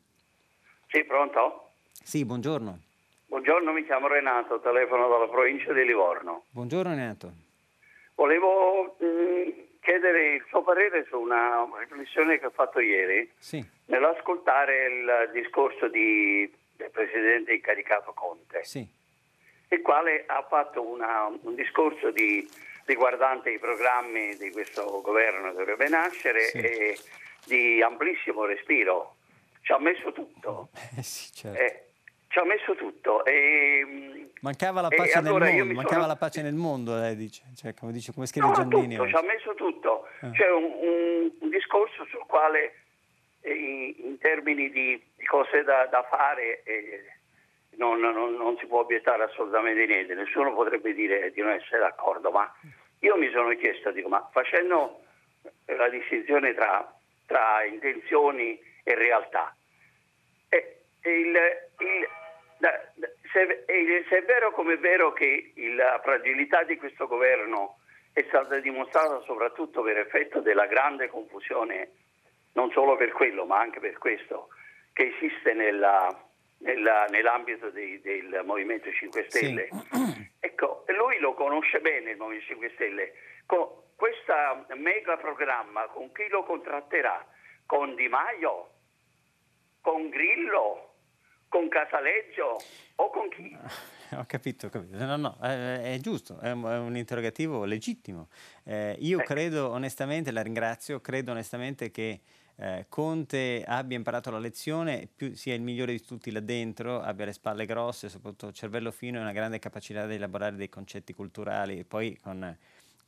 Sì, 0.88 1.04
pronto? 1.04 1.72
Sì, 1.92 2.24
buongiorno. 2.24 2.80
Buongiorno, 3.26 3.72
mi 3.72 3.84
chiamo 3.84 4.06
Renato, 4.06 4.60
telefono 4.60 5.08
dalla 5.08 5.28
provincia 5.28 5.72
di 5.72 5.84
Livorno. 5.84 6.44
Buongiorno 6.50 6.94
Renato. 6.94 7.47
Volevo 8.18 8.96
mh, 8.98 9.06
mm, 9.06 9.48
chiedere 9.80 10.34
il 10.34 10.44
suo 10.48 10.62
parere 10.62 11.06
su 11.08 11.20
una 11.20 11.68
riflessione 11.78 12.40
che 12.40 12.46
ho 12.46 12.50
fatto 12.50 12.80
ieri 12.80 13.30
sì. 13.38 13.64
nell'ascoltare 13.86 14.86
il 14.86 15.30
discorso 15.32 15.86
di, 15.86 16.52
del 16.74 16.90
Presidente 16.90 17.52
incaricato 17.54 18.12
Conte, 18.14 18.64
sì. 18.64 18.84
il 19.68 19.82
quale 19.82 20.24
ha 20.26 20.44
fatto 20.48 20.84
una, 20.84 21.26
un 21.26 21.54
discorso 21.54 22.10
di, 22.10 22.44
riguardante 22.86 23.50
i 23.50 23.58
programmi 23.60 24.34
di 24.36 24.50
questo 24.50 25.00
governo 25.00 25.50
che 25.50 25.56
dovrebbe 25.58 25.88
nascere 25.88 26.40
Sì. 26.40 26.58
e 26.58 26.98
di 27.44 27.80
amplissimo 27.80 28.46
respiro. 28.46 29.14
Ci 29.60 29.70
ha 29.70 29.78
messo 29.78 30.10
tutto. 30.10 30.70
Eh 30.98 31.02
sì, 31.04 31.32
certo. 31.32 31.60
Eh, 31.62 31.87
ci 32.28 32.38
ha 32.38 32.44
messo 32.44 32.74
tutto. 32.74 33.24
E, 33.24 33.84
mh, 33.84 34.28
Mancava 34.40 34.80
la 34.80 34.88
pace 34.88 35.18
allora 35.18 35.46
nel 35.46 35.56
mondo, 35.58 35.74
mancava 35.74 35.94
sono- 36.02 36.06
la 36.06 36.16
pace 36.16 36.42
nel 36.42 36.54
mondo, 36.54 36.94
lei 36.96 37.16
dice, 37.16 37.42
cioè, 37.56 37.74
come 37.74 37.92
dice, 37.92 38.12
come 38.12 38.26
scrive 38.26 38.46
No, 38.46 38.52
Giannini. 38.52 38.94
tutto, 38.96 39.08
ci 39.08 39.14
ha 39.14 39.22
messo 39.22 39.54
tutto. 39.54 40.06
Eh. 40.22 40.30
C'è 40.30 40.50
un, 40.50 40.64
un- 40.64 41.32
un 41.40 41.48
discorso 41.50 42.04
sul 42.06 42.24
quale 42.26 42.74
eh, 43.40 43.52
in, 43.52 43.94
in 44.10 44.18
termini 44.18 44.70
di, 44.70 45.02
di 45.16 45.24
cose 45.26 45.62
da, 45.64 45.86
da 45.86 46.02
fare 46.08 46.62
eh, 46.64 47.04
non, 47.76 47.98
non- 48.00 48.34
non 48.34 48.56
si 48.58 48.66
può 48.66 48.80
obiettare 48.80 49.24
assolutamente 49.24 49.86
niente, 49.86 50.14
nessuno 50.14 50.52
potrebbe 50.54 50.92
dire 50.94 51.30
di 51.32 51.40
non 51.40 51.50
essere 51.52 51.78
d'accordo, 51.80 52.30
ma 52.30 52.52
io 53.00 53.16
mi 53.16 53.30
sono 53.30 53.48
chiesto, 53.56 53.90
dico, 53.92 54.08
ma 54.08 54.28
facendo 54.32 55.02
la 55.66 55.88
distinzione 55.88 56.54
tra, 56.54 56.92
tra 57.26 57.64
intenzioni 57.64 58.58
e 58.84 58.94
realtà, 58.94 59.54
eh, 60.48 60.76
il- 61.02 61.36
il- 61.78 62.08
se, 63.32 63.64
se 64.08 64.16
è 64.18 64.22
vero 64.24 64.50
come 64.52 64.74
è 64.74 64.78
vero 64.78 65.12
che 65.12 65.52
la 65.76 66.00
fragilità 66.02 66.62
di 66.64 66.76
questo 66.76 67.06
governo 67.06 67.78
è 68.12 68.24
stata 68.28 68.58
dimostrata 68.58 69.20
soprattutto 69.20 69.82
per 69.82 69.98
effetto 69.98 70.40
della 70.40 70.66
grande 70.66 71.08
confusione, 71.08 71.90
non 72.54 72.70
solo 72.72 72.96
per 72.96 73.12
quello 73.12 73.44
ma 73.44 73.58
anche 73.58 73.78
per 73.80 73.98
questo, 73.98 74.48
che 74.92 75.14
esiste 75.16 75.52
nella- 75.52 76.24
nella- 76.60 77.04
nell'ambito 77.10 77.70
dei- 77.70 78.00
del 78.00 78.42
Movimento 78.44 78.90
5 78.90 79.26
Stelle. 79.28 79.68
Ecco, 80.40 80.84
lui 80.88 81.18
lo 81.18 81.34
conosce 81.34 81.80
bene 81.80 82.10
il 82.12 82.16
Movimento 82.16 82.46
5 82.46 82.70
Stelle. 82.74 83.12
Con 83.46 83.68
questo 83.96 84.32
mega 84.74 85.16
programma, 85.16 85.86
con 85.86 86.10
chi 86.12 86.26
lo 86.28 86.42
contratterà? 86.44 87.24
Con 87.66 87.94
Di 87.94 88.08
Maio? 88.08 88.70
Con 89.80 90.08
Grillo? 90.08 90.87
Con 91.48 91.68
Casaleggio? 91.68 92.60
O 92.96 93.10
con 93.10 93.28
chi? 93.30 93.56
Ho 94.16 94.24
capito, 94.26 94.66
ho 94.66 94.70
capito. 94.70 94.96
No, 95.04 95.16
no, 95.16 95.38
eh, 95.42 95.94
è 95.94 95.98
giusto, 96.00 96.38
è 96.38 96.50
un, 96.50 96.64
è 96.64 96.78
un 96.78 96.96
interrogativo 96.96 97.64
legittimo. 97.64 98.28
Eh, 98.64 98.96
io 99.00 99.18
Ecco. 99.18 99.34
credo 99.34 99.70
onestamente, 99.70 100.30
la 100.30 100.42
ringrazio, 100.42 101.00
credo 101.00 101.32
onestamente 101.32 101.90
che 101.90 102.20
eh, 102.56 102.86
Conte 102.88 103.62
abbia 103.66 103.96
imparato 103.96 104.30
la 104.30 104.38
lezione, 104.38 105.08
più, 105.14 105.34
sia 105.34 105.54
il 105.54 105.60
migliore 105.60 105.92
di 105.92 106.00
tutti 106.00 106.30
là 106.30 106.40
dentro, 106.40 107.00
abbia 107.00 107.26
le 107.26 107.32
spalle 107.32 107.66
grosse, 107.66 108.08
soprattutto 108.08 108.50
cervello 108.50 108.90
fino 108.90 109.18
e 109.18 109.20
una 109.20 109.32
grande 109.32 109.58
capacità 109.58 110.06
di 110.06 110.14
elaborare 110.14 110.56
dei 110.56 110.68
concetti 110.68 111.12
culturali 111.12 111.78
e 111.78 111.84
poi 111.84 112.18
con, 112.20 112.56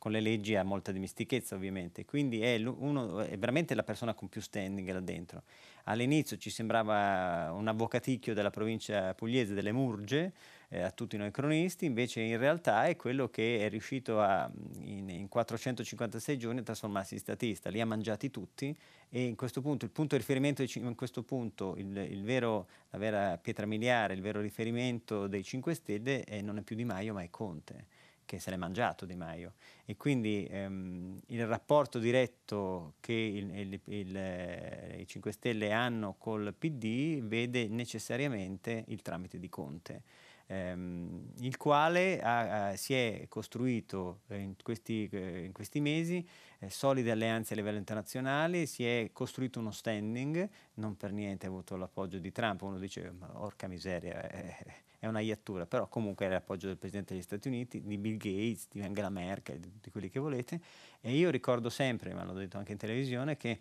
con 0.01 0.11
le 0.11 0.19
leggi 0.19 0.55
ha 0.55 0.63
molta 0.63 0.91
dimestichezza 0.91 1.53
ovviamente. 1.53 2.05
Quindi 2.05 2.41
è, 2.41 2.55
uno, 2.55 3.19
è 3.19 3.37
veramente 3.37 3.75
la 3.75 3.83
persona 3.83 4.15
con 4.15 4.29
più 4.29 4.41
standing 4.41 4.91
là 4.91 4.99
dentro. 4.99 5.43
All'inizio 5.83 6.37
ci 6.37 6.49
sembrava 6.49 7.51
un 7.51 7.67
avvocaticchio 7.67 8.33
della 8.33 8.49
provincia 8.49 9.13
pugliese 9.13 9.53
delle 9.53 9.71
Murge, 9.71 10.33
eh, 10.69 10.81
a 10.81 10.89
tutti 10.89 11.17
noi 11.17 11.29
cronisti, 11.29 11.85
invece 11.85 12.21
in 12.21 12.39
realtà 12.39 12.87
è 12.87 12.95
quello 12.95 13.29
che 13.29 13.59
è 13.59 13.69
riuscito 13.69 14.19
a, 14.19 14.49
in, 14.79 15.07
in 15.07 15.27
456 15.27 16.35
giorni 16.39 16.61
a 16.61 16.63
trasformarsi 16.63 17.13
in 17.13 17.19
statista, 17.19 17.69
li 17.69 17.79
ha 17.79 17.85
mangiati 17.85 18.31
tutti 18.31 18.75
e 19.07 19.23
in 19.23 19.35
questo 19.35 19.61
punto 19.61 19.85
il 19.85 19.91
punto 19.91 20.15
di 20.15 20.21
riferimento, 20.21 20.63
in 20.63 20.95
questo 20.95 21.21
punto 21.21 21.75
il, 21.77 21.95
il 21.95 22.23
vero, 22.23 22.67
la 22.89 22.97
vera 22.97 23.37
pietra 23.37 23.67
miliare, 23.67 24.15
il 24.15 24.21
vero 24.21 24.41
riferimento 24.41 25.27
dei 25.27 25.43
5 25.43 25.75
Stelle 25.75 26.23
è, 26.23 26.41
non 26.41 26.57
è 26.57 26.61
più 26.63 26.75
Di 26.75 26.85
Maio 26.85 27.13
ma 27.13 27.21
è 27.21 27.29
Conte 27.29 28.00
che 28.31 28.39
se 28.39 28.49
l'è 28.49 28.55
mangiato 28.55 29.05
Di 29.05 29.15
Maio. 29.17 29.55
E 29.83 29.97
quindi 29.97 30.47
ehm, 30.49 31.19
il 31.27 31.45
rapporto 31.45 31.99
diretto 31.99 32.93
che 33.01 33.11
il- 33.11 33.53
il- 33.53 33.81
il, 33.87 34.15
eh, 34.15 34.97
i 35.01 35.05
5 35.05 35.33
Stelle 35.33 35.73
hanno 35.73 36.15
col 36.17 36.53
PD 36.57 37.19
vede 37.21 37.67
necessariamente 37.67 38.85
il 38.87 39.01
tramite 39.01 39.37
di 39.37 39.49
Conte 39.49 40.03
ehm, 40.47 41.31
il 41.39 41.55
quale 41.57 42.21
ha- 42.21 42.69
ha- 42.69 42.75
si 42.77 42.93
è 42.93 43.25
costruito 43.29 44.21
eh, 44.29 44.37
in 44.37 44.55
questi, 44.61 45.07
eh, 45.11 45.43
in 45.45 45.51
questi 45.53 45.79
mesi 45.81 46.25
eh, 46.59 46.69
solide 46.69 47.11
alleanze 47.11 47.53
a 47.53 47.55
livello 47.57 47.77
internazionale, 47.77 48.65
si 48.65 48.85
è 48.85 49.09
costruito 49.13 49.59
uno 49.59 49.71
standing, 49.71 50.47
non 50.75 50.95
per 50.97 51.11
niente 51.11 51.45
ha 51.45 51.49
avuto 51.49 51.75
l'appoggio 51.77 52.17
di 52.19 52.31
Trump, 52.31 52.61
uno 52.61 52.79
dice 52.79 53.11
ma 53.11 53.29
orca 53.41 53.67
miseria, 53.67 54.21
è, 54.29 54.55
è 55.01 55.07
una 55.07 55.19
iattura, 55.19 55.65
però 55.65 55.87
comunque 55.87 56.27
è 56.27 56.29
l'appoggio 56.29 56.67
del 56.67 56.77
Presidente 56.77 57.15
degli 57.15 57.23
Stati 57.23 57.47
Uniti, 57.47 57.81
di 57.81 57.97
Bill 57.97 58.17
Gates, 58.17 58.67
di 58.69 58.83
Angela 58.83 59.09
Merkel, 59.09 59.57
di 59.57 59.67
tutti 59.71 59.89
quelli 59.89 60.11
che 60.11 60.19
volete, 60.19 60.61
e 61.01 61.15
io 61.15 61.31
ricordo 61.31 61.71
sempre, 61.71 62.13
ma 62.13 62.23
l'ho 62.23 62.33
detto 62.33 62.59
anche 62.59 62.73
in 62.73 62.77
televisione, 62.77 63.35
che 63.35 63.59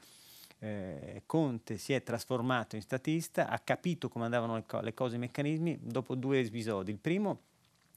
eh, 0.59 1.23
Conte 1.25 1.79
si 1.79 1.95
è 1.95 2.03
trasformato 2.03 2.77
in 2.77 2.83
statista, 2.83 3.49
ha 3.49 3.59
capito 3.59 4.11
come 4.11 4.27
andavano 4.27 4.57
le, 4.57 4.65
co- 4.67 4.81
le 4.81 4.93
cose, 4.93 5.17
i 5.17 5.19
meccanismi, 5.19 5.79
dopo 5.81 6.15
due 6.15 6.41
episodi. 6.41 6.91
Il 6.91 6.99
primo 6.99 7.41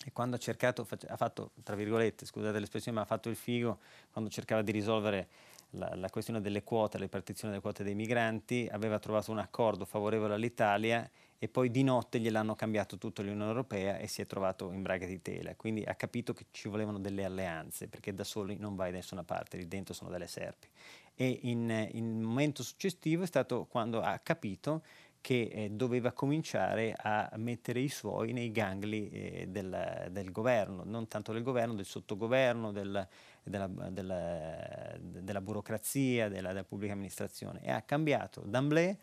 è 0.06 0.14
quando 0.14 0.38
ha 0.38 0.40
cercato, 0.40 0.88
ha 1.10 1.18
fatto, 1.18 1.52
tra 1.64 1.76
virgolette, 1.76 2.26
scusate 2.26 2.57
l'espressione, 2.57 2.95
ma 2.95 3.03
ha 3.03 3.07
fatto 3.07 3.28
il 3.28 3.36
figo 3.36 3.80
quando 4.14 4.30
cercava 4.30 4.61
di 4.61 4.72
risolvere 4.72 5.28
la, 5.72 5.94
la 5.95 6.10
questione 6.10 6.40
delle 6.40 6.64
quote, 6.64 6.98
la 6.98 7.03
ripartizione 7.03 7.49
delle 7.49 7.61
quote 7.61 7.84
dei 7.84 7.94
migranti, 7.94 8.70
aveva 8.72 8.99
trovato 8.99 9.32
un 9.32 9.40
accordo 9.40 9.84
favorevole 9.84 10.34
all'Italia 10.34 11.10
e 11.44 11.49
poi 11.49 11.70
di 11.70 11.84
notte 11.84 12.22
gliel'hanno 12.22 12.56
cambiato 12.56 12.98
tutta 12.98 13.22
l'Unione 13.22 13.44
Europea 13.44 13.98
e 13.98 14.07
si 14.07 14.22
è 14.22 14.26
trovato 14.26 14.72
in 14.72 14.82
braga 14.82 15.06
di 15.06 15.22
tela. 15.22 15.53
Quindi 15.56 15.84
ha 15.84 15.94
capito 15.94 16.32
che 16.32 16.45
ci 16.52 16.70
volevano 16.70 16.99
delle 16.99 17.26
alleanze, 17.26 17.90
perché 17.90 18.14
da 18.14 18.24
soli 18.24 18.56
non 18.56 18.78
vai 18.78 18.91
da 18.91 18.98
nessuna 18.99 19.26
parte, 19.26 19.57
lì 19.57 19.68
dentro 19.68 19.94
sono 19.94 20.10
delle 20.10 20.28
serpi. 20.28 20.70
E 21.14 21.40
in, 21.41 21.90
un 21.95 22.22
momento 22.22 22.64
successivo 22.64 23.24
è 23.24 23.26
stato 23.26 23.65
quando 23.65 23.99
ha 23.99 24.18
capito 24.20 24.86
che 25.20 25.49
eh, 25.52 25.70
doveva 25.70 26.14
cominciare 26.14 26.95
a 26.98 27.30
mettere 27.36 27.82
i 27.82 27.90
suoi 27.90 28.32
nei 28.32 28.49
gangli 28.49 29.10
eh, 29.11 29.45
del, 29.49 30.07
del 30.11 30.32
governo, 30.32 30.84
non 30.86 31.10
tanto 31.10 31.34
del 31.34 31.44
governo, 31.44 31.74
del 31.74 31.84
sottogoverno, 31.84 32.72
del- 32.72 33.06
della, 33.44 33.68
della- 33.68 34.95
della 34.98 35.41
burocrazia, 35.41 36.30
della, 36.30 36.53
della 36.53 36.64
pubblica 36.64 36.94
amministrazione 36.94 37.61
e 37.61 37.70
ha 37.70 37.82
cambiato 37.82 38.44
d'amblè 38.45 38.98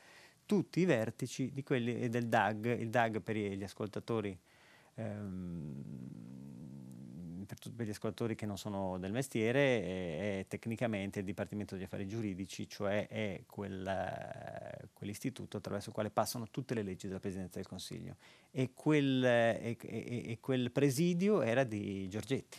tutti 0.51 0.81
i 0.81 0.85
vertici 0.85 1.53
quelli 1.63 2.09
del 2.09 2.27
DAG, 2.27 2.81
il 2.81 2.91
DAG 2.91 3.21
per 3.21 3.37
gli 3.37 3.63
ascoltatori 3.63 4.37
ehm, 4.97 5.85
per, 7.47 7.57
per 7.73 7.87
gli 7.87 7.91
ascoltatori 7.91 8.35
che 8.35 8.47
non 8.47 8.59
sono 8.59 8.99
del 8.99 9.13
mestiere, 9.13 9.61
è, 9.61 10.39
è 10.41 10.47
tecnicamente 10.49 11.21
il 11.21 11.25
Dipartimento 11.25 11.77
degli 11.77 11.85
Affari 11.85 12.09
Giuridici, 12.09 12.69
cioè 12.69 13.07
è 13.07 13.45
quella- 13.47 14.77
quell'istituto 14.93 15.59
attraverso 15.59 15.91
il 15.91 15.95
quale 15.95 16.11
passano 16.11 16.49
tutte 16.51 16.75
le 16.75 16.83
leggi 16.83 17.07
della 17.07 17.21
Presidenza 17.21 17.59
del 17.61 17.69
Consiglio. 17.69 18.17
E 18.51 18.73
quel, 18.75 19.25
e- 19.25 19.77
e- 19.81 20.23
e 20.33 20.39
quel 20.41 20.73
presidio 20.73 21.43
era 21.43 21.63
di 21.63 22.09
Giorgetti. 22.09 22.59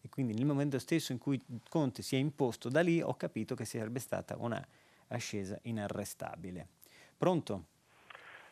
E 0.00 0.08
quindi 0.08 0.32
nel 0.32 0.46
momento 0.46 0.78
stesso 0.78 1.12
in 1.12 1.18
cui 1.18 1.38
Conte 1.68 2.00
si 2.00 2.16
è 2.16 2.18
imposto 2.18 2.70
da 2.70 2.80
lì, 2.80 3.02
ho 3.02 3.14
capito 3.14 3.54
che 3.54 3.66
sarebbe 3.66 4.00
stata 4.00 4.36
una 4.38 4.66
ascesa 5.08 5.58
inarrestabile. 5.64 6.75
Pronto? 7.18 7.62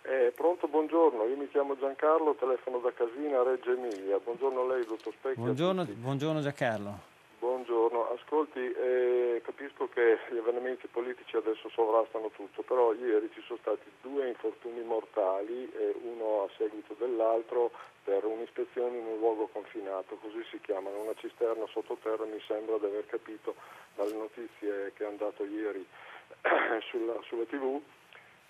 Eh, 0.02 0.32
pronto, 0.34 0.68
buongiorno, 0.68 1.24
io 1.24 1.36
mi 1.36 1.48
chiamo 1.48 1.76
Giancarlo, 1.76 2.34
telefono 2.34 2.78
da 2.78 2.92
Casina, 2.92 3.42
Reggio 3.42 3.72
Emilia. 3.72 4.18
Buongiorno 4.18 4.60
a 4.62 4.66
lei, 4.66 4.84
dottor 4.86 5.12
Specchia. 5.12 5.42
Buongiorno, 5.42 5.84
buongiorno 5.84 6.40
Giancarlo. 6.40 7.12
Buongiorno, 7.38 8.08
ascolti, 8.12 8.60
eh, 8.60 9.42
capisco 9.44 9.88
che 9.88 10.18
gli 10.30 10.38
avvenimenti 10.38 10.86
politici 10.86 11.36
adesso 11.36 11.68
sovrastano 11.68 12.30
tutto, 12.30 12.62
però 12.62 12.94
ieri 12.94 13.30
ci 13.34 13.42
sono 13.46 13.58
stati 13.60 13.84
due 14.00 14.28
infortuni 14.28 14.82
mortali, 14.82 15.70
eh, 15.72 15.94
uno 16.02 16.44
a 16.44 16.48
seguito 16.56 16.94
dell'altro 16.98 17.70
per 18.02 18.24
un'ispezione 18.24 18.96
in 18.96 19.04
un 19.04 19.18
luogo 19.18 19.48
confinato, 19.52 20.16
così 20.16 20.42
si 20.50 20.58
chiamano, 20.62 21.02
una 21.02 21.14
cisterna 21.16 21.66
sottoterra 21.66 22.24
mi 22.24 22.40
sembra 22.46 22.78
di 22.78 22.86
aver 22.86 23.04
capito 23.06 23.54
dalle 23.94 24.14
notizie 24.14 24.92
che 24.94 25.04
hanno 25.04 25.16
dato 25.18 25.44
ieri 25.44 25.84
sulla, 26.88 27.20
sulla 27.24 27.44
tv, 27.44 27.80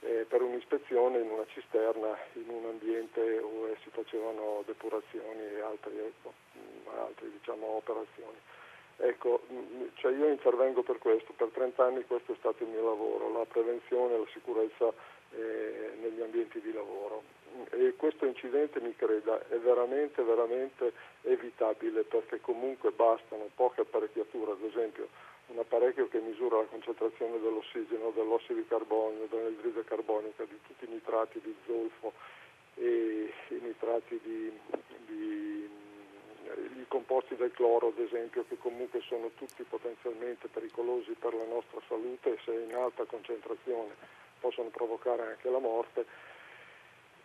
eh, 0.05 0.27
per 0.29 0.43
un'ispezione 0.43 1.19
in 1.19 1.31
una 1.31 1.47
cisterna 1.47 2.17
in 2.35 2.49
un 2.49 2.67
ambiente 2.67 3.41
dove 3.41 3.77
si 3.83 3.91
facevano 3.91 4.63
depurazioni 4.67 5.41
e 5.41 5.61
altre, 5.61 6.13
mh, 6.23 6.89
altre 6.97 7.31
diciamo, 7.31 7.67
operazioni. 7.67 8.37
Ecco, 8.97 9.43
cioè 9.95 10.13
io 10.13 10.29
intervengo 10.29 10.83
per 10.83 10.99
questo, 10.99 11.33
per 11.33 11.49
30 11.49 11.85
anni 11.85 12.05
questo 12.07 12.33
è 12.33 12.37
stato 12.39 12.63
il 12.63 12.69
mio 12.69 12.85
lavoro, 12.85 13.33
la 13.33 13.45
prevenzione 13.45 14.15
e 14.15 14.19
la 14.19 14.27
sicurezza 14.33 14.93
eh, 15.33 15.91
negli 16.01 16.21
ambienti 16.21 16.61
di 16.61 16.73
lavoro. 16.73 17.23
E 17.71 17.95
questo 17.97 18.27
incidente, 18.27 18.81
mi 18.81 18.95
creda, 18.95 19.41
è 19.49 19.59
veramente, 19.59 20.23
veramente 20.23 20.93
evitabile 21.23 22.03
perché 22.03 22.41
comunque 22.41 22.91
bastano 22.91 23.49
poche 23.55 23.81
apparecchiature, 23.81 24.53
ad 24.53 24.63
esempio 24.63 25.09
un 25.55 25.61
apparecchio 25.61 26.09
che 26.09 26.19
misura 26.19 26.59
la 26.59 26.65
concentrazione 26.65 27.39
dell'ossigeno, 27.41 28.11
dell'ossido 28.11 28.55
di 28.55 28.67
carbonio, 28.67 29.27
dell'anidride 29.31 29.85
carbonica, 29.85 30.45
di 30.45 30.59
tutti 30.67 30.85
i 30.85 30.89
nitrati 30.89 31.41
di 31.41 31.55
zolfo 31.65 32.13
e 32.75 33.33
i 33.49 33.61
nitrati 33.63 34.21
di, 34.23 34.53
di 35.07 35.83
i 36.77 36.85
composti 36.89 37.37
del 37.37 37.53
cloro 37.53 37.89
ad 37.89 37.99
esempio 37.99 38.45
che 38.47 38.59
comunque 38.59 39.01
sono 39.01 39.31
tutti 39.37 39.63
potenzialmente 39.63 40.49
pericolosi 40.49 41.13
per 41.13 41.35
la 41.35 41.45
nostra 41.45 41.81
salute. 41.89 42.39
Se 42.45 42.53
in 42.53 42.75
alta 42.75 43.05
concentrazione 43.05 43.95
possono 44.41 44.69
provocare 44.69 45.23
anche 45.23 45.49
la 45.49 45.59
morte 45.59 46.05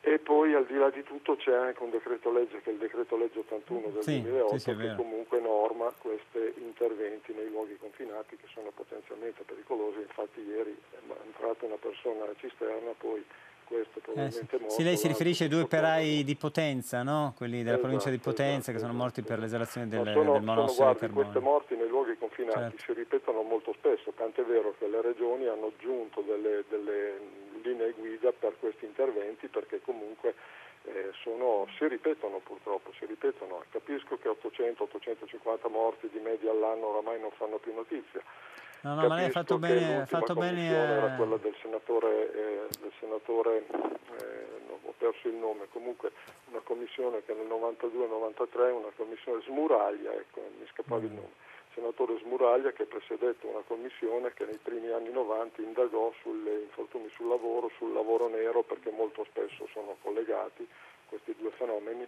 e 0.01 0.17
poi 0.17 0.53
al 0.53 0.65
di 0.65 0.75
là 0.75 0.89
di 0.89 1.03
tutto 1.03 1.35
c'è 1.35 1.53
anche 1.53 1.83
un 1.83 1.89
decreto 1.89 2.31
legge 2.31 2.61
che 2.61 2.69
è 2.69 2.73
il 2.73 2.79
decreto 2.79 3.17
legge 3.17 3.39
81 3.39 3.87
del 3.89 4.03
sì, 4.03 4.21
2008 4.21 4.57
sì, 4.57 4.75
che 4.75 4.95
comunque 4.95 5.39
norma 5.41 5.93
questi 5.97 6.53
interventi 6.57 7.33
nei 7.33 7.49
luoghi 7.49 7.77
confinati 7.77 8.37
che 8.37 8.47
sono 8.53 8.71
potenzialmente 8.73 9.43
pericolosi. 9.43 9.99
Infatti 9.99 10.39
ieri 10.39 10.75
è 10.91 10.97
entrata 11.25 11.65
una 11.65 11.75
persona 11.75 12.23
alla 12.23 12.35
cisterna, 12.37 12.91
poi 12.97 13.25
questo 13.65 13.99
probabilmente 13.99 14.55
eh, 14.55 14.59
morto. 14.59 14.73
Sì, 14.73 14.83
lei 14.83 14.97
si 14.97 15.07
riferisce 15.07 15.43
ai 15.43 15.49
due 15.49 15.61
operai 15.61 16.23
di 16.23 16.35
Potenza, 16.35 17.03
no? 17.03 17.33
quelli 17.35 17.57
della 17.57 17.77
esatto, 17.77 17.81
provincia 17.81 18.09
di 18.09 18.17
Potenza 18.17 18.71
esatto, 18.71 18.71
che 18.71 18.79
sono 18.79 18.91
esatto, 18.91 19.03
morti 19.03 19.21
per 19.21 19.39
l'esalazione 19.39 19.87
del, 19.87 20.11
sono, 20.13 20.31
del 20.33 20.41
monossido 20.41 20.93
di 20.93 20.97
carbonio. 20.97 21.29
Queste 21.29 21.39
morti 21.39 21.75
nei 21.75 21.87
luoghi 21.89 22.17
confinati 22.17 22.77
certo. 22.77 22.83
si 22.83 22.93
ripetono 22.93 23.41
molto 23.43 23.73
spesso, 23.73 24.11
tant'è 24.15 24.43
vero 24.43 24.73
che 24.79 24.87
le 24.87 25.01
regioni 25.01 25.45
hanno 25.45 25.73
aggiunto 25.75 26.21
delle, 26.21 26.63
delle 26.69 27.38
linee 27.69 27.91
guida 27.91 28.31
per 28.31 28.55
questi 28.59 28.85
interventi 28.85 29.47
perché 29.47 29.81
comunque 29.81 30.35
eh, 30.83 31.11
sono, 31.21 31.67
si 31.77 31.87
ripetono 31.87 32.39
purtroppo, 32.39 32.91
si 32.97 33.05
ripetono. 33.05 33.63
Capisco 33.69 34.17
che 34.17 34.29
800-850 34.29 35.69
morti 35.69 36.09
di 36.11 36.19
media 36.19 36.51
all'anno 36.51 36.87
oramai 36.87 37.19
non 37.19 37.31
fanno 37.31 37.57
più 37.57 37.73
notizia. 37.73 38.21
No, 38.81 38.95
no, 38.95 39.07
ma 39.07 39.15
lei 39.15 39.25
ha 39.25 39.29
fatto 39.31 39.57
bene. 39.57 40.05
Fatto 40.05 40.33
bene 40.33 40.67
era 40.67 41.15
quella 41.15 41.35
del 41.37 41.55
senatore, 41.61 42.31
eh, 42.31 42.67
del 42.79 42.93
senatore 42.99 43.65
eh, 43.67 44.47
ho 44.83 44.93
perso 44.97 45.27
il 45.27 45.35
nome, 45.35 45.67
comunque 45.71 46.11
una 46.49 46.61
commissione 46.61 47.21
che 47.25 47.33
nel 47.33 47.47
92-93, 47.47 48.71
una 48.71 48.91
commissione 48.95 49.41
smuraglia, 49.43 50.13
ecco, 50.13 50.41
mi 50.57 50.65
scappava 50.71 51.01
mm. 51.01 51.05
il 51.05 51.11
nome 51.11 51.47
senatore 51.79 52.19
Smuraglia 52.19 52.71
che 52.73 52.85
presiedette 52.85 53.47
una 53.47 53.63
commissione 53.65 54.33
che 54.33 54.43
nei 54.43 54.59
primi 54.61 54.89
anni 54.89 55.11
90 55.11 55.61
indagò 55.61 56.11
sugli 56.21 56.49
infortuni 56.49 57.09
sul 57.15 57.29
lavoro, 57.29 57.71
sul 57.77 57.93
lavoro 57.93 58.27
nero 58.27 58.63
perché 58.63 58.91
molto 58.91 59.23
spesso 59.23 59.65
sono 59.71 59.95
collegati 60.01 60.67
questi 61.07 61.33
due 61.37 61.51
fenomeni 61.51 62.05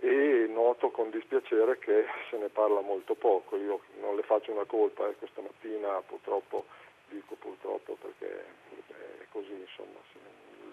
e 0.00 0.46
noto 0.48 0.90
con 0.90 1.10
dispiacere 1.10 1.78
che 1.78 2.06
se 2.30 2.38
ne 2.38 2.48
parla 2.48 2.80
molto 2.80 3.14
poco. 3.14 3.56
Io 3.56 3.80
non 4.00 4.16
le 4.16 4.22
faccio 4.22 4.52
una 4.52 4.64
colpa, 4.64 5.06
eh, 5.08 5.16
questa 5.16 5.42
mattina 5.42 6.00
purtroppo, 6.00 6.64
dico 7.08 7.34
purtroppo 7.34 7.96
perché 8.00 8.44
è 9.20 9.26
così, 9.30 9.52
insomma, 9.52 9.98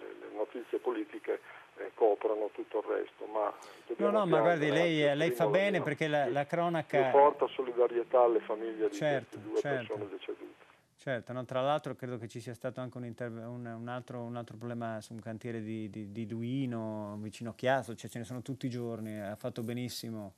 le, 0.00 0.26
le 0.26 0.34
notizie 0.34 0.78
politiche 0.78 1.34
eh, 1.34 1.65
coprono 1.94 2.50
tutto 2.52 2.78
il 2.78 2.84
resto. 2.84 3.26
Ma 3.26 3.52
no, 3.96 4.10
no, 4.10 4.26
ma 4.26 4.40
guardi, 4.40 4.70
lei, 4.70 5.16
lei 5.16 5.30
fa 5.30 5.46
bene 5.46 5.82
perché 5.82 6.08
la, 6.08 6.28
la 6.28 6.46
cronaca... 6.46 7.10
Porta 7.10 7.46
solidarietà 7.48 8.22
alle 8.22 8.40
famiglie 8.40 8.88
di 8.88 8.94
certo, 8.94 9.38
due 9.38 9.60
certo. 9.60 9.94
persone 9.94 10.10
decedute. 10.10 10.64
Certo, 10.96 11.32
no, 11.32 11.44
tra 11.44 11.60
l'altro 11.60 11.94
credo 11.94 12.18
che 12.18 12.26
ci 12.26 12.40
sia 12.40 12.54
stato 12.54 12.80
anche 12.80 12.96
un, 12.96 13.04
interve- 13.04 13.44
un, 13.44 13.64
un, 13.64 13.88
altro, 13.88 14.22
un 14.22 14.34
altro, 14.34 14.56
problema 14.56 15.00
su 15.00 15.12
un 15.12 15.20
cantiere 15.20 15.62
di, 15.62 15.88
di, 15.88 16.10
di 16.10 16.26
Duino, 16.26 17.16
vicino 17.20 17.50
a 17.50 17.54
Chiasso, 17.54 17.94
cioè 17.94 18.10
ce 18.10 18.18
ne 18.18 18.24
sono 18.24 18.42
tutti 18.42 18.66
i 18.66 18.70
giorni, 18.70 19.20
ha 19.20 19.36
fatto 19.36 19.62
benissimo 19.62 20.34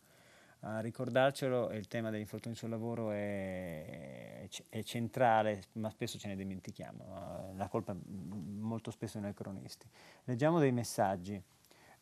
a 0.60 0.80
ricordarcelo 0.80 1.70
e 1.70 1.76
il 1.76 1.86
tema 1.86 2.10
degli 2.10 2.20
infortuni 2.20 2.55
sul 2.55 2.70
lavoro 2.70 3.10
è, 3.10 4.48
è, 4.68 4.82
centrale, 4.82 5.62
ma 5.72 5.89
spesso 5.90 6.18
ce 6.18 6.28
ne 6.28 6.36
dimentichiamo, 6.36 7.52
la 7.56 7.68
colpa 7.68 7.94
molto 8.05 8.90
spesso 8.90 9.20
noi 9.20 9.35
cronisti. 9.35 9.89
Leggiamo 10.24 10.59
dei 10.59 10.72
messaggi. 10.72 11.40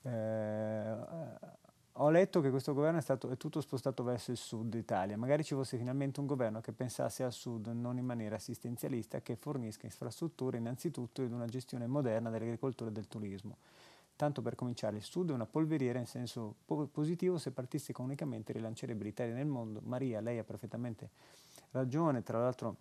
Eh, 0.03 0.95
ho 1.99 2.11
letto 2.11 2.41
che 2.41 2.51
questo 2.51 2.75
governo 2.75 2.99
è, 2.99 3.03
stato, 3.03 3.31
è 3.31 3.37
tutto 3.37 3.61
spostato 3.61 4.03
verso 4.03 4.31
il 4.31 4.37
sud 4.37 4.75
Italia, 4.75 5.17
magari 5.17 5.43
ci 5.43 5.55
fosse 5.55 5.79
finalmente 5.79 6.21
un 6.21 6.27
governo 6.27 6.61
che 6.61 6.73
pensasse 6.73 7.25
al 7.25 7.33
sud 7.33 7.69
non 7.69 7.97
in 7.97 8.05
maniera 8.05 8.37
assistenzialista, 8.37 9.23
che 9.23 9.37
fornisca 9.37 9.87
infrastrutture 9.87 10.59
innanzitutto 10.59 11.23
ed 11.23 11.33
una 11.33 11.47
gestione 11.47 11.87
moderna 11.87 12.29
dell'agricoltura 12.29 12.91
e 12.91 12.93
del 12.93 13.09
turismo. 13.09 13.57
Tanto 14.17 14.41
per 14.41 14.55
cominciare, 14.55 14.97
il 14.97 15.03
Sud 15.03 15.31
è 15.31 15.35
una 15.35 15.45
polveriera 15.45 15.99
in 15.99 16.07
senso 16.07 16.55
po- 16.65 16.87
positivo, 16.87 17.37
se 17.37 17.51
partisse 17.51 17.91
economicamente 17.91 18.53
rilancerebbe 18.53 19.05
l'Italia 19.05 19.35
nel 19.35 19.47
mondo. 19.47 19.81
Maria, 19.85 20.21
lei 20.21 20.39
ha 20.39 20.45
perfettamente 20.45 21.11
ragione, 21.73 22.23
tra 22.23 22.41
l'altro 22.41 22.77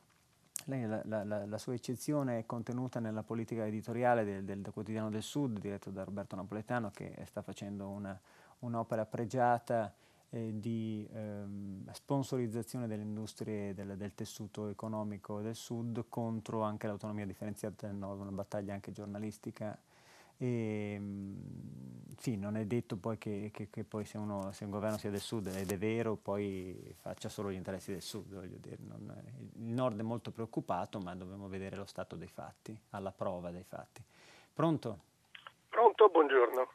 lei, 0.66 0.88
la, 0.88 1.02
la, 1.06 1.46
la, 1.46 1.58
sua 1.58 1.74
eccezione 1.74 2.40
è 2.40 2.46
contenuta 2.46 3.00
nella 3.00 3.22
politica 3.22 3.68
editoriale 3.68 4.24
del, 4.24 4.44
del, 4.46 4.62
del, 4.62 4.72
Quotidiano 4.74 5.10
del 5.10 5.22
Sud, 5.22 5.60
diretto 5.60 5.92
da 5.92 6.04
Roberto 6.04 6.36
Napoletano, 6.36 6.90
che 6.92 7.14
sta 7.26 7.42
facendo 7.42 7.90
una, 7.90 8.20
un'opera 8.60 9.06
pregiata 9.06 9.94
eh, 10.30 10.54
di 10.56 11.08
ehm, 11.12 11.92
sponsorizzazione 11.92 12.88
delle 12.88 13.04
industrie 13.04 13.74
del, 13.74 13.96
del, 13.96 14.16
tessuto 14.16 14.70
economico 14.70 15.42
del 15.42 15.56
Sud 15.56 16.06
contro 16.10 16.62
anche 16.62 16.88
l'autonomia 16.88 17.26
differenziata 17.26 17.88
del 17.88 17.96
Nord, 17.96 18.22
una 18.22 18.32
battaglia 18.32 18.74
anche 18.74 18.92
giornalistica 18.92 19.78
e, 20.38 21.00
sì, 22.18 22.38
non 22.38 22.58
è 22.58 22.66
detto 22.66 22.98
poi 22.98 23.18
che, 23.18 23.52
che, 23.54 23.70
che 23.70 23.84
poi 23.84 24.06
se, 24.06 24.18
uno, 24.18 24.52
se, 24.52 24.66
un 24.66 24.72
governo 24.72 24.98
sia 24.98 25.10
del 25.10 25.20
sud 25.20 25.48
ed 25.48 25.72
è 25.72 25.78
vero, 25.78 26.16
poi 26.16 26.96
faccia 27.00 27.30
solo 27.30 27.52
gli 27.52 27.56
interessi 27.56 27.92
del 27.92 28.02
sud. 28.02 28.34
Non, 28.80 29.14
il 29.58 29.74
nord 29.74 30.00
è 30.00 30.04
molto 30.04 30.32
preoccupato, 30.32 31.00
ma 31.00 31.16
dobbiamo 31.16 31.48
vedere 31.48 31.76
lo 31.76 31.86
stato 31.86 32.16
dei 32.16 32.28
fatti, 32.28 32.78
alla 32.92 33.12
prova 33.12 33.52
dei 33.52 33.64
fatti. 33.64 34.04
Pronto? 34.54 35.00
Pronto, 35.70 36.10
buongiorno. 36.10 36.72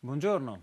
Buongiorno. 0.00 0.62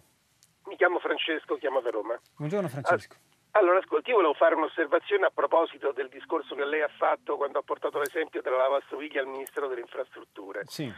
Mi 0.65 0.75
chiamo 0.75 0.99
Francesco, 0.99 1.55
chiamo 1.55 1.81
da 1.81 1.89
Roma. 1.89 2.19
Buongiorno 2.35 2.67
Francesco. 2.67 3.15
Allora, 3.51 3.79
ascolti, 3.79 4.11
io 4.11 4.17
volevo 4.17 4.35
fare 4.35 4.53
un'osservazione 4.53 5.25
a 5.25 5.31
proposito 5.31 5.91
del 5.91 6.07
discorso 6.09 6.53
che 6.53 6.65
lei 6.65 6.81
ha 6.81 6.89
fatto 6.97 7.35
quando 7.35 7.57
ha 7.57 7.63
portato 7.63 7.97
l'esempio 7.97 8.41
della 8.41 8.57
lavastoviglie 8.57 9.19
al 9.19 9.27
Ministero 9.27 9.67
delle 9.67 9.81
Infrastrutture. 9.81 10.63
Sì 10.67 10.93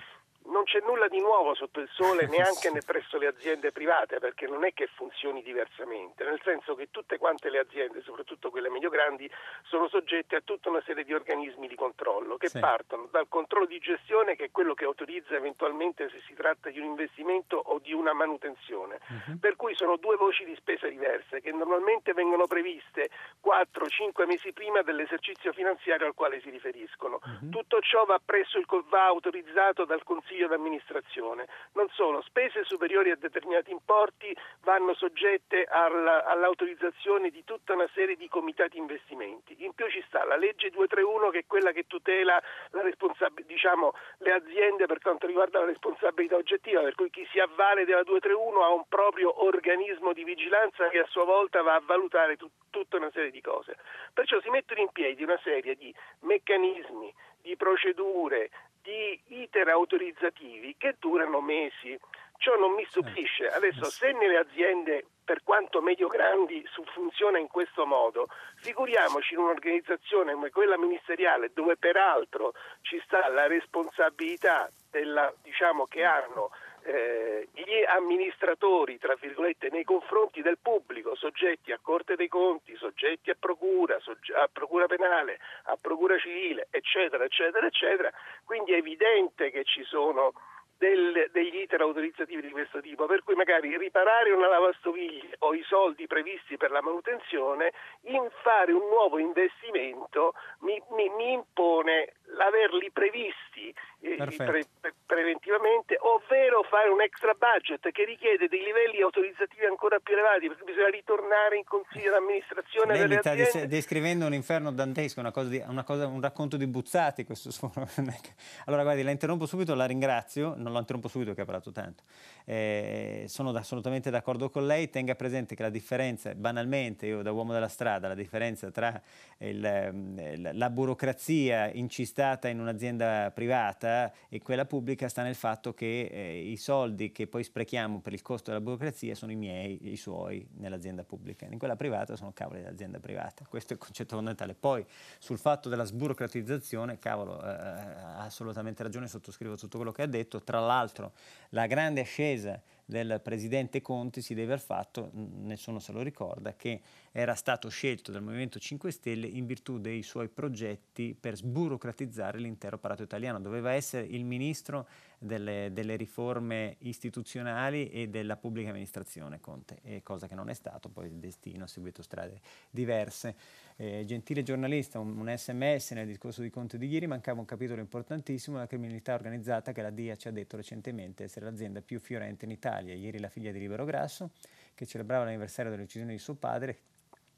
non 0.46 0.64
c'è 0.64 0.80
nulla 0.82 1.08
di 1.08 1.20
nuovo 1.20 1.54
sotto 1.54 1.80
il 1.80 1.90
sole 1.92 2.28
neanche 2.32 2.72
presso 2.86 3.18
le 3.18 3.28
aziende 3.28 3.72
private 3.72 4.20
perché 4.20 4.48
non 4.48 4.66
è 4.66 4.74
che 4.74 4.88
funzioni 4.88 5.44
diversamente, 5.44 6.24
nel 6.24 6.40
senso 6.44 6.76
che 6.76 6.90
tutte 6.90 7.18
quante 7.18 7.50
le 7.50 7.60
aziende, 7.60 8.02
soprattutto 8.02 8.50
quelle 8.50 8.70
medio-grandi, 8.70 9.30
sono 9.64 9.88
soggette 9.88 10.38
a 10.38 10.42
tutta 10.42 10.70
una 10.70 10.82
serie 10.86 11.04
di 11.04 11.14
organismi 11.14 11.68
di 11.68 11.76
controllo 11.76 12.38
che 12.38 12.50
sì. 12.50 12.60
partono 12.60 13.08
dal 13.12 13.28
controllo 13.28 13.66
di 13.66 13.80
gestione 13.80 14.36
che 14.36 14.46
è 14.46 14.52
quello 14.52 14.74
che 14.74 14.86
autorizza 14.86 15.36
eventualmente 15.36 16.10
se 16.10 16.22
si 16.26 16.34
tratta 16.34 16.70
di 16.70 16.80
un 16.80 16.86
investimento 16.86 17.58
o 17.58 17.80
di 17.80 17.94
una 17.94 18.14
manutenzione, 18.14 19.00
uh-huh. 19.08 19.40
per 19.40 19.56
cui 19.56 19.76
sono 19.76 19.98
due 19.98 20.16
voci 20.16 20.44
di 20.46 20.56
spesa 20.56 20.88
diverse 20.88 21.42
che 21.42 21.52
normalmente 21.52 22.14
vengono 22.14 22.48
previste 22.48 23.10
4-5 23.44 24.26
mesi 24.26 24.52
prima 24.54 24.82
dell'esercizio 24.82 25.54
finanziario 25.54 26.08
al 26.08 26.14
quale 26.14 26.42
si 26.42 26.50
riferiscono. 26.50 27.20
Uh-huh. 27.24 27.50
Tutto 27.50 27.80
ciò 27.82 28.06
va, 28.06 28.20
presso 28.24 28.58
il, 28.58 28.66
va 28.90 29.06
autorizzato 29.06 29.86
dal 29.86 30.04
Consiglio 30.04 30.31
consiglio 30.32 30.48
d'amministrazione. 30.48 31.48
Non 31.74 31.88
solo, 31.90 32.22
spese 32.22 32.64
superiori 32.64 33.12
a 33.12 33.18
determinati 33.18 33.72
importi 33.72 34.36
vanno 34.64 34.94
soggette 34.94 35.66
alla, 35.66 36.24
all'autorizzazione 36.26 37.30
di 37.30 37.44
tutta 37.44 37.74
una 37.74 37.90
serie 37.94 38.16
di 38.16 38.30
comitati 38.30 38.78
investimenti. 38.78 39.56
In 39.64 39.74
più 39.74 39.90
ci 39.90 40.02
sta 40.08 40.24
la 40.26 40.38
legge 40.38 40.70
231 40.70 41.30
che 41.30 41.40
è 41.40 41.46
quella 41.46 41.72
che 41.72 41.86
tutela 41.86 42.42
responsab- 42.72 43.44
diciamo, 43.46 43.94
le 44.20 44.32
aziende 44.32 44.86
per 44.86 45.00
quanto 45.00 45.28
riguarda 45.28 45.60
la 45.60 45.66
responsabilità 45.66 46.38
oggettiva, 46.38 46.82
per 46.82 46.96
cui 46.96 47.10
chi 47.10 47.28
si 47.32 47.40
avvale 47.40 47.84
della 47.84 48.04
231 48.04 48.64
ha 48.64 48.70
un 48.70 48.86
proprio 48.88 49.44
organismo 49.44 50.14
di 50.14 50.24
vigilanza 50.24 50.88
che 50.90 51.00
a 51.00 51.08
sua 51.10 51.26
volta 51.26 51.62
va 51.62 51.76
a 51.76 51.82
valutare 51.86 52.38
tut- 52.38 52.70
tutta 52.70 52.98
una 52.98 53.12
serie 53.12 53.32
di 53.32 53.42
cose. 53.42 53.76
Perciò 54.14 54.40
si 54.40 54.50
mettono 54.50 54.80
in 54.80 54.92
piedi 54.92 55.24
una 55.24 55.40
serie 55.44 55.76
di 55.76 55.94
meccanismi, 56.22 57.14
di 57.42 57.56
procedure, 57.58 58.50
di 58.82 59.20
iter 59.28 59.68
autorizzativi 59.70 60.76
che 60.78 60.96
durano 61.00 61.42
mesi. 61.42 61.98
Ciò 62.38 62.58
non 62.58 62.74
mi 62.74 62.86
stupisce. 62.86 63.48
Adesso 63.48 63.86
se 63.86 64.12
nelle 64.14 64.38
aziende, 64.38 65.06
per 65.24 65.44
quanto 65.44 65.80
medio-grandi, 65.82 66.66
funziona 66.94 67.38
in 67.38 67.48
questo 67.48 67.86
modo, 67.86 68.28
figuriamoci 68.56 69.34
in 69.36 69.42
un'organizzazione 69.42 70.34
come 70.34 70.50
quella 70.50 70.78
ministeriale, 70.78 71.52
dove 71.54 71.78
peraltro 71.78 72.54
ci 72.82 73.00
sta 73.06 73.28
la 73.30 73.46
responsabilità 73.46 74.72
della, 74.90 75.32
diciamo, 75.44 75.86
che 75.86 76.04
hanno 76.04 76.50
eh, 76.84 77.48
gli 77.54 77.84
amministratori, 77.88 78.98
tra 78.98 79.16
virgolette, 79.20 79.70
nei 79.70 79.84
confronti 79.84 80.42
del 80.42 80.58
pubblico, 80.62 81.16
soggetti 81.16 81.72
a 81.72 81.80
Corte 81.82 82.16
dei 82.16 82.28
Conti, 82.28 82.76
soggetti 82.76 83.30
a 83.30 83.36
procura, 83.40 84.00
sogge- 84.00 84.34
a 84.34 84.50
procura 84.52 84.88
penale, 84.88 85.40
a 85.64 85.78
procura 85.80 86.18
civile, 86.18 86.68
eccetera, 86.72 87.24
eccetera, 87.24 87.66
eccetera. 87.66 88.12
Quindi 88.46 88.74
è 88.74 88.78
evidente 88.78 89.52
che 89.52 89.64
ci 89.64 89.84
sono 89.84 90.34
del, 90.82 91.30
degli 91.32 91.58
iter 91.58 91.80
autorizzativi 91.80 92.42
di 92.42 92.50
questo 92.50 92.82
tipo, 92.82 93.06
per 93.06 93.22
cui 93.24 93.36
magari 93.36 93.78
riparare 93.78 94.32
una 94.32 94.50
lavastoviglie 94.50 95.36
o 95.40 95.54
i 95.54 95.62
soldi 95.68 96.08
previsti 96.08 96.58
per 96.58 96.72
la 96.72 96.82
manutenzione 96.82 97.72
in 98.10 98.28
fare 98.42 98.72
un 98.72 98.90
nuovo 98.90 99.20
investimento 99.20 100.34
mi, 100.62 100.82
mi, 100.98 101.08
mi 101.10 101.34
impone 101.34 102.14
l'averli 102.34 102.90
previsti 102.92 103.74
eh, 104.02 104.16
pre, 104.18 104.66
pre, 104.80 104.94
preventivamente, 105.06 105.98
ovvero 106.00 106.64
fare 106.64 106.90
un 106.90 107.02
extra 107.02 107.34
budget 107.34 107.92
che 107.92 108.06
richiede 108.06 108.48
dei 108.48 108.64
livelli 108.64 109.02
autorizzativi 109.02 109.66
ancora 109.66 110.00
più 110.00 110.14
elevati, 110.14 110.48
perché 110.48 110.64
bisogna 110.64 110.90
ritornare 110.90 111.58
in 111.58 111.64
consiglio 111.66 112.12
d'amministrazione. 112.12 112.98
Lei 112.98 113.08
mi 113.08 113.18
sta 113.18 113.32
aziende. 113.32 113.68
descrivendo 113.68 114.26
un 114.26 114.34
inferno 114.34 114.72
dantesco, 114.72 115.20
una 115.20 115.32
cosa 115.32 115.50
di, 115.50 115.64
una 115.68 115.84
cosa, 115.84 116.08
un 116.08 116.22
racconto 116.22 116.58
di 116.58 116.66
Buzzati. 116.66 117.24
Questo 117.24 117.50
allora, 118.66 118.84
guardi, 118.84 119.04
la 119.04 119.12
interrompo 119.12 119.46
subito, 119.46 119.76
la 119.76 119.86
ringrazio, 119.86 120.56
non 120.58 120.71
la 120.74 120.80
interrompo 120.80 121.08
subito 121.08 121.34
che 121.34 121.42
ha 121.42 121.46
parlato 121.46 121.72
tanto. 121.72 122.04
Eh, 122.46 123.26
sono 123.28 123.52
assolutamente 123.52 124.10
d'accordo 124.10 124.50
con 124.50 124.66
lei, 124.66 124.90
tenga 124.90 125.16
presente 125.16 125.56
che 125.56 125.64
la 125.64 125.70
differenza, 125.70 126.34
banalmente, 126.36 127.06
io 127.06 127.22
da 127.22 127.32
uomo 127.32 127.54
della 127.54 127.68
strada, 127.68 128.08
la 128.08 128.16
differenza 128.16 128.72
tra 128.72 129.02
il, 129.40 130.50
la 130.54 130.70
burocrazia 130.70 131.72
incistata 131.72 132.48
in 132.48 132.60
un'azienda 132.60 133.32
privata 133.34 134.12
e 134.30 134.42
quella 134.42 134.66
pubblica 134.66 135.10
sta 135.10 135.24
nel 135.24 135.36
fatto 135.36 135.74
che 135.74 136.10
eh, 136.12 136.40
i 136.40 136.58
soldi 136.58 137.12
che 137.12 137.28
poi 137.28 137.44
sprechiamo 137.44 138.00
per 138.02 138.14
il 138.14 138.22
costo 138.22 138.52
della 138.52 138.64
burocrazia 138.64 139.16
sono 139.16 139.32
i 139.32 139.36
miei, 139.36 139.92
i 139.92 139.98
suoi 139.98 140.48
nell'azienda 140.58 141.04
pubblica. 141.04 141.46
In 141.46 141.58
quella 141.58 141.76
privata 141.76 142.16
sono 142.16 142.32
cavoli 142.34 142.62
dell'azienda 142.62 143.00
privata. 143.00 143.46
Questo 143.48 143.74
è 143.74 143.76
il 143.76 143.82
concetto 143.82 144.16
fondamentale. 144.16 144.54
Poi 144.54 144.86
sul 145.20 145.38
fatto 145.38 145.70
della 145.70 145.84
sburocratizzazione, 145.84 147.00
cavolo, 147.00 147.42
eh, 147.44 147.48
ha 147.48 148.20
assolutamente 148.20 148.84
ragione, 148.84 149.08
sottoscrivo 149.08 149.56
tutto 149.58 149.78
quello 149.78 149.92
che 149.92 150.04
ha 150.04 150.08
detto. 150.08 150.42
Tra 150.42 150.60
l'altro. 150.66 151.14
La 151.50 151.68
grande 151.68 152.02
ascesa 152.02 152.62
del 152.86 153.20
presidente 153.24 153.82
Conte 153.82 154.22
si 154.22 154.34
deve 154.34 154.54
al 154.54 154.60
fatto, 154.60 155.10
nessuno 155.14 155.80
se 155.80 155.92
lo 155.92 156.02
ricorda, 156.02 156.56
che 156.56 156.82
era 157.14 157.36
stato 157.36 157.68
scelto 157.70 158.12
dal 158.12 158.24
Movimento 158.24 158.58
5 158.58 158.90
Stelle 158.90 159.28
in 159.28 159.46
virtù 159.46 159.80
dei 159.80 160.02
suoi 160.02 160.30
progetti 160.30 161.16
per 161.20 161.36
sburocratizzare 161.36 162.40
l'intero 162.40 162.78
apparato 162.78 163.04
italiano. 163.04 163.40
Doveva 163.42 163.74
essere 163.74 164.06
il 164.06 164.24
ministro 164.24 164.88
delle, 165.18 165.70
delle, 165.74 165.98
riforme 165.98 166.78
istituzionali 166.80 167.90
e 167.90 168.08
della 168.08 168.38
pubblica 168.38 168.70
amministrazione, 168.70 169.42
Conte, 169.42 170.02
cosa 170.04 170.28
che 170.28 170.36
non 170.36 170.50
è 170.50 170.54
stato, 170.54 170.90
poi 170.90 171.08
il 171.08 171.16
destino 171.16 171.66
ha 171.66 171.68
seguito 171.68 172.02
strade 172.02 172.40
diverse. 172.70 173.36
Eh, 173.76 174.04
gentile 174.06 174.42
giornalista, 174.42 175.00
un, 175.00 175.18
un, 175.18 175.34
sms 175.36 175.92
nel 175.92 176.08
discorso 176.08 176.42
di 176.42 176.50
Conte 176.50 176.78
di 176.78 176.88
ieri, 176.88 177.08
mancava 177.08 177.40
un 177.40 177.46
capitolo 177.46 177.82
importantissimo, 177.82 178.58
la 178.58 178.68
criminalità 178.68 179.14
organizzata 179.14 179.74
che 179.74 179.82
la 179.82 179.90
DIA 179.90 180.16
ci 180.16 180.30
ha 180.30 180.32
detto 180.32 180.56
recentemente 180.56 181.26
essere 181.26 181.46
l'azienda 181.46 181.82
più 181.82 182.00
fiorente 182.00 182.46
in 182.46 182.52
Italia. 182.52 182.94
Ieri 182.94 183.20
la 183.20 183.30
figlia 183.30 183.52
di 183.52 183.60
Libero 183.60 183.84
Grasso, 183.84 184.32
che 184.74 184.86
celebrava 184.86 185.26
l'anniversario 185.26 185.72
dell'uccisione 185.72 186.14
di 186.14 186.20
suo 186.20 186.36
padre, 186.36 186.80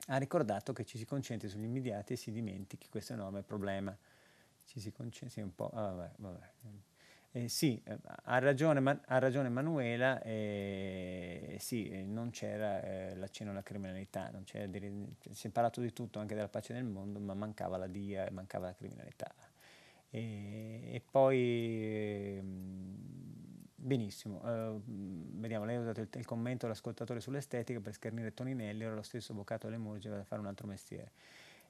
ha 0.08 0.18
ricordato 0.18 0.74
che 0.74 0.86
ci 0.86 0.98
si 0.98 1.06
concentri 1.06 1.48
sugli 1.48 1.64
immediati 1.64 2.14
e 2.14 2.16
si 2.16 2.32
dimentichi 2.32 2.90
questo 2.90 3.14
enorme 3.14 3.44
problema. 3.44 3.96
Ci 4.66 4.80
si 4.80 4.92
concentri 4.92 5.42
un 5.42 5.54
po'... 5.54 5.70
Ah, 5.70 5.92
vabbè, 5.92 6.12
vabbè. 6.18 6.52
Eh, 7.36 7.48
sì, 7.50 7.82
eh, 7.84 7.98
ha 8.26 8.38
ragione, 8.38 8.80
ma, 8.80 9.00
ha 9.08 9.18
ragione 9.18 9.50
Manuela, 9.50 10.22
eh, 10.22 11.58
sì, 11.60 11.90
eh, 11.90 12.04
non 12.04 12.30
c'era 12.30 12.80
eh, 12.84 13.16
l'accenno 13.16 13.50
alla 13.50 13.64
criminalità, 13.64 14.32
di, 14.68 15.16
si 15.32 15.48
è 15.48 15.50
parlato 15.50 15.82
di 15.82 15.92
tutto, 15.94 16.20
anche 16.20 16.36
della 16.36 16.48
pace 16.48 16.74
nel 16.74 16.84
mondo, 16.84 17.20
ma 17.20 17.34
mancava 17.34 17.78
la 17.78 17.88
DIA 17.88 18.28
e 18.28 18.30
mancava 18.30 18.68
la 18.68 18.76
criminalità. 18.76 19.34
E, 20.12 20.94
e 20.94 21.02
poi, 21.10 22.38
ehm, 22.38 23.33
benissimo, 23.84 24.42
eh, 24.46 24.80
vediamo, 24.86 25.66
lei 25.66 25.76
ha 25.76 25.82
usato 25.82 26.02
il, 26.02 26.08
il 26.14 26.26
commento 26.26 26.66
dell'ascoltatore 26.66 27.20
sull'estetica 27.20 27.80
per 27.80 27.94
schernire 27.94 28.34
Toninelli, 28.34 28.86
ora 28.86 28.96
lo 28.96 29.02
stesso 29.02 29.34
avvocato 29.34 29.68
alle 29.68 29.78
Murge 29.78 30.10
va 30.10 30.20
a 30.20 30.24
fare 30.24 30.42
un 30.42 30.48
altro 30.48 30.68
mestiere. 30.68 31.12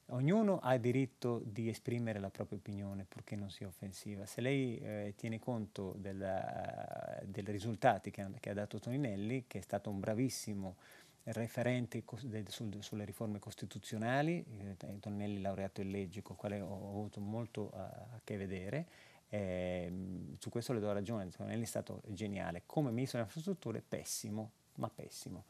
Ognuno 0.08 0.58
ha 0.58 0.76
diritto 0.76 1.40
di 1.42 1.70
esprimere 1.70 2.18
la 2.18 2.28
propria 2.28 2.58
opinione 2.58 3.06
purché 3.08 3.36
non 3.36 3.50
sia 3.50 3.66
offensiva. 3.66 4.26
Se 4.26 4.42
lei 4.42 4.78
eh, 4.78 5.14
tiene 5.16 5.38
conto 5.38 5.94
della, 5.96 7.18
dei 7.24 7.42
risultati 7.46 8.10
che 8.10 8.20
ha, 8.20 8.30
che 8.38 8.50
ha, 8.50 8.54
dato 8.54 8.78
Toninelli, 8.78 9.44
che 9.46 9.58
è 9.58 9.62
stato 9.62 9.88
un 9.88 10.00
bravissimo 10.00 10.76
referente 11.24 12.04
sulle 12.06 13.04
riforme 13.06 13.38
costituzionali, 13.38 14.44
eh, 14.58 14.76
Toninelli 15.00 15.40
laureato 15.40 15.80
in 15.80 15.90
legge 15.90 16.20
con 16.20 16.34
il 16.34 16.40
quale 16.40 16.60
ho, 16.60 16.68
ho 16.68 16.90
avuto 16.90 17.20
molto 17.20 17.70
a, 17.72 17.84
a 17.84 18.20
che 18.22 18.36
vedere, 18.36 18.86
eh, 19.34 19.90
su 20.38 20.48
questo 20.48 20.72
le 20.72 20.78
do 20.78 20.92
ragione, 20.92 21.28
Toninelli 21.28 21.64
è 21.64 21.66
stato 21.66 22.02
geniale. 22.06 22.62
Come 22.66 22.90
ministro 22.90 23.18
delle 23.18 23.28
infrastrutture 23.28 23.82
pessimo, 23.86 24.50
ma 24.76 24.88
pessimo. 24.88 25.44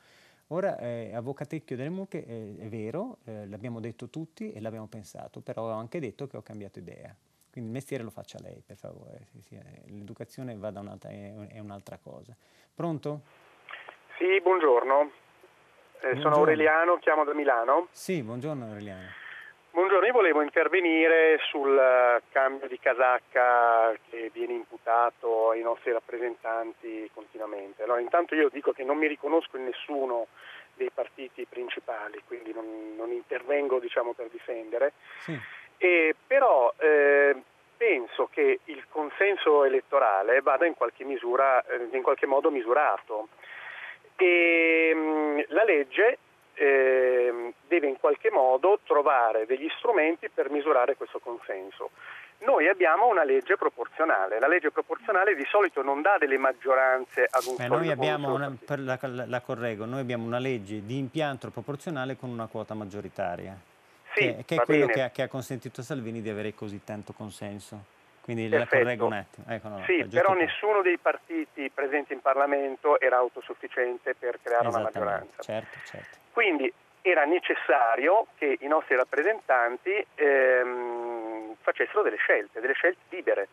Ora, 0.48 0.78
eh, 0.78 1.14
Avvocatecchio 1.14 1.76
delle 1.76 1.90
Mucche 1.90 2.24
eh, 2.24 2.56
è 2.60 2.68
vero, 2.68 3.18
eh, 3.24 3.46
l'abbiamo 3.46 3.80
detto 3.80 4.08
tutti 4.08 4.52
e 4.52 4.60
l'abbiamo 4.60 4.86
pensato, 4.86 5.40
però 5.40 5.64
ho 5.64 5.72
anche 5.72 6.00
detto 6.00 6.26
che 6.26 6.38
ho 6.38 6.42
cambiato 6.42 6.78
idea. 6.78 7.14
Quindi 7.50 7.70
il 7.70 7.76
mestiere 7.76 8.02
lo 8.02 8.10
faccia 8.10 8.38
lei, 8.40 8.62
per 8.66 8.76
favore. 8.76 9.26
Sì, 9.30 9.40
sì, 9.42 9.54
eh, 9.54 9.90
l'educazione 9.90 10.54
un'altra, 10.54 11.10
è, 11.10 11.34
è, 11.48 11.58
un'altra 11.58 11.98
cosa. 11.98 12.34
Pronto? 12.74 13.20
Sì, 14.18 14.40
buongiorno. 14.40 15.00
Eh, 15.02 15.10
buongiorno. 16.00 16.22
Sono 16.22 16.34
Aureliano, 16.36 16.96
chiamo 16.98 17.24
da 17.24 17.34
Milano. 17.34 17.88
Sì, 17.90 18.22
buongiorno 18.22 18.64
Aureliano. 18.64 19.23
Buongiorno, 19.74 20.06
io 20.06 20.12
volevo 20.12 20.40
intervenire 20.40 21.36
sul 21.50 21.76
eh, 21.76 22.22
cambio 22.30 22.68
di 22.68 22.78
casacca 22.78 23.92
che 24.08 24.30
viene 24.32 24.52
imputato 24.52 25.50
ai 25.50 25.62
nostri 25.62 25.90
rappresentanti 25.90 27.10
continuamente. 27.12 27.82
Allora, 27.82 27.98
intanto 27.98 28.36
io 28.36 28.48
dico 28.50 28.70
che 28.70 28.84
non 28.84 28.98
mi 28.98 29.08
riconosco 29.08 29.56
in 29.56 29.64
nessuno 29.64 30.28
dei 30.74 30.90
partiti 30.94 31.44
principali, 31.48 32.22
quindi 32.24 32.52
non, 32.52 32.94
non 32.96 33.10
intervengo 33.10 33.80
diciamo, 33.80 34.12
per 34.12 34.28
difendere, 34.30 34.92
sì. 35.18 35.36
e, 35.78 36.14
però 36.24 36.72
eh, 36.78 37.34
penso 37.76 38.28
che 38.30 38.60
il 38.66 38.84
consenso 38.88 39.64
elettorale 39.64 40.40
vada 40.40 40.66
in 40.66 40.74
qualche, 40.74 41.02
misura, 41.02 41.64
eh, 41.66 41.88
in 41.90 42.02
qualche 42.02 42.26
modo 42.26 42.48
misurato. 42.48 43.26
E, 44.14 44.92
mm, 44.94 45.40
la 45.48 45.64
legge 45.64 46.18
eh, 46.54 47.52
deve 47.66 47.86
in 47.88 47.98
qualche 47.98 48.30
modo 48.30 48.80
trovare 48.84 49.46
degli 49.46 49.68
strumenti 49.78 50.28
per 50.28 50.50
misurare 50.50 50.96
questo 50.96 51.18
consenso. 51.18 51.90
Noi 52.38 52.68
abbiamo 52.68 53.06
una 53.06 53.24
legge 53.24 53.56
proporzionale, 53.56 54.38
la 54.38 54.48
legge 54.48 54.70
proporzionale 54.70 55.34
di 55.34 55.44
solito 55.46 55.82
non 55.82 56.02
dà 56.02 56.16
delle 56.18 56.36
maggioranze 56.36 57.26
ad 57.30 57.44
un 57.46 57.56
Beh, 57.56 57.68
noi 57.68 57.90
abbiamo 57.90 58.34
una, 58.34 58.52
la, 58.76 58.98
la, 59.26 59.40
correggo, 59.40 59.86
noi 59.86 60.00
abbiamo 60.00 60.26
una 60.26 60.38
legge 60.38 60.84
di 60.84 60.98
impianto 60.98 61.50
proporzionale 61.50 62.16
con 62.16 62.28
una 62.28 62.46
quota 62.46 62.74
maggioritaria, 62.74 63.56
sì, 64.14 64.20
che, 64.20 64.44
che 64.44 64.54
è 64.56 64.60
quello 64.60 64.86
che 64.86 65.02
ha, 65.02 65.10
che 65.10 65.22
ha, 65.22 65.28
consentito 65.28 65.80
a 65.80 65.84
Salvini 65.84 66.20
di 66.20 66.28
avere 66.28 66.54
così 66.54 66.82
tanto 66.84 67.12
consenso. 67.12 67.92
Quindi 68.24 68.48
Perfetto. 68.48 68.74
la 68.76 68.80
correggo 68.80 69.04
un 69.04 69.12
attimo. 69.12 69.46
Ecco, 69.50 69.68
no, 69.68 69.82
sì, 69.84 70.02
però 70.10 70.32
nessuno 70.32 70.80
dei 70.80 70.96
partiti 70.96 71.68
presenti 71.68 72.14
in 72.14 72.22
Parlamento 72.22 72.98
era 72.98 73.18
autosufficiente 73.18 74.14
per 74.14 74.38
creare 74.42 74.66
una 74.66 74.80
maggioranza. 74.80 75.42
Certo, 75.42 75.78
certo. 75.84 76.16
Quindi 76.32 76.72
era 77.02 77.24
necessario 77.24 78.28
che 78.38 78.56
i 78.60 78.66
nostri 78.66 78.96
rappresentanti 78.96 80.06
ehm, 80.14 81.54
facessero 81.60 82.00
delle 82.00 82.16
scelte, 82.16 82.60
delle 82.60 82.72
scelte 82.72 83.02
libere. 83.10 83.48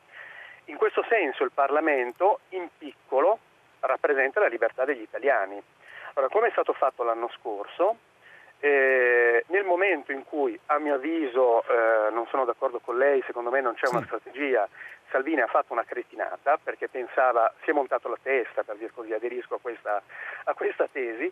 In 0.65 0.77
questo 0.77 1.03
senso 1.10 1.43
il 1.43 1.52
Parlamento 1.53 2.39
in 2.52 2.69
piccolo 2.77 3.39
rappresenta 3.81 4.39
la 4.39 4.48
libertà 4.48 4.85
degli 4.85 5.02
italiani. 5.02 5.61
Allora, 6.14 6.31
come 6.31 6.48
è 6.48 6.52
stato 6.52 6.72
fatto 6.72 7.03
l'anno 7.03 7.30
scorso, 7.38 7.98
eh, 8.62 9.44
nel 9.48 9.66
momento 9.66 10.12
in 10.12 10.24
cui, 10.24 10.58
a 10.68 10.80
mio 10.80 10.96
avviso, 10.96 11.64
eh, 11.64 12.12
non 12.12 12.26
sono 12.28 12.46
d'accordo 12.46 12.80
con 12.80 12.98
lei, 12.98 13.22
secondo 13.26 13.50
me 13.50 13.60
non 13.60 13.74
c'è 13.74 13.88
sì. 13.88 13.96
una 13.96 14.06
strategia, 14.06 14.68
Salvini 15.10 15.42
ha 15.42 15.48
fatto 15.48 15.74
una 15.74 15.84
cretinata 15.84 16.58
perché 16.64 16.88
pensava, 16.88 17.52
si 17.64 17.72
è 17.72 17.74
montato 17.74 18.08
la 18.08 18.18
testa, 18.22 18.64
per 18.64 18.78
dir 18.78 18.92
così, 18.94 19.12
aderisco 19.12 19.56
a 19.56 19.60
questa, 19.60 20.02
a 20.46 20.54
questa 20.54 20.88
tesi, 20.90 21.32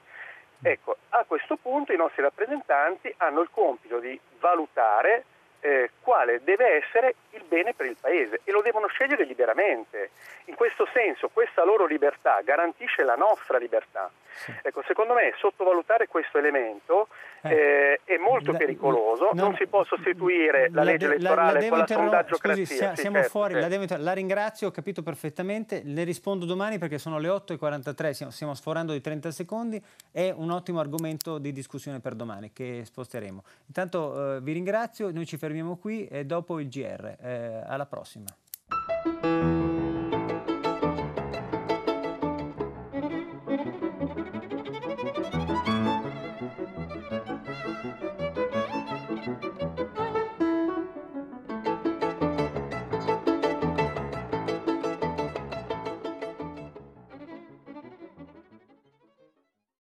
Ecco, 0.62 0.98
a 1.10 1.24
questo 1.26 1.56
punto 1.56 1.94
i 1.94 1.98
nostri 1.98 2.22
rappresentanti 2.22 3.14
hanno 3.18 3.40
il 3.40 3.50
compito 3.50 4.00
di 4.00 4.20
valutare 4.40 5.24
eh, 5.62 5.92
quale 6.02 6.42
deve 6.44 6.78
essere 6.78 7.16
il 7.32 7.44
bene 7.48 7.74
per 7.74 7.86
il 7.86 7.98
Paese 8.00 8.42
e 8.44 8.52
lo 8.52 8.62
devono 8.62 8.88
scegliere 8.88 9.26
liberamente. 9.26 10.12
In 10.46 10.56
questo 10.56 10.88
senso 10.94 11.30
questa 11.30 11.64
loro 11.64 11.86
libertà 11.86 12.42
garantisce 12.44 13.04
la 13.04 13.16
nostra 13.16 13.58
libertà. 13.58 14.10
Sì. 14.32 14.54
Ecco, 14.62 14.84
secondo 14.88 15.14
me 15.14 15.34
sottovalutare 15.38 16.08
questo 16.08 16.38
elemento 16.38 17.08
eh, 17.42 18.00
eh 18.06 18.14
è 18.14 18.18
molto 18.18 18.52
la, 18.52 18.58
pericoloso, 18.58 19.32
no, 19.34 19.42
non 19.42 19.56
si 19.56 19.68
può 19.68 19.84
sostituire 19.84 20.70
la, 20.70 20.84
la 20.84 20.92
legge 20.92 21.06
elettorale 21.06 21.62
la, 21.62 21.70
con 21.70 21.78
la 21.80 21.88
sondaggiocrazia. 21.88 22.66
Scusi, 22.66 22.78
sia, 22.78 22.96
siamo 22.96 23.18
certo, 23.18 23.30
fuori, 23.30 23.54
certo. 23.56 23.98
la, 23.98 24.14
ringrazio, 24.14 24.68
ho 24.68 24.72
capito 24.72 25.04
perfettamente, 25.04 25.82
le 25.84 26.04
rispondo 26.04 26.46
domani 26.46 26.78
perché 26.78 26.98
sono 26.98 27.20
le 27.20 27.28
8.43, 27.28 28.12
stiamo, 28.12 28.32
stiamo 28.32 28.54
sforando 28.54 28.94
di 28.94 29.02
30 29.02 29.32
secondi, 29.32 29.82
è 30.12 30.34
un 30.36 30.52
ottimo 30.52 30.80
argomento 30.80 31.38
di 31.38 31.52
discussione 31.52 32.00
per 32.00 32.16
domani 32.16 32.52
che 32.54 32.82
sposteremo. 32.86 33.44
Intanto 33.68 34.36
eh, 34.36 34.42
vi 34.42 34.54
ringrazio, 34.54 35.12
noi 35.12 35.26
ci 35.26 35.38
fermiamo 35.50 35.78
qui 35.78 36.06
e 36.06 36.26
dopo 36.26 36.60
il 36.60 36.70
GR. 36.70 37.16
Eh, 37.20 37.64
alla 37.66 37.88
prossima. 37.88 38.28